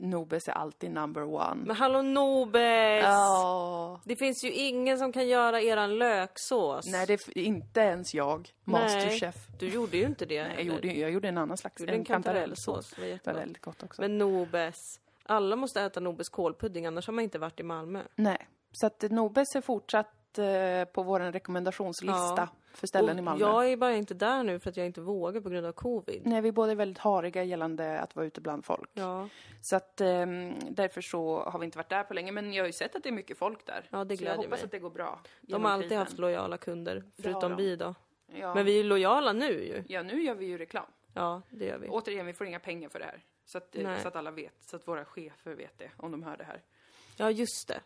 Nobes 0.00 0.48
är 0.48 0.52
alltid 0.52 0.90
number 0.90 1.22
one. 1.22 1.62
Men 1.66 1.76
hallå 1.76 2.02
Nobes! 2.02 3.04
Ja. 3.04 4.00
Det 4.04 4.16
finns 4.16 4.44
ju 4.44 4.52
ingen 4.52 4.98
som 4.98 5.12
kan 5.12 5.28
göra 5.28 5.60
eran 5.60 5.98
löksås. 5.98 6.86
Nej, 6.86 7.06
det 7.06 7.12
är 7.12 7.38
inte 7.38 7.80
ens 7.80 8.14
jag. 8.14 8.50
Masterchef. 8.64 9.34
Du 9.58 9.68
gjorde 9.68 9.96
ju 9.96 10.04
inte 10.04 10.26
det. 10.26 10.42
Nej, 10.42 10.54
jag, 10.56 10.64
gjorde, 10.64 10.88
jag 10.88 11.10
gjorde 11.10 11.28
en 11.28 11.38
annan 11.38 11.56
slags, 11.56 11.82
en, 11.82 12.04
kantarellsås. 12.04 12.90
Det 12.96 13.26
var 13.26 13.34
väldigt 13.34 13.62
gott 13.62 13.82
också. 13.82 14.02
Men 14.02 14.18
Nobes. 14.18 15.00
Alla 15.24 15.56
måste 15.56 15.80
äta 15.82 16.00
Nobes 16.00 16.28
kålpudding, 16.28 16.86
annars 16.86 17.06
har 17.06 17.14
man 17.14 17.24
inte 17.24 17.38
varit 17.38 17.60
i 17.60 17.62
Malmö. 17.62 18.02
Nej, 18.14 18.48
så 18.72 18.86
att 18.86 19.02
Nobes 19.10 19.54
är 19.56 19.60
fortsatt 19.60 20.38
eh, 20.38 20.84
på 20.92 21.02
vår 21.02 21.20
rekommendationslista 21.20 22.34
Ja. 22.36 22.48
för 22.74 22.86
ställen 22.86 23.10
Och 23.16 23.18
i 23.18 23.22
Malmö. 23.22 23.44
Jag 23.46 23.68
är 23.72 23.76
bara 23.76 23.94
inte 23.94 24.14
där 24.14 24.42
nu 24.42 24.58
för 24.58 24.70
att 24.70 24.76
jag 24.76 24.86
inte 24.86 25.00
vågar 25.00 25.40
på 25.40 25.48
grund 25.48 25.66
av 25.66 25.72
covid. 25.72 26.22
Nej, 26.24 26.40
vi 26.40 26.52
båda 26.52 26.72
är 26.72 26.76
väldigt 26.76 26.98
hariga 26.98 27.42
gällande 27.44 28.00
att 28.00 28.16
vara 28.16 28.26
ute 28.26 28.40
bland 28.40 28.64
folk. 28.64 28.90
Ja, 28.94 29.28
Så 29.60 29.76
att 29.76 30.00
ehm, 30.00 30.54
därför 30.70 31.00
så 31.00 31.40
har 31.40 31.58
vi 31.58 31.64
inte 31.64 31.78
varit 31.78 31.88
där 31.88 32.04
på 32.04 32.14
länge. 32.14 32.32
Men 32.32 32.52
jag 32.52 32.62
har 32.62 32.66
ju 32.66 32.72
sett 32.72 32.96
att 32.96 33.02
det 33.02 33.08
är 33.08 33.12
mycket 33.12 33.38
folk 33.38 33.66
där. 33.66 33.88
Ja, 33.90 34.04
det 34.04 34.16
så 34.16 34.24
jag 34.24 34.36
hoppas 34.36 34.50
mig. 34.50 34.62
att 34.64 34.70
det 34.70 34.78
går 34.78 34.90
bra. 34.90 35.20
de 35.40 35.64
har 35.64 35.70
alltid 35.70 35.88
krisen. 35.88 35.98
haft 35.98 36.18
lojala 36.18 36.58
kunder, 36.58 37.04
förutom 37.22 37.56
vi 37.56 37.76
då. 37.76 37.94
Ja. 38.26 38.54
Men 38.54 38.64
vi 38.64 38.80
är 38.80 38.84
lojala 38.84 39.32
nu 39.32 39.64
ju. 39.64 39.84
ja, 39.88 40.02
nu 40.02 40.22
gör 40.22 40.34
vi 40.34 40.46
ju 40.46 40.58
reklam. 40.58 40.86
Ja, 41.14 41.42
det 41.50 41.64
gör 41.64 41.78
vi. 41.78 41.88
Återigen, 41.88 42.26
vi 42.26 42.32
får 42.32 42.46
inga 42.46 42.60
pengar 42.60 42.88
för 42.88 42.98
det 42.98 43.04
här. 43.04 43.22
Så 43.52 43.58
att, 43.58 43.76
eh, 43.76 43.82
Nej. 43.82 44.02
så 44.02 44.08
att 44.08 44.16
alla 44.16 44.30
vet. 44.30 44.54
Så 44.60 44.76
att 44.76 44.88
våra 44.88 45.04
chefer 45.04 45.54
vet 45.54 45.78
det, 45.78 45.90
om 45.96 46.10
de 46.10 46.22
hör 46.22 46.36
det 46.36 46.44
här. 46.44 46.62
Ja, 47.16 47.30
just 47.30 47.68
det. 47.68 47.80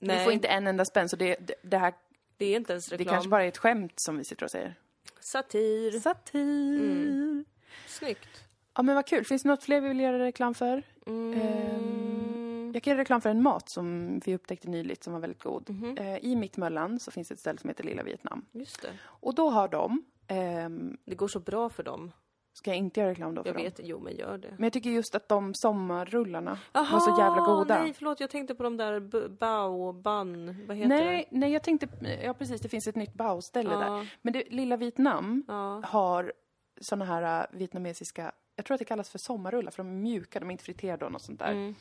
Vi 0.00 0.06
Nej, 0.06 0.24
får 0.24 0.32
inte 0.32 0.48
en 0.48 0.66
enda 0.66 0.84
spänn, 0.84 1.08
så 1.08 1.16
det, 1.16 1.36
det, 1.40 1.54
det 1.62 1.78
här 1.78 1.94
det 2.36 2.46
är 2.46 2.56
inte 2.56 2.72
ens 2.72 2.86
det 2.88 2.96
reklam. 2.96 3.14
kanske 3.14 3.28
bara 3.28 3.44
är 3.44 3.48
ett 3.48 3.58
skämt 3.58 3.92
som 3.96 4.18
vi 4.18 4.24
sitter 4.24 4.44
och 4.44 4.50
säger. 4.50 4.74
Satir. 5.20 5.90
Satir. 6.00 6.80
Mm. 6.80 7.44
Snyggt. 7.86 8.44
Ja, 8.74 8.82
men 8.82 8.94
vad 8.94 9.06
kul. 9.06 9.24
Finns 9.24 9.42
det 9.42 9.48
något 9.48 9.62
fler 9.64 9.80
vi 9.80 9.88
vill 9.88 10.00
göra 10.00 10.18
reklam 10.18 10.54
för? 10.54 10.82
Mm. 11.06 12.72
Jag 12.74 12.82
kan 12.82 12.90
göra 12.90 13.00
reklam 13.00 13.20
för 13.20 13.30
en 13.30 13.42
mat 13.42 13.70
som 13.70 14.18
vi 14.24 14.34
upptäckte 14.34 14.68
nyligt 14.68 15.04
som 15.04 15.12
var 15.12 15.20
väldigt 15.20 15.42
god. 15.42 15.70
Mhm. 15.70 15.98
Eh, 15.98 16.16
I 16.24 16.36
Mittmöllan 16.36 17.00
så 17.00 17.10
finns 17.10 17.30
ett 17.30 17.40
ställe 17.40 17.58
som 17.58 17.68
heter 17.70 17.84
Lilla 17.84 18.02
Vietnam. 18.02 18.44
Just 18.52 18.82
det. 18.82 18.92
Och 19.04 19.34
då 19.34 19.50
har 19.50 19.68
de, 19.68 20.04
ehm, 20.26 20.96
Det 21.04 21.14
går 21.14 21.28
så 21.28 21.40
bra 21.40 21.68
för 21.68 21.82
dem. 21.82 22.12
Ska 22.58 22.70
jag 22.70 22.76
inte 22.78 23.00
göra 23.00 23.10
reklam 23.10 23.34
då 23.34 23.42
för 23.42 23.48
Jag 23.48 23.56
dem? 23.56 23.64
vet, 23.64 23.80
jo 23.82 24.00
men 24.00 24.16
gör 24.16 24.38
det. 24.38 24.50
Men 24.50 24.62
jag 24.64 24.72
tycker 24.72 24.90
just 24.90 25.14
att 25.14 25.28
de 25.28 25.54
sommarrullarna 25.54 26.58
var 26.72 27.00
så 27.00 27.20
jävla 27.20 27.40
goda. 27.40 27.78
nej 27.82 27.92
förlåt, 27.92 28.20
jag 28.20 28.30
tänkte 28.30 28.54
på 28.54 28.62
de 28.62 28.76
där 28.76 29.00
b- 29.00 29.28
bao, 29.28 29.92
ban, 29.92 30.66
vad 30.66 30.76
heter 30.76 30.88
nej, 30.88 31.28
nej, 31.30 31.52
jag 31.52 31.62
tänkte, 31.62 31.88
ja 32.24 32.34
precis, 32.34 32.60
det 32.60 32.68
finns 32.68 32.86
ett 32.86 32.96
nytt 32.96 33.14
bao-ställe 33.14 33.70
Ja. 33.72 33.78
där. 33.78 34.14
Men 34.22 34.32
det, 34.32 34.42
Lilla 34.50 34.76
Vietnam 34.76 35.44
Ja. 35.48 35.82
har 35.84 36.32
såna 36.80 37.04
här 37.04 37.40
äh, 37.40 37.58
vietnamesiska, 37.58 38.32
jag 38.56 38.64
tror 38.64 38.74
att 38.74 38.78
det 38.78 38.84
kallas 38.84 39.10
för 39.10 39.18
sommarrullar 39.18 39.70
för 39.70 39.82
de 39.82 39.88
är 39.90 39.94
mjuka, 39.94 40.40
de 40.40 40.48
är 40.48 40.52
inte 40.52 40.64
friterade 40.64 41.04
och 41.04 41.12
något 41.12 41.22
sånt 41.22 41.38
där. 41.38 41.52
Mm. 41.52 41.74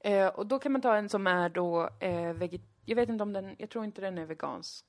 Eh, 0.00 0.26
och 0.28 0.46
då 0.46 0.58
kan 0.58 0.72
man 0.72 0.80
ta 0.80 0.96
en 0.96 1.08
som 1.08 1.26
är 1.26 1.48
då 1.48 1.88
eh, 2.00 2.32
veget- 2.32 2.60
jag 2.84 2.96
vet 2.96 3.08
inte 3.08 3.22
om 3.22 3.32
den, 3.32 3.54
jag 3.58 3.70
tror 3.70 3.84
inte 3.84 4.00
den 4.00 4.18
är 4.18 4.26
vegansk. 4.26 4.84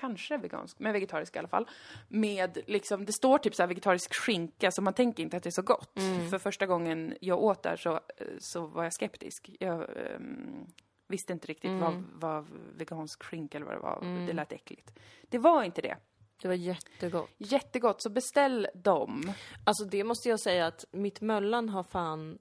Kanske 0.00 0.36
vegansk, 0.36 0.78
men 0.78 0.92
vegetarisk 0.92 1.36
i 1.36 1.38
alla 1.38 1.48
fall. 1.48 1.68
Med 2.08 2.58
liksom, 2.66 3.04
det 3.04 3.12
står 3.12 3.38
typ 3.38 3.54
så 3.54 3.62
här 3.62 3.68
vegetarisk 3.68 4.14
skinka, 4.14 4.70
så 4.70 4.82
man 4.82 4.94
tänker 4.94 5.22
inte 5.22 5.36
att 5.36 5.42
det 5.42 5.48
är 5.48 5.50
så 5.50 5.62
gott. 5.62 5.92
För 6.30 6.38
första 6.38 6.66
gången 6.66 7.14
jag 7.20 7.42
åt 7.42 7.62
där 7.62 7.76
så, 7.76 8.00
så 8.38 8.66
var 8.66 8.84
jag 8.84 8.92
skeptisk. 8.92 9.50
Jag 9.60 9.80
ehm, 9.80 10.66
visste 11.08 11.32
inte 11.32 11.46
riktigt 11.46 11.80
vad, 11.80 12.04
vad 12.14 12.46
vegansk 12.76 13.22
skinka 13.22 13.58
eller 13.58 13.66
vad 13.66 13.76
det 13.76 13.80
var. 13.80 14.26
Det 14.26 14.32
lät 14.32 14.52
äckligt. 14.52 14.98
Det 15.28 15.38
var 15.38 15.62
inte 15.62 15.80
det. 15.80 15.96
Det 16.42 16.48
var 16.48 16.54
jättegott. 16.54 17.30
Jättegott, 17.38 18.02
så 18.02 18.10
beställ 18.10 18.68
dem. 18.74 19.32
Alltså 19.64 19.84
det 19.84 20.04
måste 20.04 20.28
jag 20.28 20.40
säga 20.40 20.66
att 20.66 20.84
mitt 20.90 21.20
Möllan 21.20 21.68
har 21.68 21.82
fan 21.82 22.38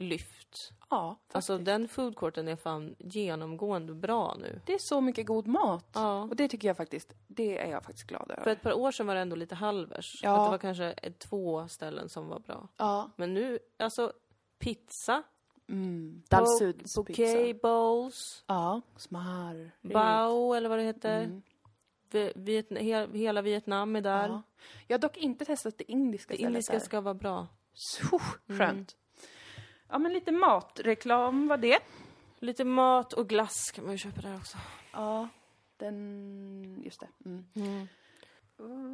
lyft. 0.00 0.72
Ja, 0.90 1.16
Alltså 1.32 1.58
den 1.58 1.88
foodcourten 1.88 2.48
är 2.48 2.56
fan 2.56 2.94
genomgående 2.98 3.94
bra 3.94 4.36
nu. 4.40 4.60
det 4.66 4.72
är 4.74 4.78
så 4.80 5.00
mycket 5.00 5.26
god 5.26 5.46
mat. 5.46 5.86
Ja. 5.94 6.22
Och 6.22 6.36
det 6.36 6.48
tycker 6.48 6.68
jag 6.68 6.76
faktiskt, 6.76 7.12
det 7.26 7.58
är 7.58 7.70
jag 7.70 7.84
faktiskt 7.84 8.06
glad 8.08 8.30
över. 8.30 8.42
För 8.42 8.50
ett 8.50 8.62
par 8.62 8.72
år 8.72 8.90
sedan 8.92 9.06
var 9.06 9.14
det 9.14 9.20
ändå 9.20 9.36
lite 9.36 9.54
halvers. 9.54 10.20
Ja. 10.22 10.30
Att 10.38 10.46
det 10.46 10.50
var 10.50 10.58
kanske 10.58 10.94
två 11.18 11.68
ställen 11.68 12.08
som 12.08 12.28
var 12.28 12.38
bra. 12.38 12.68
Ja. 12.76 13.10
Men 13.16 13.34
nu, 13.34 13.58
alltså 13.78 14.12
pizza, 14.58 15.22
Mm. 15.68 16.22
po- 16.30 16.36
Dalsuds 16.36 16.94
bouquet 16.96 17.62
bowls, 17.62 18.44
Ja, 18.46 18.80
smör. 18.96 19.70
bao 19.82 20.54
eller 20.54 20.68
vad 20.68 20.78
det 20.78 20.84
heter. 20.84 21.22
Mm. 21.22 21.42
Vi- 22.10 22.32
Vietna, 22.36 22.80
he, 22.80 23.06
hela 23.12 23.42
Vietnam 23.42 23.96
är 23.96 24.00
där. 24.00 24.28
Ja. 24.28 24.42
Jag 24.86 24.94
har 24.98 25.00
dock 25.00 25.16
inte 25.16 25.44
testat 25.44 25.78
det 25.78 25.92
indiska 25.92 26.34
Det 26.34 26.42
indiska 26.42 26.72
där. 26.72 26.80
ska 26.80 26.96
Mm. 26.96 27.04
vara 27.04 27.14
bra. 27.14 27.46
Så 27.72 28.18
skönt. 28.48 28.96
Ja, 29.90 29.98
men 29.98 30.12
lite 30.12 30.32
matreklam 30.32 31.48
var 31.48 31.56
det. 31.56 31.78
Lite 32.38 32.64
mat 32.64 33.12
och 33.12 33.28
glass 33.28 33.70
kan 33.74 33.84
man 33.84 33.92
ju 33.92 33.98
köpa 33.98 34.20
där 34.20 34.36
också. 34.36 34.56
Ja, 34.92 35.28
den... 35.76 36.82
Just 36.84 37.00
det. 37.00 37.08
Mm. 37.24 37.88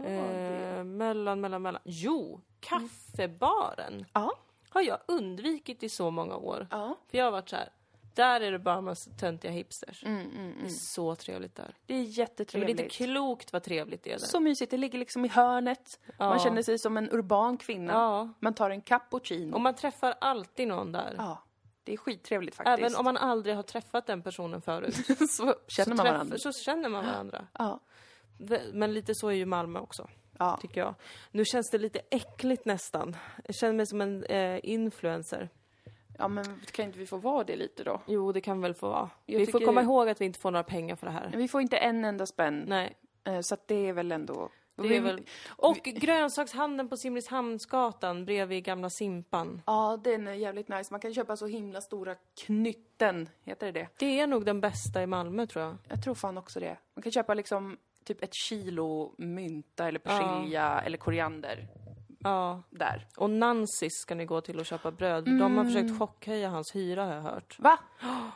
Eh, 0.04 0.84
mellan, 0.84 1.40
mellan, 1.40 1.62
mellan. 1.62 1.82
Jo, 1.84 2.40
kaffebaren 2.60 4.04
Ja. 4.12 4.32
har 4.68 4.82
jag 4.82 4.98
undvikit 5.08 5.82
i 5.82 5.88
så 5.88 6.10
många 6.10 6.36
år. 6.36 6.66
Ja. 6.70 6.96
För 7.10 7.18
jag 7.18 7.24
har 7.24 7.32
varit 7.32 7.48
så 7.48 7.56
här. 7.56 7.68
Där 8.16 8.40
är 8.40 8.52
det 8.52 8.58
bara 8.58 8.80
massa 8.80 9.10
töntiga 9.10 9.50
hipsters. 9.50 10.04
Mm, 10.04 10.20
mm, 10.20 10.36
mm. 10.36 10.58
Det 10.60 10.64
är 10.66 10.68
så 10.68 11.14
trevligt 11.14 11.54
där. 11.54 11.74
Det 11.86 11.94
är 11.94 11.96
Men 11.96 12.04
det 12.06 12.10
är 12.10 12.18
jättetrevligt. 12.18 12.70
inte 12.80 12.88
klokt 12.94 13.52
vad 13.52 13.62
trevligt 13.62 14.02
det 14.02 14.10
är 14.12 14.18
där. 14.18 14.26
Så 14.26 14.40
mysigt, 14.40 14.70
det 14.70 14.76
ligger 14.76 14.98
liksom 14.98 15.24
i 15.24 15.28
hörnet. 15.28 16.00
Man 16.18 16.28
Ja. 16.32 16.38
känner 16.38 16.62
sig 16.62 16.78
som 16.78 16.96
en 16.96 17.10
urban 17.12 17.56
kvinna. 17.56 17.92
Ja. 17.92 18.28
Man 18.40 18.54
tar 18.54 18.70
en 18.70 18.80
cappuccino. 18.80 19.54
Och 19.54 19.60
man 19.60 19.74
träffar 19.74 20.14
alltid 20.20 20.68
någon 20.68 20.92
där. 20.92 21.14
Ja, 21.18 21.42
det 21.84 21.92
är 21.92 21.96
skittrevligt 21.96 22.56
faktiskt. 22.56 22.78
Även 22.78 22.94
om 22.96 23.04
man 23.04 23.16
aldrig 23.16 23.56
har 23.56 23.62
träffat 23.62 24.06
den 24.06 24.22
personen 24.22 24.62
förut. 24.62 24.94
så 25.30 25.54
känner 25.68 25.94
man 25.96 26.06
varandra. 26.06 26.36
Så 26.38 26.52
känner 26.52 26.88
man 26.88 27.04
varandra. 27.06 27.46
Ja. 27.58 27.80
Men 28.72 28.94
lite 28.94 29.12
så 29.14 29.28
är 29.28 29.32
ju 29.32 29.46
Malmö 29.46 29.78
också, 29.80 30.08
Ja. 30.38 30.58
tycker 30.62 30.80
jag. 30.80 30.94
Nu 31.30 31.44
känns 31.44 31.70
det 31.70 31.78
lite 31.78 32.00
äckligt 32.10 32.64
nästan. 32.64 33.16
Jag 33.46 33.54
känner 33.54 33.72
mig 33.72 33.86
som 33.86 34.00
en 34.00 34.24
eh, 34.24 34.60
influencer. 34.62 35.48
Ja, 36.18 36.28
men 36.28 36.44
kan 36.72 36.84
inte 36.84 36.98
vi 36.98 37.06
få 37.06 37.16
vara 37.16 37.44
det 37.44 37.56
lite 37.56 37.84
då? 37.84 38.00
Jo, 38.06 38.32
det 38.32 38.40
kan 38.40 38.60
väl 38.60 38.74
få 38.74 38.88
vara. 38.88 39.10
Jag 39.26 39.38
vi 39.38 39.46
får 39.46 39.60
komma 39.60 39.82
ihåg 39.82 40.08
att 40.08 40.20
vi 40.20 40.24
inte 40.24 40.38
får 40.38 40.50
några 40.50 40.64
pengar 40.64 40.96
för 40.96 41.06
det 41.06 41.12
här. 41.12 41.32
Vi 41.36 41.48
får 41.48 41.60
inte 41.60 41.76
en 41.76 42.04
enda 42.04 42.26
spänn. 42.26 42.64
Nej, 42.68 42.96
Eh, 43.26 43.40
Så 43.40 43.54
att 43.54 43.68
det 43.68 43.88
är 43.88 43.92
väl 43.92 44.12
ändå... 44.12 44.48
det 44.76 44.96
är 44.96 45.00
väl... 45.00 45.26
Och 45.48 45.76
grönsakshandeln 45.76 46.88
på 46.88 46.96
Simrishamnsgatan 46.96 48.24
bredvid 48.24 48.64
gamla 48.64 48.90
Simpan. 48.90 49.62
Ja, 49.66 50.00
den 50.04 50.28
är 50.28 50.32
jävligt 50.32 50.68
nice. 50.68 50.92
Man 50.92 51.00
kan 51.00 51.14
köpa 51.14 51.36
så 51.36 51.46
himla 51.46 51.80
stora 51.80 52.14
knytten, 52.44 53.28
heter 53.44 53.66
det 53.72 53.80
det? 53.80 53.88
Det 53.98 54.20
är 54.20 54.26
nog 54.26 54.44
den 54.44 54.60
bästa 54.60 55.02
i 55.02 55.06
Malmö, 55.06 55.46
tror 55.46 55.64
jag. 55.64 55.76
Jag 55.88 56.02
tror 56.04 56.14
fan 56.14 56.38
också 56.38 56.60
det. 56.60 56.76
Man 56.94 57.02
kan 57.02 57.12
köpa 57.12 57.34
liksom 57.34 57.76
typ 58.04 58.22
ett 58.22 58.34
kilo 58.34 59.14
mynta 59.18 59.88
eller 59.88 59.98
persilja 59.98 60.80
eller 60.80 60.98
koriander 60.98 61.68
Ja. 62.28 62.62
där. 62.70 63.06
Och 63.16 63.30
Nancys 63.30 63.92
ska 63.94 64.14
ni 64.14 64.24
gå 64.24 64.40
till 64.40 64.58
och 64.58 64.66
köpa 64.66 64.90
bröd. 64.90 65.24
De 65.24 65.56
har 65.56 65.64
försökt 65.64 65.98
chockhöja 65.98 66.48
hans 66.48 66.76
hyra, 66.76 67.04
har 67.04 67.14
jag 67.14 67.22
hört. 67.22 67.58
Va? 67.58 67.78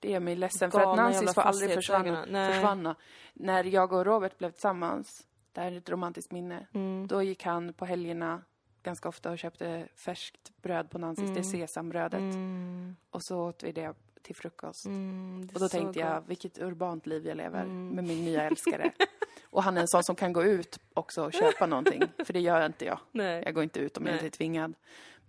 Det 0.00 0.10
gör 0.10 0.20
mig 0.20 0.36
ledsen 0.36 0.70
för 0.70 0.78
att 0.78 0.84
Galna 0.84 1.10
Nancy's 1.10 1.34
får 1.34 1.40
aldrig 1.42 1.74
försvanna, 1.74 2.22
försvanna. 2.52 2.94
När 3.34 3.64
jag 3.64 3.92
och 3.92 4.04
Robert 4.06 4.38
blev 4.38 4.50
tillsammans, 4.50 5.26
det 5.52 5.60
här 5.60 5.72
är 5.72 5.76
ett 5.76 5.90
romantiskt 5.90 6.32
minne, 6.32 6.66
Mm. 6.74 7.06
då 7.06 7.22
gick 7.22 7.44
han 7.44 7.72
på 7.72 7.84
helgerna 7.84 8.42
ganska 8.82 9.08
ofta 9.08 9.30
och 9.30 9.38
köpte 9.38 9.88
färskt 9.94 10.52
bröd 10.62 10.90
på 10.90 10.98
Nancy's, 10.98 11.34
det 11.34 11.42
sesambrödet. 11.44 12.20
Mm. 12.20 12.96
Och 13.10 13.22
så 13.22 13.40
åt 13.48 13.62
vi 13.62 13.72
det 13.72 13.94
till 14.22 14.36
frukost. 14.36 14.86
Mm, 14.86 15.42
är 15.50 15.54
Och 15.54 15.60
då 15.60 15.68
tänkte 15.68 15.98
jag, 16.00 16.08
gott. 16.08 16.16
Mm. 16.16 16.28
vilket 16.28 16.58
urbant 16.58 17.06
liv 17.06 17.26
jag 17.26 17.36
lever 17.36 17.64
med 17.66 18.04
min 18.04 18.24
nya 18.24 18.42
älskare. 18.42 18.92
och 19.50 19.62
han 19.62 19.76
är 19.76 19.80
en 19.80 19.88
sån 19.88 20.04
som 20.04 20.16
kan 20.16 20.32
gå 20.32 20.44
ut 20.44 20.78
också 20.94 21.24
och 21.24 21.32
köpa 21.32 21.66
någonting, 21.66 22.02
för 22.24 22.32
det 22.32 22.40
gör 22.40 22.66
inte 22.66 22.84
jag. 22.84 22.98
Nej. 23.12 23.42
Jag 23.44 23.54
går 23.54 23.62
inte 23.64 23.80
ut 23.80 23.96
om 23.96 24.06
jag 24.06 24.12
Nej. 24.12 24.24
inte 24.24 24.26
är 24.26 24.38
tvingad. 24.38 24.74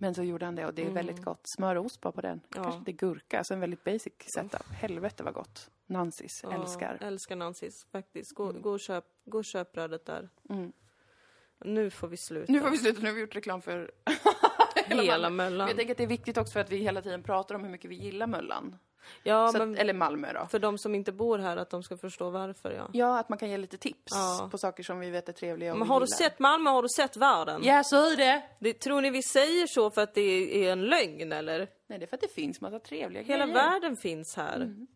Men 0.01 0.15
så 0.15 0.23
gjorde 0.23 0.45
han 0.45 0.55
det 0.55 0.65
och 0.65 0.73
det 0.73 0.85
är 0.85 0.89
väldigt 0.91 1.23
gott. 1.23 1.41
Smör 1.43 1.75
och 1.75 1.85
ost 1.85 2.01
bara 2.01 2.11
på 2.11 2.21
den. 2.21 2.41
Ja. 2.55 2.63
Kanske 2.63 2.79
lite 2.79 2.91
gurka, 2.91 3.37
alltså 3.37 3.53
en 3.53 3.59
väldigt 3.59 3.83
basic 3.83 4.13
setup. 4.35 4.63
Helvete 4.71 5.23
vad 5.23 5.33
gott. 5.33 5.69
Nancys, 5.87 6.39
Ja, 6.43 6.53
älskar. 6.53 6.97
Älskar 7.01 7.35
Nancys, 7.35 7.85
faktiskt. 7.91 8.35
Gå, 8.35 8.51
gå, 8.51 8.71
och 8.71 8.79
köp, 8.79 9.05
gå 9.25 9.37
och 9.37 9.45
köp 9.45 9.71
brödet 9.71 10.05
där. 10.05 10.29
Mm. 10.49 10.71
Nu 11.65 11.89
får 11.89 12.07
vi 12.07 12.17
sluta. 12.17 12.51
Nu 12.51 12.59
får 12.61 12.69
vi 12.69 12.77
sluta, 12.77 13.01
nu 13.01 13.07
har 13.07 13.13
vi 13.15 13.21
gjort 13.21 13.35
reklam 13.35 13.61
för 13.61 13.91
Hela 14.85 15.03
Malmö. 15.29 15.29
Möllan. 15.29 15.67
Jag 15.67 15.77
tänker 15.77 15.91
att 15.93 15.97
det 15.97 16.03
är 16.03 16.07
viktigt 16.07 16.37
också 16.37 16.53
för 16.53 16.59
att 16.59 16.71
vi 16.71 16.77
hela 16.77 17.01
tiden 17.01 17.23
pratar 17.23 17.55
om 17.55 17.63
hur 17.63 17.71
mycket 17.71 17.91
vi 17.91 17.95
gillar 17.95 18.27
Möllan. 18.27 18.77
Ja, 19.23 19.49
att, 19.49 19.55
eller 19.55 19.93
Malmö 19.93 20.33
då. 20.33 20.45
för 20.51 20.59
de 20.59 20.77
som 20.77 20.95
inte 20.95 21.11
bor 21.11 21.37
här, 21.37 21.57
att 21.57 21.69
de 21.69 21.83
ska 21.83 21.97
förstå 21.97 22.29
varför, 22.29 22.71
ja. 22.71 22.89
Ja, 22.93 23.19
att 23.19 23.29
man 23.29 23.37
kan 23.37 23.49
ge 23.49 23.57
lite 23.57 23.77
tips 23.77 24.11
Ja. 24.11 24.47
på 24.51 24.57
saker 24.57 24.83
som 24.83 24.99
vi 24.99 25.09
vet 25.09 25.29
är 25.29 25.33
trevliga 25.33 25.71
och 25.73 25.79
Men 25.79 25.87
har 25.87 25.99
du 25.99 26.05
gillar. 26.05 26.17
sett 26.17 26.39
Malmö, 26.39 26.69
har 26.69 26.81
du 26.81 26.89
sett 26.89 27.17
världen? 27.17 27.61
Ja, 27.63 27.83
så 27.83 27.95
är 28.11 28.17
det! 28.17 28.43
Det, 28.59 28.73
tror 28.73 29.01
ni 29.01 29.09
vi 29.09 29.23
säger 29.23 29.67
så 29.67 29.91
för 29.91 30.01
att 30.01 30.13
det 30.13 30.65
är 30.65 30.71
en 30.71 30.81
lögn, 30.85 31.31
eller? 31.31 31.67
Nej, 31.87 31.99
det 31.99 32.05
är 32.05 32.07
för 32.07 32.15
att 32.15 32.21
det 32.21 32.33
finns 32.33 32.61
massa 32.61 32.79
trevliga 32.79 33.23
Hela 33.23 33.45
grejer. 33.45 33.53
världen 33.59 33.97
finns 33.97 34.35
här. 34.35 34.55
Mm. 34.55 34.87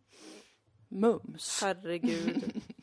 Mums. 0.89 1.60
Herregud. 1.64 2.62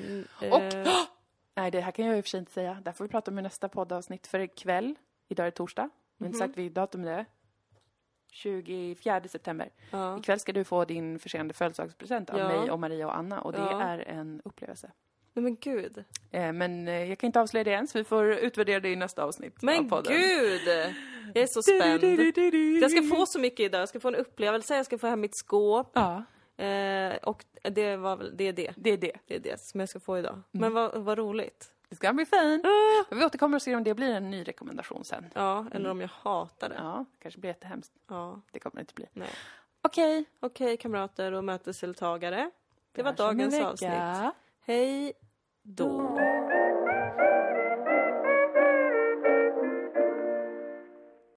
Mm, 0.00 0.24
Och- 0.38 0.60
eh, 0.74 0.86
Nej, 1.56 1.70
det 1.70 1.80
här 1.80 1.92
kan 1.92 2.06
jag 2.06 2.18
i 2.18 2.20
och 2.20 2.24
för 2.24 2.28
sig 2.28 2.40
inte 2.40 2.52
säga. 2.52 2.78
Där 2.84 2.92
får 2.92 3.04
vi 3.04 3.10
prata 3.10 3.30
om 3.30 3.38
i 3.38 3.42
nästa 3.42 3.68
poddavsnitt. 3.68 4.26
För 4.26 4.38
ikväll, 4.38 4.94
idag 5.28 5.46
är 5.46 5.50
det 5.50 5.56
torsdag, 5.56 5.90
vi 6.18 6.24
har 6.24 6.26
inte 6.26 6.38
Mhm. 6.38 6.48
sagt 6.48 6.58
vilket 6.58 6.74
datum 6.74 7.02
det 7.02 7.10
är. 7.10 7.26
24 8.30 9.20
september. 9.28 9.70
ja. 9.90 10.18
Ikväll 10.18 10.40
ska 10.40 10.52
du 10.52 10.64
få 10.64 10.84
din 10.84 11.18
försenade 11.18 11.54
födelsedagspresent 11.54 12.30
av 12.30 12.38
Ja. 12.38 12.48
mig 12.48 12.70
och 12.70 12.78
Maria 12.80 13.06
och 13.06 13.16
Anna 13.16 13.40
och 13.40 13.52
det 13.52 13.58
Ja. 13.58 13.82
är 13.82 13.98
en 14.08 14.42
upplevelse. 14.44 14.90
Nej 15.34 15.42
men 15.42 15.56
gud. 15.60 16.04
Eh, 16.30 16.52
men 16.52 16.88
eh, 16.88 17.08
jag 17.08 17.18
kan 17.18 17.26
inte 17.26 17.40
avslöja 17.40 17.64
det 17.64 17.72
än, 17.74 17.88
så 17.88 17.98
vi 17.98 18.04
får 18.04 18.32
utvärdera 18.32 18.80
det 18.80 18.88
i 18.88 18.96
nästa 18.96 19.24
avsnitt 19.24 19.52
av 19.58 19.64
Men 19.64 19.88
podden. 19.88 20.12
gud! 20.12 20.68
Jag 21.34 21.42
är 21.42 21.46
så 21.46 21.62
spänd. 21.62 22.82
Jag 22.82 22.90
ska 22.90 23.16
få 23.16 23.26
så 23.26 23.38
mycket 23.40 23.60
idag. 23.60 23.80
Jag 23.80 23.88
ska 23.88 24.00
få 24.00 24.08
en 24.08 24.14
upplevelse, 24.14 24.76
jag 24.76 24.86
ska 24.86 24.98
få 24.98 25.06
hem 25.06 25.20
mitt 25.20 25.36
skåp. 25.36 25.90
Ja, 25.94 26.22
Eh, 26.56 27.16
och 27.16 27.44
det, 27.62 27.96
var 27.96 28.16
väl, 28.16 28.36
det 28.36 28.44
är 28.48 28.52
det. 28.52 28.72
det 28.76 28.90
är 28.90 28.96
det. 28.96 29.12
Det 29.26 29.34
är 29.36 29.40
det 29.40 29.60
som 29.60 29.80
jag 29.80 29.88
ska 29.88 30.00
få 30.00 30.18
idag. 30.18 30.32
Mm. 30.32 30.42
Men 30.52 30.72
vad, 30.72 31.04
vad 31.04 31.18
roligt. 31.18 31.72
Det 31.90 31.96
ska 31.96 32.12
bli 32.12 32.26
fint. 32.26 32.64
Ah. 32.66 33.04
Vi 33.14 33.24
återkommer 33.24 33.56
och 33.56 33.62
ser 33.62 33.76
om 33.76 33.84
det 33.84 33.94
blir 33.94 34.14
en 34.14 34.30
ny 34.30 34.44
rekommendation 34.44 35.04
sen. 35.04 35.30
Ja, 35.34 35.66
eller 35.72 35.90
om 35.90 36.00
jag 36.00 36.08
hatar 36.08 36.68
det. 36.68 36.74
Ja, 36.78 37.04
kanske 37.18 37.40
blir 37.40 37.50
jättehemskt. 37.50 37.92
Ja, 38.08 38.40
Det 38.52 38.58
kommer 38.60 38.76
det 38.76 38.80
inte 38.80 38.94
bli. 38.94 39.06
nej. 39.12 39.28
Okej. 39.82 40.24
Okej 40.40 40.76
kamrater 40.76 41.32
och 41.32 41.44
mötesdeltagare. 41.44 42.50
Det 42.92 43.02
var 43.02 43.12
dagens 43.12 43.60
avsnitt. 43.60 43.90
Hej 44.60 45.12
då. 45.62 46.18